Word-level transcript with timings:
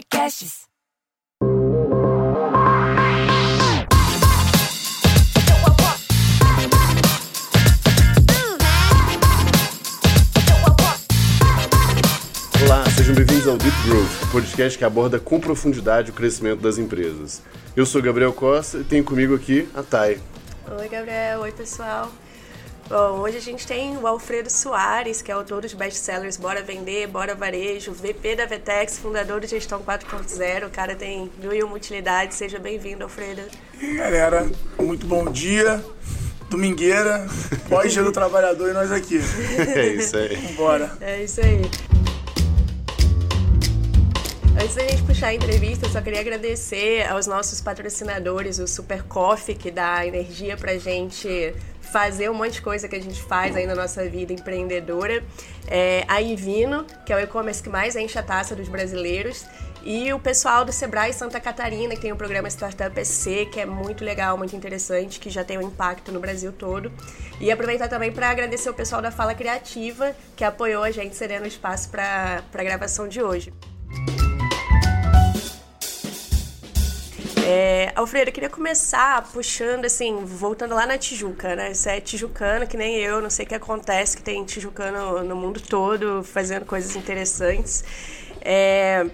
Podcasts. 0.00 0.60
Olá, 12.62 12.84
sejam 12.96 13.14
bem-vindos 13.14 13.46
ao 13.46 13.58
Deep 13.58 13.76
Growth, 13.86 14.22
o 14.22 14.32
podcast 14.32 14.78
que 14.78 14.84
aborda 14.84 15.20
com 15.20 15.38
profundidade 15.38 16.10
o 16.10 16.14
crescimento 16.14 16.62
das 16.62 16.78
empresas. 16.78 17.42
Eu 17.76 17.84
sou 17.84 18.00
Gabriel 18.00 18.32
Costa 18.32 18.78
e 18.78 18.84
tenho 18.84 19.04
comigo 19.04 19.34
aqui 19.34 19.68
a 19.74 19.82
Thay. 19.82 20.18
Oi, 20.78 20.88
Gabriel. 20.88 21.40
Oi, 21.40 21.52
pessoal. 21.52 22.10
Bom, 22.90 23.20
hoje 23.20 23.36
a 23.36 23.40
gente 23.40 23.64
tem 23.68 23.96
o 23.96 24.04
Alfredo 24.04 24.50
Soares, 24.50 25.22
que 25.22 25.30
é 25.30 25.34
autor 25.34 25.62
dos 25.62 25.72
best-sellers 25.72 26.36
Bora 26.36 26.60
Vender, 26.60 27.06
Bora 27.06 27.36
Varejo, 27.36 27.92
VP 27.92 28.34
da 28.34 28.46
Vetex, 28.46 28.98
fundador 28.98 29.40
do 29.40 29.46
Gestão 29.46 29.80
4.0. 29.80 30.66
O 30.66 30.70
cara 30.70 30.96
tem 30.96 31.30
mil 31.38 31.54
e 31.54 31.62
uma 31.62 31.76
utilidades. 31.76 32.36
Seja 32.36 32.58
bem-vindo, 32.58 33.04
Alfredo. 33.04 33.42
E 33.80 33.94
galera, 33.94 34.50
muito 34.76 35.06
bom 35.06 35.30
dia. 35.30 35.80
Domingueira, 36.48 37.28
pós-dia 37.68 38.02
do 38.02 38.10
trabalhador 38.10 38.70
e 38.70 38.72
nós 38.72 38.90
aqui. 38.90 39.20
É 39.56 39.86
isso 39.86 40.16
aí. 40.16 40.36
Bora. 40.56 40.90
É 41.00 41.22
isso 41.22 41.40
aí. 41.40 41.62
Antes 44.60 44.74
da 44.74 44.82
gente 44.82 45.02
puxar 45.04 45.28
a 45.28 45.34
entrevista, 45.34 45.86
eu 45.86 45.90
só 45.90 46.00
queria 46.00 46.18
agradecer 46.18 47.08
aos 47.08 47.28
nossos 47.28 47.60
patrocinadores, 47.60 48.58
o 48.58 48.66
Super 48.66 49.04
Coffee, 49.04 49.54
que 49.54 49.70
dá 49.70 50.04
energia 50.04 50.56
pra 50.56 50.76
gente 50.76 51.54
fazer 51.92 52.30
um 52.30 52.34
monte 52.34 52.54
de 52.54 52.62
coisa 52.62 52.88
que 52.88 52.96
a 52.96 53.00
gente 53.00 53.20
faz 53.22 53.56
aí 53.56 53.66
na 53.66 53.74
nossa 53.74 54.08
vida 54.08 54.32
empreendedora. 54.32 55.22
É, 55.66 56.04
a 56.08 56.20
Ivino, 56.20 56.84
que 57.04 57.12
é 57.12 57.16
o 57.16 57.20
e-commerce 57.20 57.62
que 57.62 57.68
mais 57.68 57.96
enche 57.96 58.18
a 58.18 58.22
taça 58.22 58.54
dos 58.56 58.68
brasileiros. 58.68 59.44
E 59.82 60.12
o 60.12 60.18
pessoal 60.18 60.64
do 60.64 60.72
Sebrae 60.72 61.12
Santa 61.12 61.40
Catarina, 61.40 61.94
que 61.94 62.02
tem 62.02 62.12
o 62.12 62.16
programa 62.16 62.48
Startup 62.48 63.04
SC, 63.04 63.46
que 63.46 63.60
é 63.60 63.64
muito 63.64 64.04
legal, 64.04 64.36
muito 64.36 64.54
interessante, 64.54 65.18
que 65.18 65.30
já 65.30 65.42
tem 65.42 65.56
um 65.56 65.62
impacto 65.62 66.12
no 66.12 66.20
Brasil 66.20 66.52
todo. 66.52 66.92
E 67.40 67.50
aproveitar 67.50 67.88
também 67.88 68.12
para 68.12 68.28
agradecer 68.28 68.68
o 68.68 68.74
pessoal 68.74 69.00
da 69.00 69.10
Fala 69.10 69.34
Criativa, 69.34 70.14
que 70.36 70.44
apoiou 70.44 70.82
a 70.82 70.90
gente 70.90 71.16
cedendo 71.16 71.46
espaço 71.46 71.88
para 71.88 72.42
a 72.52 72.62
gravação 72.62 73.08
de 73.08 73.22
hoje. 73.22 73.52
É, 77.52 77.92
Alfredo, 77.96 78.30
eu 78.30 78.32
queria 78.32 78.48
começar 78.48 79.28
puxando, 79.32 79.84
assim, 79.84 80.24
voltando 80.24 80.72
lá 80.72 80.86
na 80.86 80.96
Tijuca, 80.96 81.56
né? 81.56 81.74
Você 81.74 81.90
é 81.90 82.00
tijucano, 82.00 82.64
que 82.64 82.76
nem 82.76 82.98
eu, 82.98 83.20
não 83.20 83.28
sei 83.28 83.44
o 83.44 83.48
que 83.48 83.56
acontece, 83.56 84.16
que 84.16 84.22
tem 84.22 84.44
tijucano 84.44 85.24
no 85.24 85.34
mundo 85.34 85.60
todo 85.60 86.22
fazendo 86.22 86.64
coisas 86.64 86.94
interessantes. 86.94 87.82
É, 88.40 89.04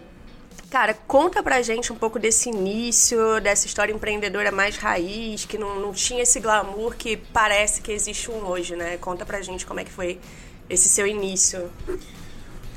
cara, 0.70 0.92
conta 1.06 1.42
pra 1.42 1.62
gente 1.62 1.90
um 1.90 1.96
pouco 1.96 2.18
desse 2.18 2.50
início, 2.50 3.40
dessa 3.40 3.66
história 3.66 3.90
empreendedora 3.90 4.52
mais 4.52 4.76
raiz, 4.76 5.46
que 5.46 5.56
não, 5.56 5.80
não 5.80 5.94
tinha 5.94 6.22
esse 6.22 6.38
glamour 6.38 6.94
que 6.94 7.16
parece 7.16 7.80
que 7.80 7.90
existe 7.90 8.30
um 8.30 8.44
hoje, 8.46 8.76
né? 8.76 8.98
Conta 8.98 9.24
pra 9.24 9.40
gente 9.40 9.64
como 9.64 9.80
é 9.80 9.84
que 9.84 9.90
foi 9.90 10.20
esse 10.68 10.90
seu 10.90 11.06
início. 11.06 11.70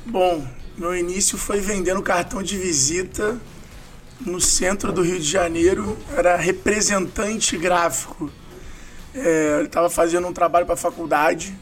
Bom, 0.06 0.42
meu 0.78 0.96
início 0.96 1.36
foi 1.36 1.60
vendendo 1.60 2.00
cartão 2.00 2.42
de 2.42 2.56
visita 2.56 3.38
no 4.20 4.40
centro 4.40 4.92
do 4.92 5.02
Rio 5.02 5.18
de 5.18 5.26
Janeiro, 5.26 5.96
era 6.16 6.36
representante 6.36 7.56
gráfico. 7.56 8.30
É, 9.14 9.58
eu 9.60 9.64
estava 9.64 9.90
fazendo 9.90 10.26
um 10.26 10.32
trabalho 10.32 10.66
para 10.66 10.74
a 10.74 10.78
faculdade 10.78 11.56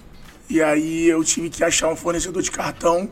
e 0.49 0.63
aí 0.63 1.09
eu 1.09 1.23
tive 1.23 1.49
que 1.51 1.63
achar 1.63 1.89
um 1.89 1.97
fornecedor 1.97 2.43
de 2.43 2.51
cartão 2.51 3.09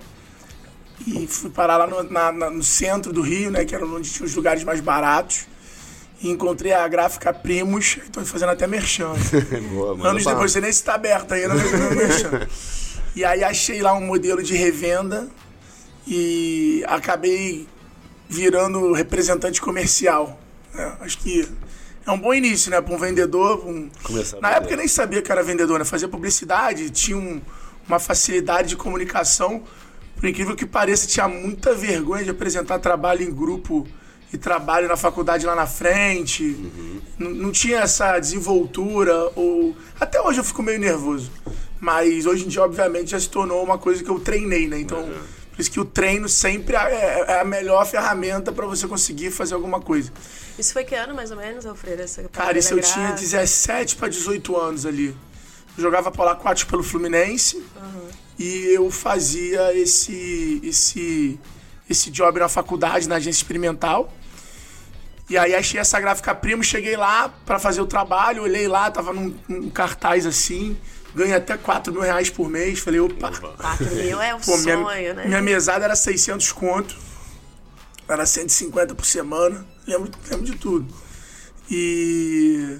e 1.06 1.26
fui 1.26 1.50
parar 1.50 1.76
lá 1.76 1.86
no, 1.86 2.02
na, 2.02 2.32
na, 2.32 2.50
no 2.50 2.62
centro 2.62 3.12
do 3.12 3.20
Rio, 3.20 3.50
né, 3.50 3.64
que 3.64 3.74
era 3.74 3.84
onde 3.84 4.10
tinha 4.10 4.26
os 4.26 4.34
lugares 4.34 4.64
mais 4.64 4.80
baratos. 4.80 5.46
E 6.20 6.30
encontrei 6.30 6.72
a 6.72 6.88
gráfica 6.88 7.32
Primos, 7.32 7.98
estou 8.02 8.24
fazendo 8.24 8.48
até 8.48 8.66
merchan. 8.66 9.12
Boa, 9.70 10.08
Anos 10.08 10.24
depois, 10.24 10.50
você 10.50 10.60
nem 10.62 10.72
se 10.72 10.78
está 10.78 10.94
aberto 10.94 11.32
ainda, 11.32 11.54
mas 11.54 11.72
eu 11.72 11.94
merchan. 11.94 12.48
E 13.14 13.24
aí 13.24 13.42
achei 13.42 13.80
lá 13.80 13.94
um 13.94 14.02
modelo 14.02 14.42
de 14.42 14.54
revenda 14.54 15.26
e 16.06 16.84
acabei 16.86 17.66
virando 18.28 18.92
representante 18.92 19.60
comercial. 19.60 20.40
né? 20.74 20.96
Acho 21.00 21.18
que 21.18 21.48
é 22.06 22.10
um 22.10 22.18
bom 22.18 22.34
início, 22.34 22.70
né? 22.70 22.80
Para 22.80 22.94
um 22.94 22.98
vendedor. 22.98 23.66
um- 23.66 23.88
Na 24.40 24.50
época 24.52 24.72
eu 24.74 24.76
nem 24.78 24.88
sabia 24.88 25.22
que 25.22 25.30
era 25.32 25.42
vendedor, 25.42 25.78
né? 25.78 25.84
Fazia 25.84 26.08
publicidade, 26.08 26.90
tinha 26.90 27.16
um- 27.16 27.40
uma 27.88 27.98
facilidade 27.98 28.68
de 28.70 28.76
comunicação. 28.76 29.62
Por 30.16 30.28
incrível 30.28 30.56
que 30.56 30.66
pareça, 30.66 31.06
tinha 31.06 31.28
muita 31.28 31.74
vergonha 31.74 32.24
de 32.24 32.30
apresentar 32.30 32.78
trabalho 32.78 33.22
em 33.22 33.30
grupo 33.30 33.86
e 34.32 34.36
trabalho 34.38 34.88
na 34.88 34.96
faculdade 34.96 35.46
lá 35.46 35.54
na 35.54 35.66
frente. 35.66 36.42
N- 37.18 37.34
Não 37.34 37.52
tinha 37.52 37.78
essa 37.80 38.18
desenvoltura. 38.18 39.30
Ou... 39.36 39.76
Até 40.00 40.20
hoje 40.20 40.40
eu 40.40 40.44
fico 40.44 40.62
meio 40.62 40.78
nervoso. 40.80 41.30
Mas 41.80 42.24
hoje 42.26 42.44
em 42.46 42.48
dia, 42.48 42.62
obviamente, 42.62 43.10
já 43.10 43.20
se 43.20 43.28
tornou 43.28 43.62
uma 43.62 43.76
coisa 43.78 44.02
que 44.02 44.08
eu 44.10 44.18
treinei, 44.18 44.66
né? 44.66 44.80
Então, 44.80 45.06
por 45.56 45.62
isso 45.62 45.70
que 45.70 45.80
o 45.80 45.86
treino 45.86 46.28
sempre 46.28 46.76
é 46.76 47.24
é 47.26 47.40
a 47.40 47.44
melhor 47.44 47.86
ferramenta 47.86 48.52
para 48.52 48.66
você 48.66 48.86
conseguir 48.86 49.30
fazer 49.30 49.54
alguma 49.54 49.80
coisa. 49.80 50.12
Isso 50.58 50.74
foi 50.74 50.84
que 50.84 50.94
ano, 50.94 51.14
mais 51.14 51.30
ou 51.30 51.38
menos, 51.38 51.64
Alfredo? 51.64 52.02
Essa 52.02 52.22
Cara, 52.24 52.58
isso 52.58 52.74
eu 52.74 52.76
gráfica? 52.76 53.00
tinha 53.00 53.12
17 53.12 53.96
para 53.96 54.08
18 54.08 54.54
anos 54.54 54.84
ali. 54.84 55.16
Eu 55.76 55.82
jogava 55.82 56.10
bola 56.10 56.34
4 56.34 56.66
pelo 56.66 56.82
Fluminense 56.82 57.62
e 58.38 58.74
eu 58.74 58.90
fazia 58.90 59.74
esse, 59.74 60.60
esse, 60.62 61.40
esse 61.88 62.10
job 62.10 62.38
na 62.38 62.48
faculdade, 62.48 63.08
na 63.08 63.16
agência 63.16 63.38
experimental. 63.38 64.12
E 65.28 65.36
aí 65.36 65.54
achei 65.54 65.80
essa 65.80 65.98
gráfica 65.98 66.34
primo, 66.34 66.62
cheguei 66.62 66.96
lá 66.96 67.28
para 67.44 67.58
fazer 67.58 67.80
o 67.80 67.86
trabalho, 67.86 68.42
olhei 68.42 68.68
lá, 68.68 68.90
tava 68.90 69.12
num, 69.12 69.34
num 69.48 69.70
cartaz 69.70 70.24
assim, 70.26 70.76
ganhei 71.16 71.34
até 71.34 71.56
4 71.56 71.92
mil 71.92 72.02
reais 72.02 72.30
por 72.30 72.48
mês. 72.48 72.78
Falei, 72.78 73.00
opa, 73.00 73.30
4 73.30 73.94
mil 73.96 74.20
é 74.20 74.34
o 74.34 74.38
Pô, 74.38 74.56
minha, 74.58 74.76
sonho, 74.76 75.14
né? 75.14 75.24
minha 75.26 75.42
mesada 75.42 75.84
era 75.84 75.96
600 75.96 76.52
conto. 76.52 76.96
Era 78.08 78.24
150 78.24 78.94
por 78.94 79.04
semana. 79.04 79.66
Lembro, 79.86 80.10
lembro 80.30 80.46
de 80.46 80.56
tudo. 80.56 80.86
E 81.68 82.78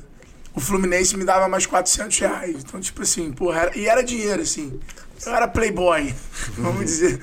o 0.54 0.60
Fluminense 0.60 1.16
me 1.16 1.24
dava 1.24 1.48
mais 1.48 1.66
400 1.66 2.18
reais. 2.18 2.56
Então, 2.64 2.80
tipo 2.80 3.02
assim, 3.02 3.32
porra, 3.32 3.62
era, 3.62 3.78
e 3.78 3.86
era 3.86 4.02
dinheiro, 4.02 4.42
assim. 4.42 4.78
Eu 5.24 5.34
era 5.34 5.48
playboy, 5.48 6.14
vamos 6.56 6.84
dizer. 6.84 7.20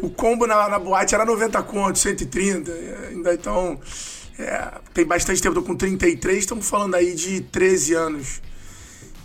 O 0.00 0.08
combo 0.08 0.46
na, 0.46 0.68
na 0.68 0.78
boate 0.78 1.14
era 1.14 1.24
90 1.24 1.62
conto, 1.64 1.98
130. 1.98 2.70
é, 2.70 3.08
Ainda 3.10 3.34
então, 3.34 3.78
é, 4.38 4.72
tem 4.94 5.04
bastante 5.04 5.42
tempo, 5.42 5.54
tô 5.54 5.62
com 5.62 5.74
33, 5.76 6.38
estamos 6.38 6.68
falando 6.68 6.94
aí 6.94 7.14
de 7.14 7.40
13 7.40 7.94
anos. 7.94 8.40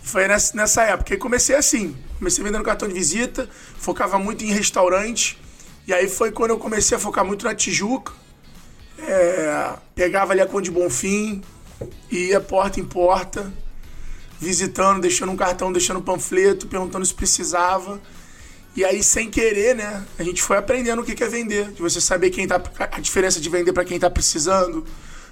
Foi 0.02 0.26
nessa, 0.26 0.56
nessa 0.56 0.82
época. 0.82 1.14
E 1.14 1.16
comecei 1.16 1.54
assim. 1.56 1.96
Comecei 2.18 2.44
vendendo 2.44 2.62
cartão 2.64 2.88
de 2.88 2.94
visita, 2.94 3.48
focava 3.78 4.18
muito 4.18 4.44
em 4.44 4.52
restaurante. 4.52 5.38
E 5.86 5.92
aí 5.92 6.08
foi 6.08 6.30
quando 6.30 6.50
eu 6.50 6.58
comecei 6.58 6.96
a 6.96 7.00
focar 7.00 7.24
muito 7.24 7.44
na 7.44 7.54
Tijuca. 7.54 8.12
É, 8.98 9.72
pegava 9.94 10.32
ali 10.32 10.40
a 10.40 10.46
Conde 10.46 10.70
Bonfim, 10.70 11.42
ia 12.10 12.40
porta 12.40 12.78
em 12.78 12.84
porta, 12.84 13.52
visitando, 14.38 15.00
deixando 15.00 15.32
um 15.32 15.36
cartão, 15.36 15.72
deixando 15.72 15.98
um 15.98 16.02
panfleto, 16.02 16.66
perguntando 16.66 17.04
se 17.04 17.14
precisava. 17.14 18.00
E 18.74 18.84
aí, 18.84 19.02
sem 19.02 19.30
querer, 19.30 19.74
né, 19.74 20.02
a 20.18 20.22
gente 20.22 20.42
foi 20.42 20.56
aprendendo 20.56 21.02
o 21.02 21.04
que 21.04 21.14
que 21.14 21.22
é 21.22 21.28
vender. 21.28 21.72
De 21.72 21.82
você 21.82 22.00
saber 22.00 22.30
quem 22.30 22.46
tá. 22.46 22.60
A 22.90 23.00
diferença 23.00 23.40
de 23.40 23.48
vender 23.48 23.72
para 23.72 23.84
quem 23.84 23.98
tá 23.98 24.08
precisando, 24.08 24.84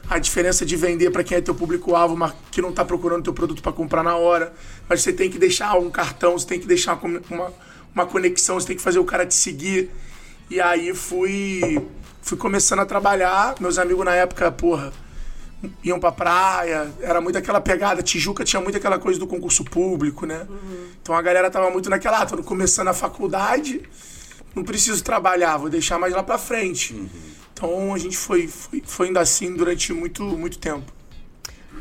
a 0.08 0.18
diferença 0.18 0.66
de 0.66 0.76
vender 0.76 1.10
para 1.10 1.22
quem 1.22 1.38
é 1.38 1.40
teu 1.40 1.54
público-alvo, 1.54 2.16
mas 2.16 2.32
que 2.50 2.60
não 2.60 2.72
tá 2.72 2.84
procurando 2.84 3.24
teu 3.24 3.32
produto 3.32 3.62
para 3.62 3.72
comprar 3.72 4.02
na 4.02 4.16
hora. 4.16 4.52
Mas 4.88 5.02
você 5.02 5.12
tem 5.12 5.30
que 5.30 5.38
deixar 5.38 5.78
um 5.78 5.90
cartão, 5.90 6.38
você 6.38 6.46
tem 6.46 6.58
que 6.58 6.66
deixar 6.66 6.98
uma, 7.02 7.52
uma, 7.94 8.06
conexão, 8.06 8.58
você 8.58 8.66
tem 8.66 8.76
que 8.76 8.82
fazer 8.82 8.98
o 8.98 9.04
cara 9.04 9.24
te 9.24 9.34
seguir. 9.34 9.90
E 10.50 10.60
aí 10.60 10.92
fui, 10.94 11.80
fui 12.22 12.36
começando 12.36 12.80
a 12.80 12.86
trabalhar. 12.86 13.54
Meus 13.60 13.78
amigos 13.78 14.04
na 14.04 14.14
época, 14.14 14.50
porra, 14.50 14.92
iam 15.84 16.00
pra 16.00 16.10
praia, 16.10 16.90
era 17.00 17.20
muito 17.20 17.38
aquela 17.38 17.60
pegada. 17.60 18.02
Tijuca 18.02 18.44
tinha 18.44 18.60
muito 18.60 18.76
aquela 18.76 18.98
coisa 18.98 19.18
do 19.18 19.26
concurso 19.26 19.64
público, 19.64 20.26
né? 20.26 20.46
Então 21.00 21.14
a 21.14 21.22
galera 21.22 21.50
tava 21.50 21.70
muito 21.70 21.88
naquela, 21.90 22.22
ah, 22.22 22.26
tô 22.26 22.42
começando 22.42 22.88
a 22.88 22.94
faculdade, 22.94 23.82
não 24.54 24.64
preciso 24.64 25.02
trabalhar, 25.04 25.56
vou 25.56 25.68
deixar 25.68 25.98
mais 25.98 26.12
lá 26.12 26.22
pra 26.22 26.38
frente. 26.38 27.08
Então 27.60 27.92
a 27.92 27.98
gente 27.98 28.16
foi, 28.16 28.48
foi, 28.48 28.82
foi 28.82 29.08
indo 29.08 29.18
assim 29.18 29.54
durante 29.54 29.92
muito, 29.92 30.22
muito 30.22 30.58
tempo. 30.58 30.90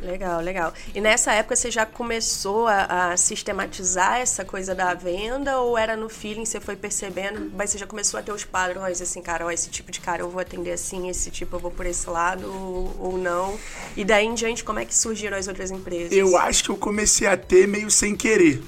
Legal, 0.01 0.41
legal. 0.41 0.73
E 0.93 0.99
nessa 0.99 1.33
época 1.33 1.55
você 1.55 1.71
já 1.71 1.85
começou 1.85 2.67
a, 2.67 3.11
a 3.11 3.17
sistematizar 3.17 4.19
essa 4.19 4.43
coisa 4.43 4.75
da 4.75 4.93
venda 4.93 5.59
ou 5.59 5.77
era 5.77 5.95
no 5.95 6.09
feeling, 6.09 6.45
você 6.45 6.59
foi 6.59 6.75
percebendo, 6.75 7.51
mas 7.55 7.69
você 7.69 7.77
já 7.77 7.87
começou 7.87 8.19
a 8.19 8.23
ter 8.23 8.31
os 8.31 8.43
padrões, 8.43 9.01
assim, 9.01 9.21
cara, 9.21 9.45
ó, 9.45 9.51
esse 9.51 9.69
tipo 9.69 9.89
de 9.89 10.01
cara 10.01 10.21
eu 10.21 10.29
vou 10.29 10.41
atender 10.41 10.71
assim, 10.73 11.09
esse 11.09 11.31
tipo 11.31 11.55
eu 11.55 11.59
vou 11.59 11.71
por 11.71 11.85
esse 11.85 12.09
lado 12.09 12.45
ou, 12.45 12.95
ou 12.99 13.17
não. 13.17 13.57
E 13.95 14.03
daí 14.03 14.25
em 14.25 14.33
diante, 14.33 14.65
como 14.65 14.79
é 14.79 14.85
que 14.85 14.95
surgiram 14.95 15.37
as 15.37 15.47
outras 15.47 15.71
empresas? 15.71 16.11
Eu 16.11 16.37
acho 16.37 16.63
que 16.63 16.69
eu 16.69 16.77
comecei 16.77 17.27
a 17.27 17.37
ter 17.37 17.67
meio 17.67 17.89
sem 17.89 18.15
querer. 18.17 18.61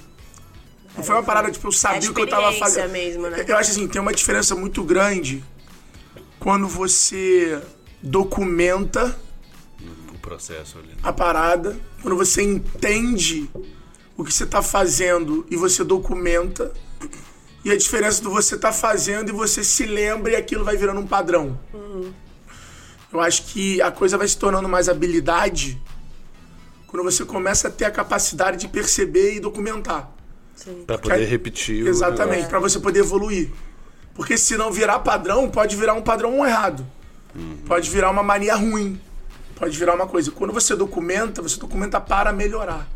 Não 0.95 1.03
foi 1.03 1.15
uma 1.15 1.23
parada, 1.23 1.51
tipo, 1.51 1.67
eu 1.67 1.71
sabia 1.73 2.09
o 2.09 2.13
que 2.13 2.21
eu 2.21 2.27
tava 2.27 2.53
fazendo. 2.53 2.91
mesmo, 2.91 3.29
né? 3.29 3.45
Eu 3.47 3.57
acho 3.57 3.71
assim, 3.71 3.87
tem 3.87 4.01
uma 4.01 4.13
diferença 4.13 4.55
muito 4.55 4.81
grande 4.83 5.43
quando 6.41 6.67
você 6.67 7.61
documenta 8.01 9.15
O 10.11 10.17
processo 10.17 10.79
ali. 10.79 10.89
a 11.03 11.13
parada, 11.13 11.77
quando 12.01 12.17
você 12.17 12.41
entende 12.41 13.47
o 14.17 14.23
que 14.23 14.33
você 14.33 14.43
está 14.43 14.61
fazendo 14.63 15.45
e 15.51 15.55
você 15.55 15.83
documenta, 15.83 16.71
e 17.63 17.69
a 17.71 17.77
diferença 17.77 18.23
do 18.23 18.31
você 18.31 18.57
tá 18.57 18.71
fazendo 18.73 19.29
e 19.29 19.31
você 19.31 19.63
se 19.63 19.85
lembra 19.85 20.31
e 20.31 20.35
aquilo 20.35 20.63
vai 20.65 20.75
virando 20.75 20.99
um 20.99 21.05
padrão. 21.05 21.59
Eu 23.13 23.19
acho 23.19 23.43
que 23.43 23.79
a 23.81 23.91
coisa 23.91 24.17
vai 24.17 24.27
se 24.27 24.35
tornando 24.37 24.67
mais 24.67 24.89
habilidade 24.89 25.79
quando 26.87 27.03
você 27.03 27.23
começa 27.23 27.67
a 27.67 27.71
ter 27.71 27.85
a 27.85 27.91
capacidade 27.91 28.57
de 28.57 28.67
perceber 28.67 29.35
e 29.35 29.39
documentar. 29.39 30.11
Sim. 30.55 30.83
Pra 30.87 30.97
poder 30.97 31.15
aí- 31.15 31.25
repetir 31.25 31.83
o 31.83 31.87
Exatamente, 31.87 32.47
para 32.47 32.59
você 32.59 32.79
poder 32.79 32.99
evoluir. 33.01 33.51
Porque 34.13 34.37
se 34.37 34.57
não 34.57 34.71
virar 34.71 34.99
padrão, 34.99 35.49
pode 35.49 35.75
virar 35.75 35.93
um 35.93 36.01
padrão 36.01 36.45
errado. 36.45 36.85
Pode 37.65 37.89
virar 37.89 38.09
uma 38.09 38.23
mania 38.23 38.55
ruim. 38.55 38.99
Pode 39.55 39.77
virar 39.77 39.95
uma 39.95 40.07
coisa. 40.07 40.31
Quando 40.31 40.53
você 40.53 40.75
documenta, 40.75 41.41
você 41.41 41.57
documenta 41.57 41.99
para 42.01 42.33
melhorar. 42.33 42.87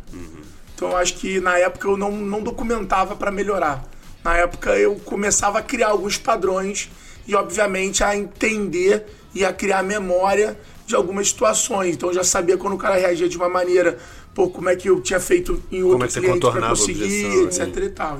Então 0.74 0.90
eu 0.90 0.96
acho 0.96 1.14
que 1.14 1.40
na 1.40 1.56
época 1.58 1.88
eu 1.88 1.96
não, 1.96 2.10
não 2.12 2.42
documentava 2.42 3.16
para 3.16 3.30
melhorar. 3.30 3.84
Na 4.22 4.36
época 4.36 4.76
eu 4.76 4.96
começava 4.96 5.60
a 5.60 5.62
criar 5.62 5.88
alguns 5.88 6.18
padrões 6.18 6.90
e, 7.26 7.34
obviamente, 7.34 8.04
a 8.04 8.16
entender 8.16 9.06
e 9.34 9.44
a 9.44 9.52
criar 9.52 9.82
memória 9.82 10.58
de 10.86 10.94
algumas 10.94 11.28
situações. 11.28 11.94
Então 11.94 12.10
eu 12.10 12.14
já 12.14 12.24
sabia 12.24 12.56
quando 12.56 12.74
o 12.74 12.78
cara 12.78 12.96
reagia 12.96 13.28
de 13.28 13.36
uma 13.36 13.48
maneira, 13.48 13.98
pô, 14.36 14.50
como 14.50 14.68
é 14.68 14.76
que 14.76 14.90
eu 14.90 15.00
tinha 15.00 15.18
feito 15.18 15.62
em 15.72 15.82
outro 15.82 16.04
é 16.04 16.06
que 16.06 16.12
você 16.12 16.20
cliente 16.20 16.40
pra 16.40 16.50
contornava 16.50 16.74
a 16.74 16.76
conseguir, 16.76 17.24
objeção, 17.24 17.64
etc 17.64 17.82
e 17.82 17.88
tal. 17.88 18.18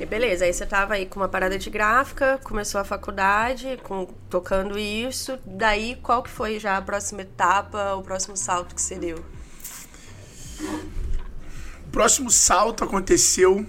E 0.00 0.04
beleza, 0.04 0.44
aí 0.44 0.52
você 0.52 0.66
tava 0.66 0.94
aí 0.94 1.06
com 1.06 1.20
uma 1.20 1.28
parada 1.28 1.56
de 1.56 1.70
gráfica, 1.70 2.40
começou 2.42 2.80
a 2.80 2.84
faculdade, 2.84 3.78
com, 3.84 4.08
tocando 4.28 4.76
isso. 4.76 5.38
Daí, 5.46 5.96
qual 6.02 6.20
que 6.20 6.30
foi 6.30 6.58
já 6.58 6.76
a 6.76 6.82
próxima 6.82 7.22
etapa, 7.22 7.94
o 7.94 8.02
próximo 8.02 8.36
salto 8.36 8.74
que 8.74 8.82
você 8.82 8.96
deu? 8.96 9.18
O 11.86 11.90
próximo 11.92 12.28
salto 12.28 12.82
aconteceu 12.82 13.64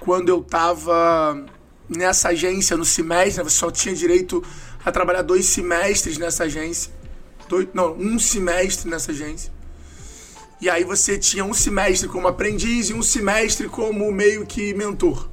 quando 0.00 0.30
eu 0.30 0.42
tava 0.42 1.46
nessa 1.88 2.30
agência 2.30 2.76
no 2.76 2.84
semestre, 2.84 3.38
né? 3.38 3.48
Você 3.48 3.56
só 3.56 3.70
tinha 3.70 3.94
direito 3.94 4.42
a 4.84 4.90
trabalhar 4.90 5.22
dois 5.22 5.46
semestres 5.46 6.18
nessa 6.18 6.42
agência. 6.42 6.92
Dois, 7.48 7.68
não, 7.72 7.92
um 7.96 8.18
semestre 8.18 8.90
nessa 8.90 9.12
agência. 9.12 9.54
E 10.60 10.70
aí 10.70 10.84
você 10.84 11.18
tinha 11.18 11.44
um 11.44 11.52
semestre 11.52 12.08
como 12.08 12.28
aprendiz 12.28 12.88
e 12.90 12.94
um 12.94 13.02
semestre 13.02 13.68
como 13.68 14.10
meio 14.10 14.46
que 14.46 14.72
mentor. 14.74 15.28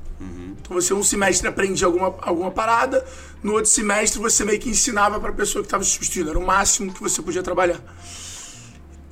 Então 0.63 0.81
você 0.81 0.93
um 0.93 1.03
semestre 1.03 1.47
aprendia 1.47 1.85
alguma, 1.85 2.15
alguma 2.21 2.49
parada, 2.49 3.05
no 3.43 3.53
outro 3.53 3.69
semestre 3.69 4.19
você 4.19 4.45
meio 4.45 4.59
que 4.59 4.69
ensinava 4.69 5.19
para 5.19 5.29
a 5.29 5.33
pessoa 5.33 5.61
que 5.61 5.67
estava 5.67 5.83
substituindo. 5.83 6.29
Era 6.29 6.39
o 6.39 6.45
máximo 6.45 6.93
que 6.93 7.01
você 7.01 7.21
podia 7.21 7.43
trabalhar. 7.43 7.81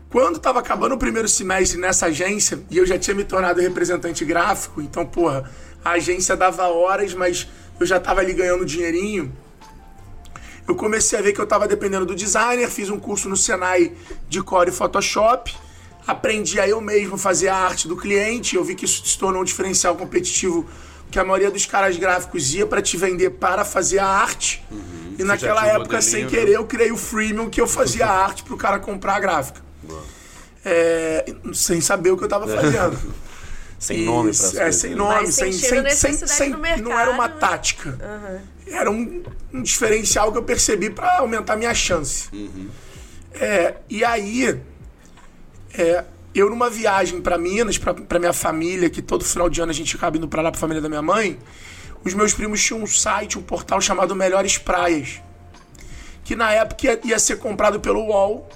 Quando 0.10 0.38
estava 0.38 0.60
acabando 0.60 0.96
o 0.96 0.98
primeiro 0.98 1.28
semestre 1.28 1.80
nessa 1.80 2.08
agência, 2.08 2.62
e 2.70 2.78
eu 2.78 2.86
já 2.86 2.98
tinha 2.98 3.16
me 3.16 3.24
tornado 3.24 3.62
representante 3.62 4.26
gráfico, 4.26 4.82
então, 4.82 5.06
porra, 5.06 5.50
a 5.84 5.92
agência 5.92 6.36
dava 6.36 6.68
horas, 6.68 7.14
mas 7.14 7.48
eu 7.80 7.86
já 7.86 7.98
estava 7.98 8.22
ali 8.22 8.34
ganhando 8.34 8.66
dinheirinho. 8.66 9.32
Eu 10.68 10.76
comecei 10.76 11.20
a 11.20 11.22
ver 11.22 11.34
que 11.34 11.40
eu 11.40 11.46
estava 11.46 11.68
dependendo 11.68 12.06
do 12.06 12.16
designer, 12.16 12.70
fiz 12.70 12.90
um 12.90 13.00
curso 13.00 13.28
no 13.28 13.36
Senai 13.36 13.94
de 14.30 14.42
Core 14.42 14.70
e 14.70 14.74
Photoshop, 14.74 15.54
aprendi 16.06 16.60
a 16.60 16.68
eu 16.68 16.82
mesmo 16.82 17.18
fazer 17.18 17.50
a 17.50 17.56
arte 17.56 17.88
do 17.88 17.96
cliente, 17.96 18.56
eu 18.56 18.64
vi 18.64 18.76
que 18.76 18.86
isso 18.86 19.06
se 19.06 19.18
tornou 19.18 19.42
um 19.42 19.46
diferencial 19.46 19.96
competitivo, 19.96 20.68
que 21.10 21.20
a 21.20 21.24
maioria 21.24 21.52
dos 21.52 21.66
caras 21.66 21.98
gráficos 21.98 22.54
ia 22.54 22.66
para 22.66 22.82
te 22.82 22.98
vender 22.98 23.32
para 23.32 23.66
fazer 23.66 24.00
a 24.00 24.08
arte. 24.08 24.64
E 25.20 25.24
naquela 25.24 25.64
um 25.64 25.66
época, 25.66 26.02
sem 26.02 26.24
né? 26.24 26.30
querer, 26.30 26.54
eu 26.54 26.66
criei 26.66 26.92
o 26.92 26.98
freemium 26.98 27.50
que 27.50 27.60
eu 27.60 27.68
fazia 27.68 28.06
a 28.06 28.12
arte 28.26 28.44
pro 28.44 28.58
cara 28.58 28.80
comprar 28.80 29.16
a 29.16 29.20
gráfica. 29.20 29.62
É, 30.64 31.26
sem 31.54 31.82
saber 31.82 32.12
o 32.12 32.18
que 32.18 32.24
eu 32.24 32.30
tava 32.30 32.48
fazendo. 32.48 32.98
Sem 33.82 34.06
nome 34.06 34.30
pra 34.30 34.48
Isso, 34.48 34.60
é, 34.60 34.72
sem 34.72 34.94
nome, 34.94 35.22
Mas 35.22 35.34
sem, 35.34 35.52
sem, 35.52 35.90
sem, 35.90 36.14
sem 36.14 36.50
no 36.52 36.58
não 36.84 37.00
era 37.00 37.10
uma 37.10 37.24
mercado. 37.24 37.40
tática. 37.40 37.98
Era 38.68 38.92
um, 38.92 39.24
um 39.52 39.64
diferencial 39.64 40.32
que 40.32 40.38
eu 40.38 40.44
percebi 40.44 40.92
para 40.92 41.18
aumentar 41.18 41.56
minha 41.56 41.74
chance. 41.74 42.30
É, 43.34 43.78
e 43.90 44.06
aí, 44.06 44.62
é, 45.74 46.04
eu 46.34 46.50
numa 46.50 46.70
viagem 46.70 47.22
para 47.22 47.38
Minas, 47.38 47.78
para 47.78 48.20
minha 48.20 48.34
família, 48.34 48.90
que 48.90 49.02
todo 49.02 49.24
final 49.24 49.50
de 49.50 49.62
ano 49.62 49.72
a 49.72 49.74
gente 49.74 49.96
acaba 49.96 50.18
indo 50.18 50.28
para 50.28 50.42
lá, 50.42 50.52
para 50.52 50.60
família 50.60 50.82
da 50.82 50.88
minha 50.88 51.02
mãe, 51.02 51.38
os 52.04 52.14
meus 52.14 52.34
primos 52.34 52.64
tinham 52.64 52.82
um 52.82 52.88
site, 52.88 53.38
um 53.38 53.42
portal 53.42 53.82
chamado 53.82 54.16
Melhores 54.16 54.58
Praias, 54.58 55.22
que 56.24 56.36
na 56.36 56.52
época 56.52 56.88
ia, 56.88 57.00
ia 57.04 57.20
ser 57.20 57.38
comprado 57.38 57.80
pelo 57.80 58.00
UOL, 58.08 58.50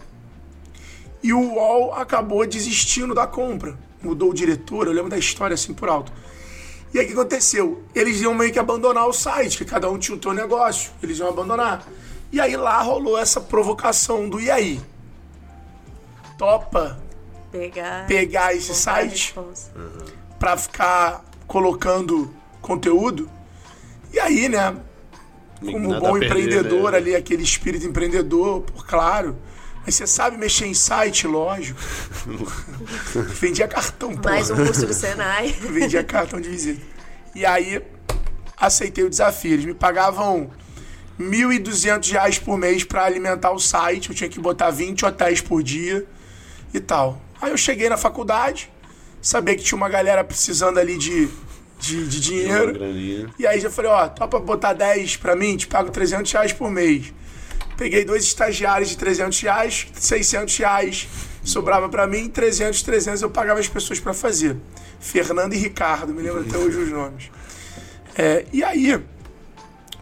e 1.21 1.33
o 1.33 1.39
UOL 1.39 1.93
acabou 1.93 2.45
desistindo 2.45 3.13
da 3.13 3.25
compra. 3.25 3.77
Mudou 4.01 4.29
o 4.29 4.33
diretor, 4.33 4.85
eu 4.85 4.93
lembro 4.93 5.09
da 5.09 5.17
história 5.17 5.55
assim 5.55 5.73
por 5.73 5.89
alto. 5.89 6.11
E 6.93 6.99
aí 6.99 7.05
o 7.05 7.07
que 7.07 7.13
aconteceu? 7.13 7.83
Eles 7.93 8.21
iam 8.21 8.33
meio 8.33 8.53
que 8.53 8.59
abandonar 8.59 9.07
o 9.07 9.13
site, 9.13 9.57
que 9.57 9.65
cada 9.65 9.89
um 9.89 9.97
tinha 9.97 10.17
o 10.17 10.21
seu 10.21 10.33
negócio, 10.33 10.91
eles 11.01 11.17
iam 11.17 11.27
abandonar. 11.27 11.85
E 12.31 12.39
aí 12.39 12.55
lá 12.55 12.81
rolou 12.81 13.17
essa 13.17 13.41
provocação 13.41 14.29
do 14.29 14.39
e 14.39 14.49
aí? 14.51 14.79
Topa 16.37 17.04
Pegar. 17.57 18.07
pegar 18.07 18.53
esse 18.53 18.73
site 18.75 19.33
responsa. 19.33 19.71
pra 20.39 20.57
ficar 20.57 21.23
colocando 21.47 22.33
conteúdo? 22.61 23.29
E 24.11 24.19
aí, 24.19 24.49
né, 24.49 24.75
como 25.59 25.89
Nada 25.89 25.99
bom 25.99 26.19
perder, 26.19 26.25
empreendedor 26.25 26.91
né? 26.91 26.97
ali, 26.97 27.15
aquele 27.15 27.43
espírito 27.43 27.85
empreendedor, 27.85 28.61
por 28.61 28.85
claro. 28.85 29.37
Mas 29.85 29.95
você 29.95 30.07
sabe 30.07 30.35
mexer 30.37 30.65
em 30.65 30.73
site, 30.73 31.27
lógico. 31.27 31.79
Vendia 33.39 33.67
cartão, 33.67 34.15
porra. 34.15 34.35
Mais 34.35 34.49
um 34.49 34.55
curso 34.55 34.87
do 34.87 34.93
Senai. 34.93 35.49
Vendia 35.61 36.03
cartão 36.03 36.41
de 36.41 36.49
visita. 36.49 36.81
E 37.35 37.45
aí, 37.45 37.81
aceitei 38.57 39.03
o 39.03 39.09
desafio. 39.09 39.53
Eles 39.53 39.65
me 39.65 39.75
pagavam 39.75 40.49
1.200 41.19 42.11
reais 42.11 42.39
por 42.39 42.57
mês 42.57 42.83
para 42.83 43.05
alimentar 43.05 43.51
o 43.51 43.59
site. 43.59 44.09
Eu 44.09 44.15
tinha 44.15 44.29
que 44.29 44.39
botar 44.39 44.71
20 44.71 45.05
hotéis 45.05 45.39
por 45.39 45.61
dia 45.61 46.05
e 46.73 46.79
tal. 46.79 47.21
Aí 47.41 47.51
eu 47.51 47.57
cheguei 47.57 47.89
na 47.89 47.97
faculdade, 47.97 48.71
sabia 49.21 49.55
que 49.55 49.63
tinha 49.63 49.77
uma 49.77 49.89
galera 49.89 50.23
precisando 50.23 50.77
ali 50.77 50.97
de, 50.97 51.27
de, 51.79 52.07
de 52.07 52.19
dinheiro. 52.19 52.71
E 53.37 53.45
aí 53.45 53.59
já 53.59 53.69
falei, 53.69 53.91
ó, 53.91 54.07
topa 54.07 54.39
botar 54.39 54.73
10 54.73 55.17
pra 55.17 55.35
mim, 55.35 55.57
te 55.57 55.67
pago 55.67 55.91
300 55.91 56.31
reais 56.31 56.53
por 56.53 56.69
mês. 56.71 57.13
Peguei 57.77 58.05
dois 58.05 58.23
estagiários 58.23 58.89
de 58.89 58.97
300 58.97 59.41
reais, 59.41 59.87
600 59.93 60.57
reais 60.57 61.07
sobrava 61.45 61.87
pra 61.87 62.07
mim, 62.07 62.27
300, 62.27 62.81
300 62.81 63.21
eu 63.21 63.29
pagava 63.29 63.59
as 63.59 63.67
pessoas 63.67 63.99
pra 63.99 64.13
fazer. 64.13 64.57
Fernando 64.99 65.53
e 65.53 65.57
Ricardo, 65.57 66.13
me 66.13 66.21
lembro 66.21 66.41
até 66.41 66.57
hoje 66.57 66.77
os 66.77 66.89
nomes. 66.89 67.29
É, 68.17 68.45
e 68.51 68.63
aí, 68.63 68.99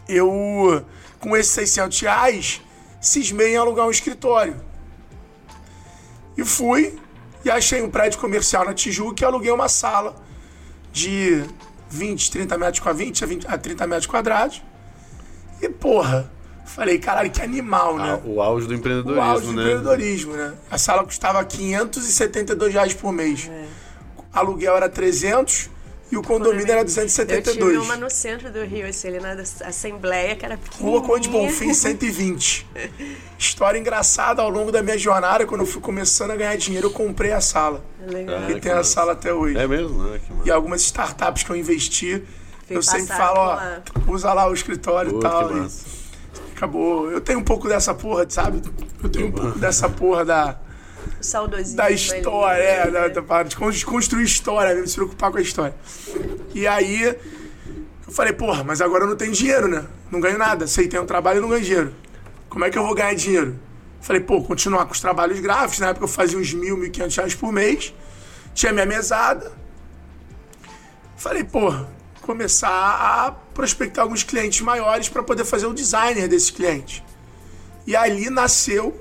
eu, 0.08 0.84
com 1.20 1.36
esses 1.36 1.52
600 1.52 2.00
reais, 2.00 2.62
cismei 3.00 3.52
em 3.52 3.56
alugar 3.56 3.86
um 3.86 3.90
escritório. 3.90 4.56
E 6.36 6.44
fui, 6.44 6.98
e 7.44 7.50
achei 7.50 7.82
um 7.82 7.90
prédio 7.90 8.18
comercial 8.18 8.64
na 8.64 8.72
Tijuca 8.72 9.22
e 9.22 9.26
aluguei 9.26 9.50
uma 9.50 9.68
sala 9.68 10.14
de 10.92 11.44
20, 11.90 12.30
30 12.30 12.58
metros 12.58 12.80
quadrados, 12.80 13.20
20 13.20 13.24
a, 13.24 13.26
20 13.26 13.46
a 13.48 13.58
30 13.58 13.86
metros 13.86 14.06
quadrados. 14.06 14.62
E, 15.60 15.68
porra, 15.68 16.30
falei, 16.64 16.98
caralho, 16.98 17.30
que 17.30 17.42
animal, 17.42 17.98
né? 17.98 18.20
Ah, 18.22 18.26
o 18.26 18.40
auge 18.40 18.66
do 18.66 18.72
o 18.72 18.76
empreendedorismo, 18.76 19.22
auge 19.22 19.46
do 19.46 19.52
né? 19.52 19.62
empreendedorismo, 19.62 20.32
né? 20.32 20.54
A 20.70 20.78
sala 20.78 21.04
custava 21.04 21.44
572 21.44 22.72
reais 22.72 22.94
por 22.94 23.12
mês. 23.12 23.50
Aluguel 24.32 24.76
era 24.76 24.88
300 24.88 25.70
e 26.10 26.16
o 26.16 26.22
condomínio 26.22 26.70
era 26.70 26.80
Eu 26.80 26.84
tive 26.86 27.06
272. 27.06 27.78
uma 27.78 27.96
no 27.96 28.10
centro 28.10 28.52
do 28.52 28.62
Rio, 28.64 28.86
assim, 28.86 29.08
ali 29.08 29.20
na 29.20 29.32
Assembleia, 29.66 30.36
que 30.36 30.44
era 30.44 30.56
pequenininha. 30.56 30.98
Rua 30.98 31.06
Conde 31.06 31.28
Bonfim, 31.28 31.72
120. 31.72 32.66
História 33.38 33.78
engraçada 33.78 34.42
ao 34.42 34.48
longo 34.48 34.70
da 34.70 34.82
minha 34.82 34.98
jornada, 34.98 35.46
quando 35.46 35.62
eu 35.62 35.66
fui 35.66 35.80
começando 35.80 36.30
a 36.30 36.36
ganhar 36.36 36.56
dinheiro, 36.56 36.88
eu 36.88 36.92
comprei 36.92 37.32
a 37.32 37.40
sala. 37.40 37.84
Legal. 38.06 38.50
E 38.50 38.60
tem 38.60 38.72
a 38.72 38.84
sala 38.84 39.12
até 39.12 39.32
hoje. 39.32 39.56
É 39.56 39.66
mesmo, 39.66 40.02
né? 40.04 40.20
Que 40.24 40.48
E 40.48 40.50
algumas 40.50 40.82
startups 40.82 41.42
que 41.42 41.50
eu 41.50 41.56
investi, 41.56 42.22
Fui 42.66 42.76
eu 42.76 42.82
sempre 42.82 43.08
falo, 43.08 43.38
ó, 43.40 44.12
usa 44.12 44.32
lá 44.32 44.48
o 44.48 44.54
escritório 44.54 45.12
Pô, 45.12 45.18
e 45.18 45.20
tal. 45.22 45.48
que 45.48 45.54
e 45.54 46.52
acabou. 46.56 47.10
Eu 47.10 47.20
tenho 47.20 47.38
um 47.38 47.44
pouco 47.44 47.68
dessa 47.68 47.92
porra, 47.92 48.24
sabe? 48.28 48.62
Eu 49.02 49.08
tenho 49.08 49.26
um 49.28 49.32
pouco 49.32 49.58
dessa 49.58 49.88
porra 49.88 50.24
da, 50.24 50.58
saudosismo 51.24 51.76
da 51.76 51.84
ali, 51.84 51.94
história, 51.94 52.62
é, 52.62 52.84
né? 52.86 52.90
da, 52.90 53.08
da, 53.08 53.22
parada 53.22 53.48
de 53.48 53.56
con- 53.56 53.70
de 53.70 53.84
construir 53.84 54.24
história, 54.24 54.74
mesmo, 54.74 54.88
se 54.88 54.94
preocupar 54.94 55.30
com 55.30 55.38
a 55.38 55.42
história. 55.42 55.74
E 56.54 56.66
aí, 56.66 57.02
eu 57.04 58.12
falei, 58.12 58.32
porra, 58.32 58.62
mas 58.62 58.80
agora 58.80 59.04
eu 59.04 59.08
não 59.08 59.16
tenho 59.16 59.32
dinheiro, 59.32 59.66
né? 59.68 59.84
Não 60.10 60.20
ganho 60.20 60.38
nada. 60.38 60.64
Aceitei 60.66 60.98
um 61.00 61.06
trabalho 61.06 61.38
e 61.38 61.40
não 61.40 61.48
ganho 61.48 61.62
dinheiro. 61.64 61.94
Como 62.48 62.64
é 62.64 62.70
que 62.70 62.78
eu 62.78 62.84
vou 62.84 62.94
ganhar 62.94 63.14
dinheiro? 63.14 63.58
Falei, 64.00 64.20
pô, 64.20 64.42
continuar 64.42 64.84
com 64.86 64.92
os 64.92 65.00
trabalhos 65.00 65.40
gráficos. 65.40 65.78
Na 65.78 65.88
época 65.88 66.04
eu 66.04 66.08
fazia 66.08 66.38
uns 66.38 66.52
mil, 66.52 66.76
mil 66.76 66.86
e 66.86 66.90
quinhentos 66.90 67.16
reais 67.16 67.34
por 67.34 67.50
mês. 67.52 67.92
Tinha 68.54 68.72
minha 68.72 68.86
mesada. 68.86 69.50
Falei, 71.16 71.42
porra, 71.42 71.88
começar 72.20 72.68
a 72.68 73.32
prospectar 73.32 74.02
alguns 74.02 74.22
clientes 74.22 74.60
maiores 74.60 75.08
para 75.08 75.22
poder 75.22 75.44
fazer 75.44 75.66
o 75.66 75.72
designer 75.72 76.28
desses 76.28 76.50
clientes. 76.50 77.02
E 77.86 77.96
ali 77.96 78.28
nasceu 78.30 78.94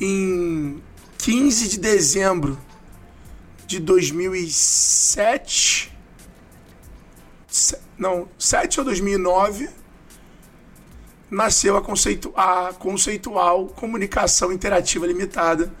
em 0.00 0.82
15 1.26 1.68
de 1.68 1.78
dezembro 1.78 2.58
de 3.66 3.78
2007. 3.78 5.92
Se- 7.48 7.76
Não, 7.96 8.26
7 8.38 8.80
ou 8.80 8.84
2009 8.84 9.68
nasceu 11.30 11.76
a, 11.76 11.80
conceitu- 11.82 12.32
a 12.36 12.72
Conceitual 12.76 13.68
Comunicação 13.68 14.50
Interativa 14.52 15.06
Limitada, 15.06 15.72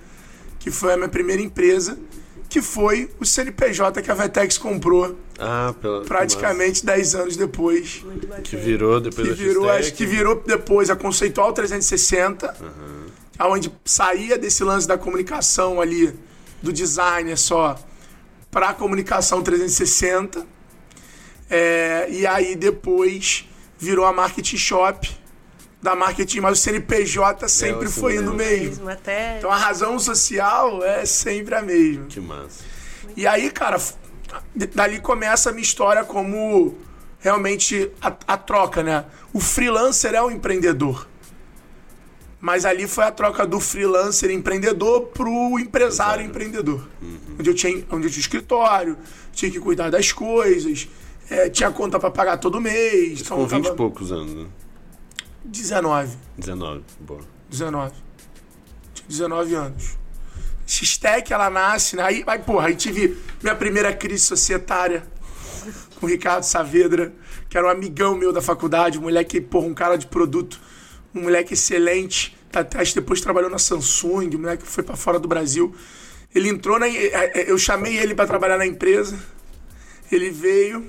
que 0.60 0.70
foi 0.70 0.92
a 0.92 0.96
minha 0.96 1.08
primeira 1.08 1.42
empresa, 1.42 1.98
que 2.48 2.62
foi 2.62 3.10
o 3.18 3.24
CNPJ 3.26 4.00
que 4.00 4.10
a 4.10 4.14
Vetex 4.14 4.56
comprou 4.58 5.18
Ah, 5.38 5.74
pela, 5.80 6.04
praticamente 6.04 6.86
10 6.86 7.14
anos 7.16 7.36
depois. 7.36 8.00
Muito 8.04 8.26
bacana. 8.28 8.42
Que 8.44 8.56
virou 8.56 9.00
depois 9.00 9.26
Que 9.28 9.34
da 9.34 9.42
virou, 9.42 9.68
acho 9.70 9.92
que 9.94 10.06
virou 10.06 10.40
depois 10.46 10.88
a 10.88 10.94
Conceitual 10.94 11.52
360, 11.52 12.54
aonde 13.38 13.72
saía 13.84 14.38
desse 14.38 14.62
lance 14.62 14.86
da 14.86 14.98
comunicação 14.98 15.80
ali, 15.80 16.14
do 16.60 16.72
designer 16.72 17.36
só, 17.36 17.78
para 18.50 18.70
a 18.70 18.74
comunicação 18.74 19.42
360. 19.42 20.46
É, 21.50 22.06
e 22.10 22.26
aí 22.26 22.56
depois 22.56 23.48
virou 23.78 24.06
a 24.06 24.12
Marketing 24.12 24.56
Shop, 24.56 25.10
da 25.82 25.96
Marketing, 25.96 26.40
mas 26.40 26.58
o 26.58 26.62
CNPJ 26.62 27.48
sempre 27.48 27.86
assim 27.86 28.00
foi 28.00 28.16
indo 28.16 28.32
mesmo. 28.32 28.36
mesmo. 28.36 28.66
Mesmo 28.68 28.90
até. 28.90 29.38
Então 29.38 29.50
a 29.50 29.56
razão 29.56 29.98
social 29.98 30.82
é 30.84 31.04
sempre 31.04 31.54
a 31.54 31.62
mesma. 31.62 32.06
Que 32.06 32.20
massa. 32.20 32.62
E 33.16 33.26
aí, 33.26 33.50
cara, 33.50 33.80
dali 34.74 35.00
começa 35.00 35.50
a 35.50 35.52
minha 35.52 35.62
história 35.62 36.04
como 36.04 36.78
realmente 37.18 37.90
a, 38.00 38.14
a 38.28 38.36
troca, 38.36 38.82
né? 38.82 39.04
O 39.32 39.40
freelancer 39.40 40.14
é 40.14 40.22
o 40.22 40.30
empreendedor. 40.30 41.08
Mas 42.44 42.64
ali 42.64 42.88
foi 42.88 43.04
a 43.04 43.12
troca 43.12 43.46
do 43.46 43.60
freelancer 43.60 44.28
empreendedor 44.32 45.02
pro 45.02 45.30
empresário 45.60 46.26
empreendedor. 46.26 46.84
Onde, 47.38 47.48
eu 47.48 47.54
tinha, 47.54 47.84
onde 47.88 48.08
eu 48.08 48.10
tinha 48.10 48.20
escritório, 48.20 48.98
tinha 49.32 49.48
que 49.48 49.60
cuidar 49.60 49.90
das 49.90 50.10
coisas, 50.10 50.88
é, 51.30 51.48
tinha 51.48 51.70
conta 51.70 52.00
pra 52.00 52.10
pagar 52.10 52.38
todo 52.38 52.60
mês. 52.60 53.20
Então, 53.20 53.36
Com 53.36 53.46
20 53.46 53.60
e 53.60 53.62
tava- 53.62 53.76
poucos 53.76 54.10
anos, 54.10 54.34
né? 54.34 54.46
19. 55.44 56.16
19. 56.36 56.82
Boa. 56.98 57.20
19. 57.48 57.92
Tinha 58.92 59.08
19 59.08 59.54
anos. 59.54 59.96
X-Tech, 60.66 61.32
ela 61.32 61.48
nasce, 61.48 61.94
né? 61.94 62.02
Aí, 62.02 62.24
aí, 62.26 62.38
porra, 62.40 62.66
aí 62.68 62.74
tive 62.74 63.18
minha 63.40 63.54
primeira 63.54 63.92
crise 63.94 64.24
societária 64.24 65.04
com 66.00 66.06
o 66.06 66.08
Ricardo 66.08 66.42
Saavedra, 66.42 67.12
que 67.48 67.56
era 67.56 67.66
um 67.66 67.70
amigão 67.70 68.16
meu 68.16 68.32
da 68.32 68.42
faculdade, 68.42 68.98
um 68.98 69.02
moleque, 69.02 69.40
porra, 69.40 69.66
um 69.66 69.74
cara 69.74 69.96
de 69.96 70.06
produto, 70.06 70.60
um 71.14 71.22
moleque 71.22 71.54
excelente. 71.54 72.36
Tá- 72.50 72.66
Acho 72.76 72.92
que 72.94 73.00
depois 73.00 73.20
trabalhou 73.20 73.50
na 73.50 73.58
Samsung, 73.58 74.34
um 74.34 74.38
moleque 74.40 74.62
que 74.64 74.68
foi 74.68 74.82
pra 74.84 74.96
fora 74.96 75.18
do 75.18 75.26
Brasil. 75.28 75.74
Ele 76.34 76.48
entrou 76.48 76.78
na. 76.78 76.88
eh, 76.88 77.10
eh, 77.34 77.44
Eu 77.50 77.58
chamei 77.58 77.96
ele 77.98 78.14
pra 78.14 78.26
trabalhar 78.26 78.56
na 78.58 78.66
empresa. 78.66 79.18
Ele 80.10 80.30
veio 80.30 80.86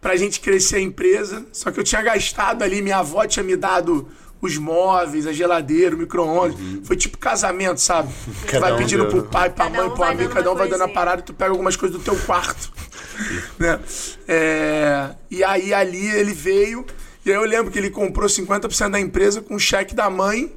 pra 0.00 0.16
gente 0.16 0.40
crescer 0.40 0.76
a 0.76 0.80
empresa. 0.80 1.46
Só 1.52 1.70
que 1.70 1.78
eu 1.78 1.84
tinha 1.84 2.02
gastado 2.02 2.62
ali, 2.62 2.80
minha 2.82 2.98
avó 2.98 3.26
tinha 3.26 3.42
me 3.44 3.56
dado 3.56 4.08
os 4.40 4.56
móveis, 4.56 5.26
a 5.26 5.32
geladeira, 5.32 5.94
o 5.94 5.98
micro-ondas. 5.98 6.56
Foi 6.84 6.96
tipo 6.96 7.18
casamento, 7.18 7.78
sabe? 7.80 8.12
Tu 8.48 8.58
vai 8.58 8.72
um 8.72 8.76
pedindo 8.78 9.02
deu. 9.02 9.10
pro 9.10 9.22
pai, 9.30 9.50
pra 9.50 9.66
Cada 9.66 9.76
mãe, 9.78 9.86
um 9.88 9.94
pro 9.94 10.02
amigo, 10.04 10.32
cada 10.32 10.50
um 10.50 10.54
vai 10.54 10.68
dando 10.68 10.84
a 10.84 10.88
parada 10.88 11.20
e 11.20 11.24
tu 11.24 11.34
pega 11.34 11.50
algumas 11.50 11.76
coisas 11.76 11.96
do 11.98 12.02
teu 12.02 12.16
quarto. 12.20 12.72
né? 13.58 13.78
É, 14.26 15.10
e 15.30 15.44
aí 15.44 15.74
ali 15.74 16.06
ele 16.08 16.32
veio, 16.32 16.86
e 17.30 17.32
aí 17.32 17.38
eu 17.38 17.44
lembro 17.44 17.70
que 17.70 17.78
ele 17.78 17.90
comprou 17.90 18.28
50% 18.28 18.90
da 18.90 18.98
empresa 18.98 19.40
com 19.40 19.54
um 19.54 19.58
cheque 19.58 19.94
da 19.94 20.10
mãe 20.10 20.52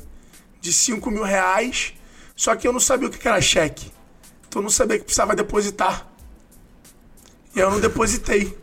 de 0.60 0.74
5 0.74 1.12
mil 1.12 1.24
reais. 1.24 1.94
Só 2.36 2.56
que 2.56 2.68
eu 2.68 2.74
não 2.74 2.80
sabia 2.80 3.08
o 3.08 3.12
que 3.12 3.28
era 3.28 3.40
cheque. 3.40 3.92
Então 4.48 4.60
eu 4.60 4.64
não 4.64 4.72
sabia 4.72 4.98
que 4.98 5.04
precisava 5.04 5.36
depositar. 5.36 6.08
E 7.56 7.60
eu 7.60 7.70
não 7.70 7.80
depositei. 7.80 8.58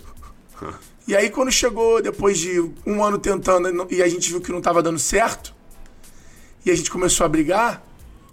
E 1.09 1.17
aí 1.17 1.29
quando 1.29 1.50
chegou, 1.50 2.00
depois 2.00 2.38
de 2.38 2.61
um 2.87 3.02
ano 3.02 3.19
tentando, 3.19 3.88
e 3.90 4.00
a 4.00 4.07
gente 4.07 4.31
viu 4.31 4.40
que 4.40 4.52
não 4.52 4.59
estava 4.59 4.81
dando 4.81 4.99
certo, 4.99 5.52
e 6.64 6.71
a 6.71 6.75
gente 6.76 6.88
começou 6.88 7.25
a 7.25 7.29
brigar, 7.29 7.83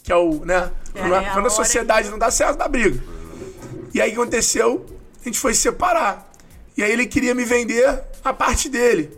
que 0.03 0.11
é 0.11 0.15
o, 0.15 0.45
né? 0.45 0.71
É, 0.93 0.99
quando 0.99 1.13
a, 1.13 1.15
é 1.15 1.19
a 1.19 1.33
quando 1.33 1.37
a 1.37 1.39
hora 1.39 1.49
sociedade 1.49 2.09
não 2.09 2.19
dá 2.19 2.29
certo, 2.29 2.57
dá 2.57 2.67
briga. 2.67 3.03
E 3.95 3.99
aí 3.99 4.11
o 4.11 4.13
que 4.13 4.21
aconteceu? 4.21 4.85
A 5.19 5.23
gente 5.23 5.39
foi 5.39 5.55
se 5.55 5.61
separar. 5.61 6.31
E 6.75 6.83
aí 6.83 6.91
ele 6.91 7.07
queria 7.07 7.33
me 7.33 7.45
vender 7.45 8.03
a 8.23 8.31
parte 8.31 8.69
dele. 8.69 9.17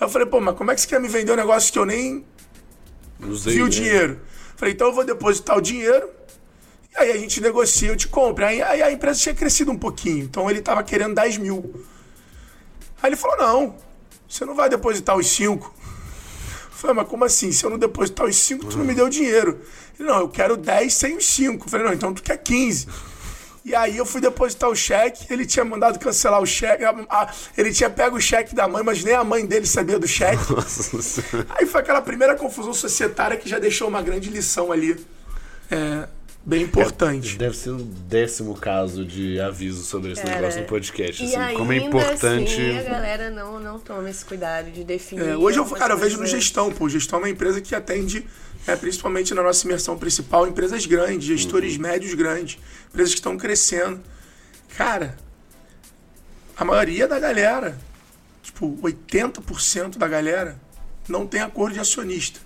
Aí 0.00 0.06
eu 0.06 0.08
falei, 0.08 0.26
pô, 0.26 0.40
mas 0.40 0.56
como 0.56 0.70
é 0.70 0.74
que 0.74 0.80
você 0.80 0.86
quer 0.86 0.98
me 0.98 1.08
vender 1.08 1.32
um 1.32 1.36
negócio 1.36 1.70
que 1.70 1.78
eu 1.78 1.84
nem 1.84 2.24
Usei, 3.20 3.54
vi 3.54 3.60
o 3.60 3.64
né? 3.64 3.70
dinheiro? 3.70 4.20
Falei, 4.56 4.72
então 4.72 4.86
eu 4.86 4.94
vou 4.94 5.04
depositar 5.04 5.58
o 5.58 5.60
dinheiro. 5.60 6.08
E 6.92 6.98
aí 6.98 7.12
a 7.12 7.18
gente 7.18 7.38
negocia, 7.40 7.90
eu 7.90 7.96
te 7.96 8.08
compro. 8.08 8.44
Aí, 8.46 8.62
aí 8.62 8.82
a 8.82 8.90
empresa 8.90 9.20
tinha 9.20 9.34
crescido 9.34 9.70
um 9.70 9.76
pouquinho. 9.76 10.24
Então 10.24 10.50
ele 10.50 10.62
tava 10.62 10.82
querendo 10.82 11.14
10 11.14 11.36
mil. 11.36 11.84
Aí 13.02 13.10
ele 13.10 13.16
falou, 13.16 13.36
não, 13.36 13.76
você 14.26 14.44
não 14.46 14.54
vai 14.54 14.70
depositar 14.70 15.16
os 15.16 15.26
5. 15.26 15.74
Falei, 16.70 16.96
mas 16.96 17.08
como 17.08 17.24
assim? 17.26 17.52
Se 17.52 17.64
eu 17.64 17.68
não 17.68 17.78
depositar 17.78 18.26
os 18.26 18.36
5, 18.36 18.64
tu 18.66 18.78
não 18.78 18.86
me 18.86 18.94
deu 18.94 19.08
dinheiro. 19.10 19.60
Ele, 19.98 20.08
não, 20.08 20.20
eu 20.20 20.28
quero 20.30 20.56
10 20.56 20.94
sem 20.94 21.16
os 21.16 21.26
5. 21.26 21.68
Falei, 21.68 21.86
não, 21.86 21.92
então 21.92 22.14
tu 22.14 22.22
quer 22.22 22.38
15. 22.38 22.86
E 23.70 23.74
aí 23.74 23.96
eu 23.96 24.04
fui 24.04 24.20
depositar 24.20 24.68
o 24.68 24.74
cheque, 24.74 25.32
ele 25.32 25.46
tinha 25.46 25.64
mandado 25.64 25.96
cancelar 25.98 26.40
o 26.42 26.46
cheque, 26.46 26.82
a- 26.84 26.94
a- 27.08 27.32
ele 27.56 27.72
tinha 27.72 27.88
pego 27.88 28.16
o 28.16 28.20
cheque 28.20 28.52
da 28.54 28.66
mãe, 28.66 28.82
mas 28.82 29.04
nem 29.04 29.14
a 29.14 29.22
mãe 29.22 29.46
dele 29.46 29.64
sabia 29.66 29.96
do 29.98 30.08
cheque. 30.08 30.42
Nossa 30.52 31.00
Senhora. 31.00 31.46
Aí 31.50 31.66
foi 31.66 31.80
aquela 31.80 32.02
primeira 32.02 32.34
confusão 32.34 32.74
societária 32.74 33.36
que 33.36 33.48
já 33.48 33.58
deixou 33.60 33.86
uma 33.86 34.02
grande 34.02 34.28
lição 34.28 34.72
ali. 34.72 34.96
É, 35.70 36.08
bem 36.44 36.62
importante. 36.62 37.36
Deve 37.36 37.56
ser 37.56 37.70
um 37.70 37.76
décimo 38.08 38.56
caso 38.56 39.04
de 39.04 39.40
aviso 39.40 39.84
sobre 39.84 40.12
esse 40.12 40.22
Cara, 40.22 40.34
negócio 40.40 40.60
no 40.62 40.66
podcast. 40.66 41.22
E 41.22 41.26
Assim, 41.26 41.36
ainda 41.36 41.58
como 41.58 41.72
é 41.72 41.76
importante. 41.76 42.54
assim, 42.54 42.78
a 42.78 42.82
galera 42.82 43.30
não, 43.30 43.60
não 43.60 43.78
toma 43.78 44.10
esse 44.10 44.24
cuidado 44.24 44.70
de 44.72 44.82
definir. 44.82 45.28
É, 45.28 45.36
hoje 45.36 45.58
eu, 45.58 45.64
cara, 45.66 45.94
eu 45.94 45.98
vejo 45.98 46.14
no 46.16 46.22
coisas. 46.22 46.36
gestão, 46.42 46.72
pô. 46.72 46.88
Gestão 46.88 47.20
é 47.20 47.22
uma 47.22 47.30
empresa 47.30 47.60
que 47.60 47.72
atende, 47.72 48.26
é, 48.66 48.76
principalmente 48.76 49.34
na 49.34 49.42
nossa 49.42 49.66
imersão 49.66 49.98
principal, 49.98 50.46
empresas 50.46 50.86
grandes, 50.86 51.24
gestores 51.24 51.76
médios 51.76 52.14
grandes, 52.14 52.58
empresas 52.88 53.14
que 53.14 53.20
estão 53.20 53.36
crescendo. 53.36 54.00
Cara, 54.76 55.18
a 56.56 56.64
maioria 56.64 57.08
da 57.08 57.18
galera, 57.18 57.78
tipo, 58.42 58.76
80% 58.82 59.96
da 59.96 60.06
galera, 60.06 60.60
não 61.08 61.26
tem 61.26 61.40
acordo 61.40 61.74
de 61.74 61.80
acionista. 61.80 62.40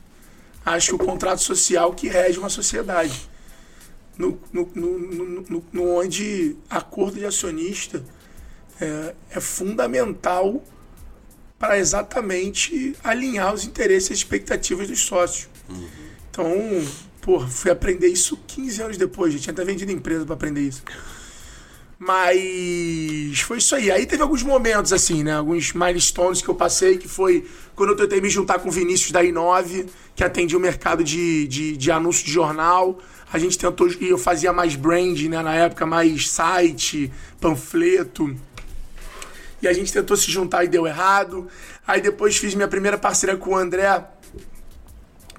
Acha 0.64 0.88
que 0.88 0.94
o 0.94 0.98
contrato 0.98 1.42
social 1.42 1.92
que 1.92 2.08
rege 2.08 2.38
uma 2.38 2.48
sociedade. 2.48 3.28
No, 4.16 4.40
no, 4.52 4.70
no, 4.74 5.64
no, 5.72 5.96
onde 5.96 6.56
acordo 6.70 7.18
de 7.18 7.26
acionista 7.26 8.04
é, 8.80 9.14
é 9.30 9.40
fundamental 9.40 10.62
para 11.58 11.78
exatamente 11.78 12.94
alinhar 13.02 13.52
os 13.52 13.64
interesses 13.64 14.10
e 14.10 14.12
expectativas 14.14 14.86
dos 14.86 15.00
sócios. 15.00 15.48
Então, 16.34 16.50
porra, 17.20 17.46
fui 17.46 17.70
aprender 17.70 18.08
isso 18.08 18.36
15 18.44 18.82
anos 18.82 18.96
depois, 18.96 19.32
já 19.32 19.38
tinha 19.38 19.52
até 19.52 19.64
vendido 19.64 19.92
empresa 19.92 20.26
para 20.26 20.34
aprender 20.34 20.62
isso. 20.62 20.82
Mas 21.96 23.38
foi 23.40 23.58
isso 23.58 23.72
aí. 23.76 23.88
Aí 23.88 24.04
teve 24.04 24.20
alguns 24.20 24.42
momentos, 24.42 24.92
assim, 24.92 25.22
né? 25.22 25.36
Alguns 25.36 25.72
milestones 25.72 26.42
que 26.42 26.48
eu 26.48 26.54
passei, 26.56 26.98
que 26.98 27.06
foi 27.06 27.46
quando 27.76 27.90
eu 27.90 27.96
tentei 27.96 28.20
me 28.20 28.28
juntar 28.28 28.58
com 28.58 28.68
o 28.68 28.72
Vinícius 28.72 29.12
da 29.12 29.22
I9, 29.22 29.86
que 30.16 30.24
atendia 30.24 30.58
o 30.58 30.60
mercado 30.60 31.04
de, 31.04 31.46
de, 31.46 31.76
de 31.76 31.92
anúncio 31.92 32.24
de 32.26 32.32
jornal. 32.32 32.98
A 33.32 33.38
gente 33.38 33.56
tentou, 33.56 33.88
e 33.88 34.08
eu 34.08 34.18
fazia 34.18 34.52
mais 34.52 34.74
brand, 34.74 35.18
né? 35.22 35.40
Na 35.40 35.54
época, 35.54 35.86
mais 35.86 36.28
site, 36.28 37.12
panfleto. 37.40 38.36
E 39.62 39.68
a 39.68 39.72
gente 39.72 39.92
tentou 39.92 40.16
se 40.16 40.32
juntar 40.32 40.64
e 40.64 40.68
deu 40.68 40.84
errado. 40.84 41.46
Aí 41.86 42.00
depois 42.00 42.36
fiz 42.36 42.56
minha 42.56 42.68
primeira 42.68 42.98
parceria 42.98 43.36
com 43.36 43.50
o 43.50 43.56
André, 43.56 44.04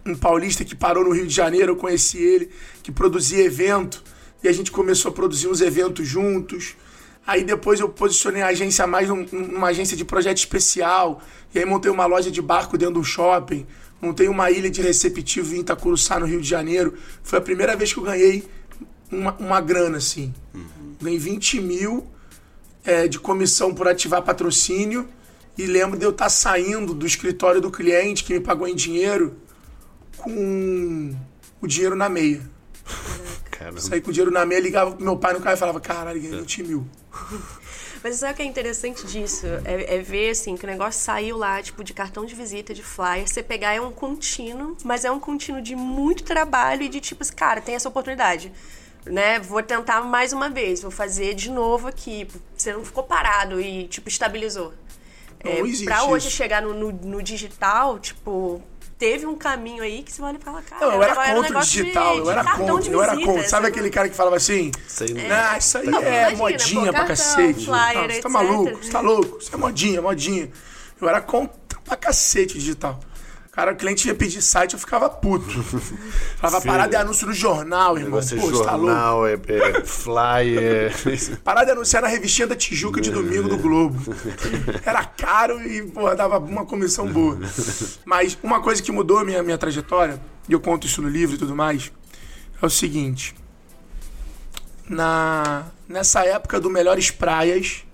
um 0.06 0.16
paulista 0.16 0.64
que 0.64 0.76
parou 0.76 1.04
no 1.04 1.12
Rio 1.12 1.26
de 1.26 1.34
Janeiro, 1.34 1.72
eu 1.72 1.76
conheci 1.76 2.20
ele, 2.20 2.50
que 2.84 2.92
produzia 2.92 3.44
evento, 3.44 4.04
e 4.44 4.48
a 4.48 4.52
gente 4.52 4.72
começou 4.72 5.10
a 5.10 5.14
produzir 5.14 5.48
uns 5.48 5.62
eventos 5.62 6.08
juntos. 6.08 6.76
Aí 7.26 7.44
depois 7.44 7.80
eu 7.80 7.90
posicionei 7.90 8.44
a 8.44 8.48
agência 8.48 8.86
mais 8.86 9.10
num- 9.10 9.26
numa 9.32 9.68
agência 9.70 9.98
de 9.98 10.06
projeto 10.06 10.38
especial, 10.38 11.22
e 11.54 11.58
aí 11.60 11.66
montei 11.66 11.90
uma 11.90 12.06
loja 12.06 12.30
de 12.30 12.40
barco 12.42 12.78
dentro 12.78 12.94
de 12.96 13.00
um 13.00 13.04
shopping, 13.04 13.66
montei 14.00 14.28
uma 14.28 14.52
ilha 14.52 14.70
de 14.70 14.80
receptivo 14.82 15.56
em 15.56 15.62
Itacuruçá, 15.62 16.20
no 16.20 16.28
Rio 16.28 16.40
de 16.40 16.48
Janeiro. 16.48 16.94
Foi 17.24 17.40
a 17.40 17.42
primeira 17.42 17.76
vez 17.76 17.92
que 17.92 17.98
eu 17.98 18.04
ganhei 18.04 18.44
uma, 19.12 19.34
uma 19.40 19.60
grana, 19.60 19.98
assim. 19.98 20.32
Ganhei 21.02 21.18
20 21.18 21.62
mil 21.62 22.06
é, 22.84 23.08
de 23.08 23.18
comissão 23.18 23.74
por 23.74 23.88
ativar 23.88 24.22
patrocínio, 24.22 25.10
e 25.58 25.66
lembro 25.66 25.98
de 25.98 26.06
eu 26.06 26.12
estar 26.12 26.30
saindo 26.30 26.94
do 26.94 27.08
escritório 27.08 27.60
do 27.60 27.72
cliente 27.72 28.24
que 28.24 28.34
me 28.34 28.40
pagou 28.40 28.68
em 28.68 28.76
dinheiro 28.76 29.36
com 30.26 31.16
o 31.62 31.68
dinheiro 31.68 31.96
na 31.96 32.10
meia. 32.10 32.42
Caramba. 33.52 33.80
Saí 33.80 34.02
com 34.02 34.10
o 34.10 34.14
dinheiro 34.14 34.32
na 34.32 34.46
meia, 34.46 34.60
ligava 34.60 34.92
pro 34.92 35.04
meu 35.04 35.18
pai 35.18 35.34
no 35.34 35.40
carro 35.40 35.56
e 35.56 35.60
falava, 35.60 35.80
caralho, 35.80 36.22
ganhei 36.22 36.40
20 36.40 36.64
mil. 36.64 36.88
Mas 38.04 38.18
sabe 38.18 38.34
o 38.34 38.36
que 38.36 38.42
é 38.44 38.46
interessante 38.46 39.08
disso? 39.08 39.48
É, 39.66 39.96
é, 39.96 40.02
ver, 40.02 40.30
assim, 40.30 40.56
que 40.56 40.64
o 40.64 40.68
negócio 40.68 41.02
saiu 41.02 41.38
lá, 41.38 41.60
tipo, 41.64 41.84
de 41.84 41.92
cartão 41.92 42.24
de 42.24 42.36
visita, 42.36 42.72
de 42.72 42.84
flyer. 42.84 43.28
Você 43.28 43.42
pegar 43.42 43.74
é 43.74 43.82
um 43.82 43.92
contínuo, 43.92 44.78
mas 44.84 45.04
é 45.04 45.10
um 45.10 45.20
contínuo 45.20 45.60
de 45.60 45.76
muito 45.76 46.24
trabalho 46.24 46.84
e 46.84 46.90
de 46.90 47.00
tipo, 47.00 47.24
assim, 47.24 47.34
cara, 47.34 47.62
tem 47.62 47.74
essa 47.74 47.90
oportunidade. 47.90 48.52
Né? 49.08 49.40
Vou 49.40 49.64
tentar 49.64 50.02
mais 50.02 50.34
uma 50.34 50.50
vez, 50.52 50.84
vou 50.84 50.92
fazer 50.92 51.34
de 51.34 51.50
novo 51.50 51.88
aqui. 51.88 52.28
Você 52.56 52.74
não 52.74 52.86
ficou 52.86 53.04
parado 53.04 53.60
e, 53.60 53.88
tipo, 53.88 54.08
estabilizou. 54.08 54.72
Não 55.44 55.52
É, 55.52 55.60
existe 55.62 55.86
pra 55.86 56.04
hoje 56.04 56.28
isso. 56.28 56.38
chegar 56.38 56.62
no, 56.62 56.74
no, 56.76 56.92
no 56.92 57.24
digital, 57.24 57.98
tipo, 57.98 58.62
teve 58.98 59.26
um 59.26 59.36
caminho 59.36 59.84
aí 59.84 60.02
que 60.04 60.12
você 60.12 60.22
olha 60.22 60.38
e 60.38 60.44
fala, 60.44 60.62
cara, 60.62 60.86
Não, 60.86 60.94
eu 60.94 61.04
era 61.04 61.16
contra 61.16 61.58
o 61.58 61.62
de- 61.62 61.68
digital, 61.70 62.18
eu 62.18 62.32
era 62.32 62.44
contra, 62.44 62.92
eu 62.92 63.04
era 63.04 63.16
contra. 63.16 63.48
Sabe 63.48 63.68
essa- 63.68 63.68
aquele 63.68 63.90
cara 63.90 64.08
que 64.10 64.16
falava 64.16 64.36
assim? 64.38 64.72
Sei 64.88 65.16
É. 65.18 65.28
lá. 65.28 65.52
Ah, 65.52 65.58
isso 65.58 65.78
aí 65.78 65.86
Não, 65.88 66.00
é 66.02 66.32
imagina, 66.32 66.38
modinha 66.38 66.86
pô, 66.86 66.92
pra 66.94 67.06
cartão, 67.08 67.08
cacete. 67.08 67.66
flyer, 67.66 67.94
Não, 67.96 68.02
você 68.02 68.08
tá 68.08 68.14
etc. 68.16 68.30
maluco, 68.32 68.78
você 68.84 68.92
tá 68.92 69.00
louco. 69.02 69.38
Isso 69.40 69.54
é 69.54 69.58
modinha, 69.58 70.02
modinha. 70.02 70.50
Eu 71.02 71.10
era 71.10 71.22
contra 71.22 71.80
pra 71.84 71.96
cacete 71.98 72.56
o 72.56 72.60
digital. 72.60 73.00
Cara, 73.56 73.72
o 73.72 73.76
cliente 73.78 74.06
ia 74.06 74.14
pedir 74.14 74.42
site, 74.42 74.74
eu 74.74 74.80
ficava 74.80 75.10
puto. 75.10 75.64
Falava, 76.36 76.66
parada 76.66 76.90
de 76.90 76.96
anúncio 76.98 77.26
no 77.26 77.34
jornal, 77.34 77.96
irmão. 77.96 78.20
Negócio 78.20 78.38
Pô, 78.38 78.48
é 78.48 78.52
você 78.52 78.64
tá 78.66 78.76
louco. 78.76 78.88
jornal, 78.88 79.28
é, 79.28 79.34
é 79.34 79.86
flyer. 79.86 80.94
Parada 81.42 81.68
de 81.68 81.72
anunciar 81.72 82.02
na 82.02 82.10
revistinha 82.10 82.48
da 82.48 82.56
Tijuca 82.56 83.00
de 83.00 83.10
domingo 83.12 83.48
do 83.48 83.58
Globo. 83.58 83.98
Era 84.86 85.06
caro 85.06 85.62
e, 85.66 85.84
pô, 85.84 86.14
dava 86.14 86.38
uma 86.38 86.66
comissão 86.66 87.08
boa. 87.08 87.40
Mas 88.04 88.38
uma 88.44 88.62
coisa 88.62 88.84
que 88.84 88.92
mudou 88.92 89.20
a 89.20 89.24
minha, 89.24 89.42
minha 89.42 89.58
trajetória, 89.58 90.20
e 90.50 90.52
eu 90.52 90.60
conto 90.60 90.86
isso 90.86 91.02
no 91.02 91.08
livro 91.08 91.38
e 91.38 91.40
tudo 91.40 91.56
mais, 91.56 91.94
é 92.62 92.66
o 92.66 92.70
seguinte. 92.70 93.34
Na, 94.90 95.68
nessa 95.88 96.26
época 96.26 96.60
do 96.60 96.70
Melhores 96.70 97.10
Praias, 97.10 97.86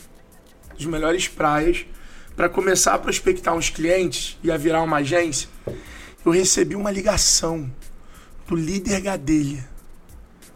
dos 0.75 0.87
Melhores 0.87 1.27
Praias, 1.27 1.85
para 2.35 2.49
começar 2.49 2.93
a 2.93 2.99
prospectar 2.99 3.55
uns 3.55 3.69
clientes 3.69 4.37
e 4.43 4.51
a 4.51 4.57
virar 4.57 4.81
uma 4.81 4.97
agência, 4.97 5.49
eu 6.25 6.31
recebi 6.31 6.75
uma 6.75 6.91
ligação 6.91 7.71
do 8.47 8.55
líder 8.55 9.01
Gadelha. 9.01 9.69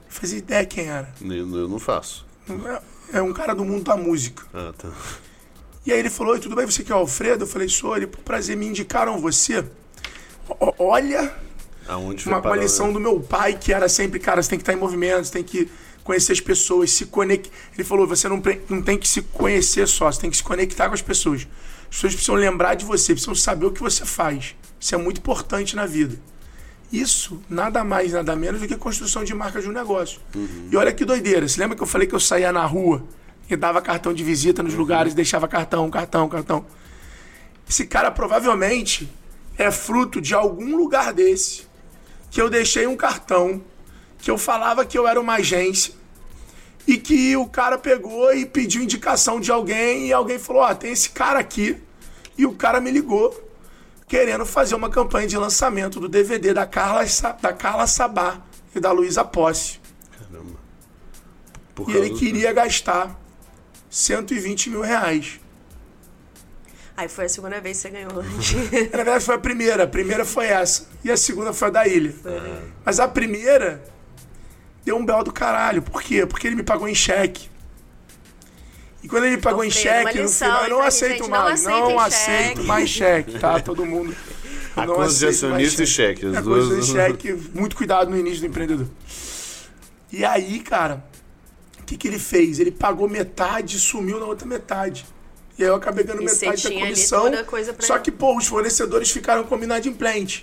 Não 0.06 0.12
fazia 0.12 0.38
ideia 0.38 0.66
quem 0.66 0.88
era. 0.88 1.14
eu 1.22 1.68
não 1.68 1.80
faço. 1.80 2.26
É 3.12 3.22
um 3.22 3.34
cara 3.34 3.54
do 3.54 3.66
mundo 3.66 3.84
da 3.84 3.98
música. 3.98 4.44
Ah, 4.54 4.74
tá. 4.78 4.90
E 5.86 5.92
aí 5.92 6.00
ele 6.00 6.10
falou: 6.10 6.34
"Oi, 6.34 6.40
tudo 6.40 6.56
bem? 6.56 6.66
Você 6.66 6.84
que 6.84 6.92
é 6.92 6.96
o 6.96 7.00
Alfredo? 7.00 7.44
Eu 7.44 7.48
falei: 7.48 7.70
sou. 7.70 7.96
Ele, 7.96 8.08
por 8.08 8.22
prazer, 8.22 8.58
me 8.58 8.66
indicaram 8.66 9.20
você. 9.20 9.64
Olha 10.80 11.34
Aonde 11.88 12.28
uma, 12.28 12.40
uma 12.40 12.56
lição 12.56 12.88
né? 12.88 12.94
do 12.94 13.00
meu 13.00 13.20
pai, 13.20 13.58
que 13.60 13.72
era 13.72 13.88
sempre, 13.88 14.20
cara, 14.20 14.42
você 14.42 14.50
tem 14.50 14.60
que 14.60 14.64
estar 14.64 14.74
em 14.74 14.78
movimento, 14.78 15.26
você 15.26 15.34
tem 15.34 15.44
que 15.44 15.70
conhecer 16.06 16.32
as 16.32 16.40
pessoas, 16.40 16.92
se 16.92 17.08
conectar. 17.08 17.50
Ele 17.74 17.84
falou: 17.84 18.08
você 18.08 18.30
não, 18.30 18.42
não 18.70 18.82
tem 18.82 18.98
que 18.98 19.08
se 19.08 19.24
conhecer 19.24 19.86
só, 19.88 20.10
você 20.10 20.22
tem 20.22 20.30
que 20.30 20.38
se 20.38 20.44
conectar 20.44 20.88
com 20.88 20.94
as 20.94 21.02
pessoas. 21.02 21.46
As 21.90 21.96
pessoas 21.96 22.14
precisam 22.14 22.36
lembrar 22.36 22.76
de 22.76 22.86
você, 22.86 23.12
precisam 23.12 23.36
saber 23.36 23.66
o 23.66 23.72
que 23.72 23.82
você 23.82 24.06
faz. 24.06 24.56
Isso 24.80 24.96
é 24.96 24.98
muito 24.98 25.18
importante 25.18 25.76
na 25.76 25.86
vida. 25.86 26.18
Isso, 26.94 27.42
nada 27.50 27.84
mais, 27.84 28.14
nada 28.14 28.36
menos 28.36 28.62
do 28.62 28.68
que 28.68 28.76
construção 28.76 29.24
de 29.24 29.34
marca 29.34 29.60
de 29.60 29.68
um 29.68 29.72
negócio. 29.72 30.22
E 30.72 30.78
olha 30.78 30.94
que 30.94 31.04
doideira. 31.04 31.48
Você 31.48 31.60
lembra 31.60 31.76
que 31.76 31.82
eu 31.84 31.88
falei 31.88 32.08
que 32.08 32.14
eu 32.14 32.20
saía 32.20 32.52
na 32.52 32.66
rua 32.66 33.04
e 33.50 33.56
dava 33.56 33.82
cartão 33.82 34.14
de 34.14 34.24
visita 34.24 34.62
nos 34.62 34.76
lugares, 34.76 35.14
deixava 35.14 35.48
cartão, 35.48 35.90
cartão, 35.90 36.30
cartão? 36.30 36.66
Esse 37.68 37.88
cara 37.88 38.12
provavelmente 38.12 39.10
é 39.58 39.72
fruto 39.72 40.22
de 40.22 40.36
algum 40.36 40.78
lugar 40.78 41.12
desse 41.12 41.64
que 42.30 42.40
eu 42.40 42.50
deixei 42.50 42.86
um 42.86 42.96
cartão, 42.96 43.64
que 44.26 44.32
eu 44.32 44.40
falava 44.40 44.84
que 44.84 44.98
eu 44.98 45.08
era 45.08 45.22
uma 45.22 45.36
agência 45.36 45.94
e 46.88 46.98
que 46.98 47.38
o 47.38 47.48
cara 47.48 47.78
pegou 47.78 48.34
e 48.34 48.44
pediu 48.44 48.82
indicação 48.82 49.40
de 49.40 49.52
alguém 49.52 50.08
e 50.08 50.14
alguém 50.14 50.40
falou: 50.40 50.64
Ó, 50.64 50.74
tem 50.74 50.92
esse 50.92 51.12
cara 51.12 51.38
aqui. 51.38 51.80
E 52.36 52.44
o 52.44 52.56
cara 52.56 52.82
me 52.82 52.90
ligou 52.90 53.40
querendo 54.08 54.44
fazer 54.44 54.74
uma 54.74 54.90
campanha 54.90 55.28
de 55.28 55.38
lançamento 55.38 56.00
do 56.00 56.10
DVD 56.10 56.56
da 56.56 56.66
Carla, 56.66 57.06
da 57.40 57.54
Carla 57.54 57.86
Sabá 57.86 58.42
e 58.74 58.80
da 58.80 58.92
Luísa 58.92 59.24
Posse. 59.24 59.80
Caramba. 60.18 60.60
Por 61.76 61.88
E 61.88 61.96
ele 61.96 62.10
queria 62.16 62.52
gastar 62.52 63.16
120 63.92 64.72
mil 64.72 64.82
reais. 64.82 65.40
Aí 66.98 67.08
foi 67.08 67.26
a 67.26 67.30
segunda 67.30 67.62
vez 67.62 67.78
que 67.78 67.84
você 67.84 67.90
ganhou. 67.92 68.12
Na 68.92 69.04
verdade, 69.04 69.24
foi 69.24 69.36
a 69.36 69.40
primeira. 69.40 69.84
A 69.84 69.88
primeira 69.88 70.26
foi 70.26 70.48
essa. 70.48 70.88
E 71.04 71.12
a 71.12 71.18
segunda 71.18 71.54
foi 71.54 71.68
a 71.68 71.72
da 71.72 71.88
ilha. 71.88 72.16
Mas 72.84 73.00
a 73.00 73.08
primeira 73.08 73.94
deu 74.86 74.96
um 74.98 75.06
belo 75.06 75.24
do 75.24 75.34
caralho. 75.34 75.82
Por 75.82 76.02
quê? 76.02 76.26
Porque 76.26 76.48
ele 76.48 76.56
me 76.56 76.64
pagou 76.64 76.88
em 76.88 76.96
cheque. 76.96 77.50
E 79.04 79.08
quando 79.08 79.26
ele 79.26 79.36
me 79.36 79.42
pagou 79.42 79.64
em 79.64 79.70
cheque, 79.70 80.18
no 80.18 80.24
lição, 80.24 80.48
final, 80.48 80.64
eu 80.64 80.70
não 80.70 80.82
aceito 80.82 81.12
gente? 81.18 81.22
Não 81.22 81.30
mais. 81.30 81.54
aceitem 81.66 81.90
Não 81.90 82.00
aceito 82.00 82.56
cheque. 82.56 82.64
mais 82.68 82.90
cheque, 82.90 83.40
tá? 83.40 83.60
Todo 83.62 83.86
mundo. 83.86 84.16
Eu 84.76 84.84
A 84.84 84.86
não 84.86 84.96
conta 84.96 85.14
de 85.14 85.26
acionista 85.28 85.84
e 85.84 85.88
cheque, 85.88 86.26
as 86.26 86.44
duas- 86.44 86.86
de 86.86 86.92
cheque, 86.92 87.34
muito 87.54 87.76
cuidado 87.76 88.10
no 88.10 88.18
início 88.18 88.42
do 88.42 88.48
empreendedor. 88.48 88.88
E 90.12 90.26
aí, 90.26 90.60
cara, 90.60 91.04
o 91.80 91.84
que, 91.84 91.96
que 91.98 92.08
ele 92.08 92.20
fez? 92.20 92.60
Ele 92.60 92.72
pagou 92.72 93.08
metade 93.08 93.78
e 93.78 93.80
sumiu 93.80 94.20
na 94.20 94.26
outra 94.26 94.48
metade. 94.48 95.06
E 95.58 95.64
aí 95.64 95.70
eu 95.70 95.76
acabei 95.76 96.04
ganhando 96.04 96.24
E 96.24 96.26
metade 96.26 96.64
da 96.64 96.70
comissão. 96.72 97.32
Só 97.80 97.98
que, 98.00 98.12
pô, 98.12 98.36
os 98.38 98.48
fornecedores 98.48 99.10
ficaram 99.12 99.44
combinados 99.44 99.86
em 99.88 99.94
plant. 99.94 100.42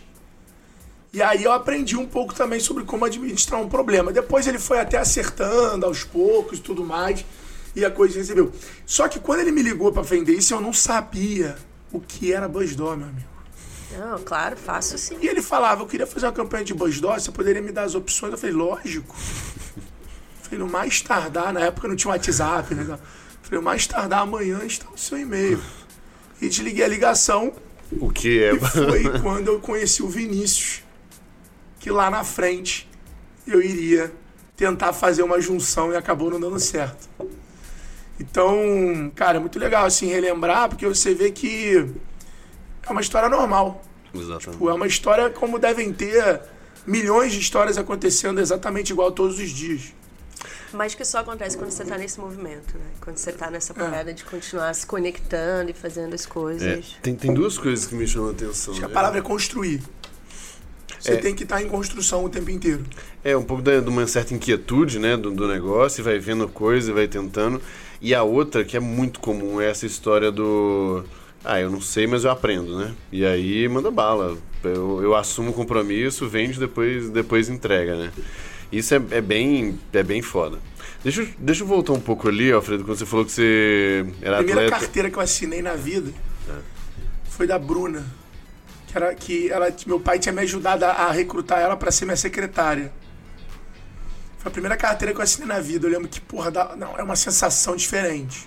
E 1.12 1.20
aí 1.20 1.44
eu 1.44 1.52
aprendi 1.52 1.96
um 1.96 2.06
pouco 2.06 2.34
também 2.34 2.58
sobre 2.58 2.84
como 2.84 3.04
administrar 3.04 3.60
um 3.60 3.68
problema. 3.68 4.10
Depois 4.12 4.46
ele 4.46 4.58
foi 4.58 4.78
até 4.80 4.96
acertando 4.96 5.84
aos 5.84 6.04
poucos 6.04 6.58
e 6.58 6.62
tudo 6.62 6.84
mais. 6.84 7.24
E 7.76 7.84
a 7.84 7.90
coisa 7.90 8.18
recebeu. 8.18 8.50
Só 8.86 9.08
que 9.08 9.18
quando 9.18 9.40
ele 9.40 9.52
me 9.52 9.62
ligou 9.62 9.92
pra 9.92 10.02
vender 10.02 10.34
isso, 10.34 10.54
eu 10.54 10.60
não 10.60 10.72
sabia 10.72 11.56
o 11.92 12.00
que 12.00 12.32
era 12.32 12.48
Buzzdoor, 12.48 12.96
meu 12.96 13.08
amigo. 13.08 13.32
Não, 13.98 14.18
claro, 14.20 14.56
faço 14.56 14.96
sim. 14.96 15.18
E 15.20 15.28
ele 15.28 15.42
falava, 15.42 15.82
eu 15.82 15.86
queria 15.86 16.06
fazer 16.06 16.26
uma 16.26 16.32
campanha 16.32 16.64
de 16.64 16.72
Buzzdoor, 16.72 17.20
você 17.20 17.30
poderia 17.30 17.60
me 17.60 17.72
dar 17.72 17.82
as 17.82 17.94
opções? 17.94 18.32
Eu 18.32 18.38
falei, 18.38 18.54
lógico. 18.54 19.14
Falei, 20.42 20.58
no 20.58 20.66
mais 20.66 21.02
tardar, 21.02 21.52
na 21.52 21.60
época 21.60 21.88
não 21.88 21.96
tinha 21.96 22.10
WhatsApp, 22.10 22.74
né? 22.74 22.84
Falei, 23.42 23.58
no 23.58 23.62
mais 23.62 23.86
tardar 23.86 24.20
amanhã 24.20 24.60
está 24.64 24.86
no 24.90 24.96
seu 24.96 25.18
e-mail. 25.18 25.60
E 26.40 26.48
desliguei 26.48 26.84
a 26.84 26.88
ligação 26.88 27.52
O 28.00 28.10
que 28.10 28.42
é? 28.42 28.54
e 28.54 28.58
foi 28.58 29.20
quando 29.20 29.48
eu 29.48 29.60
conheci 29.60 30.02
o 30.02 30.08
Vinícius, 30.08 30.81
que 31.82 31.90
lá 31.90 32.08
na 32.08 32.22
frente 32.22 32.88
eu 33.44 33.60
iria 33.60 34.12
tentar 34.56 34.92
fazer 34.92 35.24
uma 35.24 35.40
junção 35.40 35.92
e 35.92 35.96
acabou 35.96 36.30
não 36.30 36.38
dando 36.38 36.60
certo. 36.60 37.08
Então, 38.20 39.10
cara, 39.16 39.38
é 39.38 39.40
muito 39.40 39.58
legal 39.58 39.84
assim 39.84 40.06
relembrar, 40.06 40.68
porque 40.68 40.86
você 40.86 41.12
vê 41.12 41.32
que 41.32 41.84
é 42.86 42.90
uma 42.92 43.00
história 43.00 43.28
normal. 43.28 43.82
Exatamente. 44.14 44.50
Tipo, 44.52 44.70
é 44.70 44.74
uma 44.74 44.86
história 44.86 45.28
como 45.28 45.58
devem 45.58 45.92
ter 45.92 46.40
milhões 46.86 47.32
de 47.32 47.40
histórias 47.40 47.76
acontecendo 47.76 48.40
exatamente 48.40 48.90
igual 48.92 49.10
todos 49.10 49.40
os 49.40 49.50
dias. 49.50 49.92
Mas 50.72 50.94
que 50.94 51.04
só 51.04 51.18
acontece 51.18 51.58
quando 51.58 51.70
você 51.72 51.84
tá 51.84 51.98
nesse 51.98 52.20
movimento, 52.20 52.78
né? 52.78 52.84
Quando 53.00 53.16
você 53.16 53.32
tá 53.32 53.46
É. 53.46 53.50
nessa 53.50 53.74
parada 53.74 54.14
de 54.14 54.22
continuar 54.22 54.72
se 54.74 54.86
conectando 54.86 55.70
e 55.72 55.74
fazendo 55.74 56.14
as 56.14 56.24
É, 56.24 56.28
coisas. 56.28 56.96
tem, 57.02 57.16
tem 57.16 57.34
duas 57.34 57.58
coisas 57.58 57.86
que 57.86 57.94
me 57.96 58.06
chamam 58.06 58.28
a 58.28 58.32
atenção. 58.32 58.70
Acho 58.72 58.80
que 58.80 58.84
a 58.84 58.88
né? 58.88 58.94
palavra 58.94 59.18
é 59.18 59.22
construir. 59.22 59.82
Você 61.02 61.14
É. 61.14 61.16
tem 61.16 61.34
que 61.34 61.42
estar 61.42 61.60
em 61.60 61.68
construção 61.68 62.24
o 62.24 62.28
tempo 62.28 62.48
inteiro. 62.48 62.84
É, 63.24 63.36
um 63.36 63.42
pouco 63.42 63.60
da- 63.62 63.80
de 63.80 63.88
uma 63.88 64.06
certa 64.06 64.32
inquietude, 64.34 65.00
né, 65.00 65.16
do, 65.16 65.32
do 65.32 65.48
negócio, 65.48 66.04
vai 66.04 66.18
vendo 66.20 66.46
coisa 66.48 66.90
e 66.92 66.94
vai 66.94 67.08
tentando. 67.08 67.60
E 68.00 68.14
a 68.14 68.22
outra, 68.22 68.64
que 68.64 68.76
é 68.76 68.80
muito 68.80 69.18
comum, 69.18 69.60
é 69.60 69.68
essa 69.68 69.84
história 69.84 70.30
do... 70.30 71.02
Ah, 71.44 71.60
eu 71.60 71.68
não 71.70 71.80
sei, 71.80 72.06
mas 72.06 72.22
eu 72.24 72.30
aprendo, 72.30 72.78
né? 72.78 72.94
E 73.10 73.24
aí 73.24 73.68
manda 73.68 73.90
bala. 73.90 74.38
Eu, 74.62 75.02
eu 75.02 75.14
assumo 75.16 75.50
o 75.50 75.52
compromisso, 75.52 76.28
vende, 76.28 76.56
depois, 76.60 77.10
depois 77.10 77.48
entrega, 77.48 77.96
né? 77.96 78.12
Isso 78.70 78.94
é, 78.94 79.02
é 79.10 79.20
bem, 79.20 79.76
é 79.92 80.02
bem 80.04 80.22
foda. 80.22 80.58
Deixa, 81.02 81.22
eu- 81.22 81.28
deixa 81.36 81.64
eu 81.64 81.66
voltar 81.66 81.94
um 81.94 82.00
pouco 82.00 82.28
ali, 82.28 82.52
Alfredo, 82.52 82.84
quando 82.84 82.96
você 82.96 83.06
falou 83.06 83.24
que 83.24 83.32
você 83.32 84.06
era 84.22 84.36
A 84.36 84.38
primeira 84.38 84.66
atleta. 84.66 84.80
carteira 84.84 85.10
que 85.10 85.16
eu 85.16 85.22
assinei 85.22 85.60
na 85.62 85.74
vida 85.74 86.12
foi 87.28 87.46
da 87.48 87.58
Bruna. 87.58 88.06
Que, 88.92 88.98
era, 88.98 89.14
que 89.14 89.50
ela, 89.50 89.74
meu 89.86 89.98
pai 89.98 90.18
tinha 90.18 90.32
me 90.32 90.42
ajudado 90.42 90.84
a, 90.84 90.90
a 90.90 91.10
recrutar 91.10 91.58
ela 91.58 91.76
para 91.76 91.90
ser 91.90 92.04
minha 92.04 92.16
secretária. 92.16 92.92
Foi 94.38 94.50
a 94.50 94.52
primeira 94.52 94.76
carteira 94.76 95.14
que 95.14 95.18
eu 95.18 95.24
assinei 95.24 95.48
na 95.48 95.60
vida. 95.60 95.86
Eu 95.86 95.90
lembro 95.92 96.08
que, 96.08 96.20
porra, 96.20 96.50
dá, 96.50 96.76
não, 96.76 96.96
é 96.98 97.02
uma 97.02 97.16
sensação 97.16 97.74
diferente. 97.74 98.46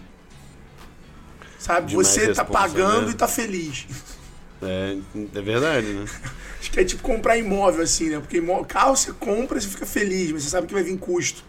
Sabe? 1.58 1.88
De 1.88 1.95
mais 1.95 2.08
Você 2.08 2.31
tá 2.34 2.45
pagando 2.45 3.08
né? 3.08 3.12
e 3.12 3.15
tá 3.15 3.27
feliz. 3.27 3.88
É, 4.62 4.97
é 5.34 5.41
verdade, 5.41 5.88
né? 5.88 6.05
Acho 6.60 6.71
que 6.71 6.79
é 6.79 6.84
tipo 6.86 7.01
comprar 7.01 7.38
imóvel, 7.38 7.84
assim, 7.84 8.10
né? 8.10 8.19
Porque 8.19 8.38
imó- 8.38 8.63
carro 8.63 8.95
você 8.95 9.12
compra 9.13 9.58
e 9.58 9.62
você 9.62 9.67
fica 9.67 9.86
feliz, 9.86 10.31
mas 10.31 10.43
você 10.43 10.49
sabe 10.49 10.67
que 10.67 10.73
vai 10.73 10.84
vir 10.84 10.97
custo. 10.97 11.43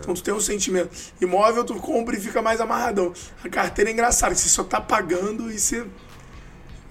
Então 0.00 0.14
tu 0.14 0.22
tem 0.22 0.32
um 0.32 0.40
sentimento. 0.40 0.90
Imóvel 1.20 1.62
tu 1.64 1.74
compra 1.74 2.16
e 2.16 2.20
fica 2.20 2.40
mais 2.40 2.60
amarradão. 2.60 3.12
A 3.44 3.48
carteira 3.48 3.90
é 3.90 3.92
engraçada, 3.92 4.34
você 4.34 4.48
só 4.48 4.64
tá 4.64 4.80
pagando 4.80 5.50
e 5.50 5.58
você. 5.58 5.84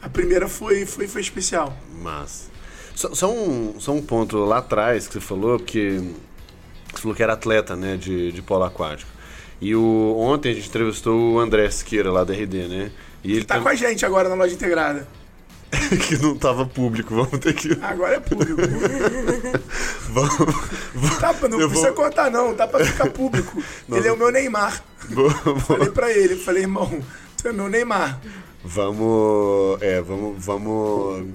A 0.01 0.09
primeira 0.09 0.47
foi, 0.47 0.85
foi, 0.85 1.07
foi 1.07 1.21
especial. 1.21 1.75
Mas. 2.01 2.49
Só, 2.95 3.13
só 3.13 3.31
um, 3.31 3.75
só 3.79 3.91
um 3.93 4.01
ponto 4.01 4.37
lá 4.45 4.57
atrás 4.59 5.07
que 5.07 5.13
você 5.13 5.19
falou, 5.21 5.57
porque 5.59 6.01
você 6.93 7.01
falou 7.01 7.15
que 7.15 7.21
era 7.23 7.33
atleta, 7.33 7.75
né, 7.75 7.95
de, 7.97 8.31
de 8.31 8.41
polo 8.41 8.63
aquático. 8.63 9.09
E 9.61 9.75
o, 9.75 10.15
ontem 10.17 10.51
a 10.51 10.55
gente 10.55 10.67
entrevistou 10.69 11.33
o 11.33 11.39
André 11.39 11.69
Siqueira, 11.69 12.11
lá 12.11 12.23
da 12.23 12.33
RD, 12.33 12.67
né? 12.67 12.91
E 13.23 13.33
ele 13.33 13.45
Tá 13.45 13.55
tam- 13.55 13.63
com 13.63 13.69
a 13.69 13.75
gente 13.75 14.05
agora 14.05 14.29
na 14.29 14.35
loja 14.35 14.53
integrada. 14.53 15.07
que 16.07 16.17
não 16.21 16.35
tava 16.37 16.65
público, 16.65 17.13
vamos 17.13 17.39
ter 17.39 17.53
que. 17.53 17.77
Agora 17.81 18.15
é 18.15 18.19
público. 18.19 18.61
Vamos, 20.09 21.17
Tá, 21.19 21.33
não 21.49 21.59
Eu 21.59 21.67
precisa 21.69 21.91
vou- 21.91 22.05
contar, 22.05 22.31
não. 22.31 22.55
Dá 22.55 22.67
pra 22.67 22.83
ficar 22.85 23.09
público. 23.09 23.61
Ele 23.91 24.07
é 24.07 24.11
o 24.11 24.17
meu 24.17 24.31
Neymar. 24.31 24.81
vou- 25.09 25.29
Falei 25.59 25.89
pra 25.89 26.11
ele, 26.11 26.35
falei, 26.37 26.63
irmão, 26.63 27.01
tu 27.35 27.47
é 27.49 27.51
meu 27.51 27.67
Neymar. 27.67 28.19
Vamos. 28.67 29.81
É, 29.81 30.01
vamos. 30.01 30.45
Vamos. 30.45 31.25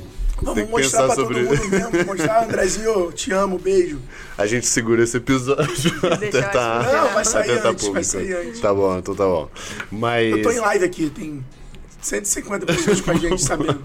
Vamos 0.41 0.55
tem 0.55 0.67
que 0.67 0.71
mostrar 0.73 1.03
pensar 1.03 1.07
pra 1.07 1.15
sobre. 1.15 1.47
todo 1.47 1.57
mundo 1.57 1.71
mesmo. 1.71 2.05
Mostrar, 2.05 2.45
Andrezinho, 2.45 2.89
eu 2.89 3.13
te 3.13 3.33
amo, 3.33 3.59
beijo. 3.59 4.01
A 4.37 4.47
gente 4.47 4.67
segura 4.67 5.05
esse 5.05 5.17
episódio 5.17 5.93
até 6.11 6.43
tá. 6.43 6.83
Não, 6.83 7.15
vai 7.15 7.25
sair 7.25 7.53
até 7.53 7.61
tá 7.61 7.69
antes, 7.71 7.85
vai 7.85 7.93
público. 7.93 8.05
sair 8.05 8.35
antes. 8.35 8.61
Tá 8.61 8.75
bom, 8.75 8.99
então 8.99 9.15
tá 9.15 9.25
bom. 9.25 9.49
Mas. 9.91 10.33
Eu 10.33 10.43
tô 10.43 10.51
em 10.51 10.59
live 10.61 10.85
aqui, 10.85 11.11
tem 11.11 11.45
150 12.01 12.67
pessoas 12.67 13.01
com 13.01 13.13
a 13.13 13.15
gente 13.15 13.41
sabendo. 13.43 13.81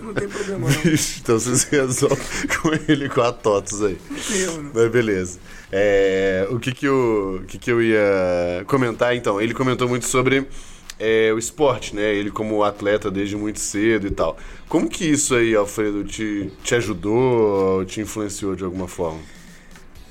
Não 0.00 0.14
tem 0.14 0.28
problema, 0.28 0.68
não. 0.68 0.92
então 1.20 1.38
você 1.38 1.56
se 1.56 1.70
resolve 1.70 2.22
com 2.62 2.70
ele 2.88 3.08
com 3.08 3.20
a 3.20 3.32
TOTOS 3.32 3.82
aí. 3.82 3.98
Não 4.08 4.18
tem 4.18 4.40
erro, 4.40 4.62
não. 4.62 4.70
Mas 4.72 4.90
beleza. 4.90 5.38
É, 5.72 6.46
o 6.50 6.60
que 6.60 6.72
que 6.72 6.86
eu, 6.86 7.40
o 7.42 7.46
que 7.46 7.58
que 7.58 7.72
eu 7.72 7.82
ia 7.82 8.62
comentar, 8.66 9.16
então? 9.16 9.40
Ele 9.40 9.52
comentou 9.52 9.88
muito 9.88 10.06
sobre 10.06 10.46
é, 11.02 11.32
o 11.32 11.38
esporte, 11.38 11.96
né? 11.96 12.14
Ele 12.14 12.30
como 12.30 12.62
atleta 12.62 13.10
desde 13.10 13.36
muito 13.36 13.58
cedo 13.58 14.06
e 14.06 14.10
tal. 14.10 14.36
Como 14.68 14.88
que 14.88 15.04
isso 15.04 15.34
aí, 15.34 15.54
Alfredo, 15.54 16.04
te, 16.04 16.52
te 16.62 16.74
ajudou, 16.76 17.84
te 17.84 18.00
influenciou 18.00 18.54
de 18.54 18.62
alguma 18.62 18.86
forma? 18.86 19.20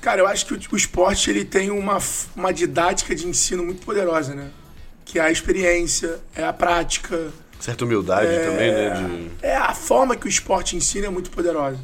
Cara, 0.00 0.20
eu 0.20 0.26
acho 0.26 0.44
que 0.44 0.54
o, 0.54 0.60
o 0.72 0.76
esporte 0.76 1.30
ele 1.30 1.44
tem 1.44 1.70
uma, 1.70 1.98
uma 2.36 2.52
didática 2.52 3.14
de 3.14 3.26
ensino 3.26 3.64
muito 3.64 3.84
poderosa, 3.86 4.34
né? 4.34 4.50
Que 5.04 5.18
é 5.18 5.22
a 5.22 5.30
experiência, 5.30 6.20
é 6.34 6.44
a 6.44 6.52
prática, 6.52 7.32
Certa 7.62 7.84
humildade 7.84 8.28
também, 8.44 8.72
né? 8.72 8.90
De... 8.90 9.46
É, 9.46 9.56
a 9.56 9.72
forma 9.72 10.16
que 10.16 10.26
o 10.26 10.28
esporte 10.28 10.74
ensina 10.74 11.06
é 11.06 11.08
muito 11.08 11.30
poderosa. 11.30 11.78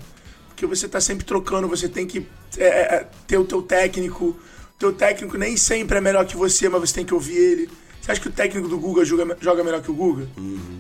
Porque 0.49 0.67
você 0.67 0.89
tá 0.89 1.01
sempre 1.01 1.25
trocando, 1.25 1.69
você 1.69 1.89
tem 1.89 2.05
que 2.05 2.27
é, 2.57 2.97
é, 2.97 3.09
ter 3.29 3.39
o 3.39 3.45
teu 3.45 3.63
técnico. 3.63 4.25
O 4.27 4.77
teu 4.77 4.93
técnico 4.93 5.39
nem 5.39 5.57
sempre 5.57 5.99
é 5.99 6.01
melhor 6.01 6.27
que 6.27 6.37
você, 6.37 6.69
mas 6.69 6.81
você 6.81 6.95
tem 6.97 7.05
que 7.05 7.15
ouvir 7.15 7.37
ele. 7.37 7.71
Você 8.01 8.13
acha 8.13 8.21
que 8.21 8.29
o 8.29 8.33
técnico 8.33 8.69
do 8.69 8.79
Guga 8.79 9.05
joga, 9.05 9.37
joga 9.41 9.63
melhor 9.65 9.83
que 9.83 9.91
o 9.91 9.95
Guga? 9.95 10.27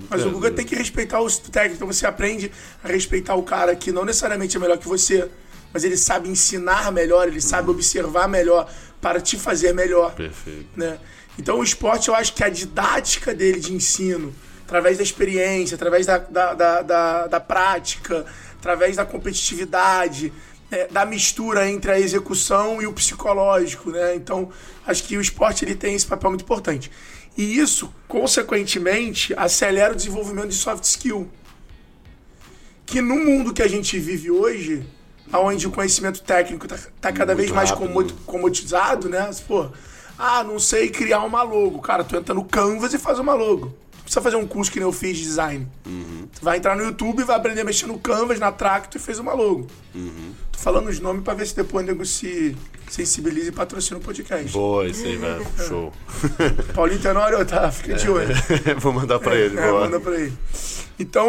Mas 0.08 0.22
É, 0.22 0.26
o 0.26 0.30
Guga 0.30 0.48
é. 0.48 0.50
tem 0.50 0.64
que 0.64 0.74
respeitar 0.74 1.20
o 1.20 1.30
técnico. 1.30 1.76
Então 1.76 1.86
você 1.86 2.06
aprende 2.06 2.50
a 2.82 2.88
respeitar 2.88 3.34
o 3.34 3.42
cara 3.42 3.74
que 3.76 3.92
não 3.92 4.04
necessariamente 4.04 4.56
é 4.56 4.60
melhor 4.60 4.78
que 4.78 4.88
você, 4.88 5.28
mas 5.72 5.84
ele 5.84 5.96
sabe 5.96 6.28
ensinar 6.28 6.90
melhor, 6.90 7.28
ele 7.28 7.40
sabe 7.40 7.70
observar 7.70 8.26
melhor 8.28 8.70
para 9.00 9.20
te 9.20 9.36
fazer 9.38 9.72
melhor 9.74 10.14
Perfeito. 10.14 10.68
né? 10.76 10.98
Então 11.38 11.58
o 11.58 11.62
esporte, 11.62 12.08
eu 12.08 12.14
acho 12.14 12.32
que 12.34 12.42
a 12.42 12.48
didática 12.48 13.34
dele 13.34 13.60
de 13.60 13.72
ensino, 13.74 14.34
através 14.64 14.96
da 14.96 15.02
experiência, 15.04 15.74
através 15.76 16.04
da, 16.06 16.18
da, 16.18 16.54
da, 16.54 16.82
da- 16.82 17.26
da 17.26 17.40
prática, 17.40 18.24
através 18.58 18.96
da 18.96 19.04
competitividade, 19.04 20.32
né, 20.70 20.86
da 20.88 21.04
mistura 21.06 21.68
entre 21.70 21.90
a 21.90 21.98
execução 22.00 22.80
e 22.82 22.86
o 22.86 22.92
psicológico, 22.92 23.90
né? 23.90 24.14
Então 24.14 24.50
acho 24.86 25.04
que 25.04 25.16
o 25.16 25.20
esporte 25.20 25.64
ele 25.64 25.74
tem 25.74 25.94
esse 25.94 26.06
papel 26.06 26.30
muito 26.30 26.42
importante. 26.42 26.90
E 27.36 27.58
isso, 27.58 27.92
consequentemente, 28.08 29.32
acelera 29.36 29.92
o 29.92 29.96
desenvolvimento 29.96 30.48
de 30.48 30.56
soft 30.56 30.82
skill. 30.84 31.30
Que 32.84 33.00
no 33.00 33.16
mundo 33.16 33.52
que 33.52 33.62
a 33.62 33.68
gente 33.68 33.98
vive 33.98 34.30
hoje, 34.30 34.84
onde 35.32 35.66
o 35.66 35.70
conhecimento 35.70 36.22
técnico 36.22 36.66
está 36.66 37.12
cada 37.12 37.34
vez 37.34 37.48
Muito 37.48 37.54
mais 37.56 37.70
rápido. 37.70 37.86
comod- 37.88 38.14
comoditizado, 38.26 39.08
né? 39.08 39.30
Pô, 39.46 39.68
ah, 40.18 40.42
não 40.42 40.58
sei 40.58 40.88
criar 40.88 41.20
uma 41.22 41.42
logo. 41.42 41.80
Cara, 41.80 42.02
tu 42.02 42.16
entra 42.16 42.34
no 42.34 42.44
Canvas 42.44 42.92
e 42.94 42.98
faz 42.98 43.18
uma 43.18 43.34
logo. 43.34 43.74
Precisa 44.08 44.22
fazer 44.22 44.36
um 44.36 44.46
curso 44.46 44.72
que 44.72 44.78
nem 44.80 44.88
eu 44.88 44.92
fiz 44.92 45.18
de 45.18 45.22
design. 45.24 45.68
Tu 45.84 46.42
vai 46.42 46.56
entrar 46.56 46.74
no 46.74 46.82
YouTube, 46.82 47.24
vai 47.24 47.36
aprender 47.36 47.60
a 47.60 47.64
mexer 47.64 47.86
no 47.86 47.98
Canvas, 47.98 48.38
na 48.38 48.50
Tracto 48.50 48.96
e 48.96 49.00
fez 49.00 49.18
uma 49.18 49.34
logo. 49.34 49.66
Tô 50.50 50.58
falando 50.58 50.88
os 50.88 50.98
nomes 50.98 51.22
pra 51.22 51.34
ver 51.34 51.46
se 51.46 51.54
depois 51.54 51.84
o 51.84 51.86
nego 51.86 52.06
se 52.06 52.56
sensibiliza 52.88 53.48
e 53.50 53.52
patrocina 53.52 53.98
o 53.98 54.00
podcast. 54.00 54.50
Boa, 54.50 54.86
isso 54.88 55.04
aí, 55.04 55.14
velho. 55.14 55.46
Show. 55.58 55.92
Paulinho 56.74 57.00
Tenório, 57.02 57.44
tá, 57.44 57.70
fica 57.70 57.96
de 57.96 58.08
olho. 58.08 58.34
Vou 58.80 58.94
mandar 58.94 59.18
pra 59.18 59.36
ele, 59.36 59.58
É, 59.58 59.68
boa. 59.68 59.80
manda 59.84 60.00
pra 60.00 60.14
ele. 60.18 60.32
Então, 60.98 61.28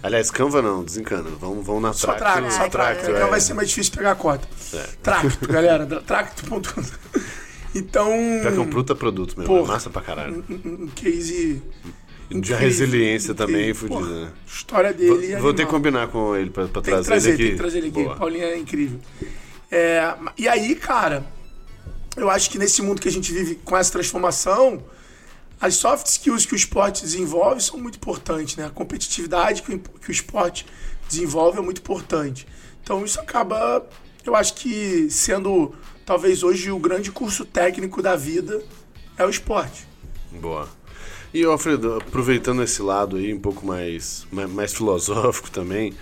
Aliás, 0.00 0.30
Canva 0.30 0.62
não, 0.62 0.84
desencana. 0.84 1.28
Vamos, 1.40 1.66
vamos 1.66 1.82
na 1.82 1.92
só 1.92 2.14
Tracto. 2.14 2.38
tracto, 2.40 2.52
só 2.52 2.68
tracto. 2.68 3.06
é. 3.10 3.14
Então 3.16 3.30
vai 3.30 3.40
ser 3.40 3.54
mais 3.54 3.68
difícil 3.68 3.92
pegar 3.94 4.12
a 4.12 4.14
cota. 4.14 4.46
É. 4.74 4.86
Tracto, 5.02 5.48
galera. 5.48 5.84
Tracto. 6.06 6.44
Então, 7.74 8.06
Pior 8.42 8.52
que 8.52 8.58
é 8.58 8.60
um 8.60 8.68
puta 8.70 8.94
produto 8.94 9.34
mesmo, 9.38 9.46
Porra. 9.52 9.70
é 9.70 9.72
massa 9.74 9.88
pra 9.90 10.02
caralho. 10.02 10.44
um 10.48 10.86
case 10.88 11.60
De 12.40 12.54
resiliência 12.54 13.34
também, 13.34 13.70
incrível. 13.70 13.88
fudida, 13.98 14.08
Porra, 14.08 14.24
né? 14.26 14.32
História 14.46 14.92
dele. 14.92 15.08
Vou, 15.08 15.22
é 15.22 15.40
vou 15.40 15.54
ter 15.54 15.64
que 15.64 15.70
combinar 15.70 16.08
com 16.08 16.36
ele 16.36 16.50
pra, 16.50 16.66
pra 16.68 16.82
trazer 16.82 17.04
trazer, 17.04 17.28
ele 17.30 17.34
aqui. 17.34 17.42
tem 17.44 17.52
que 17.52 17.58
trazer 17.58 17.78
ele 17.78 17.88
aqui. 17.88 18.02
Boa. 18.04 18.16
Paulinho 18.16 18.44
é 18.44 18.58
incrível. 18.58 19.00
É, 19.70 20.14
e 20.36 20.48
aí, 20.48 20.74
cara, 20.74 21.24
eu 22.16 22.28
acho 22.28 22.50
que 22.50 22.58
nesse 22.58 22.82
mundo 22.82 23.00
que 23.00 23.08
a 23.08 23.12
gente 23.12 23.32
vive 23.32 23.54
com 23.64 23.76
essa 23.76 23.90
transformação, 23.92 24.82
as 25.60 25.76
soft 25.76 26.06
skills 26.06 26.44
que 26.44 26.54
o 26.54 26.56
esporte 26.56 27.02
desenvolve 27.02 27.60
são 27.60 27.78
muito 27.78 27.96
importantes, 27.96 28.56
né? 28.56 28.66
A 28.66 28.70
competitividade 28.70 29.62
que 29.62 29.74
o, 29.74 29.78
que 29.78 30.10
o 30.10 30.12
esporte 30.12 30.66
desenvolve 31.08 31.58
é 31.58 31.62
muito 31.62 31.78
importante. 31.78 32.46
Então 32.82 33.04
isso 33.04 33.20
acaba, 33.20 33.86
eu 34.26 34.34
acho 34.34 34.54
que 34.54 35.08
sendo 35.10 35.72
talvez 36.04 36.42
hoje 36.42 36.70
o 36.70 36.78
grande 36.78 37.10
curso 37.12 37.44
técnico 37.44 38.02
da 38.02 38.16
vida 38.16 38.62
é 39.16 39.24
o 39.24 39.30
esporte. 39.30 39.86
Boa. 40.32 40.68
E, 41.34 41.44
Alfredo, 41.44 41.94
aproveitando 41.94 42.62
esse 42.62 42.82
lado 42.82 43.16
aí, 43.16 43.32
um 43.32 43.40
pouco 43.40 43.64
mais, 43.64 44.26
mais, 44.30 44.74
filosófico 44.74 45.50
também, 45.50 45.94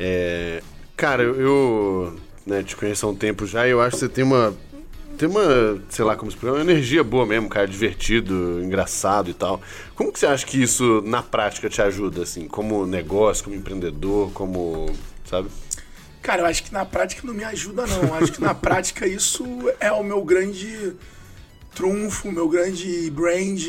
é, 0.00 0.62
cara, 0.96 1.22
eu, 1.22 2.16
né, 2.44 2.62
te 2.64 2.74
conheço 2.74 3.06
há 3.06 3.10
um 3.10 3.14
tempo 3.14 3.46
já 3.46 3.68
e 3.68 3.70
eu 3.70 3.80
acho 3.80 3.96
que 3.96 4.00
você 4.00 4.08
tem 4.08 4.24
uma, 4.24 4.52
tem 5.16 5.28
uma, 5.28 5.80
sei 5.88 6.04
lá 6.04 6.16
como 6.16 6.28
explicar, 6.28 6.54
uma 6.54 6.60
energia 6.60 7.04
boa 7.04 7.24
mesmo, 7.24 7.48
cara, 7.48 7.68
divertido, 7.68 8.60
engraçado 8.60 9.30
e 9.30 9.34
tal. 9.34 9.60
Como 9.94 10.12
que 10.12 10.18
você 10.18 10.26
acha 10.26 10.44
que 10.44 10.60
isso, 10.60 11.02
na 11.04 11.22
prática, 11.22 11.68
te 11.68 11.80
ajuda, 11.80 12.22
assim, 12.22 12.48
como 12.48 12.84
negócio, 12.84 13.44
como 13.44 13.54
empreendedor, 13.54 14.32
como, 14.32 14.86
sabe? 15.24 15.48
Cara, 16.20 16.42
eu 16.42 16.46
acho 16.46 16.64
que 16.64 16.72
na 16.72 16.84
prática 16.84 17.22
não 17.24 17.32
me 17.32 17.44
ajuda, 17.44 17.86
não. 17.86 18.02
Eu 18.02 18.14
acho 18.14 18.32
que 18.32 18.40
na 18.40 18.54
prática 18.54 19.06
isso 19.06 19.44
é 19.78 19.90
o 19.90 20.02
meu 20.02 20.24
grande 20.24 20.94
trunfo, 21.74 22.30
meu 22.30 22.48
grande 22.48 23.10
brand. 23.10 23.62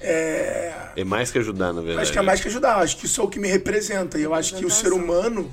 É... 0.00 0.72
É 0.96 1.04
mais 1.04 1.30
que 1.30 1.38
ajudar, 1.38 1.72
na 1.72 1.80
verdade. 1.80 2.02
Acho 2.02 2.12
que 2.12 2.18
é 2.18 2.22
mais 2.22 2.40
que 2.40 2.48
ajudar. 2.48 2.76
Acho 2.76 2.96
que 2.96 3.06
isso 3.06 3.20
é 3.20 3.24
o 3.24 3.28
que 3.28 3.38
me 3.38 3.48
representa. 3.48 4.18
E 4.18 4.22
eu 4.22 4.34
acho 4.34 4.54
que 4.56 4.64
o 4.64 4.70
ser 4.70 4.92
humano, 4.92 5.52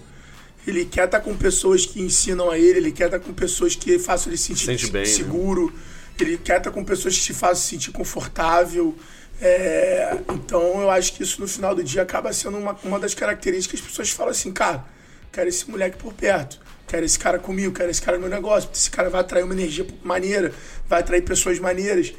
ele 0.68 0.86
quer 0.86 1.06
estar 1.06 1.20
com 1.20 1.36
pessoas 1.36 1.86
que 1.86 2.02
ensinam 2.02 2.50
a 2.50 2.58
ele, 2.58 2.80
ele 2.80 2.92
quer 2.92 3.06
estar 3.06 3.20
com 3.20 3.34
pessoas 3.34 3.76
que 3.76 4.00
façam 4.00 4.32
ele 4.32 4.38
se 4.38 4.48
sentir 4.48 4.66
Sente 4.66 4.92
bem, 4.92 5.04
né? 5.04 5.08
seguro, 5.08 5.74
ele 6.20 6.38
quer 6.38 6.58
estar 6.58 6.72
com 6.72 6.84
pessoas 6.84 7.18
que 7.18 7.24
te 7.24 7.34
façam 7.34 7.56
se 7.56 7.68
sentir 7.70 7.92
confortável. 7.92 8.96
É, 9.42 10.18
Então 10.30 10.82
eu 10.82 10.90
acho 10.90 11.14
que 11.14 11.24
isso 11.24 11.42
no 11.42 11.48
final 11.48 11.76
do 11.76 11.84
dia 11.84 12.02
acaba 12.02 12.32
sendo 12.32 12.58
uma, 12.58 12.76
uma 12.84 13.00
das 13.00 13.14
características 13.14 13.80
que 13.80 13.86
as 13.86 13.92
pessoas 13.92 14.10
falam 14.12 14.32
assim, 14.32 14.52
cara, 14.52 14.86
quero 15.32 15.50
esse 15.50 15.70
moleque 15.70 15.98
por 15.98 16.14
perto, 16.14 16.60
quero 16.88 17.06
esse 17.06 17.20
cara 17.20 17.38
comigo, 17.38 17.74
quero 17.74 17.92
esse 17.92 18.02
cara 18.02 18.18
no 18.18 18.22
meu 18.22 18.32
negócio, 18.32 18.70
porque 18.70 18.80
esse 18.80 18.90
cara 18.90 19.10
vai 19.10 19.22
atrair 19.22 19.44
uma 19.44 19.54
energia 19.54 19.86
maneira, 20.04 20.54
vai 20.88 21.02
atrair 21.02 21.22
pessoas 21.22 21.60
maneiras. 21.60 22.14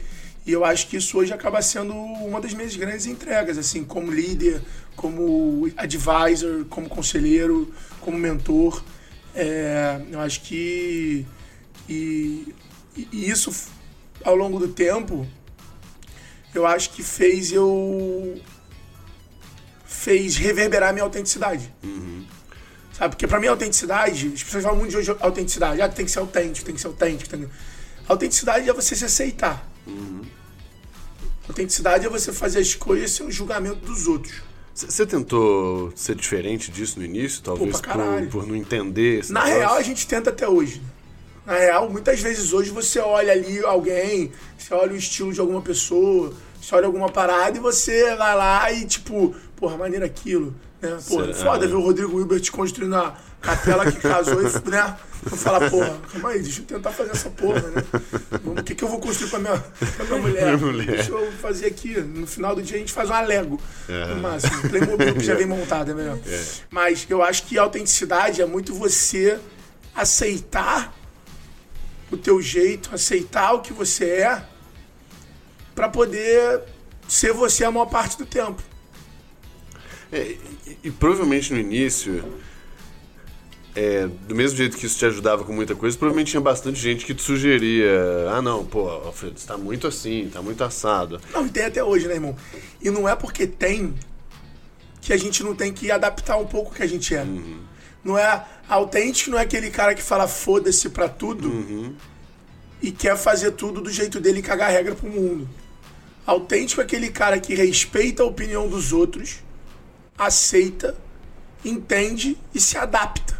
E 0.46 0.52
eu 0.52 0.64
acho 0.64 0.86
que 0.86 0.96
isso 0.96 1.18
hoje 1.18 1.32
acaba 1.32 1.60
sendo 1.60 1.92
uma 1.92 2.40
das 2.40 2.54
minhas 2.54 2.76
grandes 2.76 3.06
entregas, 3.06 3.58
assim, 3.58 3.84
como 3.84 4.12
líder, 4.12 4.62
como 4.94 5.68
advisor, 5.76 6.64
como 6.66 6.88
conselheiro, 6.88 7.74
como 8.00 8.16
mentor. 8.16 8.80
É, 9.34 10.00
eu 10.08 10.20
acho 10.20 10.42
que 10.42 11.26
e, 11.88 12.54
e 12.96 13.28
isso 13.28 13.52
ao 14.24 14.34
longo 14.34 14.58
do 14.58 14.68
tempo 14.68 15.26
eu 16.54 16.66
acho 16.66 16.90
que 16.90 17.02
fez 17.02 17.52
eu 17.52 18.40
fez 19.84 20.36
reverberar 20.36 20.92
minha 20.92 21.04
autenticidade. 21.04 21.72
Sabe? 22.92 23.14
Porque 23.14 23.26
pra 23.26 23.38
mim 23.40 23.48
a 23.48 23.50
autenticidade, 23.50 24.32
as 24.32 24.42
pessoas 24.42 24.62
falam 24.62 24.78
muito 24.78 24.92
de 24.92 24.96
hoje 24.96 25.14
autenticidade, 25.20 25.82
ah, 25.82 25.88
tem 25.88 26.04
que 26.04 26.10
ser 26.10 26.20
autêntico, 26.20 26.64
tem 26.64 26.74
que 26.74 26.80
ser 26.80 26.86
autêntico. 26.86 27.28
Tem 27.28 27.40
que... 27.40 27.48
Autenticidade 28.08 28.70
é 28.70 28.72
você 28.72 28.94
se 28.96 29.04
aceitar. 29.04 29.68
Autenticidade 31.48 32.06
é 32.06 32.08
você 32.08 32.32
fazer 32.32 32.58
as 32.58 32.74
coisas 32.74 33.10
sem 33.10 33.26
o 33.26 33.30
julgamento 33.30 33.76
dos 33.86 34.06
outros. 34.06 34.34
Você 34.74 35.06
tentou 35.06 35.90
ser 35.96 36.14
diferente 36.14 36.70
disso 36.70 36.98
no 36.98 37.04
início, 37.04 37.40
talvez 37.42 37.80
pra 37.80 37.94
por, 37.94 38.26
por 38.26 38.46
não 38.46 38.54
entender 38.54 39.20
esse 39.20 39.32
Na 39.32 39.44
negócio? 39.44 39.60
real, 39.60 39.74
a 39.76 39.82
gente 39.82 40.06
tenta 40.06 40.28
até 40.30 40.46
hoje. 40.46 40.82
Na 41.46 41.54
real, 41.54 41.88
muitas 41.88 42.20
vezes 42.20 42.52
hoje 42.52 42.70
você 42.70 42.98
olha 42.98 43.32
ali 43.32 43.60
alguém, 43.64 44.32
você 44.58 44.74
olha 44.74 44.92
o 44.92 44.96
estilo 44.96 45.32
de 45.32 45.40
alguma 45.40 45.62
pessoa, 45.62 46.34
você 46.60 46.74
olha 46.74 46.86
alguma 46.86 47.08
parada 47.08 47.56
e 47.56 47.60
você 47.60 48.14
vai 48.16 48.36
lá 48.36 48.70
e 48.72 48.84
tipo, 48.84 49.34
porra, 49.54 49.78
maneiro 49.78 50.04
aquilo. 50.04 50.54
Né? 50.82 50.90
Pô, 51.08 51.22
Será? 51.22 51.34
foda 51.34 51.66
ver 51.66 51.74
o 51.74 51.80
Rodrigo 51.80 52.18
Hilbert 52.20 52.50
construindo 52.50 52.96
a 52.96 53.16
capela 53.46 53.90
que 53.90 54.00
casou 54.00 54.40
e, 54.42 54.70
né? 54.70 54.96
Eu 55.24 55.36
falar, 55.36 55.70
porra, 55.70 55.96
calma 56.12 56.30
aí, 56.30 56.42
deixa 56.42 56.60
eu 56.60 56.64
tentar 56.66 56.90
fazer 56.90 57.10
essa 57.10 57.30
porra, 57.30 57.60
né? 57.62 57.82
O 58.44 58.62
que, 58.62 58.74
que 58.74 58.84
eu 58.84 58.88
vou 58.88 59.00
construir 59.00 59.30
pra 59.30 59.38
minha, 59.38 59.58
pra 59.96 60.04
minha 60.04 60.20
mulher? 60.20 60.56
Mulher. 60.56 60.86
Deixa 60.86 61.10
eu 61.10 61.32
fazer 61.32 61.66
aqui. 61.66 61.98
No 62.00 62.26
final 62.26 62.54
do 62.54 62.62
dia 62.62 62.76
a 62.76 62.78
gente 62.78 62.92
faz 62.92 63.08
uma 63.08 63.20
Lego. 63.20 63.60
É. 63.88 64.14
No 64.14 64.22
máximo. 64.22 64.68
Playmobil 64.68 65.14
que 65.14 65.24
já 65.24 65.34
vem 65.34 65.46
montado, 65.46 65.90
é 65.90 65.94
melhor. 65.94 66.18
Mas 66.70 67.06
eu 67.08 67.22
acho 67.22 67.44
que 67.44 67.58
a 67.58 67.62
autenticidade 67.62 68.42
é 68.42 68.46
muito 68.46 68.74
você 68.74 69.38
aceitar 69.94 70.94
o 72.10 72.16
teu 72.16 72.40
jeito, 72.40 72.94
aceitar 72.94 73.52
o 73.52 73.60
que 73.60 73.72
você 73.72 74.04
é, 74.10 74.42
pra 75.74 75.88
poder 75.88 76.62
ser 77.08 77.32
você 77.32 77.64
a 77.64 77.70
maior 77.70 77.86
parte 77.86 78.16
do 78.16 78.26
tempo. 78.26 78.62
É, 80.12 80.36
e, 80.66 80.78
e 80.84 80.90
provavelmente 80.90 81.52
no 81.52 81.58
início, 81.58 82.24
é, 83.76 84.08
do 84.26 84.34
mesmo 84.34 84.56
jeito 84.56 84.74
que 84.74 84.86
isso 84.86 84.98
te 84.98 85.04
ajudava 85.04 85.44
com 85.44 85.52
muita 85.52 85.74
coisa, 85.74 85.96
provavelmente 85.98 86.30
tinha 86.30 86.40
bastante 86.40 86.80
gente 86.80 87.04
que 87.04 87.14
te 87.14 87.20
sugeria: 87.22 87.90
ah, 88.30 88.40
não, 88.40 88.64
pô, 88.64 88.88
Alfredo, 88.88 89.38
você 89.38 89.46
tá 89.46 89.58
muito 89.58 89.86
assim, 89.86 90.30
tá 90.32 90.40
muito 90.40 90.64
assado. 90.64 91.20
Não, 91.30 91.46
e 91.46 91.50
tem 91.50 91.66
até 91.66 91.84
hoje, 91.84 92.08
né, 92.08 92.14
irmão? 92.14 92.34
E 92.80 92.90
não 92.90 93.06
é 93.06 93.14
porque 93.14 93.46
tem 93.46 93.94
que 95.02 95.12
a 95.12 95.16
gente 95.18 95.42
não 95.44 95.54
tem 95.54 95.72
que 95.72 95.90
adaptar 95.90 96.38
um 96.38 96.46
pouco 96.46 96.72
o 96.72 96.74
que 96.74 96.82
a 96.82 96.86
gente 96.86 97.14
é. 97.14 97.24
Não 98.02 98.16
é 98.16 98.44
autêntico, 98.66 99.30
não 99.30 99.38
é 99.38 99.42
aquele 99.42 99.70
cara 99.70 99.94
que 99.94 100.02
fala 100.02 100.26
foda-se 100.26 100.88
pra 100.88 101.08
tudo 101.08 101.94
e 102.80 102.90
quer 102.90 103.16
fazer 103.16 103.52
tudo 103.52 103.82
do 103.82 103.90
jeito 103.90 104.18
dele 104.18 104.38
e 104.38 104.42
cagar 104.42 104.70
regra 104.70 104.94
pro 104.94 105.08
mundo. 105.08 105.48
Autêntico 106.24 106.80
é 106.80 106.84
aquele 106.84 107.10
cara 107.10 107.38
que 107.38 107.54
respeita 107.54 108.22
a 108.22 108.26
opinião 108.26 108.68
dos 108.68 108.92
outros, 108.92 109.40
aceita, 110.16 110.96
entende 111.64 112.38
e 112.54 112.58
se 112.58 112.78
adapta. 112.78 113.36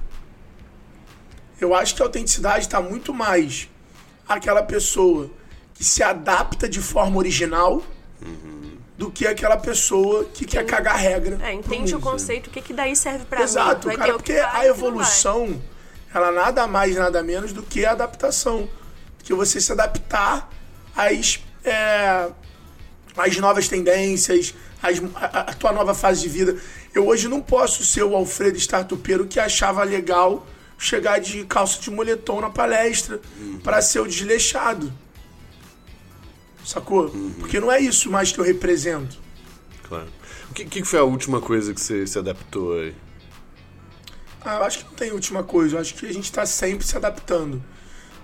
Eu 1.61 1.75
acho 1.75 1.95
que 1.95 2.03
a 2.03 2.05
autenticidade 2.05 2.67
está 2.67 2.81
muito 2.81 3.15
mais 3.15 3.69
aquela 4.29 4.63
pessoa 4.63 5.31
que 5.75 5.85
se 5.85 6.03
adapta 6.03 6.69
de 6.69 6.81
forma 6.81 7.17
original 7.19 7.83
do 8.97 9.11
que 9.11 9.27
aquela 9.27 9.57
pessoa 9.57 10.25
que 10.25 10.45
quer 10.47 10.65
cagar 10.65 10.97
regra. 10.97 11.39
É, 11.43 11.53
entende 11.53 11.95
o 11.95 12.01
conceito, 12.01 12.47
o 12.47 12.51
que, 12.51 12.63
que 12.63 12.73
daí 12.73 12.97
serve 12.97 13.27
mim. 13.31 13.43
Exato, 13.43 13.89
Vai 13.89 13.97
cara, 13.97 14.13
ter 14.13 14.17
o 14.17 14.23
que 14.23 14.33
porque 14.33 14.41
vai 14.41 14.67
a 14.67 14.71
evolução, 14.71 15.63
ela 16.15 16.33
nada 16.33 16.67
mais, 16.67 16.97
nada 16.97 17.23
menos 17.23 17.53
do 17.53 17.63
que 17.63 17.85
a 17.85 17.93
adaptação. 17.93 18.69
Que 19.23 19.35
você 19.35 19.61
se 19.61 19.73
adaptar 19.73 20.49
às, 20.95 21.41
é, 21.65 22.31
às 23.17 23.37
novas 23.37 23.69
tendências, 23.69 24.55
às, 24.83 25.03
a, 25.15 25.41
a 25.41 25.55
tua 25.55 25.73
nova 25.73 25.95
fase 25.95 26.23
de 26.23 26.29
vida. 26.29 26.57
Eu 26.95 27.07
hoje 27.07 27.29
não 27.29 27.43
posso 27.43 27.85
ser 27.85 28.03
o 28.03 28.17
Alfredo 28.17 28.57
Startupeiro 28.57 29.27
que 29.27 29.39
achava 29.39 29.85
legal 29.85 30.47
chegar 30.79 31.19
de 31.19 31.45
calça 31.45 31.81
de 31.81 31.91
moletom 31.91 32.41
na 32.41 32.51
palestra 32.51 33.21
para 33.63 33.81
ser 33.81 34.01
o 34.01 34.07
desleixado. 34.07 34.93
Sacou? 36.65 37.11
Porque 37.39 37.61
não 37.61 37.71
é 37.71 37.81
isso 37.81 38.11
mais 38.11 38.33
que 38.33 38.39
eu 38.39 38.45
represento. 38.45 39.19
Claro. 39.85 40.09
O 40.51 40.55
que, 40.55 40.65
que 40.65 40.85
foi 40.85 40.99
a 40.99 41.05
última 41.05 41.41
coisa 41.41 41.73
que 41.73 41.81
você 41.81 42.07
se 42.07 42.19
adaptou 42.19 42.79
aí? 42.79 42.95
Ah, 44.45 44.57
eu 44.57 44.65
acho 44.65 44.79
que 44.79 44.85
não 44.85 44.93
tem 44.93 45.13
última 45.13 45.43
coisa. 45.43 45.77
Eu 45.77 45.81
acho 45.81 45.95
que 45.95 46.07
a 46.07 46.13
gente 46.13 46.25
está 46.25 46.45
sempre 46.45 46.87
se 46.87 46.97
adaptando. 46.97 47.63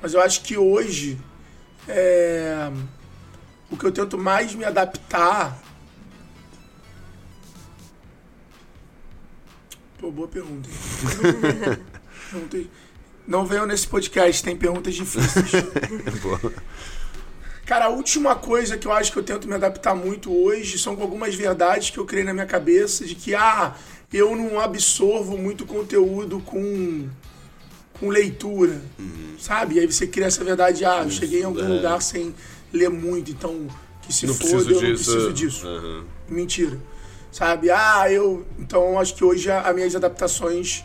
Mas 0.01 0.15
eu 0.15 0.21
acho 0.21 0.43
que 0.43 0.57
hoje 0.57 1.19
é, 1.89 2.71
o 3.71 3.77
que 3.77 3.85
eu 3.85 3.93
tento 3.93 4.19
mais 4.19 4.55
me 4.55 4.65
adaptar. 4.65 5.61
Pô, 9.99 10.11
boa 10.11 10.29
pergunta. 10.29 10.69
hein? 12.37 12.47
Perguntei- 12.49 12.71
Não 13.27 13.47
venham 13.47 13.67
nesse 13.67 13.87
podcast, 13.87 14.43
tem 14.43 14.57
perguntas 14.57 14.95
difíceis. 14.95 15.51
Cara, 17.65 17.87
a 17.87 17.89
última 17.89 18.35
coisa 18.35 18.77
que 18.77 18.87
eu 18.87 18.93
acho 18.93 19.13
que 19.13 19.19
eu 19.19 19.23
tento 19.23 19.47
me 19.47 19.55
adaptar 19.55 19.95
muito 19.95 20.33
hoje 20.33 20.79
são 20.79 20.97
com 20.97 21.03
algumas 21.03 21.35
verdades 21.35 21.91
que 21.91 21.99
eu 21.99 22.05
criei 22.05 22.25
na 22.25 22.35
minha 22.35 22.47
cabeça 22.47 23.05
de 23.05 23.15
que, 23.15 23.35
ah, 23.35 23.75
eu 24.13 24.35
não 24.35 24.59
absorvo 24.59 25.39
muito 25.39 25.65
conteúdo 25.65 26.41
com, 26.41 27.09
com 27.99 28.09
leitura, 28.09 28.83
sabe? 29.39 29.77
E 29.77 29.81
aí 29.81 29.87
você 29.87 30.07
cria 30.07 30.27
essa 30.27 30.43
verdade, 30.45 30.85
ah, 30.85 31.03
eu 31.05 31.11
cheguei 31.11 31.41
em 31.41 31.45
algum 31.45 31.61
é. 31.65 31.69
lugar 31.69 32.03
sem 32.03 32.35
ler 32.73 32.91
muito, 32.91 33.31
então 33.31 33.69
que 34.03 34.13
se 34.13 34.27
não 34.27 34.35
foda, 34.35 34.53
eu 34.73 34.83
não 34.83 34.93
disso. 34.93 35.11
preciso 35.13 35.33
disso. 35.33 35.67
Aham. 35.67 36.05
Mentira. 36.29 36.79
Sabe? 37.31 37.71
Ah, 37.71 38.11
eu. 38.11 38.45
Então 38.59 38.99
acho 38.99 39.15
que 39.15 39.25
hoje 39.25 39.51
as 39.51 39.75
minhas 39.75 39.95
adaptações 39.95 40.85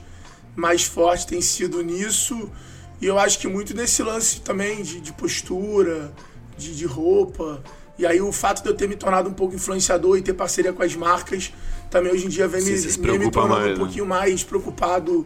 mais 0.58 0.84
fortes 0.84 1.24
têm 1.24 1.40
sido 1.40 1.82
nisso. 1.82 2.50
E 3.00 3.06
eu 3.06 3.18
acho 3.20 3.38
que 3.40 3.48
muito 3.48 3.76
nesse 3.76 4.02
lance 4.02 4.42
também 4.42 4.82
de, 4.82 5.00
de 5.00 5.14
postura, 5.14 6.12
de, 6.58 6.76
de 6.76 6.86
roupa. 6.86 7.64
E 7.98 8.06
aí 8.06 8.20
o 8.20 8.32
fato 8.32 8.64
de 8.64 8.70
eu 8.70 8.76
ter 8.76 8.90
me 8.90 8.96
tornado 8.96 9.30
um 9.30 9.34
pouco 9.34 9.56
influenciador 9.56 10.18
e 10.18 10.22
ter 10.22 10.34
parceria 10.34 10.74
com 10.74 10.82
as 10.82 10.96
marcas 10.96 11.54
também 11.90 12.12
hoje 12.12 12.26
em 12.26 12.30
dia 12.30 12.48
vem 12.48 12.62
Sim, 12.62 13.02
me, 13.02 13.18
me 13.20 13.32
tornando 13.32 13.62
mais, 13.62 13.68
um 13.68 13.74
né? 13.74 13.78
pouquinho 13.78 14.06
mais 14.06 14.44
preocupado 14.44 15.26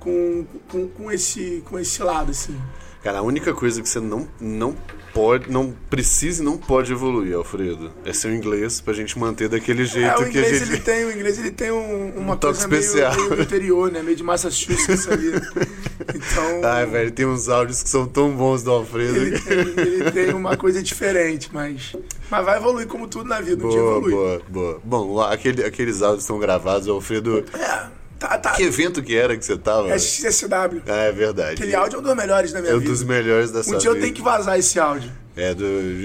com, 0.00 0.44
com, 0.68 0.88
com, 0.88 1.12
esse, 1.12 1.62
com 1.68 1.78
esse 1.78 2.02
lado, 2.02 2.30
assim. 2.30 2.58
Cara, 3.02 3.18
a 3.18 3.22
única 3.22 3.52
coisa 3.52 3.80
que 3.82 3.88
você 3.88 4.00
não, 4.00 4.26
não 4.40 4.76
pode, 5.12 5.50
não 5.50 5.74
precisa 5.90 6.42
e 6.42 6.44
não 6.44 6.56
pode 6.56 6.92
evoluir, 6.92 7.34
Alfredo, 7.36 7.90
é 8.04 8.12
seu 8.12 8.34
inglês 8.34 8.80
pra 8.80 8.92
gente 8.94 9.18
manter 9.18 9.48
daquele 9.48 9.84
jeito 9.84 10.06
É, 10.22 10.26
o 10.26 10.30
que 10.30 10.38
a 10.38 10.42
gente. 10.42 10.62
ele 10.70 10.78
tem, 10.80 11.04
o 11.04 11.12
inglês 11.12 11.38
ele 11.38 11.50
tem 11.50 11.70
um- 11.70 12.12
uma 12.18 12.34
Um 12.34 12.36
toque 12.36 12.54
coisa 12.54 12.68
meio, 12.68 12.80
especial. 12.80 13.14
meio 13.16 13.36
do 13.36 13.42
interior, 13.42 13.92
né? 13.92 14.02
Meio 14.02 14.16
de 14.16 14.22
Massachusetts 14.22 15.08
ali. 15.08 15.32
Então, 16.02 16.68
Ai, 16.68 16.84
velho, 16.84 17.12
tem 17.12 17.24
uns 17.24 17.48
áudios 17.48 17.80
que 17.82 17.88
são 17.88 18.06
tão 18.06 18.32
bons 18.32 18.62
do 18.64 18.72
Alfredo. 18.72 19.16
ele 19.18 19.38
tem, 19.38 19.58
ele 19.58 20.10
tem 20.10 20.34
uma 20.34 20.56
coisa 20.56 20.82
diferente, 20.82 21.48
mas, 21.52 21.94
mas 22.28 22.44
vai 22.44 22.56
evoluir 22.58 22.88
como 22.88 23.06
tudo 23.06 23.28
na 23.28 23.40
vida, 23.40 23.64
um 23.64 23.68
dia 23.68 23.78
Boa, 23.78 23.90
evolui. 23.98 24.10
boa, 24.12 24.42
boa. 24.48 24.80
Bom, 24.82 25.20
aquele, 25.20 25.64
aqueles 25.64 26.02
áudios 26.02 26.24
estão 26.24 26.40
gravados, 26.40 26.88
Alfredo. 26.88 27.44
É, 27.54 27.86
tá, 28.28 28.38
tá. 28.38 28.50
Que 28.52 28.62
evento 28.62 29.02
que 29.02 29.16
era 29.16 29.36
que 29.36 29.44
você 29.44 29.56
tava? 29.56 29.90
É 29.90 29.98
XSW. 29.98 30.82
Ah, 30.86 30.96
é 31.04 31.12
verdade. 31.12 31.54
Aquele 31.54 31.74
áudio 31.74 31.96
é 31.96 32.00
um 32.00 32.02
dos 32.02 32.14
melhores 32.16 32.52
da 32.52 32.60
minha 32.60 32.72
é 32.72 32.76
um 32.76 32.78
vida. 32.78 32.90
dos 32.90 33.02
melhores 33.02 33.50
da 33.50 33.62
sua 33.62 33.74
Um 33.74 33.78
dia 33.78 33.90
eu 33.90 33.94
vida. 33.94 34.04
tenho 34.06 34.14
que 34.16 34.22
vazar 34.22 34.58
esse 34.58 34.78
áudio. 34.78 35.10
É 35.34 35.54
do. 35.54 35.64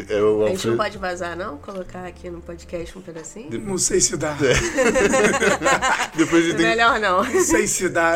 É 0.10 0.22
o 0.22 0.46
A 0.46 0.50
gente 0.50 0.68
não 0.68 0.74
Alfredo. 0.74 0.78
pode 0.78 0.98
vazar, 0.98 1.36
não? 1.36 1.58
Colocar 1.58 2.06
aqui 2.06 2.30
no 2.30 2.40
podcast 2.40 2.98
um 2.98 3.02
pedacinho? 3.02 3.60
Não 3.60 3.78
sei 3.78 4.00
se 4.00 4.16
dá. 4.16 4.38
Depois 6.16 6.46
a 6.46 6.48
gente 6.48 6.58
tem 6.58 6.66
Melhor 6.68 6.98
não. 7.00 7.24
Não 7.24 7.44
sei 7.44 7.68
se 7.68 7.90
dá. 7.90 8.14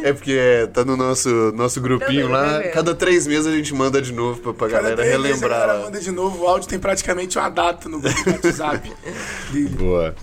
É 0.00 0.12
porque 0.12 0.32
é, 0.32 0.66
tá 0.68 0.84
no 0.84 0.96
nosso, 0.96 1.28
nosso 1.52 1.80
grupinho 1.80 2.28
lá. 2.28 2.62
Cada 2.72 2.94
três 2.94 3.26
meses 3.26 3.46
a 3.46 3.50
gente 3.50 3.74
manda 3.74 4.00
de 4.00 4.12
novo 4.12 4.40
pra, 4.40 4.54
pra 4.54 4.68
Cada 4.68 4.82
galera 4.82 4.96
três 4.96 5.10
relembrar. 5.10 5.62
A 5.62 5.66
galera 5.66 5.84
manda 5.84 6.00
de 6.00 6.10
novo. 6.12 6.44
O 6.44 6.46
áudio 6.46 6.68
tem 6.68 6.78
praticamente 6.78 7.36
uma 7.36 7.48
data 7.48 7.88
no 7.88 8.00
grupo 8.00 8.24
do 8.24 8.30
WhatsApp. 8.30 8.92
Boa. 9.76 10.14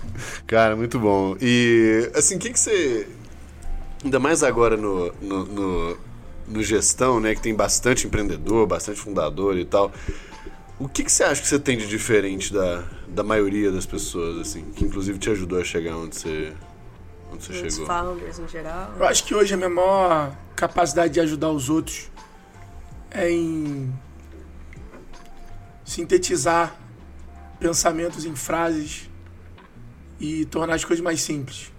Cara, 0.46 0.74
muito 0.74 0.98
bom. 0.98 1.36
E, 1.40 2.10
assim, 2.14 2.36
o 2.36 2.38
que, 2.38 2.50
que 2.50 2.58
você. 2.58 3.06
Ainda 4.02 4.18
mais 4.18 4.42
agora 4.42 4.76
no, 4.76 5.12
no, 5.20 5.44
no, 5.44 5.98
no 6.48 6.62
gestão, 6.62 7.20
né? 7.20 7.34
Que 7.34 7.40
tem 7.40 7.54
bastante 7.54 8.06
empreendedor, 8.06 8.66
bastante 8.66 9.00
fundador 9.00 9.56
e 9.58 9.64
tal. 9.64 9.92
O 10.78 10.88
que, 10.88 11.04
que 11.04 11.10
você 11.10 11.24
acha 11.24 11.40
que 11.40 11.48
você 11.48 11.58
tem 11.58 11.78
de 11.78 11.86
diferente 11.86 12.52
da, 12.52 12.84
da 13.08 13.22
maioria 13.22 13.72
das 13.72 13.86
pessoas, 13.86 14.38
assim? 14.38 14.64
Que 14.72 14.84
inclusive 14.84 15.18
te 15.18 15.30
ajudou 15.30 15.58
a 15.58 15.64
chegar 15.64 15.96
onde 15.96 16.16
você, 16.16 16.52
onde 17.32 17.44
você 17.44 17.70
chegou? 17.70 17.86
founders 17.86 18.38
em 18.38 18.48
geral. 18.48 18.94
Eu 18.98 19.06
acho 19.06 19.24
que 19.24 19.34
hoje 19.34 19.54
a 19.54 19.56
minha 19.56 19.70
maior 19.70 20.36
capacidade 20.54 21.14
de 21.14 21.20
ajudar 21.20 21.50
os 21.50 21.70
outros 21.70 22.10
é 23.10 23.30
em 23.30 23.92
sintetizar 25.82 26.78
pensamentos 27.58 28.26
em 28.26 28.36
frases 28.36 29.08
e 30.20 30.44
tornar 30.44 30.74
as 30.74 30.84
coisas 30.84 31.02
mais 31.02 31.22
simples. 31.22 31.72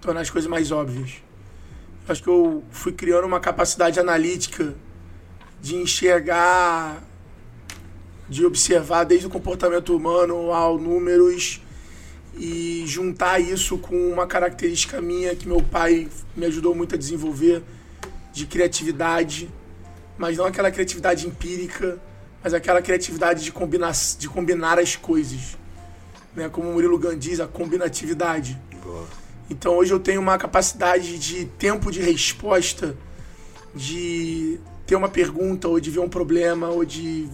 Tornar 0.00 0.22
as 0.22 0.30
coisas 0.30 0.50
mais 0.50 0.72
óbvias. 0.72 1.22
Acho 2.10 2.24
que 2.24 2.28
eu 2.28 2.64
fui 2.72 2.90
criando 2.90 3.24
uma 3.24 3.38
capacidade 3.38 4.00
analítica 4.00 4.74
de 5.62 5.76
enxergar, 5.76 7.00
de 8.28 8.44
observar 8.44 9.04
desde 9.04 9.28
o 9.28 9.30
comportamento 9.30 9.94
humano 9.96 10.52
ao 10.52 10.76
números 10.76 11.60
e 12.36 12.82
juntar 12.84 13.38
isso 13.38 13.78
com 13.78 14.10
uma 14.10 14.26
característica 14.26 15.00
minha 15.00 15.36
que 15.36 15.46
meu 15.46 15.62
pai 15.62 16.08
me 16.34 16.46
ajudou 16.46 16.74
muito 16.74 16.96
a 16.96 16.98
desenvolver 16.98 17.62
de 18.32 18.44
criatividade, 18.44 19.48
mas 20.18 20.36
não 20.36 20.46
aquela 20.46 20.72
criatividade 20.72 21.28
empírica, 21.28 21.96
mas 22.42 22.52
aquela 22.52 22.82
criatividade 22.82 23.44
de 23.44 23.52
combinar, 23.52 23.92
de 24.18 24.28
combinar 24.28 24.80
as 24.80 24.96
coisas. 24.96 25.56
Né? 26.34 26.48
Como 26.48 26.70
o 26.70 26.72
Murilo 26.72 26.98
Gun 26.98 27.16
diz, 27.16 27.38
a 27.38 27.46
combinatividade. 27.46 28.60
Boa. 28.82 29.19
Então 29.50 29.76
hoje 29.76 29.92
eu 29.92 29.98
tenho 29.98 30.20
uma 30.20 30.38
capacidade 30.38 31.18
de 31.18 31.44
tempo 31.44 31.90
de 31.90 32.00
resposta, 32.00 32.96
de 33.74 34.58
ter 34.86 34.94
uma 34.94 35.08
pergunta, 35.08 35.66
ou 35.68 35.80
de 35.80 35.90
ver 35.90 35.98
um 36.00 36.08
problema, 36.08 36.68
ou 36.68 36.84
de 36.84 37.28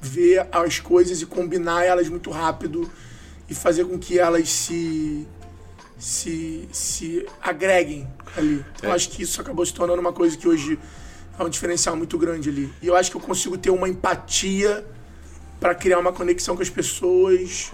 ver 0.00 0.46
as 0.50 0.80
coisas 0.80 1.20
e 1.20 1.26
combinar 1.26 1.84
elas 1.84 2.08
muito 2.08 2.30
rápido 2.30 2.90
e 3.48 3.54
fazer 3.54 3.84
com 3.84 3.98
que 3.98 4.18
elas 4.18 4.48
se 4.48 5.26
se, 5.98 6.68
se 6.72 7.26
agreguem 7.40 8.06
ali. 8.36 8.62
Eu 8.82 8.90
É. 8.90 8.92
acho 8.94 9.08
que 9.08 9.22
isso 9.22 9.40
acabou 9.40 9.64
se 9.64 9.72
tornando 9.72 9.98
uma 10.00 10.12
coisa 10.12 10.36
que 10.36 10.46
hoje 10.46 10.78
é 11.38 11.42
um 11.42 11.48
diferencial 11.48 11.96
muito 11.96 12.18
grande 12.18 12.50
ali. 12.50 12.70
E 12.82 12.86
eu 12.86 12.94
acho 12.94 13.10
que 13.10 13.16
eu 13.16 13.20
consigo 13.20 13.56
ter 13.56 13.70
uma 13.70 13.88
empatia 13.88 14.86
para 15.58 15.74
criar 15.74 15.98
uma 15.98 16.12
conexão 16.12 16.54
com 16.54 16.60
as 16.60 16.68
pessoas. 16.68 17.72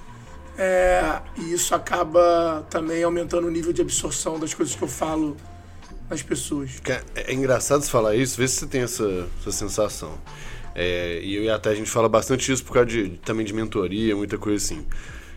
É, 0.59 1.21
e 1.37 1.53
isso 1.53 1.75
acaba 1.75 2.67
também 2.69 3.03
aumentando 3.03 3.47
o 3.47 3.51
nível 3.51 3.73
de 3.73 3.81
absorção 3.81 4.39
das 4.39 4.53
coisas 4.53 4.75
que 4.75 4.83
eu 4.83 4.89
falo 4.89 5.37
nas 6.09 6.23
pessoas. 6.23 6.81
Cara, 6.81 7.05
É 7.15 7.33
engraçado 7.33 7.83
você 7.83 7.91
falar 7.91 8.15
isso, 8.15 8.37
vê 8.37 8.47
se 8.47 8.57
você 8.57 8.67
tem 8.67 8.83
essa, 8.83 9.27
essa 9.41 9.53
sensação. 9.53 10.19
É, 10.75 11.21
e 11.23 11.35
eu 11.35 11.45
e 11.45 11.51
até 11.51 11.71
a 11.71 11.75
gente 11.75 11.91
fala 11.91 12.09
bastante 12.09 12.51
isso 12.51 12.65
por 12.65 12.75
causa 12.75 12.89
de, 12.89 13.11
também 13.25 13.45
de 13.45 13.53
mentoria, 13.53 14.17
muita 14.17 14.39
coisa 14.39 14.65
assim. 14.65 14.87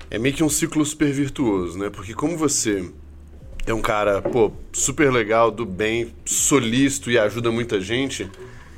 É 0.10 0.18
meio 0.18 0.36
que 0.36 0.44
um 0.44 0.50
ciclo 0.50 0.86
super 0.86 1.12
virtuoso, 1.12 1.78
né? 1.78 1.90
Porque 1.90 2.14
como 2.14 2.38
você 2.38 2.90
é 3.66 3.74
um 3.74 3.82
cara, 3.82 4.22
pô, 4.22 4.52
super 4.72 5.12
legal, 5.12 5.50
do 5.50 5.66
bem, 5.66 6.14
solícito 6.24 7.10
e 7.10 7.18
ajuda 7.18 7.52
muita 7.52 7.82
gente, 7.82 8.30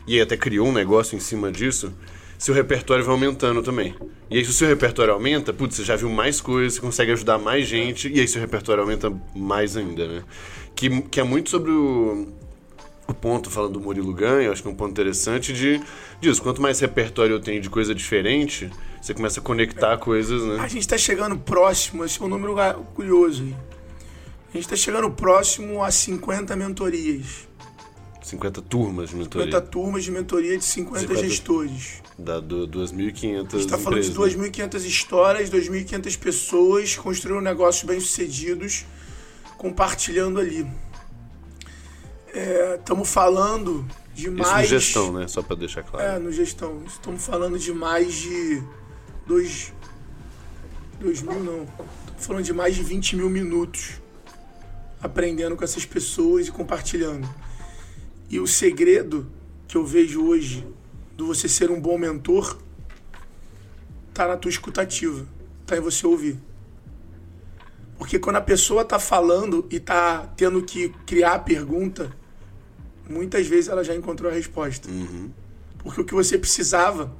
e 0.07 0.21
até 0.21 0.37
criou 0.37 0.67
um 0.67 0.71
negócio 0.71 1.15
em 1.15 1.19
cima 1.19 1.51
disso, 1.51 1.93
seu 2.37 2.53
repertório 2.53 3.03
vai 3.03 3.13
aumentando 3.13 3.63
também. 3.63 3.95
E 4.29 4.37
aí 4.37 4.45
se 4.45 4.51
o 4.51 4.53
seu 4.53 4.67
repertório 4.67 5.13
aumenta, 5.13 5.53
putz, 5.53 5.75
você 5.75 5.83
já 5.83 5.95
viu 5.95 6.09
mais 6.09 6.39
coisas, 6.39 6.75
você 6.75 6.81
consegue 6.81 7.11
ajudar 7.11 7.37
mais 7.37 7.67
gente, 7.67 8.09
e 8.09 8.19
aí 8.19 8.27
seu 8.27 8.39
repertório 8.39 8.81
aumenta 8.81 9.11
mais 9.35 9.75
ainda, 9.75 10.07
né? 10.07 10.23
Que, 10.75 11.01
que 11.01 11.19
é 11.19 11.23
muito 11.23 11.49
sobre 11.49 11.71
o, 11.71 12.27
o 13.07 13.13
ponto, 13.13 13.49
falando 13.49 13.73
do 13.73 13.79
Murilo 13.79 14.13
Gun, 14.13 14.41
eu 14.41 14.51
acho 14.51 14.61
que 14.61 14.67
é 14.67 14.71
um 14.71 14.75
ponto 14.75 14.91
interessante 14.91 15.51
de 15.51 15.81
disso. 16.21 16.41
Quanto 16.41 16.61
mais 16.61 16.79
repertório 16.79 17.33
eu 17.33 17.39
tenho 17.39 17.59
de 17.61 17.69
coisa 17.69 17.95
diferente, 17.95 18.69
você 19.01 19.13
começa 19.13 19.39
a 19.39 19.43
conectar 19.43 19.97
coisas, 19.97 20.43
A 20.43 20.45
né? 20.45 20.69
gente 20.69 20.81
está 20.81 20.97
chegando 20.97 21.37
próximo, 21.37 22.03
esse 22.05 22.21
é 22.21 22.25
um 22.25 22.27
número 22.27 22.55
curioso 22.93 23.43
aí. 23.43 23.55
A 24.49 24.53
gente 24.53 24.65
está 24.65 24.75
chegando 24.75 25.09
próximo 25.09 25.83
a 25.83 25.89
50 25.89 26.55
mentorias. 26.55 27.46
50 28.27 28.61
turmas 28.61 29.09
de 29.09 29.15
mentoria. 29.15 29.45
50 29.51 29.67
turmas 29.69 30.03
de 30.03 30.11
mentoria 30.11 30.57
de 30.57 30.63
50, 30.65 30.99
50. 30.99 31.27
gestores. 31.27 32.03
Do 32.17 32.67
2.500 32.67 32.75
A 32.75 33.39
gente 33.39 33.55
está 33.57 33.77
falando 33.77 34.01
de 34.01 34.09
empresas, 34.09 34.35
né? 34.35 34.49
2.500 34.49 34.85
histórias, 34.85 35.49
2.500 35.49 36.19
pessoas 36.19 36.95
construindo 36.95 37.41
negócios 37.41 37.83
bem-sucedidos, 37.83 38.85
compartilhando 39.57 40.39
ali. 40.39 40.67
Estamos 42.77 43.09
falando 43.09 43.87
de 44.13 44.27
Isso 44.27 44.37
mais... 44.37 44.65
em 44.65 44.69
gestão, 44.69 45.13
né? 45.13 45.27
Só 45.27 45.41
pra 45.41 45.55
deixar 45.55 45.83
claro. 45.83 46.05
É, 46.05 46.19
no 46.19 46.31
gestão. 46.31 46.83
Estamos 46.85 47.25
falando 47.25 47.57
de 47.57 47.71
mais 47.71 48.13
de. 48.13 48.61
Dois. 49.25 49.73
Dois 50.99 51.21
mil 51.21 51.39
não. 51.39 51.63
Estamos 51.63 52.25
falando 52.25 52.43
de 52.43 52.53
mais 52.53 52.75
de 52.75 52.83
20 52.83 53.15
mil 53.15 53.29
minutos 53.29 54.01
aprendendo 55.01 55.55
com 55.55 55.63
essas 55.63 55.85
pessoas 55.85 56.47
e 56.47 56.51
compartilhando. 56.51 57.27
E 58.29 58.39
o 58.39 58.47
segredo 58.47 59.27
que 59.67 59.77
eu 59.77 59.85
vejo 59.85 60.25
hoje 60.25 60.67
do 61.15 61.27
você 61.27 61.47
ser 61.47 61.71
um 61.71 61.79
bom 61.79 61.97
mentor 61.97 62.57
tá 64.13 64.27
na 64.27 64.37
tua 64.37 64.49
escutativa, 64.49 65.25
tá 65.65 65.77
em 65.77 65.79
você 65.79 66.05
ouvir. 66.05 66.37
Porque 67.97 68.19
quando 68.19 68.35
a 68.35 68.41
pessoa 68.41 68.85
tá 68.85 68.99
falando 68.99 69.65
e 69.71 69.79
tá 69.79 70.27
tendo 70.35 70.61
que 70.61 70.89
criar 71.05 71.33
a 71.33 71.39
pergunta, 71.39 72.11
muitas 73.09 73.47
vezes 73.47 73.69
ela 73.69 73.83
já 73.83 73.95
encontrou 73.95 74.31
a 74.31 74.33
resposta. 74.33 74.89
Porque 75.79 76.01
o 76.01 76.05
que 76.05 76.13
você 76.13 76.37
precisava 76.37 77.15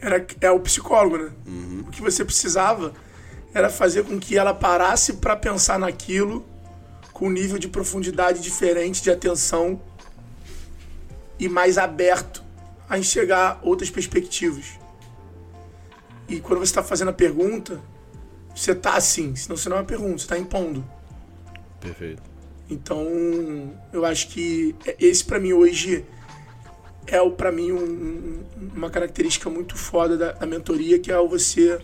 era 0.00 0.26
é 0.40 0.50
o 0.50 0.58
psicólogo, 0.58 1.18
né? 1.18 1.32
O 1.86 1.90
que 1.90 2.02
você 2.02 2.24
precisava 2.24 2.92
era 3.54 3.68
fazer 3.68 4.04
com 4.04 4.18
que 4.18 4.36
ela 4.36 4.54
parasse 4.54 5.14
para 5.14 5.36
pensar 5.36 5.78
naquilo 5.78 6.44
com 7.22 7.28
um 7.28 7.30
nível 7.30 7.56
de 7.56 7.68
profundidade 7.68 8.42
diferente 8.42 9.00
de 9.00 9.08
atenção 9.08 9.80
e 11.38 11.48
mais 11.48 11.78
aberto 11.78 12.42
a 12.88 12.98
enxergar 12.98 13.60
outras 13.62 13.88
perspectivas. 13.88 14.72
E 16.28 16.40
quando 16.40 16.58
você 16.58 16.64
está 16.72 16.82
fazendo 16.82 17.10
a 17.10 17.12
pergunta, 17.12 17.80
você 18.52 18.74
tá 18.74 18.96
assim, 18.96 19.36
senão 19.36 19.56
você 19.56 19.68
não 19.68 19.76
é 19.76 19.80
uma 19.82 19.86
pergunta, 19.86 20.18
você 20.18 20.24
está 20.24 20.36
impondo. 20.36 20.84
Perfeito. 21.78 22.20
Então, 22.68 23.06
eu 23.92 24.04
acho 24.04 24.26
que 24.26 24.74
esse 24.98 25.24
para 25.24 25.38
mim 25.38 25.52
hoje 25.52 26.04
é 27.06 27.22
o 27.22 27.30
para 27.30 27.52
mim 27.52 27.70
um- 27.70 27.84
um- 27.84 28.44
uma 28.74 28.90
característica 28.90 29.48
muito 29.48 29.76
foda 29.76 30.16
da, 30.16 30.32
da 30.32 30.44
mentoria, 30.46 30.98
que 30.98 31.12
é 31.12 31.16
você 31.18 31.80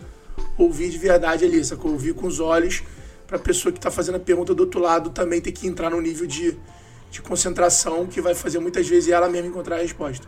ouvir 0.57 0.89
de 0.89 0.97
verdade 0.97 1.45
ali, 1.45 1.63
sacou? 1.63 1.91
Ouvir 1.93 2.13
com 2.13 2.27
os 2.27 2.41
olhos 2.41 2.83
para 3.29 3.37
a 3.37 3.39
pessoa 3.39 3.71
que 3.71 3.77
está 3.77 3.91
fazendo 3.91 4.15
a 4.15 4.19
pergunta 4.19 4.55
do 4.55 4.61
outro 4.61 4.79
lado 4.81 5.11
também 5.11 5.39
ter 5.39 5.51
que 5.51 5.67
entrar 5.67 5.91
num 5.91 6.01
nível 6.01 6.25
de, 6.25 6.57
de 7.11 7.21
concentração 7.21 8.07
que 8.07 8.19
vai 8.19 8.33
fazer 8.33 8.57
muitas 8.57 8.87
vezes 8.89 9.11
ela 9.11 9.29
mesma 9.29 9.47
encontrar 9.47 9.75
a 9.75 9.79
resposta. 9.81 10.27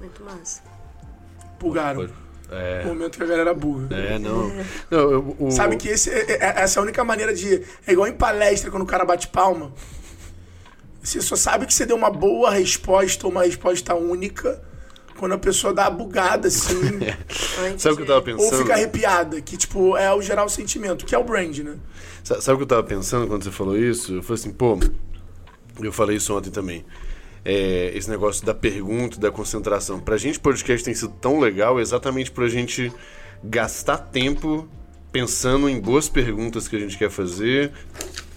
Muito 0.00 0.22
massa. 0.22 0.62
Bugaram. 1.58 2.08
É. 2.50 2.82
O 2.84 2.88
momento 2.88 3.16
que 3.18 3.24
a 3.24 3.26
galera 3.26 3.52
buga. 3.52 3.96
É, 3.96 4.16
não. 4.18 4.48
não 4.90 4.98
eu- 5.10 5.36
o- 5.40 5.50
Sabe 5.50 5.76
que 5.76 5.88
esse, 5.88 6.08
é- 6.08 6.32
é- 6.34 6.62
essa 6.62 6.78
é 6.78 6.80
a 6.80 6.82
única 6.84 7.02
maneira 7.02 7.34
de. 7.34 7.62
É 7.84 7.92
igual 7.92 8.06
em 8.06 8.12
palestra, 8.12 8.70
quando 8.70 8.82
o 8.82 8.86
cara 8.86 9.04
bate 9.04 9.26
palma. 9.28 9.72
Você 11.02 11.20
só 11.20 11.34
sabe 11.34 11.66
que 11.66 11.74
você 11.74 11.84
deu 11.84 11.96
uma 11.96 12.10
boa 12.10 12.50
resposta 12.50 13.26
ou 13.26 13.32
uma 13.32 13.42
resposta 13.44 13.94
única 13.94 14.62
quando 15.18 15.32
a 15.32 15.38
pessoa 15.38 15.72
dá 15.72 15.88
bugada, 15.90 16.48
assim, 16.48 16.74
Antes 17.66 17.82
Sabe 17.82 17.94
o 17.94 17.96
que 17.96 18.02
eu 18.02 18.06
tava 18.06 18.20
de- 18.22 18.32
ou 18.32 18.36
pensando? 18.38 18.58
fica 18.62 18.74
arrepiada, 18.74 19.40
que, 19.40 19.56
tipo, 19.56 19.96
é 19.96 20.12
o 20.14 20.20
geral 20.20 20.48
sentimento, 20.48 21.04
que 21.06 21.14
é 21.14 21.18
o 21.18 21.24
brand, 21.24 21.56
né? 21.58 21.76
Sa- 22.22 22.40
Sabe 22.40 22.54
o 22.54 22.58
que 22.58 22.62
eu 22.64 22.68
tava 22.68 22.82
pensando 22.82 23.26
quando 23.26 23.44
você 23.44 23.50
falou 23.50 23.76
isso? 23.78 24.14
Eu 24.16 24.22
falei 24.22 24.40
assim, 24.40 24.52
pô, 24.52 24.78
eu 25.80 25.92
falei 25.92 26.16
isso 26.16 26.36
ontem 26.36 26.50
também. 26.50 26.84
É, 27.44 27.92
esse 27.94 28.08
negócio 28.08 28.44
da 28.46 28.54
pergunta, 28.54 29.18
da 29.20 29.30
concentração. 29.30 30.00
Pra 30.00 30.16
gente, 30.16 30.40
podcast 30.40 30.82
tem 30.84 30.94
sido 30.94 31.12
tão 31.20 31.38
legal 31.38 31.78
exatamente 31.78 32.30
pra 32.30 32.48
gente 32.48 32.90
gastar 33.42 33.98
tempo 33.98 34.66
pensando 35.12 35.68
em 35.68 35.78
boas 35.78 36.08
perguntas 36.08 36.66
que 36.66 36.74
a 36.74 36.78
gente 36.78 36.96
quer 36.96 37.10
fazer. 37.10 37.70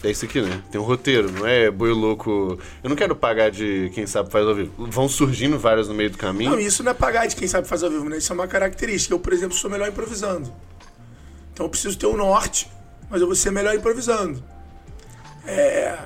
É 0.04 0.12
isso 0.12 0.26
aqui, 0.26 0.42
né? 0.42 0.62
Tem 0.72 0.80
um 0.80 0.84
roteiro, 0.84 1.32
não 1.32 1.46
é 1.48 1.72
boi 1.72 1.92
louco. 1.92 2.60
Eu 2.84 2.90
não 2.90 2.96
quero 2.96 3.16
pagar 3.16 3.50
de 3.50 3.90
quem 3.96 4.06
sabe 4.06 4.32
faz 4.32 4.46
ao 4.46 4.54
vivo. 4.54 4.72
Vão 4.78 5.10
surgindo 5.10 5.58
várias 5.58 5.88
no 5.88 5.94
meio 5.94 6.12
do 6.12 6.18
caminho. 6.18 6.52
Não, 6.52 6.60
isso 6.60 6.84
não 6.84 6.92
é 6.92 6.94
pagar 6.94 7.26
de 7.26 7.36
quem 7.36 7.48
sabe 7.48 7.68
fazer 7.68 7.86
ao 7.86 7.92
vivo, 7.92 8.08
né? 8.08 8.18
Isso 8.18 8.32
é 8.32 8.36
uma 8.36 8.48
característica. 8.48 9.14
Eu, 9.14 9.20
por 9.20 9.34
exemplo, 9.34 9.58
sou 9.58 9.70
melhor 9.72 9.90
improvisando. 9.90 10.54
Então 11.52 11.66
eu 11.66 11.70
preciso 11.70 11.98
ter 11.98 12.06
um 12.06 12.16
norte, 12.16 12.70
mas 13.10 13.22
eu 13.22 13.28
vou 13.28 13.36
ser 13.36 13.52
melhor 13.52 13.74
improvisando. 13.76 14.44
É, 15.46 15.98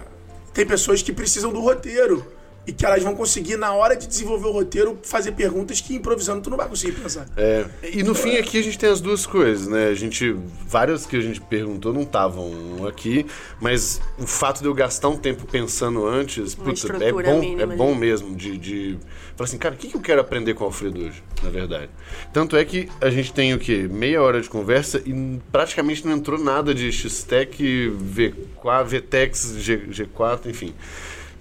Tem 0.53 0.65
pessoas 0.65 1.01
que 1.01 1.11
precisam 1.11 1.51
do 1.51 1.59
roteiro 1.59 2.25
e 2.65 2.71
que 2.71 2.85
elas 2.85 3.01
vão 3.01 3.15
conseguir, 3.15 3.57
na 3.57 3.73
hora 3.73 3.95
de 3.95 4.07
desenvolver 4.07 4.47
o 4.47 4.51
roteiro, 4.51 4.99
fazer 5.03 5.31
perguntas 5.31 5.81
que 5.81 5.95
improvisando 5.95 6.41
tu 6.41 6.49
não 6.49 6.57
vai 6.57 6.67
conseguir 6.67 6.93
pensar. 6.93 7.27
É, 7.35 7.65
e 7.91 8.03
no 8.03 8.13
fim 8.13 8.37
aqui 8.37 8.59
a 8.59 8.63
gente 8.63 8.77
tem 8.77 8.89
as 8.89 9.01
duas 9.01 9.25
coisas, 9.25 9.67
né? 9.67 9.87
A 9.87 9.95
gente. 9.95 10.35
Várias 10.67 11.05
que 11.05 11.15
a 11.17 11.21
gente 11.21 11.41
perguntou 11.41 11.91
não 11.91 12.03
estavam 12.03 12.85
aqui, 12.87 13.25
mas 13.59 13.99
o 14.17 14.27
fato 14.27 14.61
de 14.61 14.67
eu 14.67 14.73
gastar 14.73 15.09
um 15.09 15.17
tempo 15.17 15.45
pensando 15.45 16.05
antes, 16.05 16.53
Uma 16.53 16.65
putz, 16.65 16.85
é 16.85 16.87
estrutura 16.87 17.31
bom, 17.31 17.39
mínima 17.39 17.61
é 17.61 17.65
ali. 17.65 17.75
bom 17.75 17.95
mesmo 17.95 18.35
de, 18.35 18.57
de. 18.57 18.99
Falar 19.35 19.47
assim, 19.47 19.57
cara, 19.57 19.73
o 19.73 19.77
que, 19.77 19.87
que 19.87 19.95
eu 19.95 20.01
quero 20.01 20.21
aprender 20.21 20.53
com 20.53 20.63
o 20.63 20.67
Alfredo 20.67 20.99
hoje, 21.01 21.23
na 21.41 21.49
verdade? 21.49 21.89
Tanto 22.31 22.55
é 22.55 22.63
que 22.63 22.87
a 23.01 23.09
gente 23.09 23.33
tem 23.33 23.53
o 23.53 23.59
quê? 23.59 23.87
Meia 23.89 24.21
hora 24.21 24.39
de 24.39 24.49
conversa 24.49 25.01
e 25.05 25.39
praticamente 25.51 26.05
não 26.05 26.13
entrou 26.15 26.39
nada 26.39 26.75
de 26.75 26.91
X-Tech, 26.91 27.57
V4, 27.59 28.85
VTEX, 28.85 29.55
G, 29.57 29.77
G4, 29.87 30.47
enfim. 30.47 30.73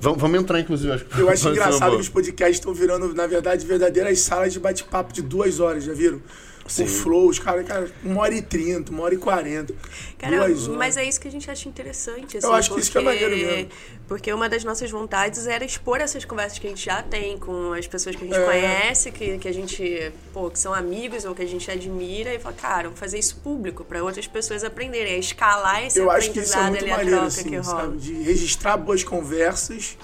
Vamos, 0.00 0.20
vamos 0.20 0.40
entrar, 0.40 0.58
inclusive, 0.60 0.92
acho 0.92 1.04
que 1.04 1.20
Eu 1.20 1.28
acho 1.28 1.48
engraçado 1.48 1.94
que 1.96 2.00
os 2.00 2.08
podcasts 2.08 2.56
estão 2.56 2.72
virando, 2.72 3.14
na 3.14 3.26
verdade, 3.26 3.66
verdadeiras 3.66 4.20
salas 4.20 4.52
de 4.52 4.58
bate-papo 4.58 5.12
de 5.12 5.20
duas 5.20 5.60
horas, 5.60 5.84
já 5.84 5.92
viram? 5.92 6.20
Sim. 6.66 6.84
O 6.84 6.86
flow, 6.86 7.28
os 7.28 7.38
caras, 7.38 7.66
cara, 7.66 7.90
uma 8.04 8.20
hora 8.20 8.34
e 8.34 8.40
trinta, 8.42 8.92
uma 8.92 9.02
hora 9.02 9.14
e 9.14 9.18
quarenta. 9.18 9.74
Cara, 10.18 10.46
duas 10.46 10.64
horas. 10.68 10.76
mas 10.78 10.96
é 10.96 11.04
isso 11.04 11.20
que 11.20 11.26
a 11.26 11.30
gente 11.30 11.50
acha 11.50 11.68
interessante. 11.68 12.36
Assim, 12.38 12.46
Eu 12.46 12.52
acho 12.52 12.72
que 12.72 12.80
isso 12.80 12.92
que 12.92 12.98
é 12.98 13.00
maneiro 13.00 13.36
mesmo. 13.36 13.70
Porque 14.06 14.32
uma 14.32 14.48
das 14.48 14.62
nossas 14.62 14.90
vontades 14.90 15.46
era 15.46 15.64
expor 15.64 16.00
essas 16.00 16.24
conversas 16.24 16.58
que 16.58 16.66
a 16.66 16.70
gente 16.70 16.84
já 16.84 17.02
tem 17.02 17.38
com 17.38 17.72
as 17.72 17.86
pessoas 17.86 18.14
que 18.14 18.22
a 18.24 18.26
gente 18.26 18.36
É. 18.38 18.44
conhece, 18.44 19.10
que, 19.10 19.38
que 19.38 19.48
a 19.48 19.52
gente, 19.52 20.12
pô, 20.32 20.48
que 20.50 20.58
são 20.58 20.72
amigos 20.72 21.24
ou 21.24 21.34
que 21.34 21.42
a 21.42 21.46
gente 21.46 21.68
admira, 21.70 22.32
e 22.34 22.38
falar, 22.38 22.54
cara, 22.54 22.82
vamos 22.84 22.98
fazer 23.00 23.18
isso 23.18 23.36
público 23.36 23.84
para 23.84 24.02
outras 24.04 24.26
pessoas 24.28 24.62
aprenderem, 24.62 25.14
a 25.14 25.18
escalar 25.18 25.84
esse 25.84 25.98
Eu 25.98 26.10
acho 26.10 26.30
que 26.30 26.40
isso 26.40 26.54
é 26.54 26.60
aprendizado 26.60 26.70
muito 26.70 26.88
maneiro, 26.88 27.10
troca 27.10 27.26
assim, 27.26 27.48
que 27.48 27.56
rola. 27.56 27.80
sabe? 27.82 27.96
De 27.98 28.12
registrar 28.22 28.76
boas 28.76 29.02
conversas 29.02 29.96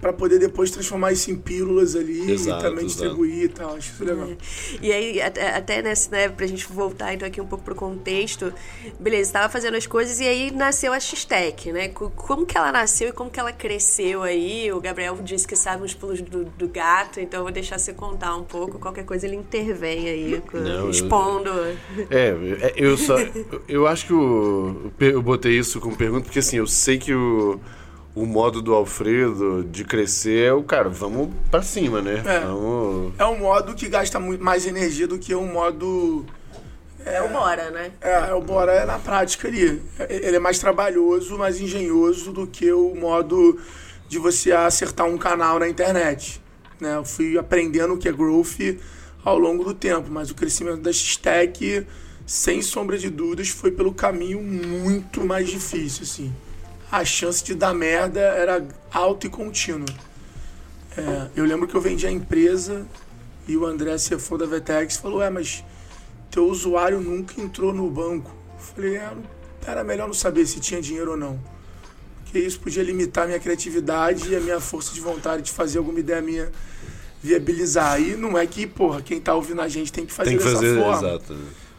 para 0.00 0.12
poder 0.12 0.38
depois 0.38 0.70
transformar 0.70 1.12
isso 1.12 1.30
em 1.30 1.36
pílulas 1.36 1.96
ali 1.96 2.30
Exato, 2.30 2.60
e 2.66 2.68
também 2.68 2.84
exato. 2.84 3.02
distribuir 3.02 3.44
e 3.44 3.48
tal. 3.48 3.74
Acho 3.76 3.92
isso 3.92 4.04
legal. 4.04 4.28
E 4.82 4.92
aí, 4.92 5.22
até, 5.22 5.54
até 5.56 5.82
nessa, 5.82 6.10
né, 6.10 6.28
pra 6.28 6.46
gente 6.46 6.66
voltar 6.66 7.14
então 7.14 7.26
aqui 7.26 7.40
um 7.40 7.46
pouco 7.46 7.64
pro 7.64 7.74
contexto, 7.74 8.52
beleza, 9.00 9.22
estava 9.30 9.48
fazendo 9.50 9.76
as 9.76 9.86
coisas 9.86 10.20
e 10.20 10.24
aí 10.26 10.50
nasceu 10.50 10.92
a 10.92 11.00
X-Tech, 11.00 11.72
né? 11.72 11.88
Co- 11.88 12.10
Como 12.10 12.44
que 12.44 12.56
ela 12.58 12.70
nasceu 12.70 13.08
e 13.08 13.12
como 13.12 13.30
que 13.30 13.40
ela 13.40 13.52
cresceu 13.52 14.22
aí? 14.22 14.70
O 14.72 14.80
Gabriel 14.80 15.16
disse 15.22 15.46
que 15.48 15.56
sabe 15.56 15.84
os 15.84 15.94
pulos 15.94 16.20
do, 16.20 16.44
do 16.44 16.68
gato, 16.68 17.18
então 17.20 17.40
eu 17.40 17.44
vou 17.44 17.52
deixar 17.52 17.78
você 17.78 17.92
contar 17.94 18.36
um 18.36 18.44
pouco. 18.44 18.78
Qualquer 18.78 19.04
coisa 19.04 19.26
ele 19.26 19.36
intervém 19.36 20.08
aí, 20.08 20.42
Não, 20.52 20.60
eu- 20.60 20.90
expondo. 20.90 21.50
É, 22.10 22.28
é, 22.60 22.72
eu 22.76 22.96
só. 22.98 23.18
eu- 23.18 23.62
Eu 23.66 23.86
acho 23.86 24.06
que 24.06 24.12
o, 24.12 24.90
eu 25.00 25.22
botei 25.22 25.58
isso 25.58 25.80
como 25.80 25.96
pergunta, 25.96 26.24
porque 26.24 26.38
assim, 26.40 26.56
eu 26.58 26.66
sei 26.66 26.98
que 26.98 27.14
o, 27.14 27.58
o 28.14 28.24
modo 28.24 28.62
do 28.62 28.72
Alfredo 28.72 29.64
de 29.64 29.84
crescer 29.84 30.46
é 30.46 30.52
o 30.52 30.62
cara, 30.62 30.88
vamos 30.88 31.30
pra 31.50 31.62
cima, 31.62 32.00
né? 32.00 32.22
É. 32.24 32.40
Vamos. 32.40 33.12
É 33.18 33.24
um 33.24 33.38
modo 33.38 33.74
que 33.74 33.88
gasta 33.88 34.20
muito 34.20 34.42
mais 34.42 34.66
energia 34.66 35.06
do 35.06 35.18
que 35.18 35.34
um 35.34 35.52
modo. 35.52 36.24
É 37.04 37.20
o 37.20 37.28
Bora, 37.28 37.70
né? 37.70 37.92
É, 38.00 38.32
o 38.32 38.40
Bora 38.40 38.72
é 38.72 38.86
na 38.86 38.98
prática 38.98 39.48
ali. 39.48 39.82
Ele 40.08 40.36
é 40.36 40.38
mais 40.38 40.58
trabalhoso, 40.58 41.36
mais 41.36 41.60
engenhoso 41.60 42.32
do 42.32 42.46
que 42.46 42.72
o 42.72 42.94
modo 42.94 43.58
de 44.08 44.18
você 44.18 44.52
acertar 44.52 45.06
um 45.06 45.18
canal 45.18 45.58
na 45.58 45.68
internet. 45.68 46.40
Né? 46.80 46.96
Eu 46.96 47.04
fui 47.04 47.36
aprendendo 47.36 47.94
o 47.94 47.98
que 47.98 48.08
é 48.08 48.12
growth 48.12 48.78
ao 49.24 49.38
longo 49.38 49.64
do 49.64 49.74
tempo, 49.74 50.08
mas 50.10 50.30
o 50.30 50.34
crescimento 50.34 50.80
da 50.80 50.92
X-Tech, 50.92 51.86
sem 52.24 52.62
sombra 52.62 52.96
de 52.96 53.10
dúvidas, 53.10 53.48
foi 53.48 53.70
pelo 53.70 53.92
caminho 53.92 54.40
muito 54.40 55.24
mais 55.24 55.48
difícil, 55.48 56.04
assim. 56.04 56.32
A 56.94 57.04
chance 57.04 57.42
de 57.42 57.56
dar 57.56 57.74
merda 57.74 58.20
era 58.20 58.64
alta 58.92 59.26
e 59.26 59.28
contínua. 59.28 59.88
É, 60.96 61.26
eu 61.34 61.44
lembro 61.44 61.66
que 61.66 61.74
eu 61.74 61.80
vendi 61.80 62.06
a 62.06 62.10
empresa 62.10 62.86
e 63.48 63.56
o 63.56 63.66
André 63.66 63.96
CFO 63.96 64.38
da 64.38 64.46
Vetex 64.46 64.98
falou, 64.98 65.20
é, 65.20 65.28
mas 65.28 65.64
teu 66.30 66.46
usuário 66.46 67.00
nunca 67.00 67.40
entrou 67.40 67.74
no 67.74 67.90
banco. 67.90 68.30
Eu 68.56 68.60
falei, 68.60 68.96
é, 68.96 69.10
era 69.66 69.82
melhor 69.82 70.06
não 70.06 70.14
saber 70.14 70.46
se 70.46 70.60
tinha 70.60 70.80
dinheiro 70.80 71.10
ou 71.10 71.16
não. 71.16 71.36
Porque 72.22 72.38
isso 72.38 72.60
podia 72.60 72.84
limitar 72.84 73.24
a 73.24 73.26
minha 73.26 73.40
criatividade 73.40 74.30
e 74.30 74.36
a 74.36 74.40
minha 74.40 74.60
força 74.60 74.94
de 74.94 75.00
vontade 75.00 75.42
de 75.42 75.50
fazer 75.50 75.78
alguma 75.78 75.98
ideia 75.98 76.22
minha 76.22 76.52
viabilizar. 77.20 78.00
E 78.00 78.14
não 78.14 78.38
é 78.38 78.46
que, 78.46 78.68
porra, 78.68 79.02
quem 79.02 79.20
tá 79.20 79.34
ouvindo 79.34 79.60
a 79.60 79.66
gente 79.66 79.92
tem 79.92 80.06
que 80.06 80.12
fazer 80.12 80.30
Tem 80.30 80.38
que 80.38 80.44
dessa 80.44 80.56
fazer, 80.58 80.80
forma. 80.80 81.08
exato. 81.08 81.36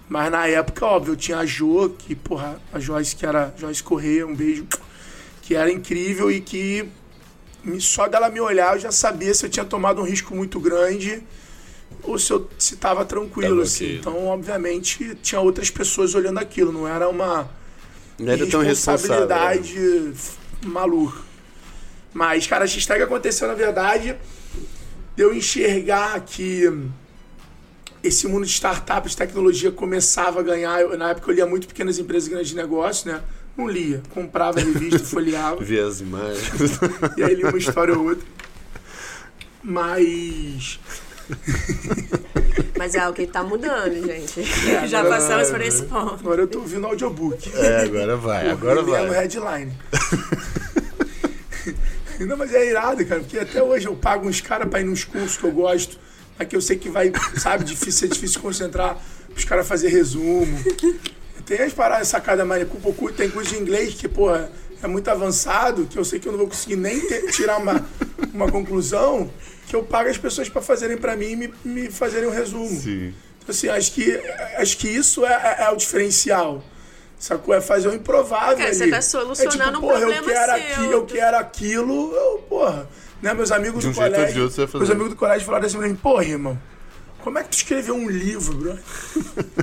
Mas 0.09 0.29
na 0.29 0.45
época, 0.45 0.85
óbvio, 0.85 1.13
eu 1.13 1.15
tinha 1.15 1.37
a 1.37 1.45
Jo, 1.45 1.95
que, 1.97 2.13
porra, 2.13 2.59
a 2.73 2.81
Joyce, 2.81 3.15
que 3.15 3.25
era 3.25 3.53
Joyce 3.57 3.81
Correia, 3.81 4.27
um 4.27 4.35
beijo, 4.35 4.67
que 5.45 5.55
era 5.55 5.71
incrível 5.71 6.31
e 6.31 6.41
que 6.41 6.87
só 7.79 8.07
dela 8.07 8.29
me 8.29 8.39
olhar 8.39 8.75
eu 8.75 8.79
já 8.81 8.91
sabia 8.91 9.33
se 9.33 9.45
eu 9.45 9.49
tinha 9.49 9.65
tomado 9.65 10.01
um 10.01 10.05
risco 10.05 10.35
muito 10.35 10.59
grande 10.59 11.23
ou 12.03 12.19
se 12.19 12.31
eu 12.33 12.49
se 12.59 12.77
tava 12.77 13.05
tranquilo, 13.05 13.61
assim. 13.61 13.95
Então, 13.95 14.27
obviamente, 14.27 15.15
tinha 15.23 15.41
outras 15.41 15.69
pessoas 15.71 16.15
olhando 16.15 16.39
aquilo, 16.39 16.71
não 16.71 16.87
era 16.87 17.09
uma 17.09 17.49
Não 18.19 18.31
era 18.31 18.45
né? 18.45 18.63
responsabilidade 18.63 19.77
f- 20.13 20.37
maluca. 20.65 21.19
Mas, 22.13 22.47
cara, 22.47 22.63
a 22.65 22.67
hashtag 22.67 23.03
aconteceu, 23.03 23.47
na 23.47 23.53
verdade, 23.55 24.15
de 25.15 25.23
eu 25.23 25.33
enxergar 25.35 26.19
que 26.21 26.63
esse 28.03 28.27
mundo 28.27 28.45
de 28.45 28.51
startups, 28.51 29.11
de 29.11 29.17
tecnologia 29.17 29.71
começava 29.71 30.39
a 30.39 30.43
ganhar. 30.43 30.81
Eu, 30.81 30.97
na 30.97 31.09
época 31.11 31.31
eu 31.31 31.35
lia 31.35 31.45
muito 31.45 31.67
pequenas 31.67 31.97
empresas 31.97 32.27
e 32.27 32.31
grandes 32.31 32.53
negócios, 32.53 33.05
né? 33.05 33.21
Não 33.57 33.67
lia, 33.69 34.01
comprava 34.09 34.59
a 34.59 34.63
revista, 34.63 34.99
folheava. 35.05 35.63
Ver 35.63 35.83
as 35.85 36.01
imagens. 36.01 36.49
E 37.17 37.23
aí 37.23 37.35
li 37.35 37.43
uma 37.43 37.57
história 37.57 37.97
ou 37.97 38.05
outra. 38.09 38.25
Mas. 39.63 40.79
Mas 42.77 42.93
é 42.95 42.99
algo 42.99 43.15
que 43.15 43.25
tá 43.25 43.41
mudando, 43.43 43.93
gente. 44.05 44.41
É, 44.69 44.85
Já 44.87 44.99
agora- 44.99 45.15
passamos 45.15 45.49
por 45.49 45.61
esse 45.61 45.83
ponto. 45.83 46.13
Agora 46.15 46.41
eu 46.41 46.47
tô 46.47 46.59
ouvindo 46.59 46.85
audiobook. 46.85 47.51
É, 47.55 47.83
agora 47.85 48.17
vai, 48.17 48.49
agora 48.49 48.81
Lendo 48.81 49.07
vai. 49.09 49.21
headline. 49.21 49.71
Não, 52.19 52.37
mas 52.37 52.53
é 52.53 52.69
irado, 52.69 53.05
cara, 53.05 53.19
porque 53.21 53.37
até 53.37 53.61
hoje 53.61 53.87
eu 53.87 53.95
pago 53.95 54.27
uns 54.27 54.39
caras 54.39 54.69
pra 54.69 54.79
ir 54.79 54.85
nos 54.85 55.03
cursos 55.03 55.35
que 55.37 55.43
eu 55.43 55.51
gosto, 55.51 55.99
mas 56.39 56.47
que 56.47 56.55
eu 56.55 56.61
sei 56.61 56.77
que 56.77 56.87
vai, 56.89 57.11
sabe, 57.37 57.65
difícil, 57.65 58.07
é 58.07 58.11
difícil 58.11 58.39
concentrar, 58.41 58.97
os 59.35 59.43
caras 59.43 59.67
fazer 59.67 59.89
resumo. 59.89 60.57
Tem 61.45 61.61
as 61.61 61.73
paradas 61.73 62.07
sacadas 62.07 62.45
mais. 62.45 62.67
Pouco, 62.67 63.11
tem 63.11 63.29
curso 63.29 63.53
de 63.53 63.59
inglês 63.61 63.93
que, 63.93 64.07
porra, 64.07 64.49
é 64.81 64.87
muito 64.87 65.07
avançado, 65.09 65.85
que 65.85 65.97
eu 65.97 66.03
sei 66.05 66.19
que 66.19 66.27
eu 66.27 66.31
não 66.31 66.39
vou 66.39 66.47
conseguir 66.47 66.75
nem 66.75 66.99
ter- 67.07 67.31
tirar 67.31 67.57
uma, 67.57 67.85
uma 68.33 68.51
conclusão, 68.51 69.29
que 69.67 69.75
eu 69.75 69.83
pago 69.83 70.09
as 70.09 70.17
pessoas 70.17 70.49
pra 70.49 70.61
fazerem 70.61 70.97
pra 70.97 71.15
mim 71.15 71.31
e 71.31 71.35
me, 71.35 71.53
me 71.63 71.91
fazerem 71.91 72.27
um 72.27 72.31
resumo. 72.31 72.67
Sim. 72.79 73.13
Então, 73.37 73.49
assim, 73.53 73.69
acho 73.69 73.91
que, 73.91 74.11
acho 74.57 74.77
que 74.77 74.87
isso 74.87 75.25
é, 75.25 75.31
é- 75.59 75.63
é 75.65 75.69
o 75.69 75.75
diferencial. 75.75 76.63
Sacou? 77.17 77.53
É 77.55 77.61
fazer 77.61 77.87
o 77.87 77.93
improvável 77.93 78.57
Cara, 78.57 78.73
você 78.73 78.83
ali. 78.83 78.91
tá 78.91 79.01
solucionando 79.01 79.55
é 79.61 79.65
tipo, 79.65 79.77
um 79.77 79.81
porra, 79.81 79.93
eu 79.93 80.11
problema 80.11 80.27
quero 80.27 80.45
seu. 80.45 80.55
aqui, 80.55 80.91
eu 80.91 81.05
quero 81.05 81.37
aquilo, 81.37 82.13
eu, 82.13 82.37
porra. 82.49 82.89
Né, 83.21 83.33
meus 83.33 83.51
amigos 83.51 83.81
De 83.81 83.87
um 83.87 83.91
do 83.91 83.95
colégio. 83.95 84.43
outro 84.43 84.67
você 84.67 84.77
meus 84.77 84.89
amigos 84.91 85.09
do 85.11 85.15
colégio 85.15 85.45
falaram 85.45 85.65
assim 85.65 85.77
pra 85.77 85.87
mim, 85.87 85.95
porra, 85.95 86.25
irmão, 86.25 86.59
como 87.25 87.39
é 87.39 87.43
que 87.43 87.49
tu 87.49 87.53
escreveu 87.57 87.95
um 87.95 88.07
livro, 88.07 88.53
bro? 88.55 88.77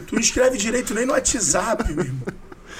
tu 0.06 0.14
não 0.14 0.20
escreve 0.20 0.58
direito 0.58 0.92
nem 0.92 1.06
no 1.06 1.12
WhatsApp, 1.12 1.92
meu 1.92 2.04
irmão. 2.04 2.22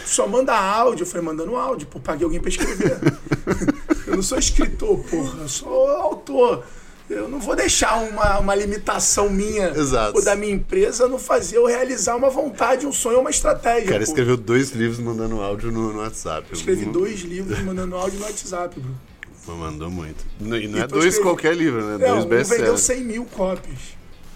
Tu 0.04 0.08
só 0.08 0.26
manda 0.26 0.52
áudio. 0.52 1.04
Eu 1.04 1.06
falei, 1.06 1.24
mandando 1.24 1.54
áudio, 1.56 1.86
pô, 1.86 2.00
paguei 2.00 2.24
alguém 2.24 2.40
pra 2.40 2.48
escrever. 2.50 2.98
eu 4.08 4.16
não 4.16 4.22
sou 4.22 4.36
escritor, 4.38 4.98
porra, 5.04 5.42
eu 5.42 5.48
sou 5.48 5.88
autor. 5.88 6.64
Eu 7.08 7.28
não 7.28 7.38
vou 7.38 7.54
deixar 7.54 7.96
uma, 8.02 8.38
uma 8.40 8.54
limitação 8.54 9.28
minha 9.30 9.68
Exato. 9.70 10.16
ou 10.18 10.24
da 10.24 10.34
minha 10.34 10.52
empresa 10.52 11.06
não 11.06 11.18
fazer 11.18 11.58
eu 11.58 11.66
realizar 11.66 12.16
uma 12.16 12.28
vontade, 12.30 12.86
um 12.86 12.92
sonho, 12.92 13.20
uma 13.20 13.30
estratégia. 13.30 13.84
O 13.84 13.88
cara 13.92 13.98
pô. 13.98 14.04
escreveu 14.10 14.36
dois 14.36 14.70
livros 14.70 14.98
mandando 14.98 15.40
áudio 15.40 15.70
no, 15.70 15.92
no 15.92 16.00
WhatsApp. 16.00 16.46
Escrevi 16.52 16.86
Hum, 16.86 16.92
dois 16.92 17.20
livros 17.20 17.58
mandando 17.60 17.94
áudio 17.96 18.18
no 18.18 18.24
WhatsApp, 18.24 18.80
bro. 18.80 19.56
Mandou 19.56 19.90
muito. 19.90 20.24
Não- 20.40 20.56
E 20.56 20.66
não 20.66 20.78
E 20.78 20.82
é 20.82 20.86
dois 20.86 21.04
escrevendo- 21.06 21.22
qualquer 21.22 21.54
livro, 21.56 21.82
né? 21.84 21.92
Não, 21.92 21.98
dois 21.98 22.24
um 22.24 22.28
vendeu 22.28 22.38
best-sellers. 22.38 22.80
100 22.80 23.04
mil 23.04 23.24
cópias. 23.26 23.78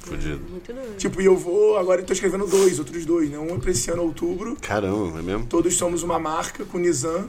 Fudido. 0.06 0.40
Muito 0.50 0.72
doido. 0.72 0.96
Tipo, 0.96 1.20
e 1.20 1.24
eu 1.24 1.36
vou, 1.36 1.76
agora 1.76 2.00
eu 2.00 2.06
tô 2.06 2.12
escrevendo 2.12 2.46
dois, 2.46 2.78
outros 2.78 3.04
dois, 3.04 3.28
né? 3.30 3.38
Um 3.38 3.56
é 3.56 3.58
pra 3.58 3.70
esse 3.70 3.90
ano, 3.90 4.02
outubro. 4.02 4.56
Caramba, 4.60 5.18
é 5.18 5.22
mesmo? 5.22 5.46
Todos 5.46 5.76
somos 5.76 6.02
uma 6.02 6.18
marca 6.18 6.64
com 6.64 6.78
o 6.78 6.80
Nizam. 6.80 7.28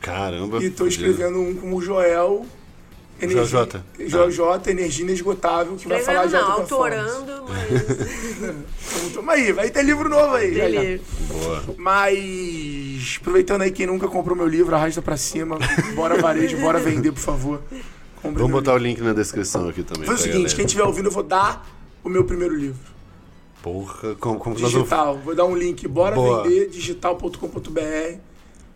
Caramba. 0.00 0.62
E 0.62 0.70
tô 0.70 0.84
fudido. 0.84 0.88
escrevendo 1.10 1.40
um 1.40 1.54
com 1.54 1.74
o 1.74 1.82
Joel. 1.82 2.46
Jota. 3.46 3.82
JJ, 3.98 4.70
Energia 4.70 5.02
Inesgotável, 5.02 5.74
que 5.76 5.88
vai 5.88 6.02
falar 6.02 6.26
de 6.26 6.34
não, 6.34 6.52
autorando, 6.52 7.44
mas. 7.48 8.56
Então, 9.06 9.10
tamo 9.14 9.30
aí, 9.30 9.52
vai 9.52 9.70
ter 9.70 9.82
livro 9.82 10.08
novo 10.08 10.34
aí. 10.34 10.54
já, 10.54 10.70
já. 10.70 10.82
Ele- 10.82 11.02
Boa. 11.28 11.64
Mas, 11.78 13.18
aproveitando 13.20 13.62
aí, 13.62 13.70
quem 13.70 13.86
nunca 13.86 14.06
comprou 14.06 14.36
meu 14.36 14.46
livro, 14.46 14.74
arrasta 14.74 15.00
pra 15.00 15.16
cima. 15.16 15.58
Bora 15.94 16.20
varejo, 16.20 16.58
bora 16.58 16.78
vender, 16.78 17.12
por 17.12 17.20
favor. 17.20 17.62
Compre 18.22 18.42
Vamos 18.42 18.52
botar 18.52 18.74
o 18.74 18.78
link 18.78 19.00
na 19.00 19.12
descrição 19.12 19.68
aqui 19.68 19.82
também. 19.82 20.04
Faz 20.04 20.20
o 20.20 20.22
seguinte, 20.22 20.38
galera. 20.40 20.56
quem 20.56 20.64
estiver 20.66 20.84
ouvindo, 20.84 21.06
eu 21.06 21.12
vou 21.12 21.22
dar 21.22 21.66
o 22.08 22.10
meu 22.10 22.24
primeiro 22.24 22.54
livro. 22.54 22.94
Porra, 23.62 24.14
como, 24.16 24.38
como 24.38 24.54
nós 24.58 24.72
vamos... 24.72 24.88
Digital. 24.88 25.18
Vou 25.18 25.34
dar 25.34 25.44
um 25.44 25.56
link, 25.56 25.86
bora 25.88 26.14
Boa. 26.14 26.44
vender 26.44 26.68
digital.com.br. 26.68 28.18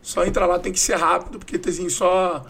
Só 0.02 0.24
entra 0.24 0.46
lá, 0.46 0.58
tem 0.58 0.72
que 0.72 0.80
ser 0.80 0.96
rápido, 0.96 1.38
porque 1.38 1.58
tem 1.58 1.88
só 1.88 2.44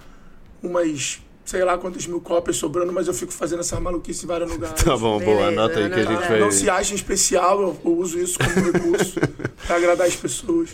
umas, 0.62 1.20
sei 1.44 1.64
lá 1.64 1.76
quantas 1.76 2.06
mil 2.06 2.20
cópias 2.20 2.56
sobrando, 2.56 2.92
mas 2.92 3.08
eu 3.08 3.14
fico 3.14 3.32
fazendo 3.32 3.60
essa 3.60 3.78
maluquice 3.80 4.24
em 4.24 4.28
vários 4.28 4.50
lugares. 4.52 4.82
Tá 4.82 4.96
bom, 4.96 5.18
boa. 5.18 5.20
Beleza, 5.20 5.48
Anota 5.48 5.78
aí 5.80 5.90
que 5.90 5.94
a 5.94 6.02
anota. 6.02 6.12
gente 6.14 6.28
vai... 6.28 6.40
Não 6.40 6.50
se 6.50 6.70
achem 6.70 6.94
especial, 6.94 7.60
eu, 7.60 7.78
eu 7.84 7.98
uso 7.98 8.18
isso 8.18 8.38
como 8.38 8.72
recurso 8.72 9.20
pra 9.66 9.76
agradar 9.76 10.06
as 10.06 10.16
pessoas. 10.16 10.70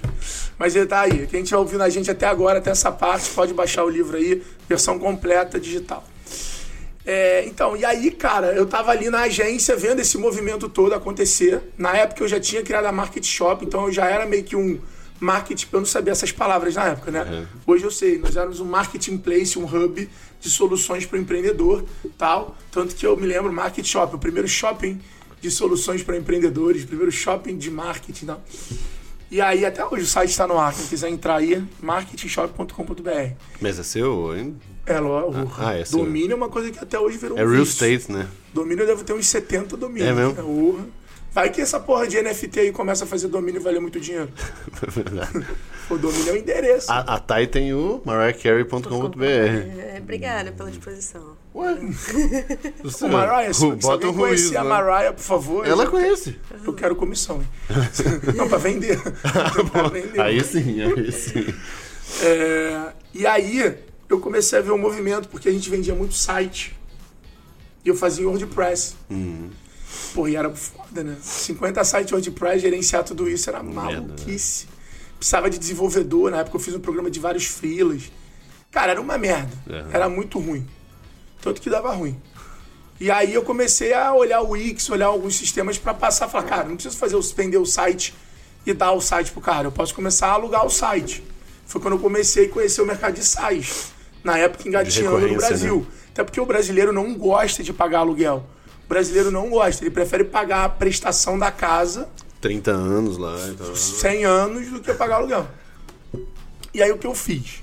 Mas 0.58 0.76
ele 0.76 0.86
tá 0.86 1.00
aí. 1.00 1.26
Quem 1.26 1.40
estiver 1.42 1.58
ouvindo 1.58 1.82
a 1.82 1.88
gente 1.88 2.10
até 2.10 2.26
agora, 2.26 2.58
até 2.58 2.70
essa 2.70 2.92
parte, 2.92 3.30
pode 3.30 3.52
baixar 3.54 3.82
o 3.84 3.88
livro 3.88 4.16
aí, 4.16 4.42
versão 4.68 4.98
completa, 4.98 5.58
digital. 5.58 6.04
É, 7.06 7.44
então, 7.46 7.76
e 7.76 7.84
aí, 7.84 8.10
cara, 8.10 8.48
eu 8.48 8.66
tava 8.66 8.90
ali 8.90 9.08
na 9.08 9.22
agência 9.22 9.76
vendo 9.76 10.00
esse 10.00 10.18
movimento 10.18 10.68
todo 10.68 10.92
acontecer. 10.92 11.62
Na 11.78 11.96
época 11.96 12.24
eu 12.24 12.28
já 12.28 12.40
tinha 12.40 12.62
criado 12.62 12.86
a 12.86 12.92
Market 12.92 13.24
Shop, 13.24 13.64
então 13.64 13.86
eu 13.86 13.92
já 13.92 14.06
era 14.06 14.26
meio 14.26 14.42
que 14.42 14.56
um 14.56 14.80
market, 15.20 15.64
eu 15.72 15.78
não 15.78 15.86
sabia 15.86 16.12
essas 16.12 16.32
palavras 16.32 16.74
na 16.74 16.88
época, 16.88 17.10
né? 17.10 17.22
Uhum. 17.22 17.46
Hoje 17.66 17.84
eu 17.84 17.90
sei, 17.90 18.18
nós 18.18 18.36
éramos 18.36 18.60
um 18.60 18.64
marketing 18.64 19.18
place, 19.18 19.58
um 19.58 19.64
hub 19.64 20.08
de 20.40 20.50
soluções 20.50 21.06
para 21.06 21.16
o 21.16 21.20
empreendedor, 21.20 21.84
tal. 22.18 22.56
Tanto 22.70 22.94
que 22.94 23.06
eu 23.06 23.16
me 23.16 23.26
lembro, 23.26 23.52
Market 23.52 23.86
Shop, 23.86 24.14
o 24.14 24.18
primeiro 24.18 24.48
shopping 24.48 25.00
de 25.40 25.50
soluções 25.50 26.02
para 26.02 26.16
empreendedores, 26.16 26.82
o 26.82 26.86
primeiro 26.86 27.12
shopping 27.12 27.56
de 27.56 27.70
marketing, 27.70 28.26
tal. 28.26 28.44
E 29.30 29.40
aí, 29.40 29.64
até 29.66 29.84
hoje 29.84 30.04
o 30.04 30.06
site 30.06 30.30
está 30.30 30.46
no 30.46 30.58
ar, 30.58 30.72
quem 30.72 30.86
quiser 30.86 31.08
entrar 31.08 31.36
aí, 31.36 31.62
marketingshop.com.br. 31.82 33.32
Mas 33.60 33.78
é 33.78 33.82
seu 33.82 34.30
ainda? 34.30 34.56
É, 34.86 35.00
lo- 35.00 35.30
o 35.30 35.52
Ah, 35.58 35.74
é 35.74 35.84
seu. 35.84 35.98
domínio 35.98 36.32
é 36.32 36.36
uma 36.36 36.48
coisa 36.48 36.70
que 36.70 36.78
até 36.78 36.98
hoje 36.98 37.18
virou 37.18 37.36
É 37.36 37.44
um 37.44 37.50
real 37.50 37.64
vício. 37.64 37.86
estate, 37.92 38.12
né? 38.12 38.28
Domínio 38.54 38.86
deve 38.86 39.02
ter 39.02 39.12
uns 39.14 39.26
70 39.26 39.76
domínios. 39.76 40.08
É 40.10 40.12
mesmo? 40.14 40.32
né? 40.34 40.42
Urra. 40.42 40.84
Vai 41.32 41.50
que 41.50 41.60
essa 41.60 41.78
porra 41.78 42.06
de 42.06 42.16
NFT 42.22 42.60
aí 42.60 42.72
começa 42.72 43.04
a 43.04 43.06
fazer 43.06 43.28
domínio 43.28 43.60
e 43.60 43.62
valer 43.62 43.80
muito 43.80 44.00
dinheiro. 44.00 44.30
o 45.90 45.98
domínio 45.98 46.30
é 46.30 46.32
o 46.32 46.36
endereço. 46.36 46.90
A, 46.90 47.00
a 47.16 47.18
Thay 47.18 47.46
tem 47.48 47.74
o 47.74 48.00
mariahcarey.com.br. 48.06 49.22
É, 49.24 49.98
obrigada 50.00 50.52
pela 50.52 50.70
disposição. 50.70 51.35
Ué? 51.56 51.74
Mariah, 53.10 53.54
se, 53.54 53.60
se 53.60 53.66
Bota 53.76 53.88
alguém 53.88 54.08
um 54.08 54.12
ruído. 54.12 54.26
conhecer 54.28 54.56
a 54.58 54.62
né? 54.62 54.68
Mariah, 54.68 55.12
por 55.14 55.22
favor. 55.22 55.66
Ela 55.66 55.84
eu, 55.84 55.90
conhece. 55.90 56.36
eu 56.62 56.72
quero 56.74 56.94
comissão. 56.94 57.42
Não, 58.36 58.46
pra 58.46 58.58
vender. 58.58 59.00
pra 59.72 59.88
vender. 59.88 60.20
Aí 60.20 60.44
sim, 60.44 60.82
aí 60.82 61.10
sim. 61.10 61.46
É, 62.22 62.92
e 63.14 63.26
aí 63.26 63.74
eu 64.06 64.20
comecei 64.20 64.58
a 64.58 64.62
ver 64.62 64.70
o 64.70 64.76
movimento, 64.76 65.30
porque 65.30 65.48
a 65.48 65.52
gente 65.52 65.70
vendia 65.70 65.94
muito 65.94 66.12
site. 66.12 66.76
E 67.82 67.88
eu 67.88 67.96
fazia 67.96 68.28
WordPress. 68.28 68.94
Uhum. 69.08 69.48
Pô, 70.12 70.28
e 70.28 70.36
era 70.36 70.54
foda, 70.54 71.02
né? 71.02 71.16
50 71.22 71.82
sites 71.84 72.12
WordPress, 72.12 72.60
gerenciar 72.60 73.02
tudo 73.02 73.28
isso 73.30 73.48
era 73.48 73.62
Merda, 73.62 73.80
né? 73.80 74.00
maluquice. 74.00 74.66
Precisava 75.16 75.48
de 75.48 75.58
desenvolvedor, 75.58 76.30
na 76.30 76.40
época 76.40 76.56
eu 76.56 76.60
fiz 76.60 76.74
um 76.74 76.80
programa 76.80 77.10
de 77.10 77.18
vários 77.18 77.46
freelas. 77.46 78.12
Cara, 78.70 78.92
era 78.92 79.00
uma 79.00 79.16
merda. 79.16 79.52
Uhum. 79.66 79.90
Era 79.90 80.06
muito 80.06 80.38
ruim. 80.38 80.66
Tanto 81.46 81.62
que 81.62 81.70
dava 81.70 81.92
ruim. 81.92 82.20
E 82.98 83.08
aí 83.08 83.32
eu 83.32 83.40
comecei 83.40 83.94
a 83.94 84.12
olhar 84.12 84.40
o 84.40 84.50
Wix, 84.50 84.90
olhar 84.90 85.06
alguns 85.06 85.36
sistemas 85.36 85.78
pra 85.78 85.94
passar, 85.94 86.26
falar, 86.26 86.42
cara, 86.42 86.64
não 86.64 86.74
preciso 86.74 86.96
fazer 86.96 87.16
vender 87.36 87.58
o 87.58 87.64
site 87.64 88.12
e 88.66 88.74
dar 88.74 88.90
o 88.90 89.00
site 89.00 89.30
pro 89.30 89.40
cara, 89.40 89.68
eu 89.68 89.70
posso 89.70 89.94
começar 89.94 90.26
a 90.26 90.32
alugar 90.32 90.66
o 90.66 90.70
site. 90.70 91.22
Foi 91.66 91.80
quando 91.80 91.94
eu 91.94 92.00
comecei 92.00 92.46
a 92.46 92.48
conhecer 92.48 92.82
o 92.82 92.86
mercado 92.86 93.14
de 93.14 93.24
sites. 93.24 93.92
Na 94.24 94.36
época 94.36 94.68
engatinhando 94.68 95.10
no 95.12 95.16
recorrência, 95.18 95.48
Brasil. 95.50 95.76
né? 95.78 95.86
Até 96.10 96.24
porque 96.24 96.40
o 96.40 96.46
brasileiro 96.46 96.92
não 96.92 97.14
gosta 97.14 97.62
de 97.62 97.72
pagar 97.72 98.00
aluguel. 98.00 98.44
O 98.84 98.88
brasileiro 98.88 99.30
não 99.30 99.48
gosta, 99.50 99.84
ele 99.84 99.92
prefere 99.92 100.24
pagar 100.24 100.64
a 100.64 100.68
prestação 100.68 101.38
da 101.38 101.52
casa 101.52 102.08
30 102.40 102.72
anos 102.72 103.18
lá 103.18 103.36
e 103.48 103.54
tal. 103.54 103.76
100 103.76 104.24
anos 104.24 104.68
do 104.68 104.80
que 104.80 104.92
pagar 104.94 105.16
aluguel. 105.16 105.46
E 106.74 106.82
aí 106.82 106.90
o 106.90 106.98
que 106.98 107.06
eu 107.06 107.14
fiz? 107.14 107.62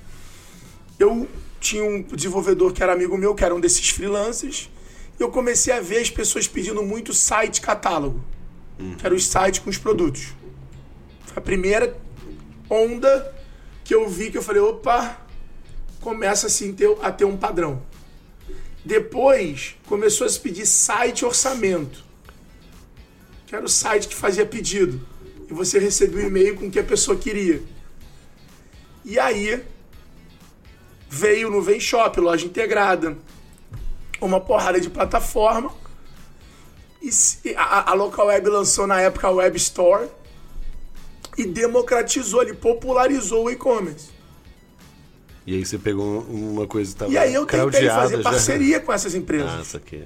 Eu 0.98 1.28
tinha 1.64 1.84
um 1.84 2.02
desenvolvedor 2.02 2.74
que 2.74 2.84
era 2.84 2.92
amigo 2.94 3.18
meu, 3.18 3.34
que 3.34 3.44
era 3.44 3.56
um 3.56 3.60
desses 3.60 3.90
freelancers, 3.90 4.70
e 5.18 5.24
eu 5.24 5.30
comecei 5.30 5.74
a 5.74 5.80
ver 5.80 6.00
as 6.00 6.10
pessoas 6.10 6.48
pedindo 6.48 6.84
muito 6.84 7.14
site 7.14 7.62
catálogo, 7.62 8.24
que 8.98 9.06
era 9.06 9.16
o 9.16 9.20
site 9.20 9.62
com 9.62 9.70
os 9.70 9.78
produtos. 9.78 10.34
Foi 11.26 11.38
a 11.38 11.42
primeira 11.42 11.98
onda 12.70 13.34
que 13.84 13.96
eu 13.96 14.10
vi 14.10 14.30
que 14.30 14.38
eu 14.38 14.44
falei, 14.44 14.62
opa, 14.62 15.18
começa 16.02 16.48
assim 16.48 16.74
ter- 16.74 16.98
a 17.02 17.12
ter 17.12 17.26
um 17.26 17.38
padrão. 17.38 17.82
Depois 18.84 19.76
começou 19.88 20.28
a 20.28 20.30
se 20.30 20.40
pedir 20.40 20.66
site 20.66 21.24
orçamento 21.24 22.04
que 23.48 23.56
era 23.56 23.66
o 23.66 23.70
site 23.70 24.08
que 24.08 24.16
fazia 24.16 24.46
pedido. 24.46 25.00
E 25.48 25.54
você 25.54 25.78
recebia 25.78 26.24
o 26.24 26.28
e-mail 26.28 26.56
com 26.56 26.66
o 26.66 26.72
que 26.72 26.80
a 26.80 26.84
pessoa 26.84 27.16
queria. 27.16 27.62
E 29.06 29.20
aí 29.20 29.64
veio 31.14 31.52
no 31.52 31.62
Vem 31.62 31.80
Shop, 31.80 32.20
loja 32.20 32.46
integrada, 32.46 33.16
uma 34.20 34.40
porrada 34.40 34.82
de 34.82 34.90
plataforma. 34.90 35.72
E 37.02 37.54
a, 37.56 37.92
a 37.92 37.94
Local 37.94 38.28
Web 38.28 38.50
lançou 38.50 38.88
na 38.88 39.00
época 39.00 39.28
a 39.28 39.32
Web 39.32 39.56
Store 39.58 40.08
e 41.38 41.46
democratizou, 41.46 42.42
ele 42.42 42.54
popularizou 42.54 43.46
o 43.46 43.52
e-commerce. 43.52 44.10
E 45.46 45.54
aí 45.54 45.64
você 45.66 45.78
pegou 45.78 46.22
uma 46.22 46.66
coisa 46.66 46.92
que 46.92 46.98
tava 46.98 47.12
E 47.12 47.18
aí 47.18 47.34
eu 47.34 47.46
tentei 47.46 47.90
fazer 47.90 48.18
já. 48.18 48.24
parceria 48.24 48.80
com 48.80 48.92
essas 48.92 49.14
empresas. 49.14 49.52
Ah, 49.52 49.62
isso 49.62 49.78
aqui. 49.78 50.06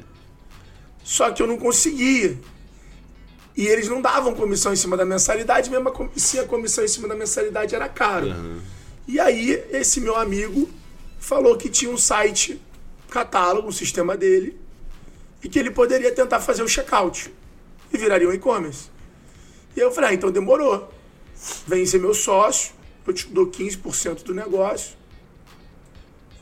Só 1.03 1.32
que 1.32 1.41
eu 1.41 1.47
não 1.47 1.58
conseguia. 1.58 2.38
E 3.55 3.66
eles 3.66 3.88
não 3.88 4.01
davam 4.01 4.34
comissão 4.34 4.74
em 4.74 4.76
cima 4.76 4.97
da 4.97 5.05
mensalidade, 5.05 5.70
mesmo 5.70 6.12
se 6.16 6.39
a 6.39 6.43
comissão 6.43 6.84
em 6.84 6.88
cima 6.88 7.08
da 7.08 7.16
mensalidade 7.16 7.74
era 7.74 7.88
caro. 7.88 8.62
E 9.08 9.20
aí, 9.20 9.51
esse 9.72 10.01
meu 10.01 10.16
amigo 10.18 10.70
falou 11.28 11.57
que 11.57 11.69
tinha 11.69 11.91
um 11.91 11.97
site 11.97 12.57
catálogo, 13.09 13.67
um 13.67 13.71
sistema 13.71 14.15
dele, 14.15 14.57
e 15.43 15.49
que 15.49 15.59
ele 15.59 15.69
poderia 15.69 16.09
tentar 16.13 16.39
fazer 16.39 16.63
o 16.63 16.69
checkout. 16.69 17.34
E 17.91 17.97
viraria 17.97 18.30
um 18.30 18.32
e-commerce. 18.32 18.89
E 19.75 19.80
eu 19.82 19.91
falei, 19.91 20.11
ah, 20.11 20.13
então 20.13 20.32
demorou. 20.32 20.89
Vem 21.67 21.86
ser 21.86 21.99
meu 21.99 22.13
sócio, 22.13 22.73
eu 23.05 23.11
te 23.11 23.28
dou 23.28 23.47
15% 23.47 24.23
do 24.23 24.34
negócio. 24.34 24.95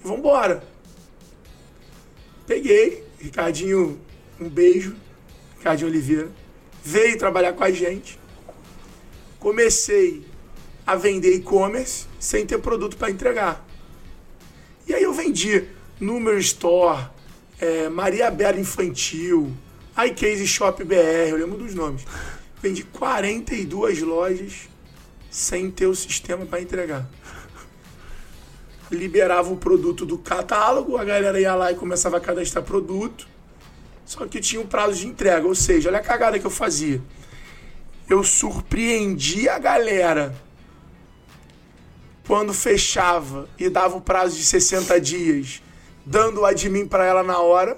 E 0.03 0.07
vambora. 0.07 0.63
Peguei, 2.45 3.03
Ricardinho, 3.17 3.99
um 4.39 4.47
beijo, 4.47 4.95
Ricardinho 5.57 5.89
Oliveira, 5.89 6.29
veio 6.83 7.17
trabalhar 7.17 7.53
com 7.53 7.63
a 7.63 7.71
gente. 7.71 8.19
Comecei 9.39 10.23
a 10.85 10.95
vender 10.95 11.33
e-commerce 11.33 12.05
sem 12.19 12.45
ter 12.45 12.59
produto 12.59 12.95
para 12.97 13.09
entregar. 13.09 13.64
E 14.87 14.93
aí 14.93 15.03
eu 15.03 15.13
vendi 15.13 15.65
Número 15.99 16.37
Store, 16.39 17.07
é, 17.59 17.89
Maria 17.89 18.29
Bela 18.29 18.59
Infantil, 18.59 19.51
iCase 20.05 20.47
Shop 20.47 20.83
BR, 20.83 21.29
eu 21.29 21.37
lembro 21.37 21.57
dos 21.57 21.73
nomes. 21.73 22.05
Vendi 22.61 22.83
42 22.83 24.01
lojas 24.01 24.69
sem 25.29 25.69
ter 25.69 25.87
o 25.87 25.95
sistema 25.95 26.45
para 26.45 26.61
entregar 26.61 27.09
liberava 28.91 29.51
o 29.51 29.57
produto 29.57 30.05
do 30.05 30.17
catálogo, 30.17 30.97
a 30.97 31.03
galera 31.03 31.39
ia 31.39 31.55
lá 31.55 31.71
e 31.71 31.75
começava 31.75 32.17
a 32.17 32.21
cadastrar 32.21 32.63
produto. 32.63 33.27
Só 34.05 34.25
que 34.27 34.39
tinha 34.39 34.61
um 34.61 34.67
prazo 34.67 34.99
de 34.99 35.07
entrega, 35.07 35.47
ou 35.47 35.55
seja, 35.55 35.89
olha 35.89 35.99
a 35.99 36.03
cagada 36.03 36.37
que 36.37 36.45
eu 36.45 36.51
fazia. 36.51 37.01
Eu 38.07 38.23
surpreendia 38.23 39.55
a 39.55 39.59
galera 39.59 40.35
quando 42.27 42.53
fechava 42.53 43.47
e 43.57 43.69
dava 43.69 43.95
o 43.95 44.01
prazo 44.01 44.35
de 44.35 44.43
60 44.43 44.99
dias, 44.99 45.61
dando 46.05 46.41
o 46.41 46.45
admin 46.45 46.87
para 46.87 47.05
ela 47.05 47.23
na 47.23 47.39
hora. 47.39 47.77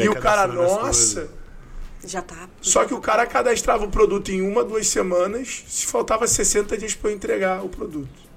E 0.00 0.08
o 0.08 0.14
cara, 0.20 0.46
nossa. 0.46 1.30
Já 2.04 2.22
tá. 2.22 2.48
Só 2.60 2.84
que 2.84 2.94
o 2.94 3.00
cara 3.00 3.26
cadastrava 3.26 3.84
o 3.84 3.90
produto 3.90 4.30
em 4.30 4.40
uma, 4.40 4.62
duas 4.64 4.86
semanas, 4.86 5.64
se 5.66 5.86
faltava 5.86 6.26
60 6.26 6.76
dias 6.78 6.94
para 6.94 7.10
eu 7.10 7.16
entregar 7.16 7.64
o 7.64 7.68
produto. 7.68 8.28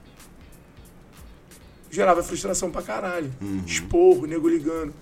Gerava 1.90 2.24
frustração 2.24 2.72
pra 2.72 2.82
caralho. 2.82 3.32
Esporro, 3.66 4.26
nego 4.26 4.48
ligando. 4.48 4.94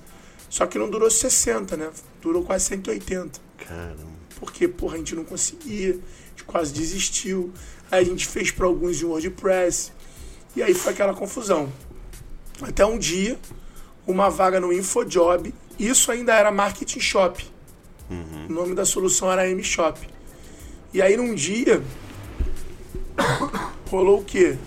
Só 0.50 0.66
que 0.66 0.80
não 0.80 0.90
durou 0.90 1.10
60, 1.10 1.78
né? 1.78 1.90
Durou 2.22 2.44
quase 2.44 2.66
180. 2.66 3.40
Caramba. 3.58 4.10
Porque, 4.40 4.68
porra, 4.68 4.96
a 4.96 4.98
gente 4.98 5.16
não 5.16 5.24
conseguia. 5.24 5.92
A 5.92 6.30
gente 6.30 6.44
quase 6.46 6.74
desistiu. 6.74 7.54
Aí 7.92 8.02
a 8.02 8.06
gente 8.06 8.28
fez 8.28 8.52
para 8.52 8.66
alguns 8.66 9.02
em 9.02 9.06
WordPress. 9.06 9.92
E 10.56 10.64
aí 10.64 10.74
foi 10.74 10.94
aquela 10.94 11.14
confusão. 11.14 11.72
Até 12.62 12.86
um 12.86 12.98
dia, 12.98 13.40
uma 14.06 14.30
vaga 14.30 14.60
no 14.60 14.74
InfoJob. 14.74 15.54
Isso 15.78 16.12
ainda 16.12 16.34
era 16.34 16.52
Marketing 16.52 17.00
Shop. 17.00 17.46
O 18.50 18.52
nome 18.52 18.74
da 18.74 18.86
solução 18.86 19.32
era 19.32 19.48
M-Shop. 19.48 20.00
E 20.92 21.02
aí 21.02 21.16
num 21.16 21.36
dia, 21.36 21.84
rolou 23.90 24.22
o 24.22 24.26
quê? 24.26 24.58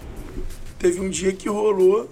Teve 0.78 1.00
um 1.00 1.10
dia 1.10 1.32
que 1.32 1.48
rolou. 1.48 2.08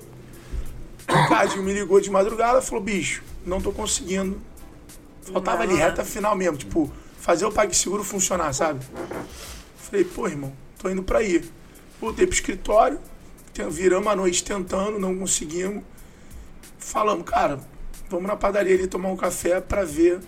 O 1.08 1.28
Cadinho 1.28 1.62
me 1.62 1.72
ligou 1.72 2.00
de 2.00 2.10
madrugada 2.10 2.58
e 2.58 2.62
falou: 2.62 2.82
bicho, 2.82 3.22
não 3.46 3.60
tô 3.60 3.72
conseguindo. 3.72 4.40
Faltava 5.32 5.62
ali 5.62 5.74
reta 5.74 6.04
final 6.04 6.34
mesmo, 6.34 6.56
tipo, 6.56 6.90
fazer 7.18 7.44
o 7.46 7.52
PagSeguro 7.52 8.02
funcionar, 8.02 8.52
sabe? 8.52 8.84
Falei, 9.76 10.04
pô, 10.04 10.26
irmão, 10.26 10.52
tô 10.80 10.88
indo 10.88 11.02
pra 11.02 11.18
aí. 11.18 11.44
Voltei 12.00 12.26
pro 12.26 12.34
escritório, 12.34 12.98
viramos 13.70 14.08
a 14.10 14.16
noite 14.16 14.42
tentando, 14.42 14.98
não 14.98 15.16
conseguimos. 15.18 15.84
Falamos, 16.78 17.28
cara, 17.28 17.60
vamos 18.08 18.26
na 18.26 18.36
padaria 18.36 18.74
ali 18.74 18.86
tomar 18.86 19.10
um 19.10 19.16
café 19.16 19.60
pra 19.60 19.84
ver 19.84 20.20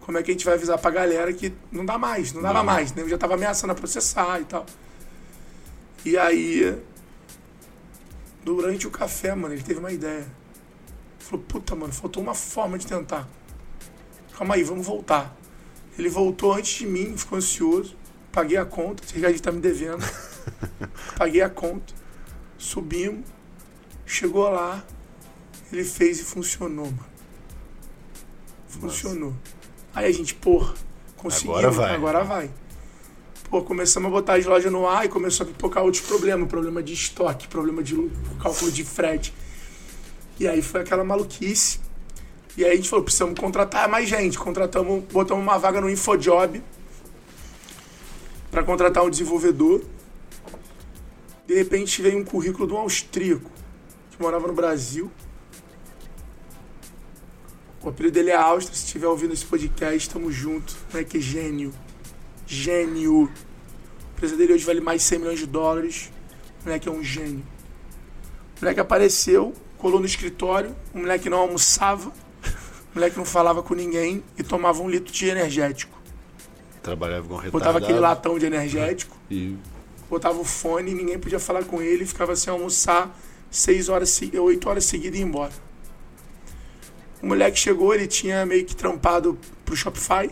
como 0.00 0.18
é 0.18 0.22
que 0.22 0.30
a 0.30 0.34
gente 0.34 0.44
vai 0.44 0.54
avisar 0.54 0.78
pra 0.78 0.90
galera 0.90 1.32
que 1.32 1.54
não 1.70 1.86
dá 1.86 1.96
mais, 1.96 2.32
não 2.32 2.42
dava 2.42 2.58
Não. 2.58 2.64
mais, 2.64 2.92
né? 2.92 3.02
Eu 3.02 3.08
já 3.08 3.16
tava 3.16 3.34
ameaçando 3.34 3.72
a 3.72 3.74
processar 3.74 4.40
e 4.40 4.44
tal. 4.44 4.66
E 6.04 6.18
aí, 6.18 6.76
durante 8.44 8.86
o 8.86 8.90
café, 8.90 9.34
mano, 9.34 9.54
ele 9.54 9.62
teve 9.62 9.80
uma 9.80 9.92
ideia. 9.92 10.26
Falou, 11.18 11.42
puta, 11.48 11.74
mano, 11.74 11.92
faltou 11.92 12.22
uma 12.22 12.34
forma 12.34 12.76
de 12.76 12.86
tentar. 12.86 13.26
Calma 14.36 14.56
aí, 14.56 14.62
vamos 14.62 14.84
voltar. 14.84 15.34
Ele 15.96 16.08
voltou 16.08 16.52
antes 16.52 16.80
de 16.80 16.86
mim, 16.86 17.16
ficou 17.16 17.38
ansioso. 17.38 17.96
Paguei 18.32 18.56
a 18.56 18.64
conta, 18.64 19.04
esse 19.04 19.14
Ricardo 19.14 19.40
tá 19.40 19.52
me 19.52 19.60
devendo. 19.60 20.02
Paguei 21.18 21.42
a 21.42 21.50
conta. 21.50 21.92
Subimos. 22.56 23.26
Chegou 24.06 24.48
lá. 24.48 24.82
Ele 25.70 25.84
fez 25.84 26.20
e 26.20 26.24
funcionou, 26.24 26.86
mano. 26.86 27.06
Funcionou. 28.68 29.34
Aí 29.94 30.06
a 30.06 30.12
gente, 30.12 30.34
porra, 30.34 30.74
conseguimos. 31.16 31.58
Agora 31.58 31.70
vai. 31.70 31.94
Agora 31.94 32.24
vai. 32.24 32.50
Pô, 33.50 33.62
começamos 33.62 34.08
a 34.08 34.10
botar 34.10 34.34
as 34.36 34.46
lojas 34.46 34.72
no 34.72 34.88
ar 34.88 35.04
e 35.04 35.10
começou 35.10 35.44
a 35.44 35.46
pipocar 35.46 35.82
outros 35.82 36.02
problemas. 36.02 36.48
Problema 36.48 36.82
de 36.82 36.94
estoque, 36.94 37.48
problema 37.48 37.82
de 37.82 37.94
cálculo 38.42 38.72
de 38.72 38.82
frete. 38.82 39.34
E 40.40 40.48
aí 40.48 40.62
foi 40.62 40.80
aquela 40.80 41.04
maluquice. 41.04 41.78
E 42.56 42.64
aí 42.64 42.72
a 42.72 42.76
gente 42.76 42.88
falou, 42.88 43.04
precisamos 43.04 43.38
contratar 43.38 43.88
mais 43.90 44.08
gente. 44.08 44.38
Contratamos, 44.38 45.04
botamos 45.12 45.42
uma 45.42 45.58
vaga 45.58 45.82
no 45.82 45.90
InfoJob. 45.90 46.62
Para 48.52 48.62
contratar 48.62 49.02
um 49.02 49.08
desenvolvedor. 49.08 49.82
De 51.46 51.54
repente 51.54 52.02
veio 52.02 52.18
um 52.18 52.24
currículo 52.24 52.68
de 52.68 52.74
um 52.74 52.76
austríaco 52.76 53.50
que 54.10 54.22
morava 54.22 54.46
no 54.46 54.52
Brasil. 54.52 55.10
O 57.82 57.88
apelido 57.88 58.14
dele 58.14 58.30
é 58.30 58.36
Áustria. 58.36 58.76
Se 58.76 58.84
estiver 58.84 59.08
ouvindo 59.08 59.32
esse 59.32 59.44
podcast, 59.44 59.96
estamos 59.96 60.34
juntos. 60.34 60.76
Moleque 60.92 61.18
gênio. 61.18 61.72
Gênio. 62.46 63.32
A 63.32 64.12
empresa 64.12 64.36
dele 64.36 64.52
hoje 64.52 64.64
vale 64.64 64.80
mais 64.80 65.00
de 65.00 65.08
100 65.08 65.18
milhões 65.18 65.38
de 65.38 65.46
dólares. 65.46 66.12
O 66.60 66.66
moleque 66.66 66.88
é 66.88 66.92
um 66.92 67.02
gênio. 67.02 67.44
O 68.58 68.60
moleque 68.60 68.78
apareceu, 68.78 69.54
colou 69.78 69.98
no 69.98 70.06
escritório. 70.06 70.76
O 70.94 70.98
moleque 70.98 71.28
não 71.30 71.38
almoçava. 71.38 72.10
O 72.10 72.94
moleque 72.94 73.16
não 73.16 73.24
falava 73.24 73.62
com 73.62 73.74
ninguém 73.74 74.22
e 74.38 74.42
tomava 74.42 74.82
um 74.82 74.90
litro 74.90 75.10
de 75.10 75.26
energético. 75.26 76.01
Trabalhava 76.82 77.28
com 77.28 77.36
retardado. 77.36 77.52
Botava 77.52 77.78
aquele 77.78 77.98
latão 78.00 78.38
de 78.38 78.46
energético, 78.46 79.16
E 79.30 79.56
botava 80.10 80.38
o 80.38 80.44
fone 80.44 80.90
e 80.90 80.94
ninguém 80.94 81.18
podia 81.18 81.38
falar 81.38 81.64
com 81.64 81.80
ele. 81.80 82.04
Ficava 82.04 82.36
sem 82.36 82.52
almoçar 82.52 83.18
seis 83.50 83.88
horas, 83.88 84.20
oito 84.20 84.68
horas 84.68 84.84
seguidas 84.84 85.16
e 85.18 85.22
ia 85.22 85.26
embora. 85.26 85.52
O 87.22 87.26
moleque 87.26 87.58
chegou, 87.58 87.94
ele 87.94 88.06
tinha 88.06 88.44
meio 88.44 88.64
que 88.64 88.74
trampado 88.74 89.38
pro 89.64 89.76
Shopify. 89.76 90.28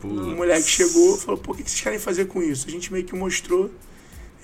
pô, 0.00 0.08
O 0.08 0.36
moleque 0.36 0.68
chegou 0.68 1.16
falou, 1.16 1.38
pô, 1.38 1.52
o 1.52 1.54
que 1.56 1.62
vocês 1.68 1.80
querem 1.80 1.98
fazer 1.98 2.26
com 2.26 2.40
isso? 2.42 2.68
A 2.68 2.70
gente 2.70 2.92
meio 2.92 3.04
que 3.04 3.14
mostrou. 3.14 3.70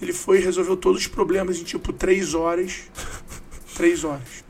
Ele 0.00 0.12
foi 0.12 0.38
e 0.38 0.40
resolveu 0.40 0.76
todos 0.76 1.02
os 1.02 1.06
problemas 1.06 1.60
em 1.60 1.62
tipo 1.62 1.92
três 1.92 2.34
horas. 2.34 2.80
três 3.76 4.02
horas. 4.02 4.42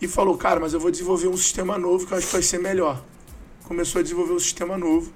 E 0.00 0.06
falou, 0.06 0.38
cara, 0.38 0.60
mas 0.60 0.72
eu 0.72 0.78
vou 0.78 0.90
desenvolver 0.92 1.26
um 1.26 1.36
sistema 1.36 1.76
novo 1.76 2.06
que 2.06 2.12
eu 2.12 2.18
acho 2.18 2.28
que 2.28 2.32
vai 2.32 2.42
ser 2.42 2.58
melhor. 2.58 3.04
Começou 3.68 3.98
a 3.98 4.02
desenvolver 4.02 4.32
um 4.32 4.38
sistema 4.38 4.78
novo. 4.78 5.12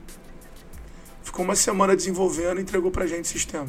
Ficou 1.25 1.43
uma 1.43 1.57
semana 1.57 1.97
desenvolvendo 1.97 2.59
e 2.59 2.63
entregou 2.63 2.91
pra 2.91 3.07
gente 3.07 3.25
o 3.25 3.29
sistema. 3.29 3.67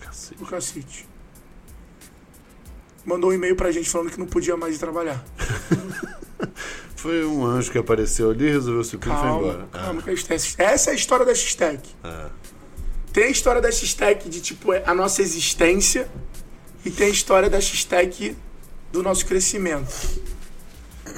cacete. 0.00 0.40
O 0.42 0.46
cacete. 0.46 1.08
Mandou 3.04 3.30
um 3.30 3.32
e-mail 3.32 3.56
pra 3.56 3.72
gente 3.72 3.90
falando 3.90 4.10
que 4.12 4.18
não 4.18 4.26
podia 4.26 4.56
mais 4.56 4.76
ir 4.76 4.78
trabalhar. 4.78 5.24
Foi 6.94 7.24
um 7.24 7.44
anjo 7.44 7.72
que 7.72 7.78
apareceu 7.78 8.30
ali, 8.30 8.48
resolveu 8.48 8.84
se 8.84 8.94
e 8.94 8.98
foi 9.00 9.08
Calma, 9.10 9.38
embora. 9.40 9.68
calma 9.72 10.00
que 10.02 10.10
a 10.10 10.12
X-Tech- 10.12 10.54
Essa 10.56 10.90
é 10.90 10.92
a 10.92 10.94
história 10.94 11.26
da 11.26 11.34
X-Tech. 11.34 11.82
Ah, 12.04 12.30
Tem 13.12 13.24
a 13.24 13.28
história 13.28 13.60
da 13.60 13.72
X-Tech 13.72 14.28
de 14.28 14.40
tipo 14.40 14.72
é 14.72 14.84
a 14.86 14.94
nossa 14.94 15.20
existência 15.20 16.08
e 16.84 16.92
tem 16.92 17.08
a 17.08 17.10
história 17.10 17.50
da 17.50 17.60
X-Tech 17.60 18.36
do 18.92 19.02
nosso 19.02 19.26
crescimento. 19.26 19.92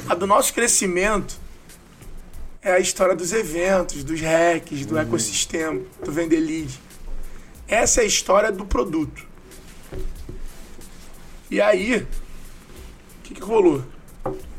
A 0.06 0.14
do 0.14 0.26
nosso 0.26 0.52
crescimento 0.52 1.40
é 2.60 2.72
a 2.72 2.78
história 2.78 3.16
dos 3.16 3.32
eventos, 3.32 4.04
dos 4.04 4.20
hacks, 4.20 4.84
do 4.84 4.98
ecossistema, 4.98 5.80
do 6.04 6.12
vender 6.12 6.40
lead. 6.40 6.78
Essa 7.66 8.02
é 8.02 8.04
a 8.04 8.06
história 8.06 8.52
do 8.52 8.66
produto. 8.66 9.26
E 11.50 11.58
aí, 11.58 11.96
o 11.96 12.06
que, 13.22 13.34
que 13.34 13.40
rolou? 13.40 13.82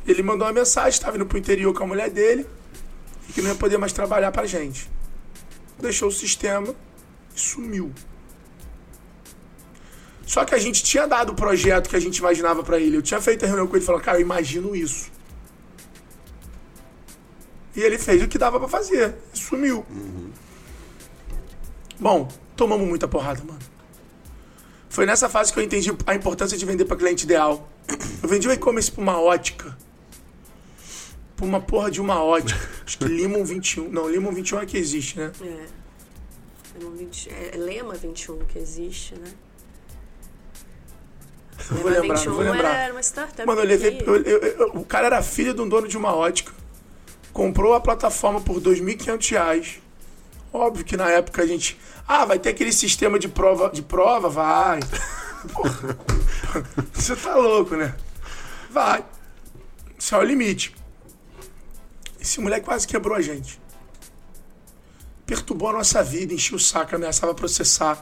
Ele 0.07 0.23
mandou 0.23 0.47
uma 0.47 0.53
mensagem, 0.53 0.89
estava 0.89 1.15
indo 1.15 1.25
pro 1.27 1.37
interior 1.37 1.73
com 1.75 1.83
a 1.83 1.87
mulher 1.87 2.09
dele 2.09 2.47
e 3.29 3.33
que 3.33 3.41
não 3.41 3.49
ia 3.49 3.55
poder 3.55 3.77
mais 3.77 3.93
trabalhar 3.93 4.31
pra 4.31 4.47
gente. 4.47 4.89
Deixou 5.79 6.09
o 6.09 6.11
sistema 6.11 6.73
e 7.35 7.39
sumiu. 7.39 7.91
Só 10.25 10.43
que 10.43 10.55
a 10.55 10.59
gente 10.59 10.83
tinha 10.83 11.07
dado 11.07 11.33
o 11.33 11.35
projeto 11.35 11.87
que 11.87 11.95
a 11.95 11.99
gente 11.99 12.17
imaginava 12.17 12.63
pra 12.63 12.79
ele. 12.79 12.97
Eu 12.97 13.01
tinha 13.03 13.21
feito 13.21 13.45
a 13.45 13.47
reunião 13.47 13.67
com 13.67 13.75
ele 13.75 13.83
e 13.83 13.85
falou, 13.85 14.01
cara, 14.01 14.17
eu 14.17 14.21
imagino 14.21 14.75
isso. 14.75 15.13
E 17.75 17.81
ele 17.81 17.97
fez 17.97 18.21
o 18.23 18.27
que 18.27 18.37
dava 18.37 18.59
pra 18.59 18.67
fazer. 18.69 19.15
Sumiu. 19.33 19.85
Bom, 21.99 22.27
tomamos 22.55 22.87
muita 22.87 23.07
porrada, 23.07 23.43
mano. 23.43 23.59
Foi 24.89 25.05
nessa 25.05 25.27
fase 25.27 25.51
que 25.51 25.59
eu 25.59 25.63
entendi 25.63 25.91
a 26.07 26.15
importância 26.15 26.57
de 26.57 26.65
vender 26.65 26.85
pra 26.85 26.95
cliente 26.95 27.25
ideal. 27.25 27.69
Eu 28.23 28.29
vendi 28.29 28.47
o 28.47 28.51
e-commerce 28.51 28.89
pra 28.91 29.01
uma 29.01 29.19
ótica. 29.21 29.77
Pra 31.35 31.45
uma 31.45 31.59
porra 31.59 31.91
de 31.91 31.99
uma 31.99 32.23
ótica. 32.23 32.59
Acho 32.85 32.97
que 32.99 33.05
Limon 33.05 33.43
21. 33.43 33.89
Não, 33.89 34.09
Limon 34.09 34.31
21 34.31 34.61
é 34.61 34.65
que 34.65 34.77
existe, 34.77 35.19
né? 35.19 35.31
É. 35.41 35.65
Lema 36.79 36.95
20 36.95 37.29
É 37.29 37.57
Lema 37.57 37.93
21 37.93 38.39
que 38.45 38.57
existe, 38.57 39.15
né? 39.15 39.31
Não 41.71 41.77
vou 41.77 41.89
Lema 41.91 42.01
lembrar, 42.01 42.25
não 42.25 42.33
vou 42.33 42.43
lembrar. 42.43 42.73
Era 42.75 42.93
uma 42.93 43.01
startup. 43.03 43.45
Mano, 43.45 43.61
eu 43.61 43.65
levei. 43.65 44.01
eu- 44.05 44.15
eu- 44.23 44.39
eu- 44.39 44.67
o 44.75 44.85
cara 44.85 45.07
era 45.07 45.21
filho 45.21 45.53
de 45.53 45.61
um 45.61 45.67
dono 45.69 45.87
de 45.87 45.97
uma 45.97 46.13
ótica. 46.15 46.53
Comprou 47.35 47.73
a 47.73 47.81
plataforma 47.81 48.39
por 48.39 48.61
2.500 48.61 49.31
reais. 49.31 49.81
Óbvio 50.53 50.85
que 50.85 50.95
na 50.95 51.09
época 51.09 51.41
a 51.41 51.45
gente. 51.45 51.77
Ah, 52.07 52.23
vai 52.23 52.39
ter 52.39 52.47
aquele 52.47 52.71
sistema 52.71 53.19
de 53.19 53.27
prova. 53.27 53.69
De 53.69 53.81
prova? 53.81 54.29
Vai. 54.29 54.79
Porra. 55.51 55.97
Você 56.93 57.13
tá 57.13 57.35
louco, 57.35 57.75
né? 57.75 57.93
Vai. 58.71 59.03
Isso 59.99 60.15
é 60.15 60.17
o 60.17 60.23
limite. 60.23 60.73
Esse 62.21 62.39
moleque 62.39 62.67
quase 62.67 62.87
quebrou 62.87 63.17
a 63.17 63.21
gente. 63.21 63.59
Perturbou 65.25 65.67
a 65.67 65.73
nossa 65.73 66.01
vida, 66.01 66.33
encheu 66.33 66.55
o 66.55 66.59
saco, 66.59 66.95
ameaçava 66.95 67.35
processar. 67.35 68.01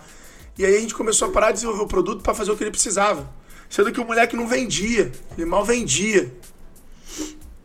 E 0.60 0.64
aí 0.64 0.78
a 0.78 0.80
gente 0.80 0.94
começou 0.94 1.30
a 1.30 1.32
parar 1.32 1.48
de 1.48 1.54
desenvolver 1.54 1.82
o 1.82 1.88
produto 1.88 2.22
para 2.22 2.36
fazer 2.36 2.52
o 2.52 2.56
que 2.56 2.64
ele 2.64 2.70
precisava. 2.70 3.28
Sendo 3.68 3.92
que 3.92 4.00
o 4.00 4.06
moleque 4.06 4.36
não 4.36 4.48
vendia. 4.48 5.12
Ele 5.36 5.46
mal 5.48 5.66
vendia. 5.66 6.32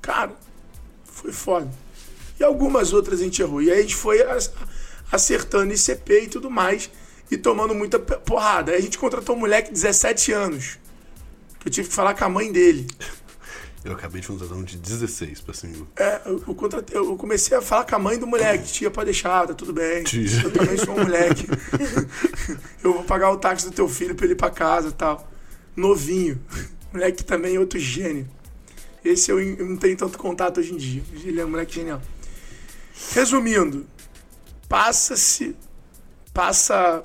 Cara, 0.00 0.34
foi 1.18 1.32
foda. 1.32 1.68
E 2.38 2.44
algumas 2.44 2.92
outras 2.92 3.20
a 3.20 3.24
gente 3.24 3.42
errou. 3.42 3.60
E 3.62 3.70
aí 3.70 3.78
a 3.78 3.82
gente 3.82 3.96
foi 3.96 4.18
acertando 5.10 5.72
ICP 5.72 6.20
e 6.24 6.28
tudo 6.28 6.50
mais. 6.50 6.90
E 7.30 7.36
tomando 7.36 7.74
muita 7.74 7.98
porrada. 7.98 8.72
Aí 8.72 8.78
a 8.78 8.80
gente 8.80 8.96
contratou 8.98 9.36
um 9.36 9.40
moleque 9.40 9.68
de 9.68 9.74
17 9.74 10.32
anos. 10.32 10.78
Que 11.58 11.68
eu 11.68 11.72
tive 11.72 11.88
que 11.88 11.94
falar 11.94 12.14
com 12.14 12.24
a 12.24 12.28
mãe 12.28 12.50
dele. 12.52 12.86
eu 13.84 13.92
acabei 13.92 14.20
de 14.20 14.28
contratar 14.28 14.56
um 14.56 14.62
de 14.62 14.76
16 14.78 15.40
pra 15.40 15.52
cima. 15.52 15.86
É, 15.96 16.20
eu, 16.26 16.42
eu 16.46 16.54
contratei- 16.54 16.96
eu 16.96 17.16
comecei 17.16 17.56
a 17.56 17.60
falar 17.60 17.84
com 17.84 17.96
a 17.96 17.98
mãe 17.98 18.18
do 18.18 18.26
moleque. 18.26 18.72
Tia, 18.72 18.90
pode 18.90 19.06
deixar, 19.06 19.46
tá 19.46 19.52
tudo 19.54 19.72
bem. 19.72 20.04
Tia. 20.04 20.42
Eu 20.44 20.50
também 20.52 20.76
sou 20.78 20.94
um 20.94 21.02
moleque. 21.02 21.46
eu 22.82 22.94
vou 22.94 23.04
pagar 23.04 23.30
o 23.30 23.36
táxi 23.36 23.66
do 23.66 23.72
teu 23.72 23.88
filho 23.88 24.14
pra 24.14 24.24
ele 24.24 24.34
ir 24.34 24.36
pra 24.36 24.50
casa 24.50 24.88
e 24.88 24.92
tal. 24.92 25.28
Novinho. 25.76 26.40
Moleque 26.92 27.22
também 27.24 27.56
é 27.56 27.60
outro 27.60 27.78
gênio. 27.78 28.26
Esse 29.04 29.30
eu, 29.30 29.38
não 29.66 29.76
tenho 29.76 29.96
tanto 29.96 30.18
contato 30.18 30.58
hoje 30.58 30.72
em 30.72 30.76
dia. 30.76 31.02
Ele 31.24 31.40
é 31.40 31.44
um 31.44 31.50
moleque 31.50 31.74
genial. 31.74 32.00
Resumindo, 33.12 33.86
passa-se. 34.68 35.56
Passa 36.32 37.04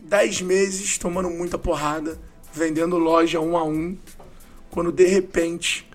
10 0.00 0.42
meses 0.42 0.96
tomando 0.96 1.28
muita 1.28 1.58
porrada, 1.58 2.18
vendendo 2.52 2.96
loja 2.96 3.40
um 3.40 3.56
a 3.56 3.64
um, 3.64 3.96
quando 4.70 4.90
de 4.90 5.06
repente, 5.06 5.88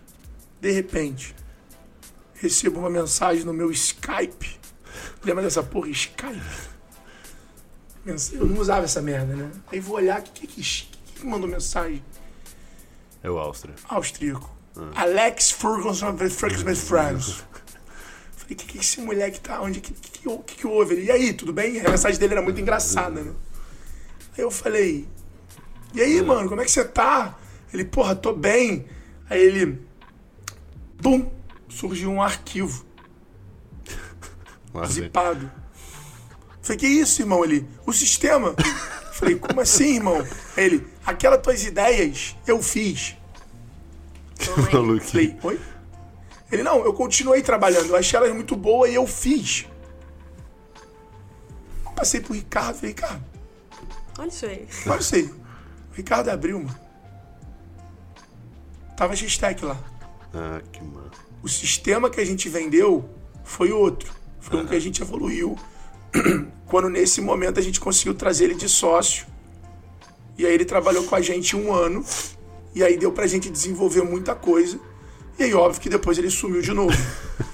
de 0.61 0.71
repente, 0.71 1.35
recebo 2.35 2.79
uma 2.79 2.89
mensagem 2.89 3.43
no 3.43 3.53
meu 3.53 3.71
Skype. 3.71 4.59
Lembra 5.23 5.43
dessa 5.43 5.63
porra? 5.63 5.89
Skype? 5.89 6.69
Eu 8.05 8.45
não 8.45 8.59
usava 8.59 8.85
essa 8.85 9.01
merda, 9.01 9.35
né? 9.35 9.51
Aí 9.71 9.79
vou 9.79 9.97
olhar, 9.97 10.19
o 10.19 10.23
que, 10.23 10.47
que, 10.47 10.61
que, 10.61 10.87
que 11.15 11.25
mandou 11.25 11.49
mensagem? 11.49 12.03
É 13.21 13.29
o 13.29 13.37
Áustria. 13.37 13.75
Austríaco. 13.87 14.58
Alex 14.95 15.51
Ferguson 15.51 16.17
Ferguson 16.17 16.65
with 16.65 16.75
Friends. 16.75 17.43
Falei, 18.35 18.51
o 18.51 18.55
que, 18.55 18.65
que 18.65 18.77
esse 18.77 19.01
moleque 19.01 19.39
tá? 19.39 19.61
Onde 19.61 19.79
que, 19.79 19.93
que, 19.93 20.11
que, 20.11 20.37
que, 20.37 20.55
que 20.55 20.67
houve? 20.67 20.95
Ele, 20.95 21.05
e 21.05 21.11
aí, 21.11 21.33
tudo 21.33 21.53
bem? 21.53 21.79
A 21.81 21.89
mensagem 21.89 22.19
dele 22.19 22.33
era 22.33 22.41
muito 22.41 22.59
engraçada, 22.59 23.21
né? 23.21 23.31
Aí 24.37 24.43
eu 24.43 24.51
falei, 24.51 25.07
e 25.93 26.01
aí, 26.01 26.21
mano, 26.21 26.47
como 26.47 26.61
é 26.61 26.65
que 26.65 26.71
você 26.71 26.85
tá? 26.85 27.37
Ele, 27.73 27.85
porra, 27.85 28.15
tô 28.15 28.33
bem. 28.33 28.85
Aí 29.29 29.41
ele, 29.41 29.81
bum, 31.01 31.29
surgiu 31.67 32.11
um 32.11 32.21
arquivo 32.21 32.85
zipado. 34.87 35.51
Falei, 36.61 36.77
que 36.77 36.87
isso, 36.87 37.21
irmão? 37.21 37.43
Ele, 37.43 37.67
o 37.85 37.93
sistema. 37.93 38.55
Falei, 39.13 39.35
como 39.35 39.59
assim, 39.59 39.95
irmão? 39.95 40.25
Aí 40.55 40.65
ele, 40.65 40.87
aquelas 41.05 41.41
tuas 41.41 41.63
ideias 41.63 42.35
eu 42.47 42.61
fiz. 42.61 43.17
Aí. 44.39 44.73
Maluquinho. 44.73 45.01
Falei, 45.01 45.37
oi? 45.43 45.59
Ele, 46.51 46.63
não, 46.63 46.83
eu 46.83 46.93
continuei 46.93 47.41
trabalhando, 47.41 47.89
eu 47.89 47.95
achei 47.95 48.17
elas 48.17 48.33
muito 48.33 48.55
boas 48.55 48.89
e 48.91 48.95
eu 48.95 49.05
fiz. 49.05 49.65
Passei 51.95 52.21
pro 52.21 52.33
Ricardo, 52.33 52.75
falei, 52.75 52.91
Ricardo, 52.91 53.23
Olha 54.17 54.27
isso 54.27 54.45
aí. 54.45 54.67
olha 54.87 54.99
isso 54.99 55.15
aí. 55.15 55.23
O 55.23 55.93
Ricardo 55.93 56.29
abriu, 56.29 56.59
mano. 56.59 56.79
Tava 58.95 59.15
X-Tech 59.15 59.63
lá. 59.63 59.77
Ah, 60.33 60.61
que 60.71 60.81
mano. 60.81 61.11
O 61.43 61.47
sistema 61.47 62.09
que 62.09 62.19
a 62.19 62.25
gente 62.25 62.47
vendeu 62.49 63.09
foi 63.43 63.71
outro. 63.71 64.11
Foi 64.39 64.61
um 64.61 64.65
que 64.65 64.75
a 64.75 64.79
gente 64.79 65.01
evoluiu. 65.01 65.57
Quando 66.65 66.89
nesse 66.89 67.21
momento 67.21 67.59
a 67.59 67.63
gente 67.63 67.79
conseguiu 67.79 68.13
trazer 68.13 68.45
ele 68.45 68.55
de 68.55 68.67
sócio. 68.69 69.25
E 70.37 70.45
aí 70.45 70.53
ele 70.53 70.65
trabalhou 70.65 71.03
com 71.03 71.15
a 71.15 71.21
gente 71.21 71.55
um 71.55 71.73
ano. 71.73 72.03
E 72.73 72.83
aí 72.83 72.97
deu 72.97 73.11
pra 73.11 73.27
gente 73.27 73.49
desenvolver 73.49 74.03
muita 74.03 74.35
coisa. 74.35 74.79
E 75.37 75.43
aí, 75.43 75.53
óbvio 75.53 75.81
que 75.81 75.89
depois 75.89 76.17
ele 76.17 76.29
sumiu 76.29 76.61
de 76.61 76.73
novo. 76.73 76.97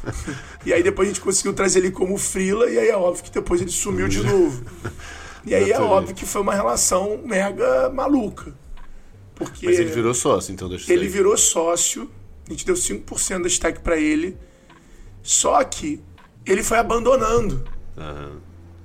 e 0.65 0.73
aí 0.73 0.81
depois 0.81 1.07
a 1.07 1.11
gente 1.11 1.21
conseguiu 1.21 1.53
trazer 1.53 1.79
ele 1.79 1.91
como 1.91 2.17
frila, 2.17 2.69
e 2.69 2.79
aí 2.79 2.89
é 2.89 2.97
óbvio 2.97 3.23
que 3.23 3.31
depois 3.31 3.61
ele 3.61 3.71
sumiu 3.71 4.07
de 4.07 4.23
novo. 4.23 4.63
E 5.45 5.53
aí 5.53 5.71
é 5.71 5.79
óbvio 5.79 6.15
que 6.15 6.25
foi 6.25 6.41
uma 6.41 6.55
relação 6.55 7.21
mega 7.23 7.89
maluca. 7.89 8.53
Porque 9.35 9.67
Mas 9.67 9.77
ele 9.77 9.91
virou 9.91 10.13
sócio, 10.13 10.51
então, 10.51 10.67
da 10.67 10.77
ele 10.87 11.07
virou 11.07 11.37
sócio, 11.37 12.09
a 12.47 12.51
gente 12.51 12.65
deu 12.65 12.73
5% 12.73 13.41
da 13.43 13.47
stack 13.47 13.81
pra 13.81 13.97
ele, 13.97 14.35
só 15.21 15.63
que 15.63 16.01
ele 16.45 16.63
foi 16.63 16.77
abandonando. 16.77 17.63
Aham. 17.97 18.41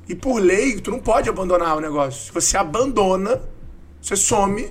E 0.09 0.15
por 0.15 0.41
lei, 0.41 0.81
tu 0.81 0.91
não 0.91 0.99
pode 0.99 1.29
abandonar 1.29 1.77
o 1.77 1.81
negócio. 1.81 2.27
Se 2.27 2.33
você 2.33 2.57
abandona, 2.57 3.41
você 4.03 4.17
some, 4.17 4.69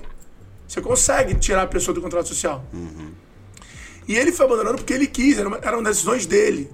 você 0.70 0.80
consegue 0.80 1.34
tirar 1.34 1.62
a 1.62 1.66
pessoa 1.66 1.92
do 1.92 2.00
contrato 2.00 2.28
social. 2.28 2.64
E 4.06 4.16
ele 4.16 4.30
foi 4.30 4.46
abandonando 4.46 4.76
porque 4.78 4.92
ele 4.92 5.08
quis, 5.08 5.36
eram 5.38 5.82
decisões 5.82 6.26
dele. 6.26 6.70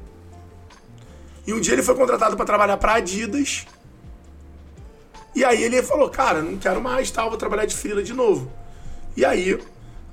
E 1.46 1.52
um 1.54 1.60
dia 1.60 1.72
ele 1.72 1.82
foi 1.82 1.94
contratado 1.94 2.36
para 2.36 2.44
trabalhar 2.44 2.76
para 2.76 2.92
Adidas. 2.96 3.64
E 5.34 5.42
aí 5.42 5.62
ele 5.62 5.82
falou, 5.82 6.10
cara, 6.10 6.42
não 6.42 6.58
quero 6.58 6.78
mais, 6.82 7.10
tal, 7.10 7.30
vou 7.30 7.38
trabalhar 7.38 7.64
de 7.64 7.74
freela 7.74 8.02
de 8.02 8.12
novo. 8.12 8.52
E 9.16 9.24
aí, 9.24 9.58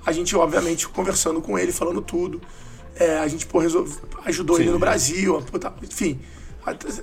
a 0.06 0.14
gente, 0.14 0.34
obviamente, 0.34 0.88
conversando 0.88 1.42
com 1.42 1.60
ele, 1.60 1.74
falando 1.74 2.02
tudo. 2.02 2.42
É, 2.96 3.18
a 3.20 3.28
gente, 3.28 3.46
pô, 3.46 3.60
resolve- 3.60 4.00
ajudou 4.24 4.56
ele 4.58 4.68
Sim. 4.68 4.72
no 4.72 4.80
Brasil, 4.80 5.42
tá, 5.60 5.74
enfim. 5.82 6.22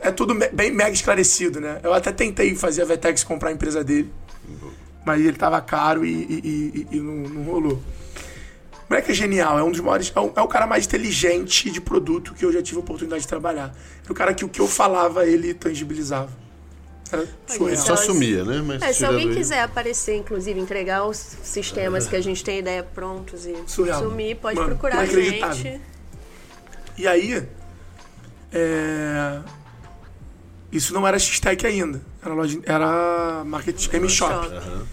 É 0.01 0.11
tudo 0.11 0.35
bem 0.35 0.71
mega 0.73 0.93
esclarecido, 0.93 1.61
né? 1.61 1.79
Eu 1.83 1.93
até 1.93 2.11
tentei 2.11 2.55
fazer 2.55 2.81
a 2.81 2.85
Vetex 2.87 3.23
comprar 3.23 3.51
a 3.51 3.53
empresa 3.53 3.85
dele. 3.85 4.11
Mas 5.05 5.21
ele 5.21 5.37
tava 5.37 5.61
caro 5.61 6.05
e, 6.05 6.11
e- 6.13 6.87
e- 6.93 6.97
e 6.97 7.01
não, 7.01 7.15
não 7.29 7.43
rolou. 7.45 7.73
O 8.73 8.91
moleque 8.93 9.13
é 9.13 9.15
genial, 9.15 9.59
é 9.59 9.63
um 9.63 9.71
dos 9.71 9.81
maiores. 9.81 10.13
É 10.15 10.21
o, 10.21 10.33
é 10.37 10.43
o 10.43 10.49
cara 10.49 10.67
mais 10.67 10.85
inteligente 10.85 11.71
de 11.71 11.81
produto 11.81 12.35
que 12.35 12.45
eu 12.45 12.53
já 12.53 12.61
tive 12.61 12.79
a 12.79 12.81
oportunidade 12.81 13.23
de 13.23 13.29
trabalhar. 13.29 13.75
É 14.07 14.11
o 14.11 14.15
cara 14.15 14.35
que 14.35 14.45
o 14.45 14.49
que 14.49 14.61
eu 14.61 14.67
falava, 14.67 15.25
ele 15.27 15.55
tangibilizava. 15.55 16.31
Era 17.13 17.27
surreal. 17.47 17.77
Só 17.87 17.97
sumia, 17.97 18.45
né? 18.45 18.63
Mas 18.65 18.83
É, 18.83 18.93
se 18.93 19.05
alguém 19.05 19.29
aí- 19.29 19.35
quiser 19.35 19.63
aparecer, 19.63 20.17
inclusive, 20.17 20.61
entregar 20.61 21.05
os 21.07 21.17
sistemas 21.17 22.07
que 22.07 22.15
a 22.15 22.21
gente 22.21 22.45
tem 22.45 22.59
ideia 22.61 22.83
prontos 22.85 23.47
e 23.47 23.57
Surreal. 23.67 24.01
sumir, 24.03 24.37
pode 24.37 24.57
Mano, 24.57 24.69
procurar 24.71 24.99
a 25.01 25.07
gente. 25.07 25.81
E 26.99 27.07
aí, 27.09 27.47
é, 28.53 29.39
isso 30.73 30.95
não 30.95 31.07
era 31.07 31.19
X-Tech 31.19 31.67
ainda. 31.67 32.01
Era, 32.25 32.35
loja, 32.35 32.61
era 32.65 33.43
Market 33.45 33.89
M-Shop. 33.93 34.49
Shop. 34.49 34.87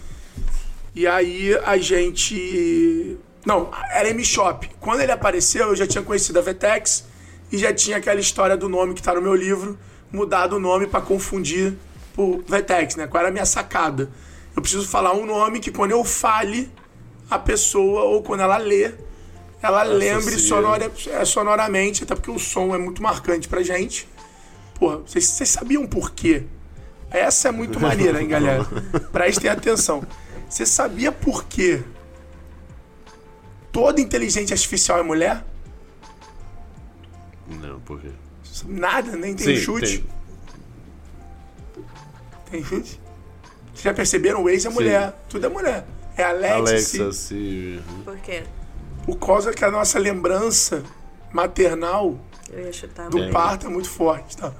E 0.94 1.06
aí 1.06 1.56
a 1.64 1.76
gente. 1.76 3.16
Não, 3.46 3.70
era 3.92 4.08
M-Shop. 4.10 4.68
Quando 4.80 5.00
ele 5.00 5.12
apareceu, 5.12 5.68
eu 5.68 5.76
já 5.76 5.86
tinha 5.86 6.02
conhecido 6.02 6.38
a 6.38 6.42
Vetex 6.42 7.04
e 7.52 7.58
já 7.58 7.72
tinha 7.72 7.96
aquela 7.96 8.20
história 8.20 8.56
do 8.56 8.68
nome 8.68 8.94
que 8.94 9.02
tá 9.02 9.14
no 9.14 9.22
meu 9.22 9.34
livro, 9.34 9.78
mudado 10.12 10.56
o 10.56 10.60
nome 10.60 10.86
pra 10.86 11.00
confundir 11.00 11.74
por 12.14 12.42
Vetex, 12.46 12.96
né? 12.96 13.06
Qual 13.06 13.20
era 13.20 13.28
a 13.28 13.32
minha 13.32 13.46
sacada? 13.46 14.10
Eu 14.56 14.60
preciso 14.60 14.88
falar 14.88 15.14
um 15.14 15.24
nome 15.24 15.60
que 15.60 15.70
quando 15.70 15.92
eu 15.92 16.02
fale, 16.04 16.70
a 17.30 17.38
pessoa, 17.38 18.02
ou 18.02 18.22
quando 18.22 18.40
ela 18.40 18.56
lê, 18.56 18.92
ela 19.62 19.82
lembre 19.82 20.34
Associa. 20.34 20.48
sonora, 20.48 20.92
é, 21.10 21.24
sonoramente, 21.24 22.02
até 22.04 22.14
porque 22.14 22.30
o 22.30 22.38
som 22.38 22.74
é 22.74 22.78
muito 22.78 23.02
marcante 23.02 23.48
pra 23.48 23.62
gente. 23.62 24.08
Pô, 24.78 24.98
vocês, 24.98 25.26
vocês 25.26 25.48
sabiam 25.48 25.86
por 25.86 26.12
quê? 26.12 26.44
Essa 27.10 27.48
é 27.48 27.52
muito 27.52 27.80
maneira, 27.80 28.20
hein, 28.22 28.28
galera? 28.28 28.64
Prestem 29.12 29.50
atenção. 29.50 30.02
Você 30.48 30.64
sabia 30.64 31.10
por 31.10 31.44
quê? 31.44 31.82
Toda 33.72 34.00
inteligência 34.00 34.54
artificial 34.54 34.98
é 34.98 35.02
mulher? 35.02 35.44
Não, 37.48 37.80
por 37.80 38.00
quê? 38.00 38.10
Nada, 38.66 39.16
nem 39.16 39.34
tem 39.34 39.56
Sim, 39.56 39.56
chute. 39.56 39.98
tem. 39.98 41.82
Tem 42.50 42.64
chute? 42.64 43.00
Vocês 43.72 43.84
já 43.84 43.94
perceberam? 43.94 44.42
O 44.42 44.44
Waze 44.44 44.66
é 44.66 44.70
mulher. 44.70 45.14
Tudo 45.28 45.46
é 45.46 45.48
mulher. 45.48 45.86
É 46.16 46.24
Alexa, 46.24 46.54
Alexa, 46.56 47.12
Siri. 47.12 47.14
Siri. 47.14 47.82
Por 48.04 48.16
quê? 48.18 48.42
Por 49.04 49.16
causa 49.16 49.52
que 49.52 49.64
a 49.64 49.70
nossa 49.70 49.98
lembrança 49.98 50.82
maternal 51.32 52.18
Eu 52.52 52.60
ia 52.64 52.72
chutar. 52.72 53.08
do 53.08 53.30
parto 53.30 53.66
é 53.66 53.70
muito 53.70 53.88
forte. 53.90 54.36
Tá? 54.36 54.52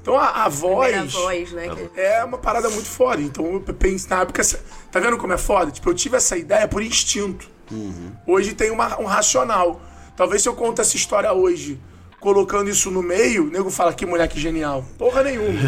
Então 0.00 0.16
a, 0.16 0.44
a 0.44 0.48
voz, 0.48 1.12
voz, 1.12 1.52
né? 1.52 1.68
que- 1.68 2.00
é 2.00 2.22
uma 2.24 2.38
parada 2.38 2.68
muito 2.70 2.86
foda. 2.88 3.20
Então 3.22 3.44
eu 3.54 3.60
penso 3.60 4.08
na 4.08 4.22
época. 4.22 4.42
Tá 4.90 5.00
vendo 5.00 5.16
como 5.18 5.32
é 5.32 5.38
foda? 5.38 5.70
Tipo, 5.70 5.90
eu 5.90 5.94
tive 5.94 6.16
essa 6.16 6.36
ideia 6.36 6.66
por 6.68 6.82
instinto. 6.82 7.48
Hoje 8.26 8.54
tem 8.54 8.70
uma- 8.70 9.00
um 9.00 9.04
racional. 9.04 9.80
Talvez 10.16 10.42
se 10.42 10.48
eu 10.48 10.54
conto 10.54 10.80
essa 10.80 10.96
história 10.96 11.32
hoje, 11.32 11.78
colocando 12.20 12.70
isso 12.70 12.90
no 12.90 13.02
meio, 13.02 13.44
o 13.44 13.50
nego 13.50 13.70
fala 13.70 13.92
que 13.92 14.06
mulher 14.06 14.28
que 14.28 14.40
genial. 14.40 14.84
Porra 14.96 15.22
nenhuma. 15.24 15.58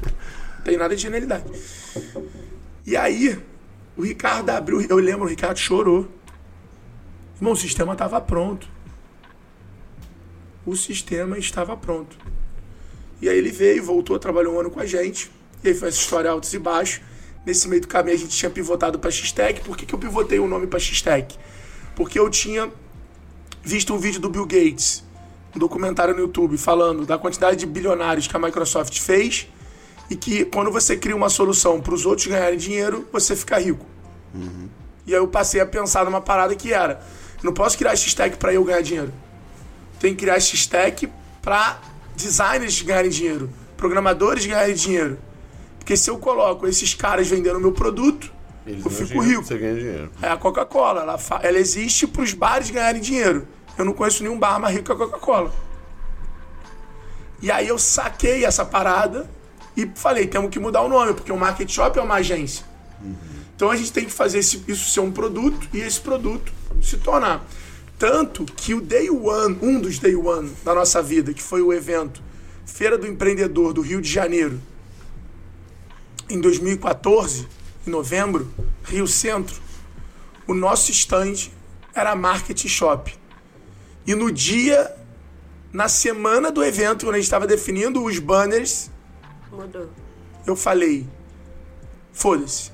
tem 0.64 0.76
nada 0.76 0.96
de 0.96 1.02
genialidade. 1.02 1.44
E 2.86 2.96
aí, 2.96 3.38
o 3.96 4.02
Ricardo 4.02 4.50
abriu. 4.50 4.80
Eu 4.82 4.96
lembro, 4.96 5.24
o 5.26 5.28
Ricardo 5.28 5.58
chorou. 5.58 6.08
Irmão, 7.36 7.52
o 7.52 7.56
sistema 7.56 7.94
tava 7.94 8.20
pronto. 8.20 8.66
O 10.66 10.76
sistema 10.76 11.38
estava 11.38 11.76
pronto. 11.76 12.16
E 13.20 13.28
aí 13.28 13.36
ele 13.36 13.50
veio, 13.50 13.82
voltou, 13.82 14.18
trabalhou 14.18 14.54
um 14.54 14.60
ano 14.60 14.70
com 14.70 14.80
a 14.80 14.86
gente. 14.86 15.30
E 15.62 15.68
aí 15.68 15.74
foi 15.74 15.88
essa 15.88 15.98
história 15.98 16.30
altos 16.30 16.52
e 16.52 16.58
baixos. 16.58 17.00
Nesse 17.44 17.68
meio 17.68 17.82
do 17.82 17.88
caminho 17.88 18.16
a 18.16 18.18
gente 18.18 18.36
tinha 18.36 18.50
pivotado 18.50 18.98
para 18.98 19.10
X-Tech. 19.10 19.60
Por 19.60 19.76
que, 19.76 19.84
que 19.84 19.94
eu 19.94 19.98
pivotei 19.98 20.38
o 20.38 20.48
nome 20.48 20.66
para 20.66 20.78
X-Tech? 20.78 21.38
Porque 21.94 22.18
eu 22.18 22.28
tinha 22.30 22.70
visto 23.62 23.94
um 23.94 23.98
vídeo 23.98 24.20
do 24.20 24.28
Bill 24.28 24.46
Gates, 24.46 25.04
um 25.54 25.58
documentário 25.58 26.14
no 26.14 26.20
YouTube, 26.20 26.56
falando 26.58 27.06
da 27.06 27.16
quantidade 27.16 27.56
de 27.56 27.66
bilionários 27.66 28.26
que 28.26 28.36
a 28.36 28.38
Microsoft 28.38 28.98
fez 28.98 29.48
e 30.10 30.16
que 30.16 30.44
quando 30.46 30.70
você 30.70 30.96
cria 30.96 31.16
uma 31.16 31.28
solução 31.28 31.80
para 31.80 31.94
os 31.94 32.04
outros 32.04 32.26
ganharem 32.26 32.58
dinheiro, 32.58 33.08
você 33.12 33.34
fica 33.36 33.58
rico. 33.58 33.86
E 35.06 35.14
aí 35.14 35.20
eu 35.20 35.28
passei 35.28 35.60
a 35.60 35.66
pensar 35.66 36.04
numa 36.04 36.20
parada 36.20 36.54
que 36.54 36.72
era: 36.72 37.00
não 37.42 37.52
posso 37.52 37.76
criar 37.78 37.96
X-Tech 37.96 38.36
para 38.36 38.52
eu 38.52 38.64
ganhar 38.64 38.82
dinheiro. 38.82 39.12
Tem 40.04 40.14
que 40.14 40.20
criar 40.20 40.38
X-Tech 40.38 41.08
para 41.40 41.78
designers 42.14 42.82
ganharem 42.82 43.10
dinheiro, 43.10 43.50
programadores 43.74 44.44
ganharem 44.44 44.74
dinheiro. 44.74 45.18
Porque 45.78 45.96
se 45.96 46.10
eu 46.10 46.18
coloco 46.18 46.66
esses 46.66 46.92
caras 46.92 47.26
vendendo 47.26 47.58
meu 47.58 47.72
produto, 47.72 48.30
Eles 48.66 48.84
eu 48.84 48.90
fico 48.90 49.06
dinheiro, 49.08 49.30
rico. 49.30 49.44
Você 49.44 49.56
ganha 49.56 49.74
dinheiro. 49.74 50.10
É 50.20 50.28
a 50.28 50.36
Coca-Cola, 50.36 51.00
ela, 51.00 51.18
ela 51.42 51.58
existe 51.58 52.06
para 52.06 52.20
os 52.20 52.34
bares 52.34 52.68
ganharem 52.68 53.00
dinheiro. 53.00 53.48
Eu 53.78 53.84
não 53.86 53.94
conheço 53.94 54.22
nenhum 54.22 54.38
bar 54.38 54.60
mais 54.60 54.74
rico 54.74 54.84
que 54.84 54.92
a 54.92 54.94
Coca-Cola. 54.94 55.50
E 57.40 57.50
aí 57.50 57.66
eu 57.66 57.78
saquei 57.78 58.44
essa 58.44 58.62
parada 58.62 59.26
e 59.74 59.90
falei, 59.94 60.26
temos 60.26 60.50
que 60.50 60.58
mudar 60.58 60.82
o 60.82 60.88
nome, 60.90 61.14
porque 61.14 61.32
o 61.32 61.36
Market 61.38 61.70
Shop 61.70 61.98
é 61.98 62.02
uma 62.02 62.16
agência. 62.16 62.62
Então 63.56 63.70
a 63.70 63.76
gente 63.76 63.90
tem 63.90 64.04
que 64.04 64.12
fazer 64.12 64.40
esse- 64.40 64.62
isso 64.68 64.90
ser 64.90 65.00
um 65.00 65.10
produto 65.10 65.66
e 65.72 65.80
esse 65.80 65.98
produto 65.98 66.52
se 66.82 66.98
tornar. 66.98 67.42
Tanto 67.98 68.44
que 68.44 68.74
o 68.74 68.80
Day 68.80 69.08
One, 69.08 69.58
um 69.62 69.80
dos 69.80 69.98
Day 69.98 70.16
One 70.16 70.50
da 70.64 70.74
nossa 70.74 71.02
vida, 71.02 71.32
que 71.32 71.42
foi 71.42 71.62
o 71.62 71.72
evento 71.72 72.22
Feira 72.66 72.98
do 72.98 73.06
Empreendedor 73.06 73.72
do 73.72 73.80
Rio 73.80 74.00
de 74.00 74.10
Janeiro, 74.10 74.60
em 76.28 76.40
2014, 76.40 77.46
em 77.86 77.90
novembro, 77.90 78.50
Rio 78.84 79.06
Centro, 79.06 79.60
o 80.46 80.54
nosso 80.54 80.90
stand 80.90 81.50
era 81.94 82.16
Market 82.16 82.66
Shop. 82.66 83.14
E 84.06 84.14
no 84.14 84.32
dia, 84.32 84.94
na 85.72 85.88
semana 85.88 86.50
do 86.50 86.62
evento, 86.62 87.04
quando 87.04 87.14
a 87.14 87.18
gente 87.18 87.24
estava 87.24 87.46
definindo 87.46 88.02
os 88.02 88.18
banners, 88.18 88.90
Mudou. 89.50 89.88
eu 90.46 90.56
falei: 90.56 91.06
foda-se, 92.12 92.70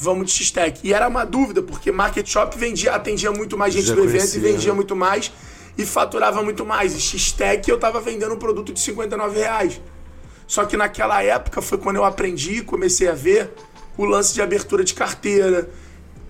vamos 0.00 0.26
de 0.28 0.32
X-Tech. 0.32 0.80
E 0.82 0.94
era 0.94 1.06
uma 1.06 1.24
dúvida, 1.24 1.62
porque 1.62 1.92
Market 1.92 2.26
Shop 2.26 2.56
vendia, 2.58 2.94
atendia 2.94 3.30
muito 3.30 3.56
mais 3.58 3.74
gente 3.74 3.86
Já 3.86 3.94
do 3.94 4.02
evento 4.02 4.20
conhecia, 4.20 4.38
e 4.38 4.42
vendia 4.42 4.70
né? 4.70 4.74
muito 4.74 4.96
mais 4.96 5.30
e 5.76 5.84
faturava 5.84 6.42
muito 6.42 6.64
mais. 6.64 6.94
E 6.94 7.00
X-Tech 7.00 7.68
eu 7.70 7.78
tava 7.78 8.00
vendendo 8.00 8.34
um 8.34 8.38
produto 8.38 8.72
de 8.72 8.80
59 8.80 9.38
reais. 9.38 9.80
Só 10.46 10.64
que 10.64 10.76
naquela 10.76 11.22
época 11.22 11.60
foi 11.60 11.78
quando 11.78 11.96
eu 11.96 12.04
aprendi 12.04 12.54
e 12.54 12.62
comecei 12.62 13.08
a 13.08 13.14
ver 13.14 13.52
o 13.96 14.04
lance 14.04 14.32
de 14.32 14.40
abertura 14.40 14.82
de 14.82 14.94
carteira. 14.94 15.68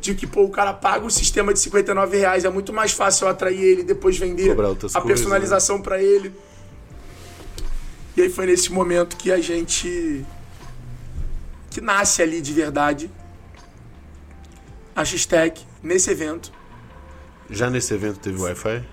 De 0.00 0.14
que, 0.14 0.26
pô, 0.26 0.44
o 0.44 0.50
cara 0.50 0.72
paga 0.72 1.04
um 1.04 1.10
sistema 1.10 1.52
de 1.52 1.60
59 1.60 2.16
reais, 2.16 2.46
é 2.46 2.50
muito 2.50 2.72
mais 2.72 2.90
fácil 2.90 3.26
eu 3.26 3.30
atrair 3.30 3.60
ele 3.60 3.80
e 3.82 3.84
depois 3.84 4.16
vender 4.16 4.50
a 4.50 4.54
né? 4.54 5.06
personalização 5.06 5.80
pra 5.80 6.02
ele. 6.02 6.34
E 8.16 8.22
aí 8.22 8.30
foi 8.30 8.46
nesse 8.46 8.72
momento 8.72 9.16
que 9.16 9.30
a 9.30 9.38
gente. 9.40 10.24
que 11.70 11.80
nasce 11.80 12.22
ali 12.22 12.40
de 12.40 12.52
verdade 12.52 13.10
a 14.94 15.04
X-Tech 15.04 15.64
nesse 15.82 16.10
evento. 16.10 16.52
Já 17.48 17.68
nesse 17.70 17.92
evento 17.94 18.18
teve 18.20 18.40
Wi-Fi? 18.40 18.84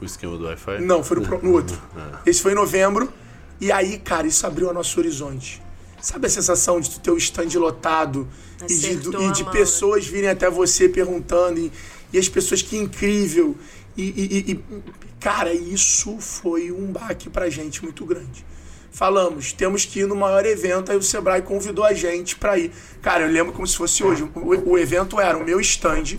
O 0.00 0.04
esquema 0.04 0.36
do 0.36 0.44
Wi-Fi? 0.44 0.80
Não, 0.80 1.02
foi 1.02 1.18
no, 1.20 1.26
pro- 1.26 1.42
no 1.42 1.52
outro. 1.52 1.76
Ah. 1.96 2.20
Esse 2.26 2.40
foi 2.42 2.52
em 2.52 2.54
novembro. 2.54 3.12
E 3.60 3.72
aí, 3.72 3.98
cara, 3.98 4.26
isso 4.26 4.46
abriu 4.46 4.68
o 4.68 4.72
nosso 4.72 4.98
horizonte. 5.00 5.62
Sabe 6.00 6.26
a 6.26 6.30
sensação 6.30 6.78
de 6.78 6.90
tu 6.90 7.00
ter 7.00 7.10
o 7.10 7.16
stand 7.16 7.48
lotado 7.58 8.28
e 8.62 8.66
de, 8.66 8.74
Acertou 8.74 9.22
e 9.28 9.32
de 9.32 9.42
mão, 9.44 9.52
pessoas 9.52 10.06
virem 10.06 10.28
até 10.28 10.48
você 10.50 10.88
perguntando 10.88 11.58
e, 11.58 11.72
E 12.12 12.18
as 12.18 12.28
pessoas, 12.28 12.60
que 12.62 12.76
incrível. 12.76 13.56
E, 13.96 14.02
e, 14.02 14.52
e 14.52 14.64
cara, 15.18 15.52
isso 15.54 16.18
foi 16.20 16.70
um 16.70 16.92
baque 16.92 17.30
pra 17.30 17.48
gente 17.48 17.82
muito 17.82 18.04
grande. 18.04 18.44
Falamos, 18.96 19.52
temos 19.52 19.84
que 19.84 20.00
ir 20.00 20.06
no 20.06 20.16
maior 20.16 20.46
evento, 20.46 20.90
aí 20.90 20.96
o 20.96 21.02
Sebrae 21.02 21.42
convidou 21.42 21.84
a 21.84 21.92
gente 21.92 22.34
pra 22.34 22.56
ir. 22.56 22.72
Cara, 23.02 23.24
eu 23.24 23.30
lembro 23.30 23.52
como 23.52 23.66
se 23.66 23.76
fosse 23.76 24.02
hoje. 24.02 24.22
O, 24.34 24.70
o 24.70 24.78
evento 24.78 25.20
era 25.20 25.36
o 25.36 25.44
meu 25.44 25.60
stand, 25.60 26.18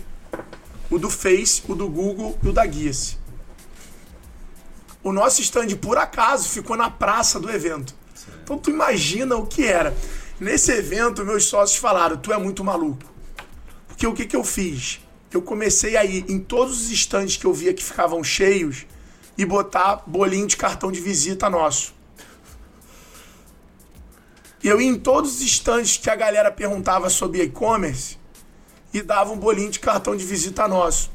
o 0.88 0.96
do 0.96 1.10
Face, 1.10 1.60
o 1.66 1.74
do 1.74 1.88
Google 1.88 2.38
e 2.40 2.48
o 2.48 2.52
da 2.52 2.64
Guias. 2.64 3.18
O 5.02 5.12
nosso 5.12 5.40
stand, 5.42 5.74
por 5.82 5.98
acaso, 5.98 6.48
ficou 6.48 6.76
na 6.76 6.88
praça 6.88 7.40
do 7.40 7.50
evento. 7.50 7.96
Então 8.44 8.56
tu 8.56 8.70
imagina 8.70 9.34
o 9.34 9.44
que 9.44 9.64
era. 9.64 9.92
Nesse 10.38 10.70
evento, 10.70 11.24
meus 11.24 11.46
sócios 11.46 11.80
falaram: 11.80 12.16
tu 12.16 12.32
é 12.32 12.38
muito 12.38 12.62
maluco. 12.62 13.02
Porque 13.88 14.06
o 14.06 14.14
que, 14.14 14.24
que 14.24 14.36
eu 14.36 14.44
fiz? 14.44 15.00
Eu 15.32 15.42
comecei 15.42 15.96
a 15.96 16.04
ir 16.04 16.26
em 16.28 16.38
todos 16.38 16.82
os 16.82 16.92
estandes 16.92 17.36
que 17.36 17.44
eu 17.44 17.52
via 17.52 17.74
que 17.74 17.82
ficavam 17.82 18.22
cheios 18.22 18.86
e 19.36 19.44
botar 19.44 20.04
bolinho 20.06 20.46
de 20.46 20.56
cartão 20.56 20.92
de 20.92 21.00
visita 21.00 21.50
nosso. 21.50 21.97
Eu 24.62 24.80
ia 24.80 24.88
em 24.88 24.98
todos 24.98 25.36
os 25.36 25.42
estandes 25.42 25.96
que 25.96 26.10
a 26.10 26.16
galera 26.16 26.50
perguntava 26.50 27.08
sobre 27.08 27.42
e-commerce 27.42 28.18
e 28.92 29.02
dava 29.02 29.32
um 29.32 29.36
bolinho 29.36 29.70
de 29.70 29.78
cartão 29.78 30.16
de 30.16 30.24
visita 30.24 30.66
nosso. 30.66 31.10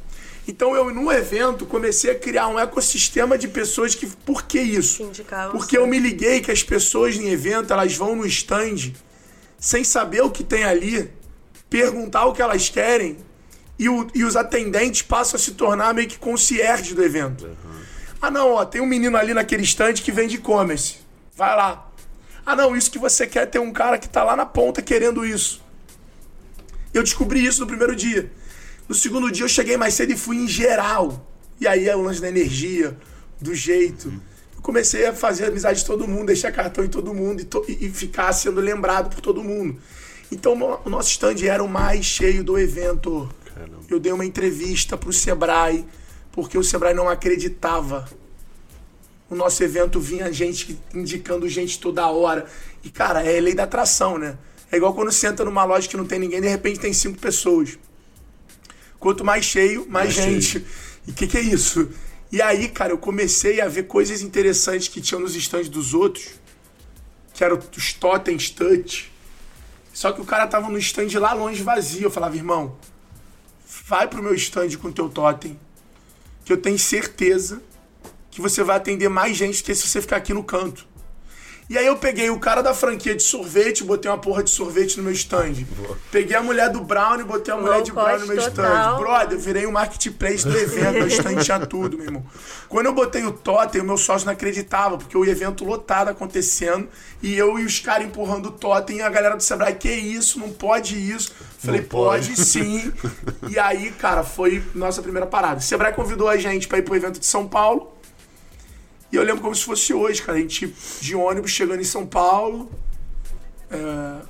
Então 0.48 0.76
eu, 0.76 0.94
no 0.94 1.12
evento, 1.12 1.66
comecei 1.66 2.12
a 2.12 2.16
criar 2.20 2.48
um 2.48 2.60
ecossistema 2.60 3.38
de 3.38 3.48
pessoas 3.48 3.96
que. 3.96 4.08
Por 4.08 4.44
que 4.44 4.60
isso? 4.60 5.10
Porque 5.52 5.78
eu 5.78 5.88
me 5.88 6.00
liguei 6.00 6.42
que 6.42 6.52
as 6.52 6.62
pessoas 6.62 7.16
em 7.16 7.30
evento, 7.30 7.72
elas 7.72 7.96
vão 7.96 8.16
no 8.16 8.26
stand 8.26 8.94
sem 9.58 9.84
saber 9.84 10.22
o 10.22 10.30
que 10.30 10.44
tem 10.44 10.66
ali, 10.66 11.10
perguntar 11.70 12.26
o 12.26 12.34
que 12.34 12.42
elas 12.42 12.68
querem, 12.68 13.18
e, 13.80 13.88
o, 13.88 14.08
e 14.14 14.26
os 14.26 14.36
atendentes 14.36 15.02
passam 15.02 15.38
a 15.38 15.40
se 15.40 15.54
tornar 15.54 15.94
meio 15.94 16.08
que 16.08 16.20
concierge 16.20 16.94
do 16.94 17.02
evento. 17.02 17.46
Uhum. 17.46 17.82
Ah, 18.22 18.30
não, 18.30 18.52
ó, 18.52 18.66
tem 18.66 18.82
um 18.82 18.86
menino 18.86 19.16
ali 19.16 19.34
naquele 19.34 19.64
stand 19.64 19.94
que 19.94 20.12
vende 20.12 20.36
e-commerce. 20.36 20.98
Vai 21.36 21.56
lá. 21.56 21.90
Ah, 22.46 22.56
não, 22.56 22.76
isso 22.76 22.92
que 22.92 23.00
você 23.00 23.26
quer 23.26 23.46
ter 23.48 23.60
um 23.60 23.72
cara 23.72 23.98
que 23.98 24.10
tá 24.10 24.24
lá 24.24 24.36
na 24.36 24.46
ponta 24.46 24.82
querendo 24.82 25.26
isso. 25.26 25.64
Eu 26.94 27.02
descobri 27.02 27.44
isso 27.44 27.62
no 27.62 27.68
primeiro 27.68 27.96
dia. 27.96 28.32
No 28.88 28.94
segundo 28.94 29.32
dia 29.32 29.46
eu 29.46 29.50
cheguei 29.50 29.78
mais 29.78 29.94
cedo 29.94 30.12
e 30.12 30.18
fui 30.18 30.38
em 30.38 30.48
geral. 30.48 31.26
E 31.60 31.68
aí 31.68 31.88
é 31.88 31.96
o 31.96 32.02
lance 32.02 32.22
da 32.22 32.28
energia, 32.28 32.98
do 33.40 33.56
jeito. 33.56 34.10
Eu 34.56 34.62
comecei 34.62 35.06
a 35.06 35.14
fazer 35.14 35.46
amizade 35.46 35.80
de 35.80 35.86
todo 35.86 36.08
mundo, 36.08 36.28
deixar 36.28 36.52
cartão 36.52 36.84
em 36.84 36.90
todo 36.90 37.14
mundo 37.14 37.42
e, 37.42 37.46
to 37.46 37.66
e 37.68 37.90
ficar 37.90 38.32
sendo 38.34 38.60
lembrado 38.60 39.10
por 39.10 39.22
todo 39.22 39.44
mundo. 39.44 39.80
Então 40.32 40.54
o 40.84 40.90
nosso 40.90 41.12
stand 41.12 41.46
era 41.46 41.64
o 41.64 41.70
mais 41.70 42.06
cheio 42.06 42.44
do 42.44 42.60
evento. 42.60 43.30
Caramba. 43.46 43.78
Eu 43.90 44.00
dei 44.00 44.12
uma 44.12 44.26
entrevista 44.26 44.98
pro 44.98 45.14
Sebrae, 45.14 45.86
porque 46.32 46.58
o 46.58 46.64
Sebrae 46.64 46.94
não 46.94 47.08
acreditava. 47.08 48.08
O 49.34 49.36
nosso 49.36 49.64
evento 49.64 50.00
vinha 50.00 50.32
gente 50.32 50.80
indicando 50.94 51.50
gente 51.50 51.80
toda 51.80 52.08
hora. 52.08 52.46
E, 52.84 52.90
cara, 52.92 53.24
é 53.24 53.42
lei 53.42 53.56
da 53.56 53.64
atração, 53.64 54.20
né? 54.20 54.38
É 54.72 54.78
igual 54.78 54.94
quando 54.94 55.12
você 55.12 55.26
entra 55.26 55.44
numa 55.44 55.64
loja 55.64 55.90
que 55.90 55.98
não 55.98 56.06
tem 56.06 56.20
ninguém, 56.20 56.40
de 56.40 56.48
repente 56.48 56.80
tem 56.80 56.94
cinco 56.94 57.18
pessoas. 57.18 57.80
Quanto 59.00 59.26
mais 59.26 59.44
cheio, 59.44 59.88
mais, 59.90 59.90
mais 59.90 60.14
gente. 60.14 60.46
Cheio. 60.46 60.66
E 61.08 61.12
o 61.12 61.14
que, 61.16 61.26
que 61.26 61.36
é 61.36 61.42
isso? 61.42 61.90
E 62.32 62.44
aí, 62.44 62.70
cara, 62.70 62.94
eu 62.94 62.98
comecei 63.00 63.60
a 63.60 63.68
ver 63.68 63.88
coisas 63.88 64.22
interessantes 64.22 64.88
que 64.88 65.02
tinham 65.02 65.20
nos 65.20 65.36
estandes 65.36 65.68
dos 65.68 65.96
outros, 65.96 66.36
que 67.34 67.44
eram 67.44 67.58
os 67.76 67.94
totens 67.94 68.52
touch. 68.52 69.12
Só 69.92 70.12
que 70.12 70.22
o 70.22 70.26
cara 70.26 70.46
tava 70.46 70.70
no 70.70 70.78
stand 70.78 71.20
lá 71.20 71.34
longe 71.34 71.64
vazio. 71.64 72.04
Eu 72.04 72.12
falava, 72.12 72.36
irmão, 72.36 72.78
vai 73.88 74.08
pro 74.08 74.22
meu 74.22 74.36
stand 74.36 74.78
com 74.80 74.90
o 74.90 74.94
teu 74.94 75.10
totem, 75.10 75.60
que 76.46 76.54
eu 76.54 76.58
tenho 76.58 76.78
certeza 76.78 77.64
que 78.34 78.42
você 78.42 78.64
vai 78.64 78.78
atender 78.78 79.10
mais 79.10 79.38
gente 79.38 79.62
do 79.62 79.66
que 79.66 79.76
se 79.76 79.88
você 79.88 80.02
ficar 80.02 80.18
aqui 80.18 80.34
no 80.34 80.44
canto. 80.44 80.88
E 81.70 81.78
aí 81.78 81.88
eu 81.88 81.96
peguei 81.96 82.30
o 82.30 82.38
cara 82.38 82.62
da 82.62 82.74
franquia 82.74 83.16
de 83.16 83.24
sorvete, 83.24 83.84
botei 83.84 84.12
uma 84.12 84.18
porra 84.18 84.44
de 84.44 84.50
sorvete 84.50 84.98
no 84.98 85.04
meu 85.04 85.14
stand. 85.14 85.54
Boa. 85.78 85.98
Peguei 86.12 86.36
a 86.36 86.44
mulher 86.44 86.70
do 86.70 86.82
Brownie, 86.82 87.24
botei 87.24 87.54
a 87.54 87.58
mulher 87.58 87.82
de 87.82 87.92
Brownie 87.92 88.20
no 88.20 88.28
meu 88.28 88.38
stand. 88.38 88.98
Brother, 88.98 89.38
eu 89.38 89.40
virei 89.40 89.66
o 89.66 89.70
um 89.70 89.72
marketplace 89.72 90.46
do 90.46 90.58
evento, 90.58 90.94
meu 90.94 91.08
stand 91.08 91.38
tinha 91.38 91.60
tudo, 91.66 91.98
meu 91.98 92.08
irmão. 92.08 92.24
Quando 92.68 92.88
eu 92.88 92.94
botei 92.94 93.24
o 93.24 93.32
totem, 93.32 93.82
o 93.82 93.86
meu 93.86 93.98
sócio 93.98 94.26
não 94.26 94.34
acreditava, 94.34 94.98
porque 94.98 95.18
o 95.18 95.24
evento 95.24 95.64
lotado 95.64 96.10
acontecendo, 96.10 96.90
e 97.22 97.34
eu 97.34 97.58
e 97.58 97.66
os 97.66 97.80
caras 97.80 98.06
empurrando 98.06 98.48
o 98.48 98.52
totem, 98.52 98.98
e 98.98 99.02
a 99.02 99.10
galera 99.10 99.38
do 99.38 99.42
Sebrae, 99.42 99.74
que 99.76 99.90
isso, 99.90 100.40
não 100.40 100.50
pode 100.50 100.96
isso. 100.96 101.32
Falei, 101.60 101.82
pode. 101.82 102.28
pode 102.28 102.46
sim. 102.46 102.92
e 103.50 103.58
aí, 103.58 103.90
cara, 103.92 104.24
foi 104.24 104.62
nossa 104.76 105.02
primeira 105.02 105.26
parada. 105.26 105.60
O 105.60 105.64
Sebrae 105.64 105.94
convidou 105.94 106.28
a 106.28 106.36
gente 106.36 106.68
para 106.68 106.78
ir 106.78 106.82
pro 106.82 106.96
evento 106.96 107.20
de 107.20 107.26
São 107.26 107.48
Paulo. 107.48 107.94
E 109.14 109.16
eu 109.16 109.22
lembro 109.22 109.44
como 109.44 109.54
se 109.54 109.64
fosse 109.64 109.94
hoje, 109.94 110.24
cara. 110.24 110.40
A 110.40 110.42
gente 110.42 110.74
de 111.00 111.16
ônibus 111.16 111.52
chegando 111.52 111.80
em 111.80 111.84
São 111.84 112.04
Paulo. 112.04 112.72
É, 113.70 114.26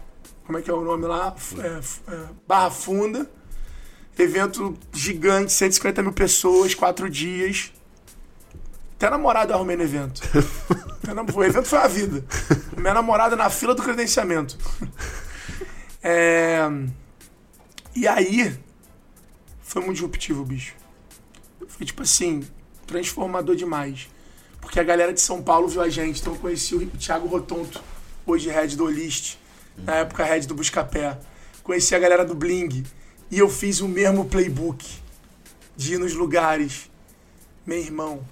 como 0.45 0.57
é 0.57 0.61
que 0.61 0.69
é 0.69 0.73
o 0.73 0.81
nome 0.81 1.05
lá? 1.05 1.33
É, 1.57 2.13
é, 2.13 2.25
Barra 2.45 2.69
Funda. 2.69 3.31
Evento 4.19 4.77
gigante, 4.91 5.53
150 5.53 6.03
mil 6.03 6.11
pessoas, 6.11 6.75
quatro 6.75 7.09
dias. 7.09 7.71
Até 8.97 9.09
namorada 9.09 9.53
arrumei 9.53 9.77
no 9.77 9.83
evento. 9.83 10.21
o 11.33 11.43
evento 11.45 11.65
foi 11.65 11.79
a 11.79 11.87
vida. 11.87 12.25
Minha 12.75 12.93
namorada 12.93 13.37
na 13.37 13.49
fila 13.49 13.73
do 13.73 13.81
credenciamento. 13.81 14.57
É... 16.05 16.59
E 17.95 18.05
aí, 18.05 18.59
foi 19.61 19.81
muito 19.81 19.93
disruptivo, 19.93 20.43
bicho. 20.43 20.75
Foi 21.65 21.85
tipo 21.85 22.03
assim, 22.03 22.43
transformador 22.85 23.55
demais. 23.55 24.09
Porque 24.73 24.79
a 24.79 24.83
galera 24.83 25.13
de 25.13 25.21
São 25.21 25.39
Paulo 25.39 25.67
viu 25.67 25.83
a 25.83 25.87
gente, 25.87 26.19
então 26.19 26.33
eu 26.33 26.39
conheci 26.39 26.73
o 26.73 26.87
Thiago 26.87 27.27
Rotonto, 27.27 27.79
hoje 28.25 28.49
head 28.49 28.75
do 28.75 28.85
Olist, 28.85 29.37
na 29.77 29.97
época 29.97 30.23
head 30.23 30.47
do 30.47 30.55
Buscapé. 30.55 31.15
Conheci 31.61 31.93
a 31.93 31.99
galera 31.99 32.25
do 32.25 32.33
Bling 32.33 32.83
e 33.29 33.37
eu 33.37 33.47
fiz 33.47 33.81
o 33.81 33.87
mesmo 33.87 34.25
playbook 34.25 34.83
de 35.77 35.93
ir 35.93 35.99
nos 35.99 36.15
lugares. 36.15 36.89
Meu 37.63 37.77
irmão, 37.77 38.27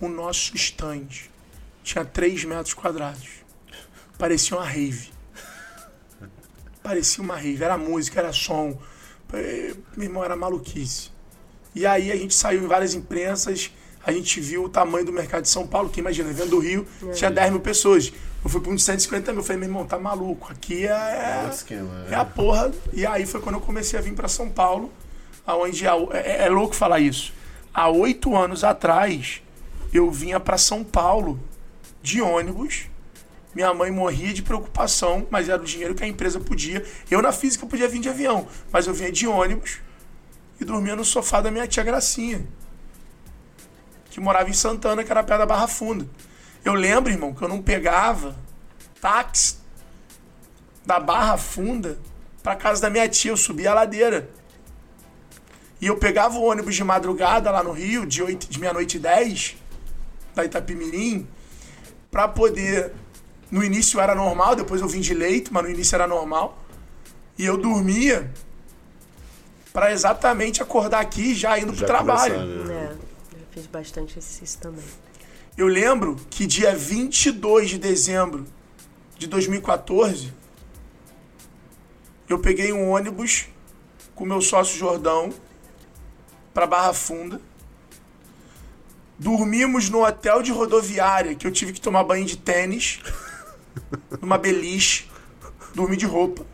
o 0.00 0.08
nosso 0.08 0.56
stand 0.56 1.08
tinha 1.84 2.06
3 2.06 2.46
metros 2.46 2.72
quadrados. 2.72 3.28
Parecia 4.16 4.56
uma 4.56 4.64
rave. 4.64 5.10
Parecia 6.82 7.22
uma 7.22 7.36
rave. 7.36 7.62
Era 7.62 7.76
música, 7.76 8.18
era 8.18 8.32
som. 8.32 8.80
Meu 9.30 10.06
irmão, 10.06 10.24
era 10.24 10.36
maluquice. 10.36 11.10
E 11.74 11.84
aí 11.84 12.10
a 12.10 12.16
gente 12.16 12.32
saiu 12.32 12.64
em 12.64 12.66
várias 12.66 12.94
imprensas 12.94 13.70
a 14.04 14.12
gente 14.12 14.40
viu 14.40 14.64
o 14.64 14.68
tamanho 14.68 15.04
do 15.04 15.12
mercado 15.12 15.42
de 15.42 15.48
São 15.48 15.66
Paulo, 15.66 15.88
que 15.88 16.00
imagina, 16.00 16.32
vendo 16.32 16.50
do 16.50 16.58
Rio, 16.58 16.86
é. 17.06 17.12
tinha 17.12 17.30
10 17.30 17.52
mil 17.52 17.60
pessoas. 17.60 18.12
Eu 18.42 18.50
fui 18.50 18.60
para 18.60 18.72
um 18.72 18.74
de 18.74 18.82
150 18.82 19.32
mil. 19.32 19.40
Eu 19.40 19.44
falei, 19.44 19.60
meu 19.60 19.68
irmão, 19.68 19.86
tá 19.86 19.98
maluco. 19.98 20.50
Aqui 20.50 20.86
é, 20.86 20.90
é, 20.90 21.48
esquema, 21.52 22.06
é. 22.08 22.14
é 22.14 22.16
a 22.16 22.24
porra. 22.24 22.72
E 22.92 23.06
aí 23.06 23.24
foi 23.24 23.40
quando 23.40 23.56
eu 23.56 23.60
comecei 23.60 23.98
a 23.98 24.02
vir 24.02 24.12
para 24.14 24.26
São 24.26 24.50
Paulo, 24.50 24.92
aonde 25.46 25.86
é, 25.86 25.90
é, 26.12 26.44
é, 26.46 26.48
louco 26.48 26.74
falar 26.74 26.98
isso. 26.98 27.32
Há 27.72 27.88
oito 27.88 28.36
anos 28.36 28.64
atrás, 28.64 29.40
eu 29.92 30.10
vinha 30.10 30.40
para 30.40 30.58
São 30.58 30.82
Paulo 30.82 31.40
de 32.02 32.20
ônibus. 32.20 32.86
Minha 33.54 33.72
mãe 33.72 33.90
morria 33.90 34.32
de 34.32 34.42
preocupação, 34.42 35.26
mas 35.30 35.48
era 35.48 35.62
o 35.62 35.64
dinheiro 35.64 35.94
que 35.94 36.02
a 36.02 36.08
empresa 36.08 36.40
podia. 36.40 36.84
Eu, 37.10 37.22
na 37.22 37.30
física, 37.30 37.66
podia 37.66 37.86
vir 37.86 38.00
de 38.00 38.08
avião, 38.08 38.48
mas 38.72 38.86
eu 38.86 38.94
vinha 38.94 39.12
de 39.12 39.28
ônibus 39.28 39.78
e 40.58 40.64
dormia 40.64 40.96
no 40.96 41.04
sofá 41.04 41.40
da 41.40 41.50
minha 41.50 41.66
tia 41.68 41.84
Gracinha 41.84 42.44
que 44.12 44.20
morava 44.20 44.50
em 44.50 44.52
Santana, 44.52 45.02
que 45.02 45.10
era 45.10 45.22
perto 45.22 45.40
da 45.40 45.46
Barra 45.46 45.66
Funda. 45.66 46.06
Eu 46.62 46.74
lembro, 46.74 47.10
irmão, 47.10 47.32
que 47.32 47.42
eu 47.42 47.48
não 47.48 47.62
pegava 47.62 48.36
táxi 49.00 49.56
da 50.84 51.00
Barra 51.00 51.38
Funda 51.38 51.98
para 52.42 52.54
casa 52.54 52.82
da 52.82 52.90
minha 52.90 53.08
tia, 53.08 53.30
eu 53.30 53.36
subia 53.38 53.70
a 53.70 53.74
ladeira. 53.74 54.28
E 55.80 55.86
eu 55.86 55.96
pegava 55.96 56.36
o 56.36 56.42
ônibus 56.42 56.74
de 56.74 56.84
madrugada 56.84 57.50
lá 57.50 57.62
no 57.62 57.72
Rio, 57.72 58.04
de, 58.04 58.22
de 58.34 58.60
meia-noite 58.60 58.98
e 58.98 59.00
dez, 59.00 59.56
da 60.34 60.44
Itapimirim, 60.44 61.26
para 62.10 62.28
poder. 62.28 62.92
No 63.50 63.64
início 63.64 63.98
era 63.98 64.14
normal, 64.14 64.54
depois 64.54 64.82
eu 64.82 64.88
vim 64.88 65.00
de 65.00 65.14
leito, 65.14 65.52
mas 65.54 65.62
no 65.62 65.70
início 65.70 65.94
era 65.94 66.06
normal. 66.06 66.58
E 67.38 67.46
eu 67.46 67.56
dormia 67.56 68.30
para 69.72 69.90
exatamente 69.90 70.62
acordar 70.62 71.00
aqui 71.00 71.34
já 71.34 71.58
indo 71.58 71.72
já 71.72 71.78
pro 71.78 71.86
trabalho. 71.86 72.34
Fiz 73.52 73.66
bastante 73.66 74.18
exercício 74.18 74.58
também. 74.60 74.84
Eu 75.58 75.66
lembro 75.66 76.16
que 76.30 76.46
dia 76.46 76.74
22 76.74 77.68
de 77.68 77.78
dezembro 77.78 78.46
de 79.18 79.26
2014, 79.26 80.32
eu 82.26 82.38
peguei 82.38 82.72
um 82.72 82.88
ônibus 82.88 83.48
com 84.14 84.24
meu 84.24 84.40
sócio 84.40 84.78
Jordão 84.78 85.34
para 86.54 86.66
Barra 86.66 86.94
Funda. 86.94 87.42
Dormimos 89.18 89.90
no 89.90 90.02
hotel 90.02 90.42
de 90.42 90.50
rodoviária, 90.50 91.34
que 91.34 91.46
eu 91.46 91.52
tive 91.52 91.74
que 91.74 91.80
tomar 91.80 92.04
banho 92.04 92.24
de 92.24 92.38
tênis, 92.38 93.00
numa 94.18 94.38
beliche, 94.38 95.10
dormi 95.74 95.98
de 95.98 96.06
roupa. 96.06 96.46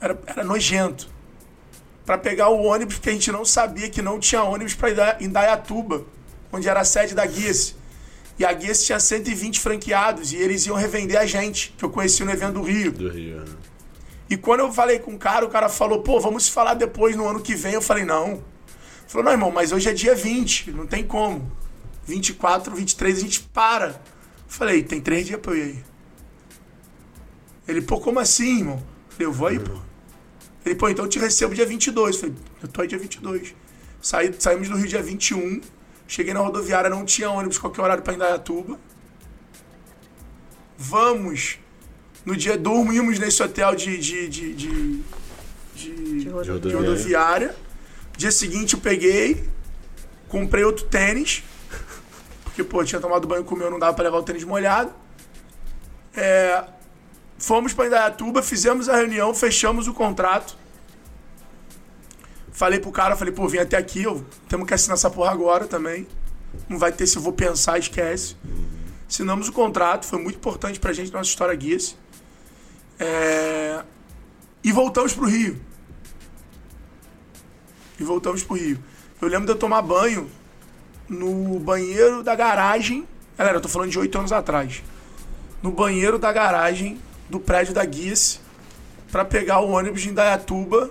Era, 0.00 0.18
era 0.26 0.42
nojento. 0.42 1.09
Para 2.04 2.18
pegar 2.18 2.48
o 2.48 2.62
ônibus, 2.62 2.96
porque 2.96 3.10
a 3.10 3.12
gente 3.12 3.30
não 3.30 3.44
sabia 3.44 3.88
que 3.88 4.02
não 4.02 4.18
tinha 4.18 4.42
ônibus 4.42 4.74
para 4.74 5.18
Indaiatuba, 5.20 6.04
onde 6.52 6.68
era 6.68 6.80
a 6.80 6.84
sede 6.84 7.14
da 7.14 7.24
Guias. 7.26 7.74
E 8.38 8.44
a 8.44 8.52
Guias 8.52 8.84
tinha 8.84 8.98
120 8.98 9.60
franqueados 9.60 10.32
e 10.32 10.36
eles 10.36 10.66
iam 10.66 10.76
revender 10.76 11.18
a 11.18 11.26
gente, 11.26 11.74
que 11.76 11.84
eu 11.84 11.90
conheci 11.90 12.24
no 12.24 12.30
evento 12.30 12.54
do 12.54 12.62
Rio. 12.62 12.92
Do 12.92 13.10
Rio, 13.10 13.40
né? 13.40 13.52
E 14.30 14.36
quando 14.36 14.60
eu 14.60 14.72
falei 14.72 15.00
com 15.00 15.12
o 15.14 15.18
cara, 15.18 15.44
o 15.44 15.48
cara 15.48 15.68
falou, 15.68 16.02
pô, 16.02 16.20
vamos 16.20 16.44
se 16.44 16.52
falar 16.52 16.74
depois 16.74 17.16
no 17.16 17.28
ano 17.28 17.40
que 17.40 17.54
vem. 17.54 17.74
Eu 17.74 17.82
falei, 17.82 18.04
não. 18.04 18.28
Ele 18.28 18.42
falou, 19.08 19.24
não, 19.24 19.32
irmão, 19.32 19.50
mas 19.50 19.72
hoje 19.72 19.88
é 19.88 19.92
dia 19.92 20.14
20, 20.14 20.70
não 20.70 20.86
tem 20.86 21.04
como. 21.04 21.50
24, 22.06 22.74
23 22.74 23.18
a 23.18 23.20
gente 23.20 23.40
para. 23.40 23.86
Eu 23.88 23.94
falei, 24.46 24.84
tem 24.84 25.00
três 25.00 25.26
dias 25.26 25.40
pra 25.40 25.52
eu 25.52 25.58
ir 25.58 25.62
aí. 25.62 25.84
Ele, 27.66 27.82
pô, 27.82 28.00
como 28.00 28.20
assim, 28.20 28.58
irmão? 28.58 28.76
Eu 28.76 29.12
falei, 29.12 29.26
eu 29.26 29.32
vou 29.32 29.48
aí, 29.48 29.58
pô. 29.58 29.89
Ele, 30.64 30.74
pô, 30.74 30.88
então 30.88 31.04
eu 31.04 31.08
te 31.08 31.18
recebo 31.18 31.54
dia 31.54 31.66
22. 31.66 32.14
Eu 32.14 32.20
falei, 32.20 32.36
eu 32.62 32.68
tô 32.68 32.82
aí 32.82 32.88
dia 32.88 32.98
22. 32.98 33.54
Saí, 34.02 34.34
saímos 34.38 34.68
do 34.68 34.76
Rio 34.76 34.86
dia 34.88 35.02
21. 35.02 35.60
Cheguei 36.06 36.34
na 36.34 36.40
rodoviária, 36.40 36.90
não 36.90 37.04
tinha 37.04 37.30
ônibus 37.30 37.58
qualquer 37.58 37.82
horário 37.82 38.02
pra 38.02 38.14
Indaiatuba. 38.14 38.78
Vamos. 40.76 41.58
No 42.24 42.36
dia, 42.36 42.56
dormimos 42.56 43.18
nesse 43.18 43.42
hotel 43.42 43.74
de, 43.74 43.96
de, 43.98 44.28
de, 44.28 44.54
de, 44.54 45.02
de, 45.74 46.20
De 46.20 46.28
rodoviária. 46.28 46.60
de 46.60 46.74
rodoviária. 46.74 47.56
Dia 48.16 48.30
seguinte 48.30 48.74
eu 48.74 48.80
peguei, 48.80 49.48
comprei 50.28 50.64
outro 50.64 50.84
tênis. 50.86 51.42
Porque, 52.44 52.62
pô, 52.64 52.84
tinha 52.84 53.00
tomado 53.00 53.26
banho 53.26 53.44
com 53.44 53.54
o 53.54 53.58
meu, 53.58 53.70
não 53.70 53.78
dava 53.78 53.94
pra 53.94 54.04
levar 54.04 54.18
o 54.18 54.22
tênis 54.22 54.44
molhado. 54.44 54.92
É, 56.14 56.64
fomos 57.40 57.72
pra 57.72 57.86
Indaiatuba, 57.86 58.42
fizemos 58.42 58.88
a 58.88 58.94
reunião, 58.94 59.34
fechamos 59.34 59.88
o 59.88 59.94
contrato. 59.94 60.56
Falei 62.52 62.78
pro 62.78 62.92
cara, 62.92 63.16
falei, 63.16 63.32
pô, 63.32 63.48
vim 63.48 63.58
até 63.58 63.76
aqui, 63.78 64.02
eu, 64.02 64.24
temos 64.46 64.68
que 64.68 64.74
assinar 64.74 64.94
essa 64.94 65.10
porra 65.10 65.32
agora 65.32 65.66
também. 65.66 66.06
Não 66.68 66.78
vai 66.78 66.92
ter 66.92 67.06
se 67.06 67.16
eu 67.16 67.22
vou 67.22 67.32
pensar, 67.32 67.78
esquece. 67.78 68.36
Assinamos 69.08 69.48
o 69.48 69.52
contrato, 69.52 70.04
foi 70.04 70.20
muito 70.20 70.36
importante 70.36 70.78
pra 70.78 70.92
gente, 70.92 71.10
nossa 71.12 71.30
história 71.30 71.54
guia-se. 71.54 71.96
É, 72.98 73.82
E 74.62 74.70
voltamos 74.70 75.14
pro 75.14 75.26
Rio. 75.26 75.58
E 77.98 78.04
voltamos 78.04 78.42
pro 78.42 78.56
Rio. 78.56 78.78
Eu 79.20 79.28
lembro 79.28 79.46
de 79.46 79.52
eu 79.52 79.56
tomar 79.58 79.80
banho 79.80 80.30
no 81.08 81.58
banheiro 81.58 82.22
da 82.22 82.34
garagem. 82.34 83.08
Galera, 83.38 83.56
eu 83.56 83.60
tô 83.62 83.68
falando 83.68 83.90
de 83.90 83.98
oito 83.98 84.18
anos 84.18 84.32
atrás. 84.32 84.82
No 85.62 85.70
banheiro 85.70 86.18
da 86.18 86.30
garagem 86.30 87.00
do 87.30 87.40
prédio 87.40 87.72
da 87.72 87.84
Guias 87.84 88.40
pra 89.10 89.24
pegar 89.24 89.60
o 89.60 89.70
ônibus 89.70 90.02
de 90.02 90.08
Indaiatuba 90.10 90.90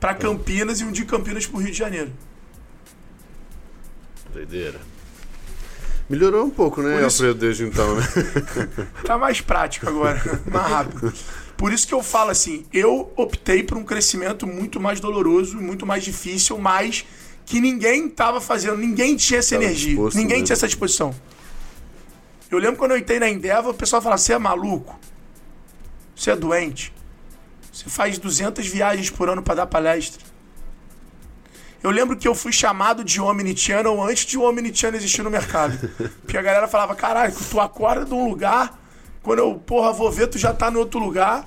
pra 0.00 0.14
Campinas 0.14 0.80
e 0.80 0.84
um 0.84 0.92
de 0.92 1.04
Campinas 1.04 1.46
pro 1.46 1.58
Rio 1.58 1.70
de 1.70 1.78
Janeiro. 1.78 2.12
Doideira. 4.32 4.80
Melhorou 6.08 6.44
um 6.44 6.50
pouco, 6.50 6.82
né, 6.82 6.98
Por 6.98 7.06
isso- 7.06 7.22
Alfredo, 7.24 7.34
desde 7.40 7.64
então, 7.64 7.96
né? 7.96 8.02
Tá 9.04 9.18
mais 9.18 9.40
prático 9.40 9.88
agora, 9.88 10.20
mais 10.50 10.66
rápido. 10.68 11.12
Por 11.56 11.72
isso 11.72 11.86
que 11.86 11.94
eu 11.94 12.02
falo 12.02 12.30
assim, 12.30 12.64
eu 12.72 13.10
optei 13.16 13.62
por 13.62 13.76
um 13.78 13.82
crescimento 13.84 14.46
muito 14.46 14.78
mais 14.78 15.00
doloroso, 15.00 15.56
muito 15.56 15.86
mais 15.86 16.04
difícil, 16.04 16.58
mas 16.58 17.04
que 17.44 17.60
ninguém 17.60 18.08
tava 18.08 18.40
fazendo, 18.40 18.76
ninguém 18.76 19.16
tinha 19.16 19.38
essa 19.40 19.54
Tava 19.54 19.64
energia, 19.64 19.88
disposto 19.90 20.16
ninguém 20.16 20.34
mesmo. 20.36 20.46
tinha 20.46 20.54
essa 20.54 20.66
disposição. 20.66 21.14
Eu 22.50 22.58
lembro 22.58 22.76
quando 22.76 22.92
eu 22.92 22.98
entrei 22.98 23.18
na 23.18 23.28
Endeavor, 23.28 23.72
o 23.72 23.74
pessoal 23.74 24.00
falava, 24.02 24.18
você 24.20 24.32
é 24.34 24.38
maluco? 24.38 24.98
Você 26.16 26.30
é 26.30 26.36
doente? 26.36 26.92
Você 27.70 27.90
faz 27.90 28.16
200 28.16 28.66
viagens 28.66 29.10
por 29.10 29.28
ano 29.28 29.42
para 29.42 29.56
dar 29.56 29.66
palestra. 29.66 30.24
Eu 31.82 31.90
lembro 31.90 32.16
que 32.16 32.26
eu 32.26 32.34
fui 32.34 32.50
chamado 32.50 33.04
de 33.04 33.20
Omnichannel 33.20 34.02
antes 34.02 34.24
de 34.24 34.38
o 34.38 34.42
Omnichannel 34.42 34.98
existir 34.98 35.22
no 35.22 35.30
mercado. 35.30 35.78
Porque 36.22 36.38
a 36.38 36.42
galera 36.42 36.66
falava, 36.66 36.94
caralho, 36.94 37.34
tu 37.50 37.60
acorda 37.60 38.06
de 38.06 38.14
um 38.14 38.28
lugar, 38.28 38.80
quando 39.22 39.40
eu, 39.40 39.54
porra, 39.54 39.92
vou 39.92 40.10
ver, 40.10 40.28
tu 40.28 40.38
já 40.38 40.54
tá 40.54 40.70
no 40.70 40.78
outro 40.78 40.98
lugar. 40.98 41.46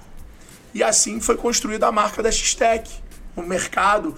E 0.74 0.84
assim 0.84 1.20
foi 1.20 1.36
construída 1.36 1.88
a 1.88 1.92
marca 1.92 2.22
da 2.22 2.32
X-Tech. 2.32 2.90
O 3.36 3.42
mercado, 3.42 4.16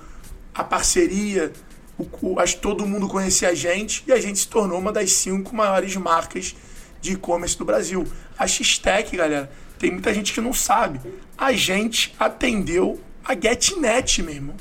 a 0.53 0.63
parceria, 0.63 1.53
o, 1.97 2.05
que 2.05 2.55
todo 2.57 2.85
mundo 2.85 3.07
conhecia 3.07 3.49
a 3.49 3.55
gente 3.55 4.03
e 4.05 4.11
a 4.11 4.19
gente 4.19 4.39
se 4.39 4.47
tornou 4.47 4.77
uma 4.77 4.91
das 4.91 5.13
cinco 5.13 5.55
maiores 5.55 5.95
marcas 5.95 6.55
de 6.99 7.13
e-commerce 7.13 7.57
do 7.57 7.63
Brasil. 7.63 8.05
A 8.37 8.45
X-Tech, 8.45 9.15
galera, 9.15 9.51
tem 9.81 9.89
muita 9.91 10.13
gente 10.13 10.31
que 10.31 10.39
não 10.39 10.53
sabe. 10.53 11.01
A 11.35 11.53
gente 11.53 12.15
atendeu 12.19 13.01
a 13.25 13.33
GetNet, 13.33 14.21
meu 14.21 14.35
irmão. 14.35 14.55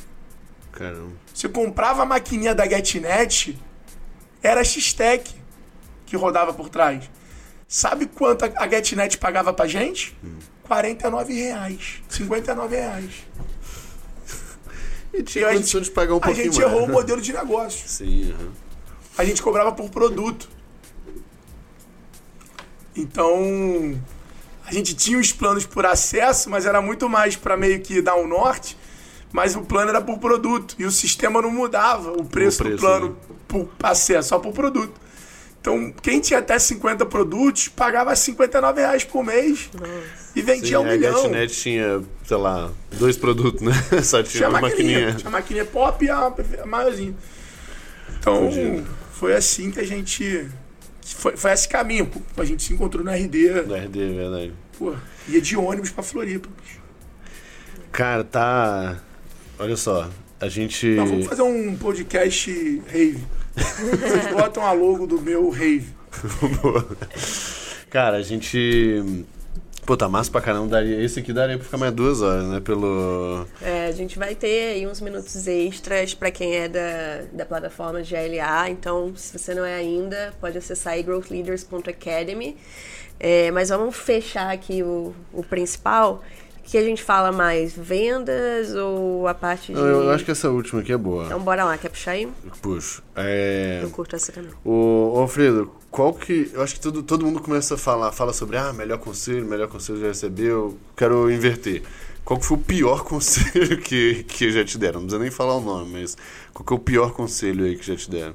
Caramba. 0.72 1.12
Você 1.34 1.46
comprava 1.46 2.02
a 2.02 2.06
maquininha 2.06 2.54
da 2.54 2.66
GetNet, 2.66 3.58
era 4.42 4.62
a 4.62 4.64
X-Tech 4.64 5.34
que 6.06 6.16
rodava 6.16 6.54
por 6.54 6.70
trás. 6.70 7.10
Sabe 7.68 8.06
quanto 8.06 8.46
a 8.46 8.50
a 8.64 8.66
GetNet 8.66 9.18
pagava 9.18 9.52
pra 9.52 9.66
gente? 9.66 10.16
49 10.62 11.34
reais. 11.34 12.00
59 12.08 12.74
reais. 12.76 13.10
E 15.12 15.22
tinha 15.22 15.44
E 15.44 15.48
a 15.48 15.56
gente- 15.56 15.80
de 15.82 15.90
pagar 15.90 16.14
um 16.14 16.16
A 16.16 16.20
pouquinho 16.20 16.46
gente 16.50 16.60
mais. 16.62 16.72
errou 16.72 16.86
o 16.88 16.90
modelo 16.90 17.20
de 17.20 17.32
negócio. 17.32 17.86
Sim, 17.86 18.32
aham. 18.32 18.52
A 19.18 19.24
gente 19.24 19.42
cobrava 19.42 19.70
por 19.72 19.90
produto. 19.90 20.48
Então, 22.96 24.00
a 24.70 24.72
gente 24.72 24.94
tinha 24.94 25.18
os 25.18 25.32
planos 25.32 25.66
por 25.66 25.84
acesso, 25.84 26.48
mas 26.48 26.64
era 26.64 26.80
muito 26.80 27.08
mais 27.08 27.34
para 27.34 27.56
meio 27.56 27.80
que 27.80 28.00
dar 28.00 28.14
um 28.14 28.26
norte. 28.26 28.76
Mas 29.32 29.54
o 29.56 29.62
plano 29.62 29.90
era 29.90 30.00
por 30.00 30.18
produto. 30.18 30.74
E 30.78 30.84
o 30.84 30.90
sistema 30.90 31.42
não 31.42 31.50
mudava 31.50 32.12
o 32.12 32.24
preço, 32.24 32.58
preço, 32.58 32.76
do 32.76 32.80
plano 32.80 33.08
né? 33.08 33.14
por 33.48 33.68
acesso, 33.82 34.28
só 34.28 34.38
por 34.38 34.52
produto. 34.52 34.92
Então, 35.60 35.92
quem 36.02 36.20
tinha 36.20 36.38
até 36.38 36.58
50 36.58 37.04
produtos 37.06 37.68
pagava 37.68 38.16
59 38.16 38.80
reais 38.80 39.04
por 39.04 39.22
mês 39.22 39.68
e 40.34 40.40
vendia 40.40 40.78
Sim, 40.78 40.84
um 40.84 40.88
a 40.88 40.92
milhão. 40.92 41.22
GetNet 41.22 41.52
tinha, 41.54 42.02
sei 42.24 42.36
lá, 42.38 42.70
dois 42.92 43.16
produtos, 43.16 43.60
né? 43.60 43.72
Só 44.02 44.22
tinha, 44.22 44.32
Tinha 44.32 44.48
uma 44.48 44.60
maquininha. 44.60 44.98
maquininha. 44.98 45.14
Tinha 45.18 45.30
maquininha 45.30 45.64
pop 45.66 46.02
e 46.04 46.08
a, 46.08 46.32
a 46.62 46.66
maiorzinha. 46.66 47.14
Então, 48.18 48.50
Fudido. 48.50 48.86
foi 49.12 49.34
assim 49.34 49.70
que 49.70 49.80
a 49.80 49.86
gente. 49.86 50.48
Foi, 51.04 51.36
foi 51.36 51.52
esse 51.52 51.68
caminho. 51.68 52.06
pô. 52.06 52.20
A 52.40 52.44
gente 52.44 52.62
se 52.62 52.72
encontrou 52.72 53.04
na 53.04 53.14
RD. 53.14 53.62
Da 53.62 53.76
RD, 53.78 54.02
é 54.02 54.12
verdade. 54.12 54.52
Pô, 54.78 54.94
ia 55.28 55.40
de 55.40 55.56
ônibus 55.56 55.90
pra 55.90 56.02
Floripa. 56.02 56.48
Cara, 57.92 58.24
tá. 58.24 59.00
Olha 59.58 59.76
só, 59.76 60.08
a 60.40 60.48
gente. 60.48 60.86
Não, 60.86 61.06
vamos 61.06 61.26
fazer 61.26 61.42
um 61.42 61.76
podcast 61.76 62.82
rave. 62.86 63.24
Vocês 63.54 64.26
botam 64.32 64.64
a 64.64 64.72
logo 64.72 65.06
do 65.06 65.20
meu 65.20 65.50
rave. 65.50 65.88
Cara, 67.90 68.18
a 68.18 68.22
gente. 68.22 69.24
Pô, 69.90 69.96
tá 69.96 70.08
massa 70.08 70.30
pra 70.30 70.40
caramba. 70.40 70.68
Daria... 70.68 71.02
Esse 71.02 71.18
aqui 71.18 71.32
daria 71.32 71.56
pra 71.56 71.64
ficar 71.64 71.76
mais 71.76 71.92
duas 71.92 72.22
horas, 72.22 72.44
né? 72.44 72.60
Pelo. 72.60 73.44
É, 73.60 73.86
a 73.86 73.90
gente 73.90 74.20
vai 74.20 74.36
ter 74.36 74.74
aí 74.74 74.86
uns 74.86 75.00
minutos 75.00 75.48
extras 75.48 76.14
para 76.14 76.30
quem 76.30 76.54
é 76.54 76.68
da, 76.68 77.24
da 77.32 77.44
plataforma 77.44 78.00
GLA. 78.00 78.70
Então, 78.70 79.12
se 79.16 79.36
você 79.36 79.52
não 79.52 79.64
é 79.64 79.74
ainda, 79.74 80.32
pode 80.40 80.56
acessar 80.56 80.92
aí 80.92 81.02
growthleaders.academy. 81.02 82.56
É, 83.18 83.50
mas 83.50 83.70
vamos 83.70 83.96
fechar 83.96 84.52
aqui 84.52 84.80
o, 84.80 85.12
o 85.32 85.42
principal. 85.42 86.22
Que 86.62 86.78
a 86.78 86.84
gente 86.84 87.02
fala 87.02 87.32
mais 87.32 87.72
vendas 87.72 88.72
ou 88.76 89.26
a 89.26 89.34
parte 89.34 89.72
de. 89.72 89.80
Eu, 89.80 90.04
eu 90.04 90.10
acho 90.12 90.24
que 90.24 90.30
essa 90.30 90.48
última 90.50 90.82
aqui 90.82 90.92
é 90.92 90.96
boa. 90.96 91.24
Então 91.24 91.40
bora 91.40 91.64
lá, 91.64 91.76
quer 91.76 91.88
puxar 91.88 92.12
aí? 92.12 92.28
Puxo. 92.62 93.02
É. 93.16 93.80
Eu 93.82 93.90
curto 93.90 94.14
essa 94.14 94.30
também. 94.30 94.52
Ô, 94.64 95.14
ô, 95.16 95.18
Alfredo, 95.18 95.72
qual 95.90 96.14
que. 96.14 96.50
Eu 96.52 96.62
acho 96.62 96.74
que 96.74 96.80
todo, 96.80 97.02
todo 97.02 97.26
mundo 97.26 97.40
começa 97.40 97.74
a 97.74 97.78
falar, 97.78 98.12
fala 98.12 98.32
sobre 98.32 98.56
ah, 98.56 98.72
melhor 98.72 98.98
conselho, 98.98 99.44
melhor 99.44 99.68
conselho 99.68 100.00
já 100.00 100.06
recebeu. 100.08 100.78
Quero 100.96 101.30
inverter. 101.30 101.82
Qual 102.24 102.38
que 102.38 102.46
foi 102.46 102.56
o 102.56 102.60
pior 102.60 103.02
conselho 103.04 103.80
que, 103.80 104.22
que 104.24 104.52
já 104.52 104.64
te 104.64 104.78
deram? 104.78 105.00
Não 105.00 105.06
precisa 105.06 105.22
nem 105.22 105.30
falar 105.30 105.56
o 105.56 105.60
nome, 105.60 106.00
mas 106.00 106.16
qual 106.54 106.64
que 106.64 106.72
é 106.72 106.76
o 106.76 106.78
pior 106.78 107.12
conselho 107.12 107.64
aí 107.64 107.76
que 107.76 107.84
já 107.84 107.96
te 107.96 108.08
deram? 108.08 108.34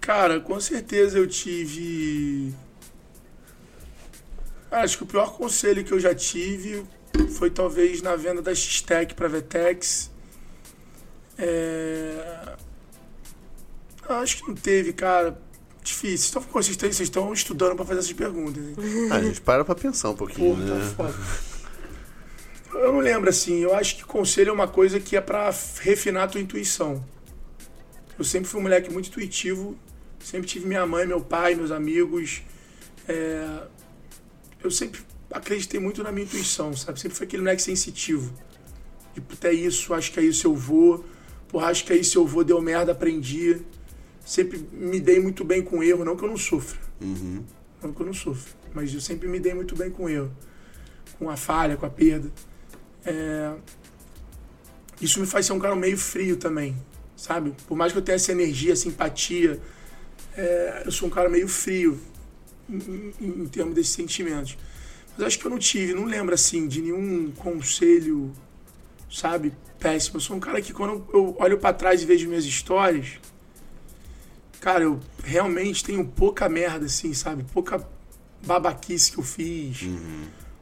Cara, 0.00 0.40
com 0.40 0.60
certeza 0.60 1.16
eu 1.16 1.26
tive. 1.26 2.52
Acho 4.70 4.98
que 4.98 5.04
o 5.04 5.06
pior 5.06 5.32
conselho 5.34 5.84
que 5.84 5.92
eu 5.92 6.00
já 6.00 6.14
tive 6.14 6.84
foi 7.38 7.50
talvez 7.50 8.02
na 8.02 8.16
venda 8.16 8.42
da 8.42 8.54
X-Tech 8.54 9.14
para 9.14 9.28
Vetex. 9.28 10.10
É... 11.38 12.51
Acho 14.08 14.38
que 14.38 14.48
não 14.48 14.54
teve, 14.54 14.92
cara. 14.92 15.40
Difícil. 15.82 16.08
Vocês 16.16 16.24
estão 16.24 16.42
com 16.42 16.50
consistência, 16.50 16.92
vocês 16.96 17.08
estão 17.08 17.32
estudando 17.32 17.74
para 17.74 17.84
fazer 17.84 18.00
essas 18.00 18.12
perguntas. 18.12 18.62
Hein? 18.62 18.74
Ah, 19.10 19.16
a 19.16 19.22
gente 19.22 19.40
para 19.40 19.64
pra 19.64 19.74
pensar 19.74 20.10
um 20.10 20.14
pouquinho, 20.16 20.56
tá 20.56 20.74
né? 20.74 20.94
foda. 20.96 21.14
Eu 22.74 22.92
não 22.92 23.00
lembro 23.00 23.28
assim. 23.28 23.60
Eu 23.60 23.74
acho 23.74 23.96
que 23.96 24.04
conselho 24.04 24.50
é 24.50 24.52
uma 24.52 24.68
coisa 24.68 25.00
que 25.00 25.16
é 25.16 25.20
para 25.20 25.52
refinar 25.80 26.24
a 26.24 26.28
tua 26.28 26.40
intuição. 26.40 27.04
Eu 28.18 28.24
sempre 28.24 28.48
fui 28.48 28.60
um 28.60 28.62
moleque 28.62 28.92
muito 28.92 29.08
intuitivo. 29.08 29.76
Sempre 30.20 30.46
tive 30.46 30.66
minha 30.66 30.86
mãe, 30.86 31.06
meu 31.06 31.20
pai, 31.20 31.54
meus 31.54 31.72
amigos. 31.72 32.42
É, 33.08 33.62
Eu 34.62 34.70
sempre 34.70 35.00
acreditei 35.32 35.80
muito 35.80 36.02
na 36.02 36.12
minha 36.12 36.24
intuição, 36.24 36.76
sabe? 36.76 37.00
Sempre 37.00 37.16
fui 37.16 37.26
aquele 37.26 37.42
moleque 37.42 37.62
sensitivo. 37.62 38.32
De 39.14 39.20
puta, 39.20 39.48
é 39.48 39.52
isso, 39.52 39.92
acho 39.92 40.12
que 40.12 40.20
é 40.20 40.22
isso, 40.22 40.46
eu 40.46 40.54
vou. 40.54 41.04
Porra, 41.48 41.66
acho 41.66 41.84
que 41.84 41.92
é 41.92 41.96
isso, 41.96 42.18
eu 42.18 42.26
vou, 42.26 42.44
deu 42.44 42.60
merda, 42.62 42.92
aprendi. 42.92 43.60
Sempre 44.24 44.58
me 44.72 45.00
dei 45.00 45.20
muito 45.20 45.44
bem 45.44 45.62
com 45.62 45.82
erro, 45.82 46.04
não 46.04 46.16
que 46.16 46.24
eu 46.24 46.28
não 46.28 46.36
sofra. 46.36 46.78
Uhum. 47.00 47.42
Não 47.82 47.92
que 47.92 48.00
eu 48.00 48.06
não 48.06 48.14
sofra. 48.14 48.52
Mas 48.74 48.94
eu 48.94 49.00
sempre 49.00 49.28
me 49.28 49.40
dei 49.40 49.54
muito 49.54 49.74
bem 49.76 49.90
com 49.90 50.08
erro. 50.08 50.30
Com 51.18 51.28
a 51.28 51.36
falha, 51.36 51.76
com 51.76 51.84
a 51.86 51.90
perda. 51.90 52.30
É, 53.04 53.52
Isso 55.00 55.20
me 55.20 55.26
faz 55.26 55.46
ser 55.46 55.52
um 55.52 55.58
cara 55.58 55.74
meio 55.74 55.98
frio 55.98 56.36
também, 56.36 56.76
sabe? 57.16 57.52
Por 57.66 57.76
mais 57.76 57.92
que 57.92 57.98
eu 57.98 58.02
tenha 58.02 58.16
essa 58.16 58.30
energia, 58.30 58.76
simpatia, 58.76 59.60
é, 60.36 60.82
eu 60.86 60.92
sou 60.92 61.08
um 61.08 61.10
cara 61.10 61.28
meio 61.28 61.48
frio 61.48 61.98
em, 62.70 63.12
em, 63.20 63.42
em 63.42 63.46
termos 63.46 63.74
desses 63.74 63.92
sentimentos. 63.92 64.56
Mas 65.16 65.26
acho 65.26 65.38
que 65.38 65.46
eu 65.46 65.50
não 65.50 65.58
tive, 65.58 65.92
não 65.92 66.04
lembro 66.04 66.34
assim 66.34 66.66
de 66.68 66.80
nenhum 66.80 67.32
conselho, 67.32 68.32
sabe, 69.10 69.52
péssimo. 69.78 70.16
Eu 70.16 70.20
sou 70.20 70.36
um 70.36 70.40
cara 70.40 70.62
que 70.62 70.72
quando 70.72 71.04
eu 71.12 71.36
olho 71.38 71.58
para 71.58 71.74
trás 71.74 72.02
e 72.02 72.06
vejo 72.06 72.28
minhas 72.28 72.44
histórias, 72.44 73.18
cara, 74.62 74.84
eu 74.84 75.00
realmente 75.24 75.84
tenho 75.84 76.04
pouca 76.04 76.48
merda 76.48 76.86
assim, 76.86 77.12
sabe? 77.12 77.44
Pouca 77.52 77.84
babaquice 78.46 79.10
que 79.10 79.18
eu 79.18 79.24
fiz, 79.24 79.88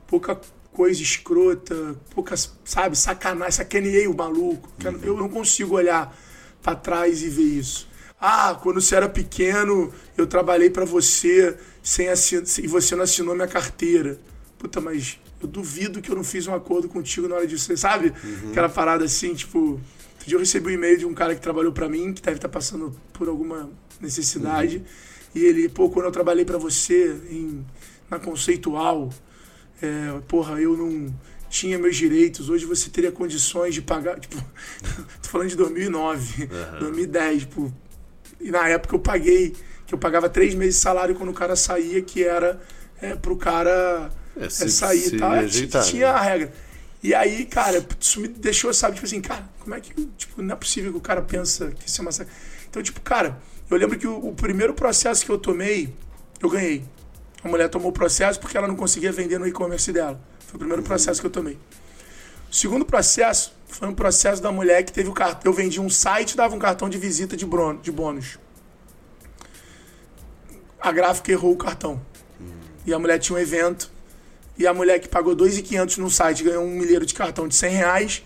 pouca 0.07 0.40
coisa 0.72 1.03
escrota, 1.03 1.94
pouca, 2.14 2.34
sabe, 2.64 2.96
sacanagem, 2.96 3.53
sacaneei 3.53 4.09
o 4.09 4.16
maluco. 4.16 4.68
Eu 5.03 5.16
não 5.18 5.28
consigo 5.28 5.74
olhar 5.76 6.16
para 6.62 6.74
trás 6.74 7.22
e 7.22 7.28
ver 7.28 7.42
isso. 7.42 7.88
Ah, 8.18 8.59
quando 8.62 8.80
você 8.80 8.96
era 8.96 9.09
pequeno, 9.09 9.92
eu 10.16 10.26
trabalhei 10.26 10.70
para 10.70 10.86
você 10.86 11.57
sem 11.82 12.09
assin... 12.09 12.42
e 12.62 12.66
você 12.66 12.96
não 12.96 13.05
assinou 13.05 13.34
minha 13.34 13.48
carteira. 13.48 14.18
Puta, 14.59 14.80
mas 14.80 15.18
eu 15.42 15.48
duvido 15.48 16.01
que 16.01 16.11
eu 16.11 16.16
não 16.16 16.24
fiz 16.24 16.46
um 16.46 16.55
acordo 16.55 16.88
contigo 16.88 17.28
na 17.28 17.36
hora 17.36 17.46
disso. 17.46 17.74
Sabe? 17.76 18.12
Aquela 18.51 18.68
parada 18.68 19.05
assim, 19.05 19.34
tipo. 19.34 19.80
Outro 20.20 20.28
dia 20.28 20.36
eu 20.36 20.40
recebi 20.40 20.68
um 20.68 20.70
e-mail 20.72 20.98
de 20.98 21.06
um 21.06 21.14
cara 21.14 21.34
que 21.34 21.40
trabalhou 21.40 21.72
para 21.72 21.88
mim, 21.88 22.12
que 22.12 22.20
deve 22.20 22.36
estar 22.36 22.48
passando 22.50 22.94
por 23.10 23.26
alguma 23.26 23.70
necessidade. 23.98 24.82
E 25.34 25.42
ele, 25.42 25.66
pô, 25.68 25.88
quando 25.88 26.04
eu 26.06 26.12
trabalhei 26.12 26.44
para 26.44 26.58
você 26.58 27.18
em, 27.30 27.64
na 28.10 28.18
conceitual, 28.18 29.08
é, 29.80 30.20
porra, 30.28 30.60
eu 30.60 30.76
não 30.76 31.14
tinha 31.48 31.78
meus 31.78 31.96
direitos. 31.96 32.50
Hoje 32.50 32.66
você 32.66 32.90
teria 32.90 33.10
condições 33.10 33.72
de 33.74 33.80
pagar. 33.80 34.20
Tipo, 34.20 34.36
tô 35.22 35.28
falando 35.30 35.48
de 35.48 35.56
2009, 35.56 36.48
2010, 36.80 37.40
tipo. 37.40 37.72
E 38.38 38.50
na 38.50 38.68
época 38.68 38.94
eu 38.96 39.00
paguei, 39.00 39.54
que 39.86 39.94
eu 39.94 39.98
pagava 39.98 40.28
três 40.28 40.54
meses 40.54 40.74
de 40.76 40.80
salário 40.82 41.14
quando 41.14 41.30
o 41.30 41.34
cara 41.34 41.56
saía, 41.56 42.02
que 42.02 42.22
era 42.22 42.60
é, 43.00 43.14
pro 43.16 43.36
cara 43.36 44.10
É, 44.36 44.44
é, 44.44 44.50
se- 44.50 44.70
sair 44.70 45.00
se 45.00 45.16
e 45.16 45.18
tal. 45.18 45.34
É, 45.34 45.38
ajeitar, 45.40 45.82
tinha 45.84 46.12
né? 46.12 46.18
a 46.18 46.20
regra. 46.20 46.52
E 47.03 47.14
aí, 47.14 47.46
cara, 47.46 47.84
isso 47.98 48.20
me 48.20 48.28
deixou, 48.28 48.72
sabe, 48.74 48.94
tipo 48.94 49.07
assim, 49.07 49.20
cara, 49.20 49.48
como 49.61 49.74
é 49.74 49.80
que, 49.80 49.94
tipo, 50.18 50.42
não 50.42 50.55
é 50.55 50.57
possível 50.57 50.92
que 50.92 50.98
o 50.98 51.01
cara 51.01 51.22
pensa 51.22 51.70
que 51.70 51.88
isso 51.88 52.01
é 52.01 52.03
uma... 52.03 52.11
Então, 52.68 52.82
tipo, 52.82 53.01
cara, 53.01 53.40
eu 53.70 53.76
lembro 53.76 53.98
que 53.98 54.07
o, 54.07 54.28
o 54.28 54.34
primeiro 54.34 54.74
processo 54.74 55.24
que 55.24 55.30
eu 55.30 55.38
tomei, 55.38 55.94
eu 56.40 56.51
ganhei. 56.51 56.84
A 57.42 57.48
mulher 57.48 57.68
tomou 57.68 57.90
o 57.90 57.92
processo 57.92 58.38
porque 58.38 58.57
ela 58.57 58.68
não 58.68 58.76
conseguia 58.76 59.11
vender 59.11 59.38
no 59.38 59.46
e-commerce 59.46 59.90
dela. 59.92 60.20
Foi 60.46 60.57
o 60.57 60.59
primeiro 60.59 60.82
processo 60.82 61.20
que 61.20 61.26
eu 61.26 61.30
tomei. 61.30 61.59
O 62.51 62.55
segundo 62.55 62.84
processo 62.84 63.55
foi 63.66 63.88
um 63.88 63.94
processo 63.94 64.42
da 64.42 64.53
mulher 64.53 64.82
que 64.82 64.92
teve 64.92 65.09
o 65.09 65.12
cartão. 65.12 65.40
Eu 65.44 65.53
vendi 65.55 65.80
um 65.80 65.88
site 65.88 66.32
e 66.32 66.36
dava 66.36 66.55
um 66.55 66.59
cartão 66.59 66.88
de 66.88 66.98
visita 66.98 67.36
de, 67.36 67.46
de 67.82 67.92
bônus. 67.92 68.38
A 70.80 70.92
gráfica 70.92 71.30
errou 71.30 71.53
o 71.53 71.57
cartão. 71.57 72.01
E 72.84 72.92
a 72.92 72.98
mulher 72.98 73.18
tinha 73.18 73.36
um 73.36 73.40
evento. 73.40 73.90
E 74.61 74.66
a 74.66 74.74
mulher 74.74 74.98
que 75.00 75.08
pagou 75.08 75.34
2.500 75.34 75.96
no 75.96 76.11
site 76.11 76.44
ganhou 76.44 76.62
um 76.62 76.70
milheiro 76.70 77.06
de 77.06 77.14
cartão 77.14 77.48
de 77.48 77.54
100 77.54 77.70
reais, 77.74 78.22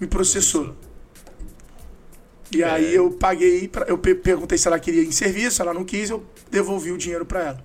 me 0.00 0.08
processou. 0.08 0.74
E 2.50 2.64
aí 2.64 2.94
eu 2.94 3.10
paguei, 3.12 3.68
pra, 3.68 3.84
eu 3.86 3.96
pe- 3.96 4.14
perguntei 4.14 4.58
se 4.58 4.66
ela 4.66 4.80
queria 4.80 5.02
ir 5.02 5.06
em 5.06 5.12
serviço, 5.12 5.62
ela 5.62 5.72
não 5.72 5.84
quis, 5.84 6.10
eu 6.10 6.24
devolvi 6.50 6.90
o 6.90 6.98
dinheiro 6.98 7.24
para 7.24 7.40
ela. 7.44 7.64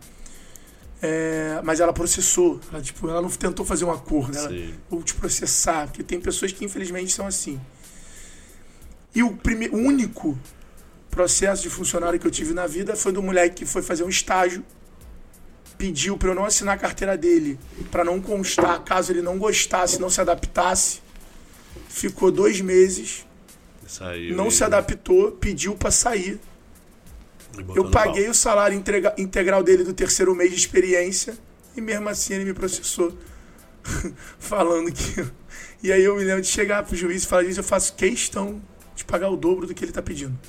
É, 1.01 1.59
mas 1.63 1.79
ela 1.79 1.91
processou. 1.91 2.59
Ela, 2.71 2.81
tipo, 2.83 3.09
ela 3.09 3.21
não 3.21 3.29
tentou 3.29 3.65
fazer 3.65 3.83
um 3.85 3.91
acordo. 3.91 4.37
Ela, 4.37 4.49
vou 4.89 5.01
te 5.01 5.15
processar, 5.15 5.87
porque 5.87 6.03
tem 6.03 6.19
pessoas 6.21 6.51
que 6.51 6.63
infelizmente 6.63 7.11
são 7.11 7.25
assim. 7.25 7.59
E 9.15 9.23
o, 9.23 9.31
prime- 9.35 9.69
o 9.69 9.77
único 9.77 10.37
processo 11.09 11.63
de 11.63 11.69
funcionário 11.69 12.19
que 12.19 12.27
eu 12.27 12.31
tive 12.31 12.53
na 12.53 12.67
vida 12.67 12.95
foi 12.95 13.11
do 13.11 13.23
moleque 13.23 13.55
que 13.57 13.65
foi 13.65 13.81
fazer 13.81 14.03
um 14.03 14.09
estágio, 14.09 14.63
pediu 15.83 16.17
para 16.17 16.29
eu 16.29 16.35
não 16.35 16.45
assinar 16.45 16.75
a 16.75 16.77
carteira 16.77 17.17
dele, 17.17 17.59
para 17.91 18.05
não 18.05 18.21
constar, 18.21 18.81
caso 18.85 19.11
ele 19.11 19.21
não 19.21 19.37
gostasse, 19.37 19.99
não 19.99 20.09
se 20.09 20.21
adaptasse. 20.21 21.01
Ficou 21.89 22.31
dois 22.31 22.61
meses, 22.61 23.25
Saiu 23.85 24.33
não 24.33 24.47
e- 24.47 24.51
se 24.51 24.63
adaptou, 24.63 25.33
pediu 25.33 25.75
para 25.75 25.91
sair. 25.91 26.39
Eu 27.75 27.91
paguei 27.91 28.29
o 28.29 28.33
salário 28.33 28.77
integra- 28.77 29.13
integral 29.17 29.61
dele 29.61 29.83
do 29.83 29.93
terceiro 29.93 30.33
mês 30.33 30.51
de 30.51 30.55
experiência 30.55 31.37
e 31.75 31.81
mesmo 31.81 32.07
assim 32.07 32.35
ele 32.35 32.45
me 32.45 32.53
processou. 32.53 33.13
Falando 34.39 34.89
que. 34.89 35.25
E 35.83 35.91
aí 35.91 36.01
eu 36.01 36.15
me 36.15 36.23
lembro 36.23 36.41
de 36.41 36.47
chegar 36.47 36.83
pro 36.83 36.95
juiz 36.95 37.23
e 37.23 37.27
falar 37.27 37.43
isso, 37.43 37.59
eu 37.59 37.63
faço 37.63 37.93
questão 37.95 38.61
de 38.95 39.03
pagar 39.03 39.29
o 39.29 39.35
dobro 39.35 39.67
do 39.67 39.73
que 39.73 39.83
ele 39.83 39.91
tá 39.91 40.01
pedindo. 40.01 40.39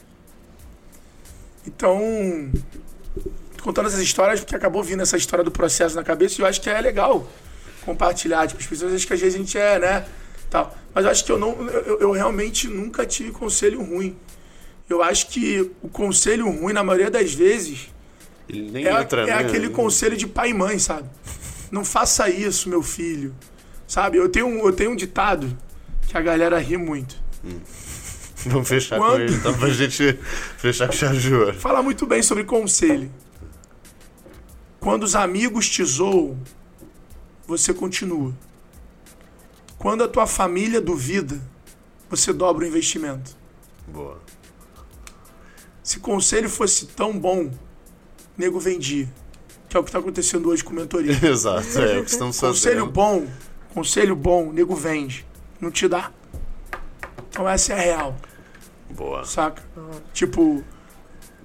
Então. 1.67 2.53
Contando 3.65 3.87
essas 3.87 4.01
histórias, 4.01 4.41
porque 4.41 4.55
acabou 4.55 4.83
vindo 4.83 5.01
essa 5.03 5.17
história 5.17 5.43
do 5.43 5.51
processo 5.51 5.97
na 5.97 6.05
cabeça 6.05 6.39
e 6.39 6.43
eu 6.43 6.47
acho 6.47 6.61
que 6.61 6.69
é 6.69 6.79
legal 6.81 7.27
compartilhar. 7.83 8.47
Tipo, 8.47 8.61
as 8.61 8.67
pessoas 8.67 8.93
acham 8.95 9.07
que 9.07 9.15
às 9.15 9.21
vezes 9.21 9.35
a 9.35 9.39
gente 9.39 9.57
é, 9.57 9.79
né? 9.79 10.05
Tal. 10.51 10.77
Mas 10.95 11.07
eu 11.07 11.11
acho 11.11 11.25
que 11.25 11.33
eu 11.33 11.39
não. 11.39 11.67
Eu, 11.69 11.99
eu 12.01 12.11
realmente 12.13 12.69
nunca 12.69 13.07
tive 13.07 13.31
conselho 13.33 13.83
ruim. 13.83 14.15
Eu 14.87 15.03
acho 15.03 15.29
que 15.29 15.71
o 15.83 15.89
conselho 15.89 16.47
ruim, 16.51 16.75
na 16.75 16.85
maioria 16.85 17.11
das 17.11 17.33
vezes, 17.33 17.89
Ele 18.47 18.71
nem 18.71 18.87
é, 18.87 19.01
entra, 19.01 19.23
é 19.23 19.27
né? 19.27 19.33
aquele 19.33 19.71
conselho 19.71 20.15
de 20.15 20.27
pai 20.27 20.51
e 20.51 20.55
mãe, 20.55 20.79
sabe? 20.79 21.09
Não 21.73 21.87
faça 21.87 22.29
isso, 22.29 22.69
meu 22.69 22.83
filho. 22.83 23.35
Sabe? 23.87 24.19
Eu 24.19 24.29
tenho, 24.29 24.47
um, 24.47 24.67
eu 24.67 24.73
tenho 24.73 24.91
um 24.91 24.97
ditado 24.97 25.57
que 26.07 26.19
a 26.19 26.21
galera 26.21 26.59
ri 26.59 26.77
muito. 26.77 27.17
Vamos 28.45 28.69
fechar 28.69 28.99
com 28.99 29.05
Quando- 29.07 29.23
ele, 29.23 29.35
então, 29.35 29.55
pra 29.57 29.71
gente 29.71 30.19
fechar 30.59 30.87
com 30.87 30.93
chave 30.93 31.17
de 31.19 31.35
ouro. 31.35 31.55
Fala 31.55 31.83
muito 31.83 32.07
bem 32.07 32.23
sobre 32.23 32.45
conselho. 32.45 33.11
Quando 34.85 35.05
os 35.05 35.17
amigos 35.17 35.67
te 35.67 35.83
zoam, 35.83 36.39
você 37.47 37.73
continua. 37.73 38.35
Quando 39.79 40.05
a 40.05 40.09
tua 40.09 40.27
família 40.27 40.79
duvida, 40.79 41.41
você 42.11 42.35
dobra 42.35 42.65
o 42.65 42.69
investimento. 42.69 43.35
Boa. 43.89 44.21
Se 45.83 46.01
conselho 46.01 46.51
fosse 46.51 46.85
tão 46.89 47.19
bom, 47.19 47.51
nego 48.37 48.61
vendia. 48.61 49.09
Que 49.71 49.77
é 49.79 49.81
o 49.81 49.83
que 49.83 49.89
está 49.89 50.01
acontecendo 50.01 50.51
hoje 50.51 50.63
com 50.63 50.75
mentoria. 50.75 51.13
Exato, 51.27 51.79
é 51.79 52.01
o 52.01 52.05
que 52.05 52.11
estamos 52.11 52.39
Conselho 52.39 52.81
fazendo. 52.81 52.93
bom, 52.93 53.27
conselho 53.73 54.15
bom, 54.15 54.53
nego 54.53 54.77
vende. 54.77 55.27
Não 55.59 55.71
te 55.71 55.89
dá. 55.89 56.13
Então 57.31 57.49
essa 57.49 57.73
é 57.73 57.77
a 57.79 57.81
real, 57.81 58.17
Boa. 58.91 59.25
saca? 59.25 59.63
Tipo, 60.13 60.63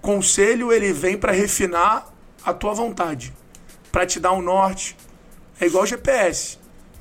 conselho 0.02 0.74
ele 0.74 0.92
vem 0.92 1.18
pra 1.18 1.32
refinar 1.32 2.19
a 2.50 2.54
tua 2.54 2.74
vontade, 2.74 3.34
Pra 3.92 4.06
te 4.06 4.20
dar 4.20 4.34
um 4.34 4.42
norte. 4.42 4.96
É 5.60 5.66
igual 5.66 5.86
GPS. 5.86 6.58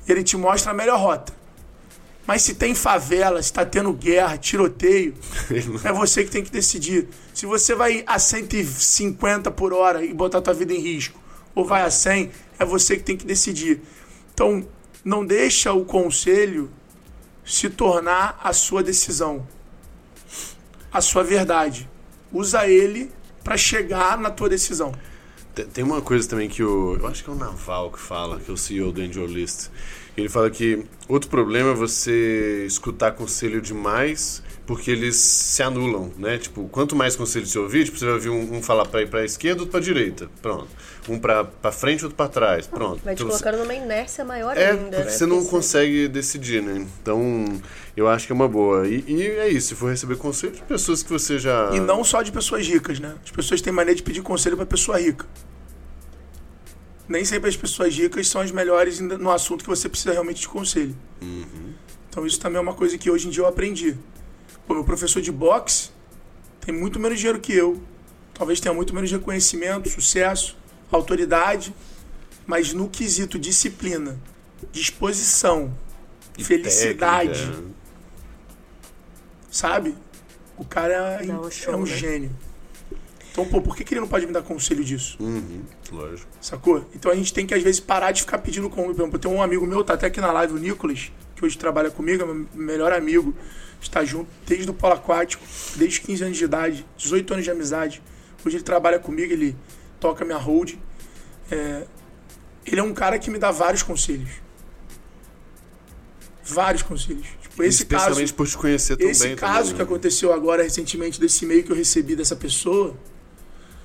Ele 0.07 0.23
te 0.23 0.35
mostra 0.35 0.71
a 0.71 0.73
melhor 0.73 0.99
rota. 0.99 1.31
Mas 2.25 2.41
se 2.43 2.55
tem 2.55 2.75
favela, 2.75 3.41
se 3.41 3.51
tá 3.51 3.65
tendo 3.65 3.91
guerra, 3.93 4.37
tiroteio, 4.37 5.15
é 5.83 5.91
você 5.91 6.23
que 6.23 6.29
tem 6.29 6.43
que 6.43 6.51
decidir. 6.51 7.07
Se 7.33 7.45
você 7.45 7.73
vai 7.73 8.03
a 8.05 8.19
150 8.19 9.49
por 9.51 9.73
hora 9.73 10.03
e 10.03 10.13
botar 10.13 10.41
tua 10.41 10.53
vida 10.53 10.73
em 10.73 10.79
risco, 10.79 11.19
ou 11.55 11.65
vai 11.65 11.81
a 11.81 11.89
100, 11.89 12.31
é 12.59 12.65
você 12.65 12.97
que 12.97 13.03
tem 13.03 13.17
que 13.17 13.25
decidir. 13.25 13.81
Então, 14.33 14.63
não 15.03 15.25
deixa 15.25 15.73
o 15.73 15.85
conselho 15.85 16.71
se 17.43 17.69
tornar 17.69 18.39
a 18.43 18.53
sua 18.53 18.83
decisão, 18.83 19.47
a 20.91 21.01
sua 21.01 21.23
verdade. 21.23 21.89
Usa 22.31 22.67
ele 22.67 23.11
para 23.43 23.57
chegar 23.57 24.19
na 24.19 24.29
tua 24.29 24.49
decisão. 24.49 24.93
Tem- 25.55 25.83
uma 25.83 26.01
coisa 26.01 26.27
também 26.27 26.47
que 26.47 26.63
o. 26.63 26.95
Eu 26.97 27.07
acho 27.07 27.23
que 27.23 27.29
é 27.29 27.33
o 27.33 27.35
Naval 27.35 27.91
que 27.91 27.99
fala, 27.99 28.39
que 28.39 28.49
é 28.49 28.53
o 28.53 28.57
CEO 28.57 28.91
do 28.91 29.01
Angel 29.01 29.25
List. 29.25 29.67
Ele 30.15 30.29
fala 30.29 30.49
que 30.49 30.85
outro 31.07 31.29
problema 31.29 31.71
é 31.71 31.73
você 31.73 32.65
escutar 32.65 33.11
conselho 33.11 33.61
demais 33.61 34.41
porque 34.69 34.91
eles 34.91 35.15
se 35.15 35.63
anulam, 35.63 36.11
né? 36.15 36.37
Tipo, 36.37 36.67
quanto 36.69 36.95
mais 36.95 37.15
conselho 37.15 37.43
você 37.47 37.57
ouvir, 37.57 37.85
tipo, 37.85 37.97
você 37.97 38.05
vai 38.05 38.13
ouvir 38.13 38.29
um, 38.29 38.57
um 38.57 38.61
falar 38.61 38.85
pra 38.85 39.01
ir 39.01 39.09
pra 39.09 39.25
esquerda, 39.25 39.61
outro 39.63 39.71
pra 39.71 39.79
direita. 39.79 40.29
Pronto. 40.43 40.67
Um 41.09 41.17
pra, 41.17 41.43
pra 41.43 41.71
frente, 41.71 42.03
outro 42.05 42.15
pra 42.15 42.27
trás. 42.27 42.67
Pronto. 42.67 43.01
Vai 43.03 43.15
te 43.15 43.23
Então 43.23 43.31
você- 43.35 43.43
colocando 43.43 43.63
numa 43.63 43.73
inércia 43.73 44.23
maior 44.23 44.55
É, 44.55 44.69
ainda. 44.69 44.83
porque 44.83 45.03
né? 45.05 45.09
você 45.09 45.25
não 45.25 45.37
Porque 45.37 45.49
consegue 45.49 46.07
decidir, 46.07 46.61
né? 46.61 46.85
Então, 47.01 47.45
eu 47.97 48.07
acho 48.07 48.27
que 48.27 48.31
é 48.31 48.35
uma 48.35 48.47
boa. 48.47 48.87
E, 48.87 49.03
e 49.07 49.23
é 49.23 49.49
isso, 49.49 49.69
se 49.69 49.75
for 49.75 49.89
receber 49.89 50.17
conselho 50.17 50.53
de 50.53 50.61
pessoas 50.61 51.01
que 51.01 51.09
você 51.09 51.39
já. 51.39 51.71
E 51.73 51.79
não 51.79 52.03
só 52.03 52.21
de 52.21 52.31
pessoas 52.31 52.67
ricas, 52.67 52.99
né? 52.99 53.15
As 53.25 53.31
pessoas 53.31 53.61
têm 53.61 53.73
maneira 53.73 53.95
de 53.97 54.03
pedir 54.03 54.21
conselho 54.21 54.55
para 54.55 54.67
pessoa 54.67 54.99
rica. 54.99 55.25
Nem 57.07 57.25
sempre 57.25 57.49
as 57.49 57.57
pessoas 57.57 57.95
ricas 57.97 58.27
são 58.27 58.39
as 58.39 58.51
melhores 58.51 59.01
ainda 59.01 59.17
no 59.17 59.31
assunto 59.31 59.63
que 59.63 59.69
você 59.69 59.89
precisa 59.89 60.11
realmente 60.11 60.41
de 60.41 60.47
conselho. 60.47 60.95
Então 62.07 62.23
isso 62.23 62.39
também 62.39 62.59
é 62.59 62.61
uma 62.61 62.75
coisa 62.75 62.99
que 62.99 63.09
hoje 63.09 63.25
em 63.27 63.31
dia 63.31 63.41
eu 63.41 63.47
aprendi. 63.47 63.97
Pô, 64.69 64.75
meu 64.75 64.83
professor 64.83 65.19
de 65.19 65.31
boxe 65.31 65.89
tem 66.61 66.71
muito 66.71 66.99
menos 66.99 67.17
dinheiro 67.17 67.39
que 67.39 67.51
eu. 67.51 67.81
Talvez 68.35 68.59
tenha 68.59 68.71
muito 68.71 68.93
menos 68.93 69.11
reconhecimento, 69.11 69.89
sucesso, 69.89 70.55
autoridade. 70.91 71.73
Mas 72.45 72.71
no 72.71 72.87
quesito 72.87 73.39
disciplina, 73.39 74.19
disposição, 74.71 75.75
E 76.37 76.43
felicidade, 76.43 77.47
técnica. 77.47 77.63
sabe? 79.49 79.95
O 80.55 80.63
cara 80.63 81.19
é, 81.19 81.33
um 81.33 81.47
é 81.47 81.51
show, 81.51 81.75
um 81.75 81.79
né? 81.79 81.85
gênio. 81.87 82.31
Então, 83.31 83.45
pô, 83.45 83.61
por 83.63 83.75
que, 83.75 83.83
que 83.83 83.95
ele 83.95 84.01
não 84.01 84.07
pode 84.07 84.27
me 84.27 84.33
dar 84.33 84.43
conselho 84.43 84.83
disso? 84.83 85.17
Uhum, 85.19 85.63
lógico. 85.91 86.29
Sacou? 86.39 86.85
Então 86.93 87.11
a 87.11 87.15
gente 87.15 87.33
tem 87.33 87.47
que, 87.47 87.55
às 87.55 87.63
vezes, 87.63 87.79
parar 87.79 88.11
de 88.11 88.21
ficar 88.21 88.37
pedindo 88.37 88.69
conselho. 88.69 88.93
Por 88.93 89.01
exemplo, 89.01 89.17
tem 89.17 89.31
um 89.31 89.41
amigo 89.41 89.65
meu, 89.65 89.83
tá 89.83 89.95
até 89.95 90.05
aqui 90.05 90.21
na 90.21 90.31
live, 90.31 90.53
o 90.53 90.57
Nicolas, 90.57 91.11
que 91.35 91.43
hoje 91.43 91.57
trabalha 91.57 91.89
comigo, 91.89 92.21
é 92.21 92.25
meu 92.27 92.47
melhor 92.53 92.91
amigo. 92.93 93.33
Está 93.81 94.03
junto 94.03 94.29
desde 94.45 94.69
o 94.69 94.73
polo 94.73 94.93
aquático, 94.93 95.43
desde 95.75 95.99
os 95.99 96.05
15 96.05 96.23
anos 96.23 96.37
de 96.37 96.43
idade, 96.43 96.85
18 96.97 97.33
anos 97.33 97.45
de 97.45 97.51
amizade. 97.51 98.01
Hoje 98.45 98.57
ele 98.57 98.63
trabalha 98.63 98.99
comigo, 98.99 99.31
ele 99.31 99.55
toca 99.99 100.25
minha 100.25 100.37
hold. 100.37 100.75
É, 101.51 101.85
ele 102.65 102.79
é 102.79 102.83
um 102.83 102.93
cara 102.93 103.17
que 103.17 103.29
me 103.29 103.37
dá 103.37 103.51
vários 103.51 103.83
conselhos. 103.83 104.29
Vários 106.43 106.83
conselhos. 106.83 107.27
Tipo, 107.41 107.63
esse 107.63 107.85
caso, 107.85 108.03
Especialmente 108.03 108.33
por 108.33 108.47
te 108.47 108.57
conhecer 108.57 109.01
esse 109.01 109.35
caso 109.35 109.57
também, 109.57 109.73
que 109.73 109.77
né? 109.77 109.83
aconteceu 109.83 110.33
agora 110.33 110.63
recentemente, 110.63 111.19
desse 111.19 111.45
e-mail 111.45 111.63
que 111.63 111.71
eu 111.71 111.75
recebi 111.75 112.15
dessa 112.15 112.35
pessoa, 112.35 112.97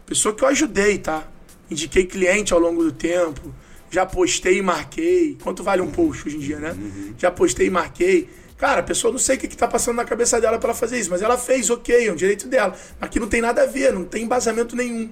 pessoa 0.07 0.35
que 0.35 0.43
eu 0.43 0.49
ajudei, 0.49 0.99
tá? 0.99 1.29
Indiquei 1.71 2.05
cliente 2.05 2.53
ao 2.53 2.61
longo 2.61 2.83
do 2.83 2.93
tempo, 2.93 3.55
já 3.91 4.05
postei 4.05 4.59
e 4.59 4.63
marquei. 4.63 5.37
Quanto 5.43 5.63
vale 5.63 5.81
um 5.81 5.91
post 5.91 6.27
hoje 6.27 6.37
em 6.37 6.41
dia, 6.41 6.59
né? 6.59 6.77
Já 7.17 7.31
postei 7.31 7.69
e 7.69 7.71
marquei. 7.71 8.29
Cara, 8.57 8.81
a 8.81 8.83
pessoa 8.85 9.11
não 9.13 9.19
sei 9.19 9.37
o 9.37 9.39
que, 9.41 9.49
que 9.49 9.57
tá 9.57 9.67
passando 9.67 9.97
na 9.97 10.05
cabeça 10.05 10.41
dela 10.41 10.59
pra 10.59 10.71
ela 10.71 10.79
fazer 10.79 10.99
isso, 10.99 11.11
mas 11.11 11.23
ela 11.23 11.37
fez, 11.37 11.69
ok, 11.71 12.07
é 12.09 12.13
um 12.13 12.17
direito 12.17 12.47
dela. 12.49 12.75
Aqui 13.01 13.19
não 13.19 13.29
tem 13.29 13.41
nada 13.41 13.63
a 13.63 13.67
ver, 13.67 13.93
não 13.93 14.05
tem 14.05 14.23
embasamento 14.25 14.77
nenhum. 14.77 15.11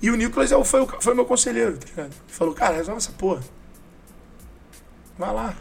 E 0.00 0.10
o 0.10 0.14
Nicolas 0.16 0.50
é 0.52 0.64
foi, 0.64 0.80
o- 0.82 0.88
foi 1.00 1.14
meu 1.14 1.24
conselheiro, 1.24 1.76
tá 1.78 1.86
ligado? 1.86 2.12
Falou, 2.28 2.54
cara, 2.54 2.76
resolve 2.76 2.98
essa 2.98 3.12
porra. 3.12 3.40
Vai 5.18 5.32
lá. 5.34 5.54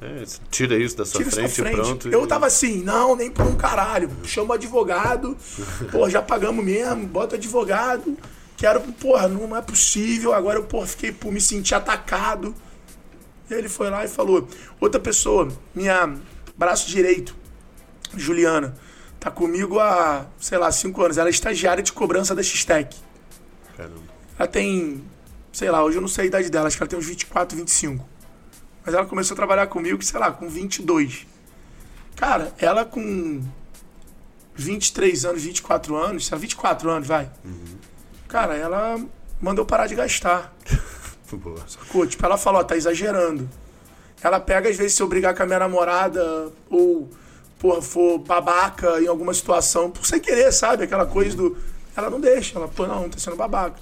É, 0.00 0.24
tira 0.50 0.76
isso 0.76 0.96
da 0.96 1.04
sua 1.04 1.18
Tira 1.22 1.30
frente, 1.30 1.54
frente. 1.54 1.74
pronto. 1.76 2.08
Eu 2.10 2.24
e- 2.24 2.28
tava 2.28 2.46
assim, 2.46 2.82
não, 2.82 3.16
nem 3.16 3.30
por 3.30 3.46
um 3.46 3.56
caralho. 3.56 4.10
Chama 4.24 4.50
o 4.50 4.52
advogado. 4.54 5.36
Pô, 5.90 6.08
já 6.10 6.20
pagamos 6.20 6.64
mesmo, 6.64 7.06
bota 7.06 7.34
o 7.34 7.38
advogado. 7.38 8.16
Quero, 8.56 8.80
porra, 8.80 9.26
não 9.28 9.56
é 9.56 9.62
possível. 9.62 10.32
Agora 10.32 10.58
eu, 10.58 10.64
porra, 10.64 10.86
fiquei, 10.86 11.10
por 11.12 11.32
me 11.32 11.40
sentir 11.40 11.74
atacado. 11.74 12.54
E 13.50 13.54
ele 13.54 13.68
foi 13.68 13.90
lá 13.90 14.04
e 14.04 14.08
falou. 14.08 14.48
Outra 14.80 15.00
pessoa, 15.00 15.48
minha 15.74 16.16
braço 16.56 16.88
direito, 16.88 17.36
Juliana, 18.16 18.74
tá 19.18 19.30
comigo 19.30 19.78
há, 19.78 20.26
sei 20.38 20.58
lá, 20.58 20.70
cinco 20.72 21.02
anos. 21.02 21.18
Ela 21.18 21.28
é 21.28 21.30
estagiária 21.30 21.82
de 21.82 21.92
cobrança 21.92 22.34
da 22.34 22.42
X-Tech. 22.42 22.96
Caramba. 23.76 24.14
Ela 24.38 24.48
tem, 24.48 25.04
sei 25.52 25.70
lá, 25.70 25.82
hoje 25.84 25.98
eu 25.98 26.00
não 26.00 26.08
sei 26.08 26.24
a 26.24 26.26
idade 26.26 26.50
dela, 26.50 26.66
acho 26.66 26.76
que 26.76 26.82
ela 26.82 26.90
tem 26.90 26.98
uns 26.98 27.06
24, 27.06 27.56
25. 27.56 28.08
Mas 28.84 28.94
ela 28.94 29.06
começou 29.06 29.34
a 29.34 29.36
trabalhar 29.36 29.66
comigo, 29.66 30.02
sei 30.02 30.20
lá, 30.20 30.30
com 30.30 30.48
22. 30.48 31.26
Cara, 32.16 32.52
ela 32.58 32.84
com 32.84 33.42
23 34.54 35.24
anos, 35.24 35.42
24 35.42 35.96
anos, 35.96 36.26
sei 36.26 36.34
lá, 36.34 36.40
24 36.40 36.90
anos, 36.90 37.08
vai. 37.08 37.30
Cara, 38.28 38.56
ela 38.56 39.00
mandou 39.40 39.64
parar 39.64 39.86
de 39.86 39.94
gastar. 39.94 40.54
Boa. 41.36 41.60
Sacou? 41.66 42.06
Tipo, 42.06 42.24
ela 42.26 42.36
falou, 42.36 42.60
ó, 42.60 42.64
tá 42.64 42.76
exagerando. 42.76 43.48
Ela 44.22 44.40
pega, 44.40 44.68
às 44.68 44.76
vezes, 44.76 44.94
se 44.94 45.02
eu 45.02 45.06
brigar 45.06 45.34
com 45.34 45.42
a 45.42 45.46
minha 45.46 45.58
namorada 45.58 46.52
ou, 46.70 47.08
porra, 47.58 47.82
for 47.82 48.18
babaca 48.18 49.00
em 49.00 49.06
alguma 49.06 49.34
situação, 49.34 49.90
por 49.90 50.06
sem 50.06 50.20
querer, 50.20 50.50
sabe? 50.52 50.84
Aquela 50.84 51.06
coisa 51.06 51.36
do. 51.36 51.56
Ela 51.96 52.10
não 52.10 52.20
deixa, 52.20 52.58
ela, 52.58 52.66
pô, 52.66 52.86
não, 52.86 53.08
tá 53.08 53.18
sendo 53.18 53.36
babaca. 53.36 53.78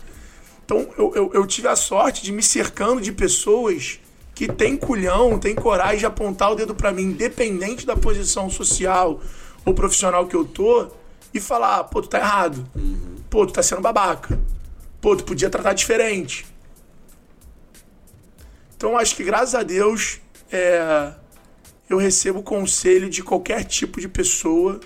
Então, 0.65 0.89
eu, 0.99 1.13
eu, 1.15 1.31
eu 1.35 1.47
tive 1.47 1.69
a 1.69 1.77
sorte 1.77 2.23
de 2.23 2.33
me 2.33 2.43
cercando 2.43 3.01
de 3.01 3.13
pessoas 3.13 4.01
que 4.35 4.49
têm 4.49 4.77
culhão, 4.77 5.39
têm 5.39 5.55
coragem 5.55 5.99
de 5.99 6.07
apontar 6.07 6.53
o 6.53 6.55
dedo 6.55 6.75
pra 6.75 6.93
mim, 6.93 7.03
independente 7.03 7.87
da 7.87 7.97
posição 7.97 8.51
social 8.51 9.21
ou 9.65 9.75
profissional 9.75 10.27
que 10.27 10.35
eu 10.35 10.45
tô, 10.45 10.89
e 11.33 11.41
falar, 11.41 11.85
pô, 11.85 12.03
tu 12.03 12.09
tá 12.09 12.19
errado. 12.19 12.67
Pô, 13.31 13.47
tu 13.47 13.53
tá 13.53 13.63
sendo 13.63 13.81
babaca. 13.81 14.39
Pô, 15.01 15.17
tu 15.17 15.25
podia 15.25 15.49
tratar 15.49 15.73
diferente. 15.73 16.47
Então, 18.85 18.99
acho 18.99 19.15
que 19.15 19.23
graças 19.23 19.55
a 19.55 19.63
Deus 19.63 20.19
é, 20.51 21.13
eu 21.89 21.99
recebo 21.99 22.43
conselho 22.43 23.09
de 23.09 23.23
qualquer 23.23 23.63
tipo 23.63 24.01
de 24.01 24.09
pessoa 24.09 24.81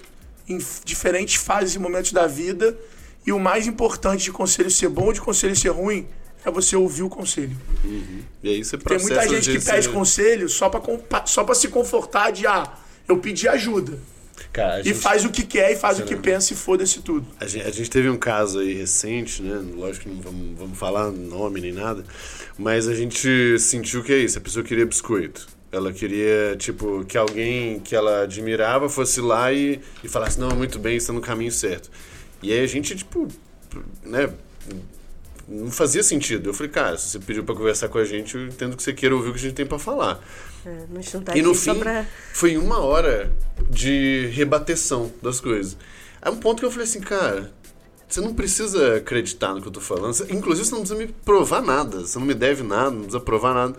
em 0.47 0.59
diferentes 0.85 1.37
fases 1.37 1.77
e 1.77 1.79
momentos 1.79 2.13
da 2.13 2.27
vida. 2.27 2.77
E 3.27 3.33
o 3.33 3.39
mais 3.41 3.67
importante 3.67 4.25
de 4.25 4.31
conselho 4.33 4.71
ser 4.71 4.91
bom 4.91 5.07
ou 5.07 5.13
de 5.15 5.21
conselho 5.23 5.57
ser 5.57 5.71
ruim 5.71 6.07
é 6.45 6.51
você 6.51 6.77
ouvir 6.77 7.05
o 7.05 7.09
conselho. 7.09 7.57
E 8.43 8.51
aí 8.51 8.63
você 8.63 8.77
Tem 8.77 8.99
muita 8.99 9.27
gente 9.27 9.51
que 9.51 9.59
de 9.61 9.65
pede 9.65 9.87
ser- 9.87 9.93
conselho 9.95 10.47
só 10.51 10.69
compa- 10.69 11.25
só 11.25 11.43
pra 11.43 11.55
se 11.55 11.69
confortar 11.69 12.33
de, 12.33 12.47
ah, 12.47 12.71
eu 13.09 13.17
pedi 13.17 13.49
ajuda. 13.49 13.99
Cara, 14.53 14.75
a 14.77 14.81
E 14.81 14.85
gente- 14.85 14.99
faz 14.99 15.25
o 15.25 15.31
que 15.31 15.43
quer 15.43 15.73
e 15.73 15.77
faz 15.77 15.99
o 15.99 16.03
que 16.05 16.17
pensa 16.17 16.53
e 16.53 16.57
foda-se 16.57 17.01
tudo. 17.01 17.27
A 17.41 17.47
gente, 17.47 17.67
a 17.67 17.71
gente 17.71 17.91
teve 17.91 18.09
um 18.09 18.17
caso 18.17 18.59
aí 18.61 18.73
recente, 18.75 19.43
né? 19.43 19.63
Lógico 19.75 20.05
que 20.09 20.11
não 20.15 20.21
vamos, 20.23 20.59
vamos 20.59 20.79
falar 20.79 21.11
nome 21.11 21.61
nem 21.61 21.73
nada, 21.73 22.05
mas 22.59 22.87
a 22.89 22.95
gente 22.95 23.59
sentiu 23.59 24.03
que 24.03 24.13
é 24.13 24.19
isso. 24.19 24.39
A 24.39 24.41
pessoa 24.41 24.65
queria 24.65 24.87
biscoito. 24.87 25.47
Ela 25.73 25.93
queria, 25.93 26.55
tipo, 26.57 27.05
que 27.05 27.19
alguém 27.19 27.81
que 27.81 27.95
ela 27.95 28.23
admirava 28.23 28.89
fosse 28.89 29.21
lá 29.21 29.53
e, 29.53 29.81
e 30.03 30.09
falasse: 30.09 30.39
Não, 30.41 30.51
muito 30.51 30.79
bem, 30.79 30.97
está 30.97 31.13
no 31.13 31.21
caminho 31.21 31.53
certo. 31.53 31.91
E 32.43 32.53
aí 32.53 32.61
a 32.61 32.67
gente, 32.67 32.95
tipo, 32.97 33.27
né? 34.05 34.31
Não 35.49 35.71
fazia 35.71 36.03
sentido. 36.03 36.51
Eu 36.51 36.55
falei, 36.55 36.73
cara, 36.73 36.99
se 36.99 37.09
você 37.11 37.19
pediu 37.21 37.45
pra 37.45 37.55
conversar 37.55 37.89
com 37.89 37.99
a 37.99 38.05
gente, 38.05 38.35
eu 38.37 38.47
entendo 38.47 38.77
que 38.77 38.83
você 38.83 38.93
queira 38.93 39.15
ouvir 39.15 39.29
o 39.29 39.33
que 39.33 39.39
a 39.39 39.43
gente 39.43 39.55
tem 39.55 39.67
pra 39.67 39.79
falar. 39.79 40.21
É, 40.65 40.85
não 40.91 41.01
juntar 41.01 41.37
E 41.37 41.43
no 41.43 41.55
fim, 41.55 41.79
pra... 41.79 42.05
foi 42.33 42.57
uma 42.57 42.81
hora 42.81 43.33
de 43.71 44.27
rebateção 44.33 45.13
das 45.23 45.41
coisas. 45.41 45.77
Aí 46.21 46.33
um 46.33 46.37
ponto 46.37 46.59
que 46.59 46.67
eu 46.67 46.71
falei 46.71 46.85
assim, 46.85 47.01
cara, 47.01 47.53
você 48.09 48.21
não 48.21 48.35
precisa 48.35 48.97
acreditar 48.97 49.55
no 49.55 49.63
que 49.63 49.69
eu 49.69 49.73
tô 49.73 49.81
falando. 49.81 50.17
Inclusive, 50.31 50.67
você 50.67 50.75
não 50.75 50.81
precisa 50.81 50.99
me 50.99 51.07
provar 51.07 51.63
nada. 51.63 52.01
Você 52.01 52.19
não 52.19 52.27
me 52.27 52.35
deve 52.35 52.65
nada, 52.65 52.91
não 52.91 53.03
precisa 53.03 53.21
provar 53.21 53.55
nada. 53.55 53.77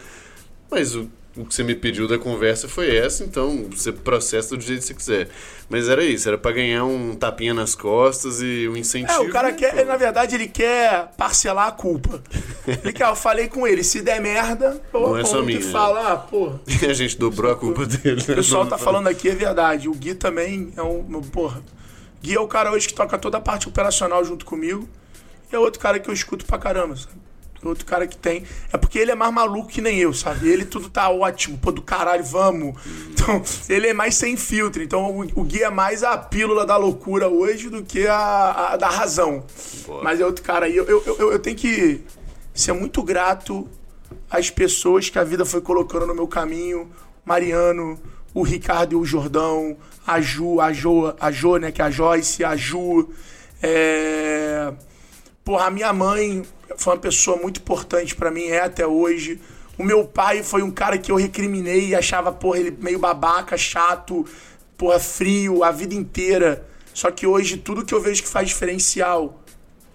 Mas 0.71 0.95
o, 0.95 1.09
o 1.37 1.45
que 1.45 1.53
você 1.53 1.63
me 1.63 1.75
pediu 1.75 2.07
da 2.07 2.17
conversa 2.17 2.67
foi 2.67 2.95
essa, 2.95 3.23
então 3.23 3.65
você 3.69 3.91
processa 3.91 4.55
do 4.55 4.61
jeito 4.61 4.79
que 4.81 4.87
você 4.87 4.93
quiser. 4.93 5.29
Mas 5.69 5.87
era 5.87 6.03
isso, 6.03 6.27
era 6.27 6.37
pra 6.37 6.51
ganhar 6.51 6.83
um 6.85 7.13
tapinha 7.15 7.53
nas 7.53 7.75
costas 7.75 8.41
e 8.41 8.67
um 8.67 8.75
incentivo. 8.75 9.11
É, 9.11 9.19
o 9.19 9.29
cara 9.31 9.51
quer, 9.53 9.71
pô? 9.73 9.79
ele, 9.79 9.85
na 9.89 9.97
verdade, 9.97 10.35
ele 10.35 10.47
quer 10.47 11.11
parcelar 11.17 11.67
a 11.67 11.71
culpa. 11.71 12.21
Ele 12.67 12.91
quer, 12.91 13.07
eu 13.07 13.15
falei 13.15 13.47
com 13.47 13.65
ele, 13.65 13.81
se 13.81 14.01
der 14.01 14.19
merda, 14.19 14.81
eu 14.93 14.99
Não 14.99 15.17
é 15.17 15.23
só 15.23 15.41
minha, 15.41 15.61
fala, 15.61 16.11
ah, 16.11 16.17
pô, 16.17 16.51
a 16.85 16.93
gente 16.93 17.17
dobrou 17.17 17.49
a 17.49 17.55
culpa 17.55 17.85
dele. 17.85 18.21
O 18.21 18.27
né? 18.29 18.35
pessoal 18.35 18.63
Não- 18.63 18.69
tá 18.69 18.77
falando 18.77 19.07
aqui 19.07 19.29
é 19.29 19.35
verdade. 19.35 19.87
O 19.87 19.93
Gui 19.93 20.13
também 20.15 20.73
é 20.75 20.83
um. 20.83 20.99
um- 20.99 21.21
Porra. 21.21 21.63
Gui 22.21 22.35
é 22.35 22.39
o 22.41 22.47
cara 22.47 22.71
hoje 22.71 22.87
que 22.89 22.93
toca 22.93 23.17
toda 23.17 23.37
a 23.37 23.41
parte 23.41 23.69
operacional 23.69 24.21
junto 24.25 24.43
comigo. 24.45 24.87
E 25.51 25.55
é 25.55 25.59
outro 25.59 25.79
cara 25.79 25.97
que 25.97 26.09
eu 26.09 26.13
escuto 26.13 26.45
pra 26.45 26.57
caramba, 26.57 26.95
sabe? 26.97 27.15
Outro 27.63 27.85
cara 27.85 28.05
que 28.05 28.15
tem. 28.15 28.43
É 28.71 28.77
porque 28.77 28.99
ele 28.99 29.11
é 29.11 29.15
mais 29.15 29.33
maluco 29.33 29.67
que 29.67 29.81
nem 29.81 29.97
eu, 29.97 30.13
sabe? 30.13 30.47
Ele 30.47 30.63
tudo 30.63 30.89
tá 30.89 31.09
ótimo, 31.09 31.57
pô, 31.57 31.71
do 31.71 31.81
caralho, 31.81 32.23
vamos. 32.23 32.75
Então, 33.09 33.41
ele 33.67 33.87
é 33.87 33.93
mais 33.93 34.15
sem 34.15 34.37
filtro. 34.37 34.81
Então, 34.83 35.09
o, 35.09 35.41
o 35.41 35.43
Gui 35.43 35.63
é 35.63 35.69
mais 35.69 36.03
a 36.03 36.17
pílula 36.17 36.65
da 36.65 36.77
loucura 36.77 37.27
hoje 37.27 37.69
do 37.69 37.83
que 37.83 38.07
a, 38.07 38.73
a 38.73 38.77
da 38.77 38.89
razão. 38.89 39.43
Boa. 39.85 40.03
Mas 40.03 40.19
é 40.19 40.25
outro 40.25 40.43
cara. 40.43 40.69
E 40.69 40.77
eu, 40.77 40.85
eu, 40.85 41.03
eu, 41.05 41.31
eu 41.31 41.39
tenho 41.39 41.57
que 41.57 42.01
ser 42.53 42.73
muito 42.73 43.01
grato 43.01 43.67
às 44.29 44.49
pessoas 44.49 45.09
que 45.09 45.17
a 45.17 45.23
vida 45.23 45.45
foi 45.45 45.61
colocando 45.61 46.05
no 46.05 46.13
meu 46.13 46.27
caminho. 46.27 46.89
Mariano, 47.25 47.99
o 48.33 48.43
Ricardo 48.43 48.93
e 48.93 48.95
o 48.95 49.03
Jordão, 49.03 49.75
a 50.05 50.21
Ju, 50.21 50.61
a 50.61 50.71
Jo, 50.71 51.13
a 51.19 51.31
Jo, 51.31 51.57
né, 51.57 51.71
que 51.71 51.81
é 51.81 51.85
a 51.85 51.89
Joyce, 51.89 52.43
a 52.43 52.55
Ju. 52.55 53.09
É... 53.61 54.71
Porra, 55.47 55.67
a 55.67 55.71
minha 55.71 55.93
mãe 55.93 56.43
foi 56.75 56.93
uma 56.93 56.99
pessoa 56.99 57.37
muito 57.37 57.61
importante 57.61 58.13
pra 58.13 58.29
mim, 58.29 58.47
é 58.47 58.59
até 58.59 58.85
hoje. 58.85 59.39
O 59.77 59.83
meu 59.85 60.03
pai 60.03 60.43
foi 60.43 60.61
um 60.61 60.69
cara 60.69 60.97
que 60.97 61.09
eu 61.09 61.15
recriminei 61.15 61.87
e 61.87 61.95
achava, 61.95 62.33
porra, 62.33 62.59
ele 62.59 62.77
meio 62.81 62.99
babaca, 62.99 63.55
chato, 63.55 64.25
porra, 64.77 64.99
frio, 64.99 65.63
a 65.63 65.71
vida 65.71 65.95
inteira. 65.95 66.67
Só 66.93 67.09
que 67.11 67.25
hoje 67.25 67.55
tudo 67.55 67.85
que 67.85 67.93
eu 67.93 68.01
vejo 68.01 68.23
que 68.23 68.27
faz 68.27 68.49
diferencial, 68.49 69.41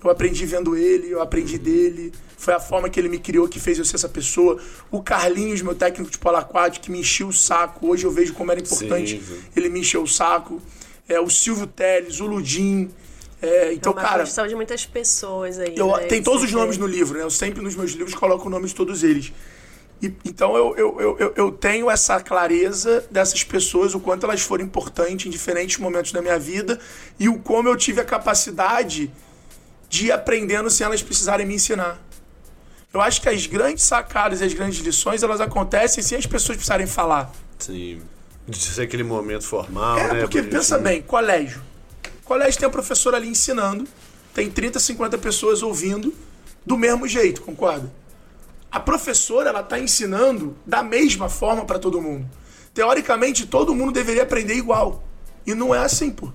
eu 0.02 0.08
aprendi 0.08 0.46
vendo 0.46 0.74
ele, 0.74 1.10
eu 1.10 1.20
aprendi 1.20 1.58
dele. 1.58 2.14
Foi 2.38 2.54
a 2.54 2.58
forma 2.58 2.88
que 2.88 2.98
ele 2.98 3.10
me 3.10 3.18
criou 3.18 3.46
que 3.46 3.60
fez 3.60 3.78
eu 3.78 3.84
ser 3.84 3.96
essa 3.96 4.08
pessoa. 4.08 4.58
O 4.90 5.02
Carlinhos, 5.02 5.60
meu 5.60 5.74
técnico 5.74 6.10
de 6.10 6.16
polo 6.16 6.38
aquático, 6.38 6.86
que 6.86 6.90
me 6.90 7.00
encheu 7.00 7.28
o 7.28 7.32
saco. 7.32 7.88
Hoje 7.88 8.06
eu 8.06 8.10
vejo 8.10 8.32
como 8.32 8.50
era 8.50 8.58
importante 8.58 9.20
Sim, 9.20 9.34
sim. 9.34 9.42
ele 9.54 9.68
me 9.68 9.80
encheu 9.80 10.02
o 10.02 10.08
saco. 10.08 10.62
É, 11.06 11.20
o 11.20 11.28
Silvio 11.28 11.66
Teles, 11.66 12.20
o 12.20 12.26
Ludim. 12.26 12.90
É, 13.42 13.72
então, 13.72 13.92
é 13.92 13.96
uma 13.96 14.02
cara, 14.02 14.18
construção 14.20 14.46
de 14.46 14.54
muitas 14.54 14.86
pessoas 14.86 15.58
aí. 15.58 15.74
eu, 15.76 15.88
né, 15.96 16.04
tem 16.06 16.22
todos 16.22 16.44
os 16.44 16.52
nomes 16.52 16.76
vê. 16.76 16.82
no 16.82 16.88
livro, 16.88 17.18
né? 17.18 17.24
Eu 17.24 17.30
sempre 17.30 17.60
nos 17.60 17.74
meus 17.74 17.90
livros 17.90 18.14
coloco 18.14 18.46
o 18.46 18.50
nome 18.50 18.66
de 18.68 18.74
todos 18.74 19.02
eles. 19.02 19.32
E, 20.00 20.12
então 20.24 20.56
eu, 20.56 20.76
eu, 20.76 21.16
eu, 21.18 21.32
eu- 21.36 21.50
tenho 21.52 21.90
essa 21.90 22.20
clareza 22.20 23.04
dessas 23.10 23.42
pessoas, 23.44 23.94
o 23.94 24.00
quanto 24.00 24.24
elas 24.26 24.40
foram 24.40 24.64
importantes 24.64 25.26
em 25.26 25.30
diferentes 25.30 25.78
momentos 25.78 26.10
da 26.12 26.20
minha 26.22 26.38
vida 26.38 26.78
e 27.20 27.28
o 27.28 27.38
como 27.38 27.68
eu 27.68 27.76
tive 27.76 28.00
a 28.00 28.04
capacidade 28.04 29.10
de 29.88 30.06
ir 30.06 30.12
aprendendo 30.12 30.70
sem 30.70 30.84
elas 30.84 31.02
precisarem 31.02 31.44
me 31.46 31.54
ensinar. 31.54 32.00
Eu 32.92 33.00
acho 33.00 33.20
que 33.22 33.28
as 33.28 33.46
grandes 33.46 33.84
sacadas 33.84 34.40
e 34.40 34.44
as 34.44 34.52
grandes 34.52 34.78
lições, 34.80 35.22
elas 35.22 35.40
acontecem 35.40 36.02
sem 36.02 36.18
as 36.18 36.26
pessoas 36.26 36.56
precisarem 36.56 36.86
falar. 36.86 37.32
Sim. 37.58 38.02
De 38.46 38.56
ser 38.58 38.82
aquele 38.82 39.02
momento 39.04 39.44
formal, 39.44 39.98
É, 39.98 40.12
né? 40.14 40.20
porque 40.20 40.42
pensa 40.42 40.78
bem, 40.78 41.00
colégio. 41.00 41.62
Colégio 42.32 42.60
tem 42.60 42.66
um 42.66 42.72
professor 42.72 43.14
ali 43.14 43.28
ensinando, 43.28 43.86
tem 44.32 44.50
30, 44.50 44.80
50 44.80 45.18
pessoas 45.18 45.62
ouvindo 45.62 46.14
do 46.64 46.78
mesmo 46.78 47.06
jeito, 47.06 47.42
concorda? 47.42 47.92
A 48.70 48.80
professora, 48.80 49.50
ela 49.50 49.62
tá 49.62 49.78
ensinando 49.78 50.56
da 50.64 50.82
mesma 50.82 51.28
forma 51.28 51.66
para 51.66 51.78
todo 51.78 52.00
mundo. 52.00 52.26
Teoricamente, 52.72 53.46
todo 53.46 53.74
mundo 53.74 53.92
deveria 53.92 54.22
aprender 54.22 54.54
igual. 54.54 55.04
E 55.46 55.54
não 55.54 55.74
é 55.74 55.80
assim, 55.80 56.10
pô. 56.10 56.32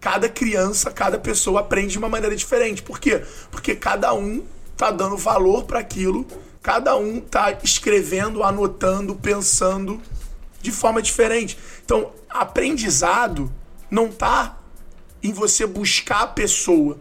Cada 0.00 0.26
criança, 0.26 0.90
cada 0.90 1.18
pessoa 1.18 1.60
aprende 1.60 1.88
de 1.88 1.98
uma 1.98 2.08
maneira 2.08 2.34
diferente. 2.34 2.82
Por 2.82 2.98
quê? 2.98 3.22
Porque 3.50 3.76
cada 3.76 4.14
um 4.14 4.42
tá 4.74 4.90
dando 4.90 5.18
valor 5.18 5.64
para 5.64 5.80
aquilo, 5.80 6.26
cada 6.62 6.96
um 6.96 7.20
tá 7.20 7.58
escrevendo, 7.62 8.42
anotando, 8.42 9.14
pensando 9.16 10.00
de 10.62 10.72
forma 10.72 11.02
diferente. 11.02 11.58
Então, 11.84 12.10
aprendizado 12.30 13.52
não 13.90 14.08
tá 14.08 14.59
em 15.22 15.32
você 15.32 15.66
buscar 15.66 16.22
a 16.22 16.26
pessoa, 16.26 16.98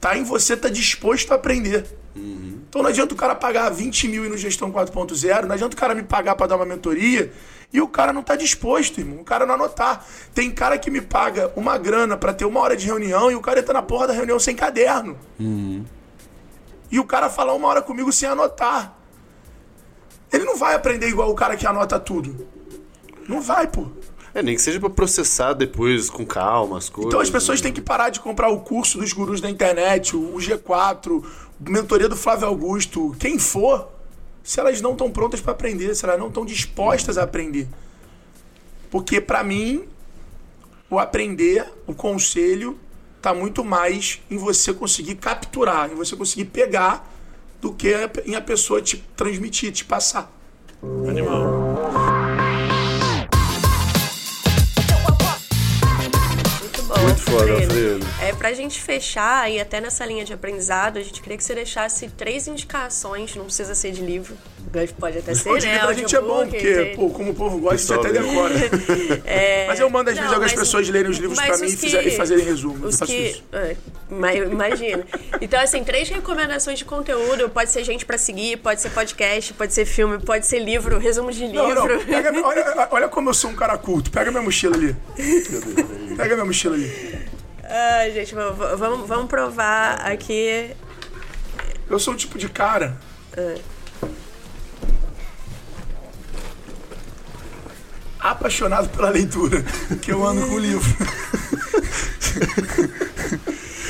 tá 0.00 0.16
em 0.16 0.24
você 0.24 0.54
estar 0.54 0.68
disposto 0.68 1.32
a 1.32 1.36
aprender. 1.36 1.86
Então 2.68 2.82
não 2.82 2.90
adianta 2.90 3.14
o 3.14 3.16
cara 3.16 3.34
pagar 3.34 3.70
20 3.70 4.08
mil 4.08 4.24
e 4.24 4.28
no 4.28 4.36
Gestão 4.36 4.70
4.0, 4.70 5.44
não 5.44 5.54
adianta 5.54 5.76
o 5.76 5.78
cara 5.78 5.94
me 5.94 6.02
pagar 6.02 6.34
para 6.36 6.46
dar 6.46 6.56
uma 6.56 6.66
mentoria 6.66 7.32
e 7.72 7.80
o 7.80 7.88
cara 7.88 8.12
não 8.12 8.22
tá 8.22 8.36
disposto, 8.36 8.98
irmão. 8.98 9.20
O 9.20 9.24
cara 9.24 9.46
não 9.46 9.54
anotar. 9.54 10.04
Tem 10.34 10.50
cara 10.50 10.76
que 10.76 10.90
me 10.90 11.00
paga 11.00 11.50
uma 11.56 11.78
grana 11.78 12.16
para 12.16 12.34
ter 12.34 12.44
uma 12.44 12.60
hora 12.60 12.76
de 12.76 12.86
reunião 12.86 13.30
e 13.30 13.34
o 13.34 13.40
cara 13.40 13.62
tá 13.62 13.72
na 13.72 13.82
porra 13.82 14.08
da 14.08 14.12
reunião 14.12 14.38
sem 14.38 14.54
caderno. 14.54 15.18
E 16.90 16.98
o 17.00 17.04
cara 17.04 17.30
falar 17.30 17.54
uma 17.54 17.68
hora 17.68 17.80
comigo 17.80 18.12
sem 18.12 18.28
anotar. 18.28 18.94
Ele 20.30 20.44
não 20.44 20.56
vai 20.56 20.74
aprender 20.74 21.08
igual 21.08 21.30
o 21.30 21.34
cara 21.34 21.56
que 21.56 21.66
anota 21.66 21.98
tudo. 21.98 22.46
Não 23.26 23.40
vai, 23.40 23.66
pô. 23.66 23.86
É, 24.34 24.42
nem 24.42 24.54
que 24.54 24.62
seja 24.62 24.80
pra 24.80 24.88
processar 24.88 25.52
depois 25.52 26.08
com 26.08 26.24
calma 26.24 26.78
as 26.78 26.88
coisas. 26.88 27.08
Então 27.10 27.20
as 27.20 27.28
pessoas 27.28 27.60
né? 27.60 27.64
têm 27.64 27.72
que 27.72 27.82
parar 27.82 28.08
de 28.08 28.20
comprar 28.20 28.48
o 28.48 28.60
curso 28.60 28.98
dos 28.98 29.12
gurus 29.12 29.40
da 29.40 29.50
internet, 29.50 30.16
o 30.16 30.36
G4, 30.36 31.22
mentoria 31.60 32.08
do 32.08 32.16
Flávio 32.16 32.46
Augusto, 32.46 33.14
quem 33.18 33.38
for, 33.38 33.88
se 34.42 34.58
elas 34.58 34.80
não 34.80 34.92
estão 34.92 35.10
prontas 35.10 35.40
para 35.40 35.52
aprender, 35.52 35.94
se 35.94 36.04
elas 36.04 36.18
não 36.18 36.28
estão 36.28 36.46
dispostas 36.46 37.18
a 37.18 37.24
aprender. 37.24 37.68
Porque 38.90 39.20
para 39.20 39.44
mim, 39.44 39.84
o 40.88 40.98
aprender, 40.98 41.70
o 41.86 41.94
conselho, 41.94 42.78
tá 43.20 43.32
muito 43.32 43.64
mais 43.64 44.20
em 44.30 44.36
você 44.36 44.72
conseguir 44.72 45.14
capturar, 45.16 45.90
em 45.90 45.94
você 45.94 46.16
conseguir 46.16 46.46
pegar, 46.46 47.10
do 47.60 47.72
que 47.72 47.94
em 48.26 48.34
a 48.34 48.40
pessoa 48.40 48.82
te 48.82 48.96
transmitir, 49.16 49.72
te 49.72 49.84
passar. 49.84 50.30
Animal. 51.08 52.11
Foda, 57.38 57.52
Alfredo. 57.52 58.06
É, 58.20 58.32
pra 58.32 58.52
gente 58.52 58.80
fechar 58.80 59.50
e 59.50 59.60
até 59.60 59.80
nessa 59.80 60.04
linha 60.06 60.24
de 60.24 60.32
aprendizado, 60.32 60.98
a 60.98 61.02
gente 61.02 61.20
queria 61.20 61.36
que 61.36 61.44
você 61.44 61.54
deixasse 61.54 62.08
três 62.10 62.46
indicações, 62.46 63.34
não 63.34 63.44
precisa 63.44 63.74
ser 63.74 63.90
de 63.92 64.00
livro, 64.02 64.36
pode 64.98 65.18
até 65.18 65.34
ser, 65.34 65.44
Pode 65.44 65.66
né? 65.66 65.78
pra 65.78 65.92
gente 65.92 66.14
é 66.16 66.20
bom, 66.20 66.46
porque, 66.46 66.92
pô, 66.96 67.10
como 67.10 67.30
o 67.32 67.34
povo 67.34 67.58
gosta, 67.58 67.94
a 67.94 67.96
gente 67.96 68.06
até 68.08 68.20
decora. 68.20 68.54
É, 69.24 69.66
Mas 69.66 69.80
eu 69.80 69.88
mando 69.90 70.10
às 70.10 70.16
não, 70.16 70.22
vezes 70.22 70.34
algumas 70.34 70.52
mas- 70.52 70.60
pessoas 70.60 70.88
lerem 70.88 71.10
os 71.10 71.18
livros 71.18 71.38
pra 71.38 71.56
mim 71.58 71.66
e, 71.66 71.76
que- 71.76 71.86
e 72.08 72.10
fazerem 72.16 72.44
resumo. 72.44 72.78
Eu 72.84 72.88
Os 72.88 72.98
faço 72.98 73.10
que. 73.12 73.18
isso. 73.18 73.44
é, 73.52 73.76
ma- 74.10 74.34
imagina. 74.34 75.04
Então, 75.40 75.60
assim, 75.60 75.82
três 75.84 76.08
recomendações 76.08 76.78
de 76.78 76.84
conteúdo. 76.84 77.48
Pode 77.50 77.70
ser 77.70 77.84
gente 77.84 78.04
pra 78.04 78.16
seguir, 78.18 78.58
pode 78.58 78.80
ser 78.80 78.90
podcast, 78.90 79.52
pode 79.54 79.72
ser 79.74 79.84
filme, 79.84 80.18
pode 80.18 80.46
ser 80.46 80.58
livro, 80.60 80.98
resumo 80.98 81.30
de 81.32 81.46
livro. 81.46 81.74
Não, 81.74 81.86
não, 81.88 82.04
pega, 82.04 82.30
olha, 82.46 82.88
olha 82.90 83.08
como 83.08 83.30
eu 83.30 83.34
sou 83.34 83.50
um 83.50 83.54
cara 83.54 83.76
culto. 83.78 84.10
Pega 84.10 84.30
minha 84.30 84.42
mochila 84.42 84.76
ali. 84.76 84.94
Pega 86.16 86.34
minha 86.34 86.44
mochila 86.46 86.74
ali. 86.74 87.11
Ai, 87.74 88.12
gente, 88.12 88.34
vamos, 88.34 89.08
vamos 89.08 89.28
provar 89.28 89.94
aqui. 90.06 90.76
Eu 91.88 91.98
sou 91.98 92.12
o 92.12 92.16
tipo 92.16 92.36
de 92.38 92.46
cara. 92.50 92.98
Apaixonado 98.20 98.90
pela 98.90 99.08
leitura. 99.08 99.64
Que 100.02 100.12
eu 100.12 100.22
ando 100.22 100.46
com 100.46 100.54
o 100.54 100.58
livro. 100.58 100.86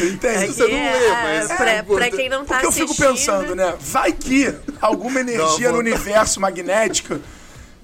Entende? 0.00 0.44
Aqui 0.44 0.52
Você 0.52 0.68
não 0.68 0.76
é, 0.76 0.98
lê, 0.98 1.08
mas 1.10 1.52
pra, 1.52 1.70
é 1.70 1.82
pra 1.82 2.10
quem 2.10 2.28
não 2.28 2.44
tá 2.44 2.54
Porque 2.54 2.66
eu 2.66 2.70
assistindo. 2.70 2.94
fico 2.94 3.08
pensando, 3.08 3.54
né? 3.56 3.74
Vai 3.80 4.12
que 4.12 4.54
alguma 4.80 5.20
energia 5.20 5.68
Não, 5.68 5.74
no 5.74 5.80
universo 5.80 6.40
magnética 6.40 7.20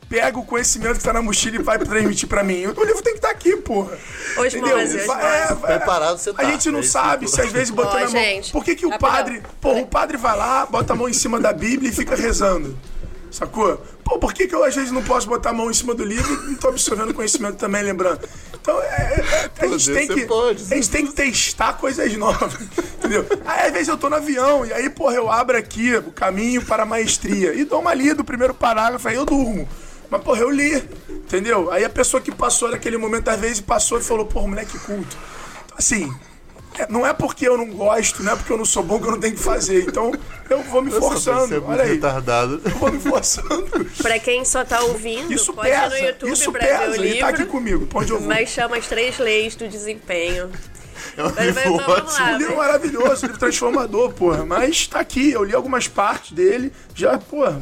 pega 0.08 0.38
o 0.38 0.44
conhecimento 0.44 0.98
que 0.98 1.04
tá 1.04 1.12
na 1.12 1.20
mochila 1.22 1.56
e 1.56 1.62
vai 1.62 1.78
transmitir 1.78 2.28
pra 2.28 2.42
mim. 2.42 2.66
O 2.66 2.84
livro 2.84 3.02
tem 3.02 3.12
que 3.12 3.18
estar 3.18 3.30
aqui, 3.30 3.56
porra. 3.56 3.96
Hoje 4.36 4.58
Entendeu? 4.58 4.76
Vai- 5.06 5.42
é, 5.42 5.54
vai- 5.54 5.76
Preparado 5.78 6.18
você 6.18 6.32
tá. 6.32 6.42
A 6.42 6.44
gente 6.46 6.70
não 6.70 6.80
É 6.80 6.82
sabe 6.82 7.26
que- 7.26 7.30
se 7.32 7.40
às 7.40 7.52
vezes 7.52 7.70
botou 7.70 7.92
Ó, 7.92 8.00
na 8.00 8.00
mão. 8.00 8.10
gente, 8.10 8.52
Por 8.52 8.64
que, 8.64 8.74
que 8.74 8.86
o 8.86 8.90
rapidão. 8.90 9.10
padre. 9.12 9.42
Porra, 9.60 9.80
o 9.80 9.86
padre 9.86 10.16
vai 10.16 10.36
lá, 10.36 10.64
bota 10.66 10.92
a 10.92 10.96
mão 10.96 11.08
em 11.08 11.12
cima 11.12 11.38
da 11.38 11.52
Bíblia 11.52 11.90
e 11.90 11.94
fica 11.94 12.16
rezando. 12.16 12.78
Sacou? 13.30 13.76
Pô, 14.02 14.18
por 14.18 14.32
que, 14.32 14.46
que 14.48 14.54
eu 14.54 14.64
às 14.64 14.74
vezes 14.74 14.90
não 14.90 15.02
posso 15.02 15.26
botar 15.28 15.50
a 15.50 15.52
mão 15.52 15.70
em 15.70 15.74
cima 15.74 15.94
do 15.94 16.02
livro 16.02 16.32
e 16.44 16.46
não 16.46 16.54
tô 16.54 16.68
absorvendo 16.68 17.12
conhecimento 17.12 17.56
também, 17.56 17.82
lembrando? 17.82 18.20
Então, 18.58 18.80
é, 18.82 18.86
é- 18.86 19.50
é- 19.58 19.64
a 19.66 19.68
gente 19.68 19.92
tem 19.92 20.08
que. 20.08 20.24
pode, 20.24 20.62
a 20.72 20.74
gente 20.76 20.88
tem 20.88 21.06
que 21.06 21.12
testar 21.12 21.74
coisas 21.74 22.10
novas. 22.16 22.54
Entendeu? 22.96 23.26
Aí, 23.44 23.66
às 23.66 23.72
vezes 23.72 23.88
eu 23.88 23.98
tô 23.98 24.08
no 24.08 24.16
avião 24.16 24.64
e 24.64 24.72
aí, 24.72 24.88
porra, 24.88 25.14
eu 25.14 25.30
abro 25.30 25.58
aqui 25.58 25.94
o 25.96 26.10
caminho 26.10 26.64
para 26.64 26.84
a 26.84 26.86
maestria 26.86 27.52
e 27.52 27.64
dou 27.64 27.80
uma 27.82 27.92
lida 27.92 28.14
do 28.14 28.24
primeiro 28.24 28.54
parágrafo, 28.54 29.06
aí 29.06 29.14
eu 29.16 29.26
durmo. 29.26 29.68
Mas, 30.10 30.22
porra, 30.22 30.40
eu 30.40 30.50
li. 30.50 30.82
Entendeu? 31.08 31.70
Aí 31.70 31.84
a 31.84 31.90
pessoa 31.90 32.20
que 32.20 32.32
passou 32.32 32.70
naquele 32.70 32.96
momento, 32.96 33.28
às 33.28 33.38
vezes, 33.38 33.60
passou 33.60 33.98
e 33.98 34.02
falou, 34.02 34.24
porra, 34.26 34.48
moleque 34.48 34.78
culto. 34.78 35.16
Então, 35.66 35.76
assim. 35.78 36.12
é- 36.78 36.86
Não 36.88 37.06
é 37.06 37.12
porque 37.12 37.46
eu 37.46 37.56
não 37.58 37.66
gosto, 37.66 38.22
não 38.22 38.32
é 38.32 38.36
porque 38.36 38.52
eu 38.52 38.56
não 38.56 38.64
sou 38.64 38.82
bom 38.82 38.98
que 39.00 39.06
eu 39.06 39.10
não 39.10 39.20
tenho 39.20 39.34
que 39.34 39.42
fazer. 39.42 39.82
Então, 39.86 40.12
eu 40.48 40.62
vou 40.62 40.80
me 40.80 40.90
é 40.90 40.98
forçando. 40.98 41.62
Olha 41.66 41.82
aí. 41.82 41.94
retardado. 41.94 42.60
Eu 42.64 42.70
vou 42.72 42.90
me 42.92 43.00
forçando. 43.00 43.68
Pra 44.00 44.18
quem 44.18 44.44
só 44.44 44.64
tá 44.64 44.80
ouvindo, 44.82 45.32
Isso 45.32 45.52
pode 45.52 45.68
ir 45.68 45.72
pesa. 45.72 45.88
no 45.88 45.96
YouTube 46.06 46.32
Isso 46.32 46.52
pra 46.52 46.60
ver 46.66 46.74
o 46.74 46.78
pesa. 46.78 46.90
livro. 46.92 47.04
Ele 47.06 47.18
tá 47.18 47.28
aqui 47.28 47.44
comigo. 47.46 47.88
Eu 48.00 48.18
vou? 48.18 48.20
Mas 48.28 48.48
chama 48.50 48.76
as 48.76 48.86
três 48.86 49.18
leis 49.18 49.54
do 49.56 49.68
desempenho. 49.68 50.50
É 51.16 51.22
um 51.22 51.26
Mas, 51.26 51.34
mas, 51.34 51.46
livro 51.46 51.76
vamos 51.78 51.88
ótimo. 51.88 52.18
lá. 52.26 52.32
Um 52.32 52.38
livro 52.38 52.56
maravilhoso, 52.56 53.22
um 53.22 53.26
livro 53.26 53.38
transformador, 53.38 54.12
porra. 54.12 54.44
Mas 54.46 54.86
tá 54.86 55.00
aqui, 55.00 55.30
eu 55.32 55.42
li 55.44 55.54
algumas 55.54 55.86
partes 55.88 56.32
dele. 56.32 56.72
Já, 56.94 57.18
porra. 57.18 57.60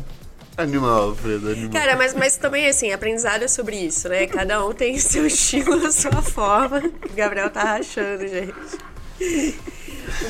Animal, 0.57 1.11
Alfredo, 1.11 1.51
animal. 1.51 1.71
Cara, 1.71 1.97
mas, 1.97 2.15
mas 2.15 2.37
também, 2.37 2.67
assim, 2.67 2.91
aprendizado 2.91 3.43
é 3.43 3.49
sobre 3.49 3.77
isso, 3.77 4.09
né? 4.09 4.27
Cada 4.27 4.65
um 4.65 4.73
tem 4.73 4.99
seu 4.99 5.25
estilo, 5.27 5.87
a 5.87 5.93
sua 5.93 6.23
forma. 6.23 6.79
O 6.79 7.15
Gabriel 7.15 7.51
tá 7.51 7.63
rachando, 7.63 8.27
gente. 8.27 8.55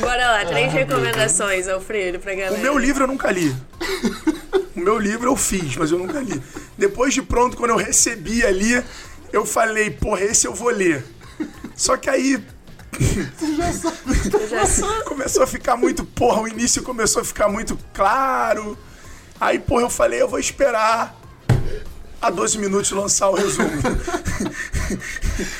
Bora 0.00 0.32
lá, 0.32 0.44
três 0.44 0.72
recomendações, 0.72 1.68
Alfredo, 1.68 2.18
pra 2.18 2.34
galera. 2.34 2.56
O 2.56 2.58
meu 2.58 2.76
livro 2.76 3.04
eu 3.04 3.06
nunca 3.06 3.30
li. 3.30 3.54
O 4.74 4.80
meu 4.80 4.98
livro 4.98 5.30
eu 5.30 5.36
fiz, 5.36 5.76
mas 5.76 5.92
eu 5.92 5.98
nunca 5.98 6.18
li. 6.18 6.42
Depois 6.76 7.14
de 7.14 7.22
pronto, 7.22 7.56
quando 7.56 7.70
eu 7.70 7.76
recebi 7.76 8.44
ali, 8.44 8.82
eu 9.32 9.46
falei, 9.46 9.90
porra, 9.90 10.22
esse 10.22 10.46
eu 10.46 10.54
vou 10.54 10.70
ler. 10.70 11.04
Só 11.76 11.96
que 11.96 12.10
aí 12.10 12.42
começou 15.04 15.42
a 15.42 15.46
ficar 15.46 15.76
muito, 15.76 16.04
porra, 16.04 16.42
o 16.42 16.48
início 16.48 16.82
começou 16.82 17.22
a 17.22 17.24
ficar 17.24 17.48
muito 17.48 17.78
claro. 17.92 18.76
Aí, 19.40 19.58
porra, 19.58 19.82
eu 19.82 19.90
falei, 19.90 20.20
eu 20.20 20.28
vou 20.28 20.38
esperar 20.38 21.14
a 22.20 22.30
12 22.30 22.58
minutos 22.58 22.90
lançar 22.90 23.28
o 23.28 23.34
resumo. 23.34 23.70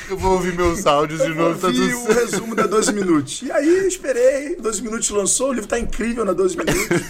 Eu 0.09 0.17
vou 0.17 0.33
ouvir 0.33 0.53
meus 0.55 0.85
áudios 0.85 1.19
de 1.19 1.27
Eu 1.27 1.35
novo, 1.35 1.59
tá 1.59 1.67
vi 1.67 1.91
tudo 1.91 2.09
o 2.09 2.13
resumo 2.13 2.55
da 2.55 2.65
12 2.65 2.93
minutos. 2.93 3.41
E 3.41 3.51
aí, 3.51 3.87
esperei, 3.87 4.55
12 4.55 4.81
minutos 4.81 5.09
lançou, 5.09 5.49
o 5.49 5.53
livro 5.53 5.67
tá 5.69 5.77
incrível 5.77 6.23
na 6.25 6.33
12 6.33 6.57
minutos. 6.57 7.07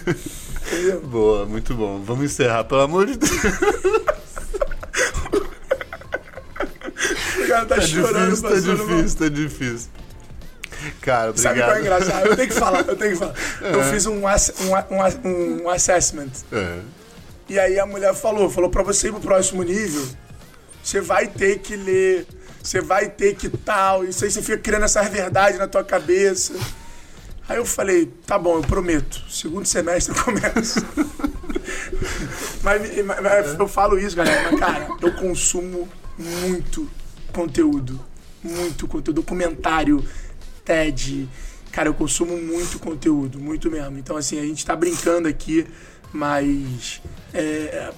Entendeu? 0.67 1.01
Boa, 1.07 1.45
muito 1.45 1.73
bom. 1.75 2.01
Vamos 2.03 2.25
encerrar, 2.25 2.63
pelo 2.65 2.81
amor 2.81 3.05
de 3.05 3.17
Deus. 3.17 3.31
O 7.37 7.47
cara 7.47 7.65
tá, 7.65 7.75
Tá 7.75 7.81
chorando, 7.81 8.35
difícil, 8.35 8.49
tá 8.49 8.83
difícil, 8.83 9.19
tá 9.19 9.29
difícil. 9.29 9.89
Cara, 11.01 11.35
Sabe 11.37 11.59
qual 11.59 11.69
é 11.71 11.79
obrigado. 11.79 12.01
engraçado? 12.03 12.27
Eu 12.27 12.35
tenho 12.35 12.47
que 12.49 12.53
falar, 12.55 12.79
eu 12.87 12.95
tenho 12.95 13.11
que 13.13 13.17
falar. 13.17 13.33
Eu 13.61 13.83
fiz 13.91 14.05
um, 14.05 14.27
ass- 14.27 14.53
um, 14.61 15.27
um, 15.27 15.63
um 15.63 15.69
assessment. 15.69 16.29
É. 16.51 16.79
E 17.49 17.57
aí 17.59 17.79
a 17.79 17.85
mulher 17.85 18.13
falou, 18.13 18.49
falou 18.49 18.69
pra 18.69 18.83
você 18.83 19.07
ir 19.07 19.11
pro 19.11 19.21
próximo 19.21 19.63
nível, 19.63 20.05
você 20.83 20.99
vai 21.01 21.27
ter 21.27 21.59
que 21.59 21.75
ler, 21.75 22.27
você 22.61 22.81
vai 22.81 23.09
ter 23.09 23.35
que 23.35 23.49
tal, 23.49 24.03
isso 24.03 24.23
aí 24.25 24.31
você 24.31 24.41
fica 24.41 24.57
criando 24.57 24.83
essas 24.83 25.07
verdades 25.07 25.57
na 25.57 25.67
tua 25.67 25.83
cabeça. 25.83 26.53
Aí 27.47 27.55
eu 27.57 27.65
falei, 27.65 28.11
tá 28.25 28.37
bom, 28.37 28.57
eu 28.57 28.61
prometo, 28.61 29.23
segundo 29.29 29.65
semestre 29.65 30.13
eu 30.17 30.23
começo. 30.23 30.85
Mas, 32.63 32.81
mas- 33.05 33.21
mas 33.21 33.59
eu 33.59 33.67
falo 33.67 33.97
isso, 33.97 34.15
galera, 34.15 34.49
mas, 34.51 34.59
cara, 34.59 34.87
eu 35.01 35.13
consumo 35.15 35.87
muito 36.17 36.89
conteúdo. 37.31 37.99
Muito 38.43 38.87
conteúdo. 38.87 39.13
Documentário, 39.21 40.03
TED. 40.67 41.29
Cara, 41.71 41.87
eu 41.87 41.93
consumo 41.93 42.37
muito 42.37 42.77
conteúdo, 42.79 43.39
muito 43.39 43.71
mesmo. 43.71 43.97
Então, 43.97 44.17
assim, 44.17 44.37
a 44.39 44.43
gente 44.43 44.65
tá 44.65 44.75
brincando 44.75 45.27
aqui, 45.27 45.65
mas 46.11 47.01
é, 47.33 47.91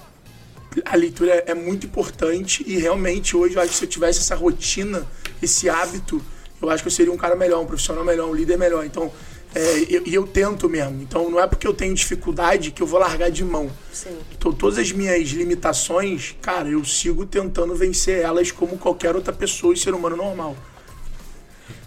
a 0.84 0.96
leitura 0.96 1.42
é 1.46 1.54
muito 1.54 1.86
importante 1.86 2.62
e 2.66 2.76
realmente 2.76 3.36
hoje 3.36 3.56
eu 3.56 3.62
acho 3.62 3.72
que 3.72 3.76
se 3.78 3.84
eu 3.84 3.88
tivesse 3.88 4.20
essa 4.20 4.34
rotina, 4.36 5.06
esse 5.42 5.68
hábito, 5.68 6.22
eu 6.62 6.70
acho 6.70 6.82
que 6.82 6.88
eu 6.88 6.92
seria 6.92 7.12
um 7.12 7.16
cara 7.16 7.34
melhor, 7.34 7.60
um 7.60 7.66
profissional 7.66 8.04
melhor, 8.04 8.28
um 8.28 8.34
líder 8.34 8.56
melhor. 8.58 8.84
Então, 8.84 9.10
é, 9.54 9.78
eu- 9.88 10.02
e 10.06 10.14
eu, 10.14 10.26
tento 10.26 10.68
mesmo. 10.68 11.02
Então, 11.02 11.28
não 11.30 11.40
é 11.40 11.46
porque 11.46 11.66
eu 11.66 11.72
tenho 11.74 11.92
dificuldade 11.94 12.70
que 12.70 12.82
eu 12.82 12.86
vou 12.86 13.00
largar 13.00 13.30
de 13.30 13.44
mão. 13.44 13.68
Sim. 13.92 14.16
Então, 14.36 14.52
todas 14.52 14.78
as 14.78 14.92
minhas 14.92 15.28
limitações, 15.30 16.36
cara, 16.40 16.68
eu 16.68 16.84
sigo 16.84 17.26
tentando 17.26 17.74
vencer 17.74 18.20
elas 18.20 18.52
como 18.52 18.78
qualquer 18.78 19.16
outra 19.16 19.32
pessoa 19.32 19.74
e 19.74 19.76
ser 19.76 19.92
humano 19.94 20.16
normal. 20.16 20.56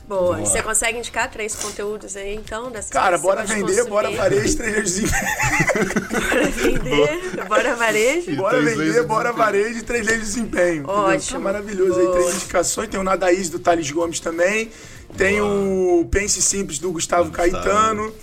Boa. 0.08 0.38
Você 0.40 0.62
consegue 0.62 0.98
indicar 0.98 1.32
três 1.32 1.56
conteúdos 1.56 2.18
aí, 2.18 2.36
então? 2.36 2.70
Dessas 2.70 2.92
Cara, 2.92 3.18
bora 3.18 3.46
vender, 3.46 3.86
bora 3.86 4.12
varejo, 4.12 4.58
três 4.58 4.74
leis 4.74 4.96
de 4.96 5.08
Bora 5.08 6.50
vender, 6.50 7.46
bora 7.48 7.76
varejo. 7.76 8.36
Bora 8.36 8.62
vender, 8.62 8.94
de 8.94 9.02
bora 9.04 9.32
varejo 9.32 9.80
e 9.80 9.82
três 9.82 10.06
leis 10.06 10.20
de 10.20 10.26
desempenho. 10.26 10.88
Ótimo. 10.88 11.40
Tá 11.40 11.40
maravilhoso 11.40 11.94
Boa. 11.94 12.02
aí, 12.02 12.12
três 12.12 12.36
indicações. 12.36 12.90
Tem 12.90 13.00
o 13.00 13.04
Nadaís 13.04 13.50
do 13.50 13.60
Thales 13.60 13.90
Gomes 13.92 14.20
também. 14.20 14.70
Tem 15.16 15.40
o 15.40 16.06
Pense 16.12 16.42
Simples 16.42 16.80
do 16.80 16.92
Gustavo 16.92 17.30
Gustavo. 17.30 17.52
Caetano. 17.52 18.14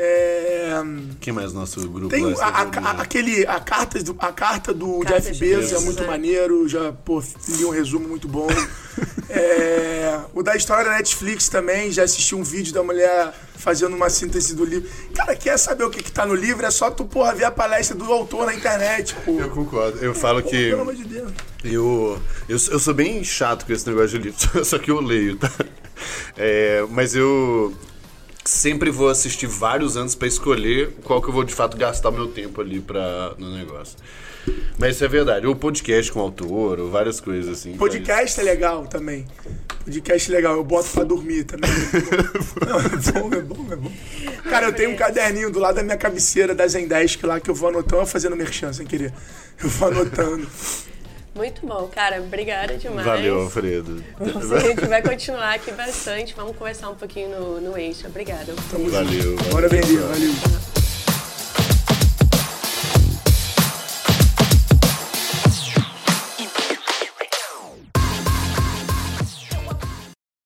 É, 0.00 0.74
Quem 1.20 1.32
mais 1.32 1.52
no 1.52 1.58
nosso 1.58 1.80
grupo? 1.88 2.08
Tem 2.08 2.32
a, 2.40 2.60
a- 2.60 2.64
né? 2.66 2.94
aquele, 2.98 3.44
a, 3.46 3.58
carta 3.58 4.00
do, 4.00 4.14
a 4.20 4.32
carta 4.32 4.72
do 4.72 5.00
Carta 5.00 5.20
Jeff 5.22 5.40
Bezos 5.40 5.72
é 5.72 5.84
muito 5.84 6.04
é. 6.04 6.06
maneiro. 6.06 6.68
Já, 6.68 6.92
pô, 6.92 7.20
li 7.48 7.64
um 7.64 7.70
resumo 7.70 8.08
muito 8.08 8.28
bom. 8.28 8.46
É, 9.30 10.20
o 10.32 10.42
da 10.42 10.56
história 10.56 10.86
da 10.86 10.96
Netflix 10.96 11.50
também, 11.50 11.92
já 11.92 12.02
assisti 12.02 12.34
um 12.34 12.42
vídeo 12.42 12.72
da 12.72 12.82
mulher 12.82 13.30
fazendo 13.56 13.94
uma 13.94 14.08
síntese 14.08 14.54
do 14.56 14.64
livro. 14.64 14.88
Cara, 15.14 15.36
quer 15.36 15.58
saber 15.58 15.84
o 15.84 15.90
que, 15.90 16.02
que 16.02 16.10
tá 16.10 16.24
no 16.24 16.34
livro? 16.34 16.64
É 16.64 16.70
só 16.70 16.90
tu, 16.90 17.04
porra, 17.04 17.34
ver 17.34 17.44
a 17.44 17.50
palestra 17.50 17.94
do 17.94 18.10
autor 18.10 18.46
na 18.46 18.54
internet, 18.54 19.14
pô. 19.26 19.38
Eu 19.38 19.50
concordo. 19.50 19.98
Eu 19.98 20.14
falo 20.14 20.42
que 20.42 20.70
Pelo 20.70 20.80
amor 20.80 20.94
de 20.94 21.04
Deus. 21.04 21.30
eu, 21.62 22.18
eu, 22.48 22.58
eu 22.70 22.78
sou 22.78 22.94
bem 22.94 23.22
chato 23.22 23.66
com 23.66 23.72
esse 23.74 23.86
negócio 23.86 24.18
de 24.18 24.30
livro, 24.30 24.64
só 24.64 24.78
que 24.78 24.90
eu 24.90 24.98
leio, 24.98 25.36
tá? 25.36 25.52
É, 26.36 26.86
mas 26.88 27.14
eu 27.14 27.76
sempre 28.44 28.90
vou 28.90 29.08
assistir 29.08 29.46
vários 29.46 29.96
anos 29.96 30.14
pra 30.14 30.28
escolher 30.28 30.92
qual 31.04 31.20
que 31.20 31.28
eu 31.28 31.32
vou 31.32 31.44
de 31.44 31.54
fato 31.54 31.76
gastar 31.76 32.10
meu 32.10 32.28
tempo 32.28 32.60
ali 32.60 32.80
pra, 32.80 33.34
no 33.38 33.54
negócio. 33.54 33.96
Mas 34.78 34.94
isso 34.94 35.04
é 35.04 35.08
verdade. 35.08 35.46
Ou 35.46 35.54
podcast 35.54 36.10
com 36.12 36.20
autor, 36.20 36.80
ou 36.80 36.90
várias 36.90 37.20
coisas 37.20 37.58
assim. 37.58 37.76
Podcast 37.76 38.40
é 38.40 38.42
legal 38.42 38.86
também. 38.86 39.26
Podcast 39.84 40.30
é 40.30 40.34
legal, 40.34 40.56
eu 40.56 40.64
boto 40.64 40.88
pra 40.90 41.04
dormir 41.04 41.44
também. 41.44 41.70
Não, 42.66 42.78
é 42.78 43.12
bom, 43.12 43.34
é 43.34 43.42
bom, 43.42 43.72
é 43.72 43.76
bom. 43.76 43.92
Cara, 44.48 44.66
eu 44.66 44.72
tenho 44.72 44.90
um 44.90 44.96
caderninho 44.96 45.50
do 45.50 45.58
lado 45.58 45.76
da 45.76 45.82
minha 45.82 45.96
cabeceira 45.96 46.54
da 46.54 46.66
Zendesk 46.66 47.24
lá 47.24 47.40
que 47.40 47.50
eu 47.50 47.54
vou 47.54 47.68
anotando, 47.68 48.02
eu 48.02 48.06
fazendo 48.06 48.36
merchan 48.36 48.72
sem 48.72 48.86
querer. 48.86 49.12
Eu 49.62 49.68
vou 49.68 49.88
anotando. 49.88 50.46
Muito 51.38 51.64
bom, 51.64 51.86
cara. 51.86 52.20
Obrigada 52.20 52.76
demais. 52.76 53.06
Valeu, 53.06 53.42
Alfredo. 53.42 54.02
A 54.18 54.58
gente 54.58 54.86
vai 54.86 55.00
continuar 55.00 55.54
aqui 55.54 55.70
bastante. 55.70 56.34
Vamos 56.34 56.56
conversar 56.56 56.90
um 56.90 56.96
pouquinho 56.96 57.28
no, 57.28 57.60
no 57.60 57.78
eixo. 57.78 58.08
Obrigada. 58.08 58.52
Tamo 58.68 58.90
Valeu. 58.90 59.36
Bora 59.52 59.68
vender, 59.68 59.98
valeu. 59.98 60.77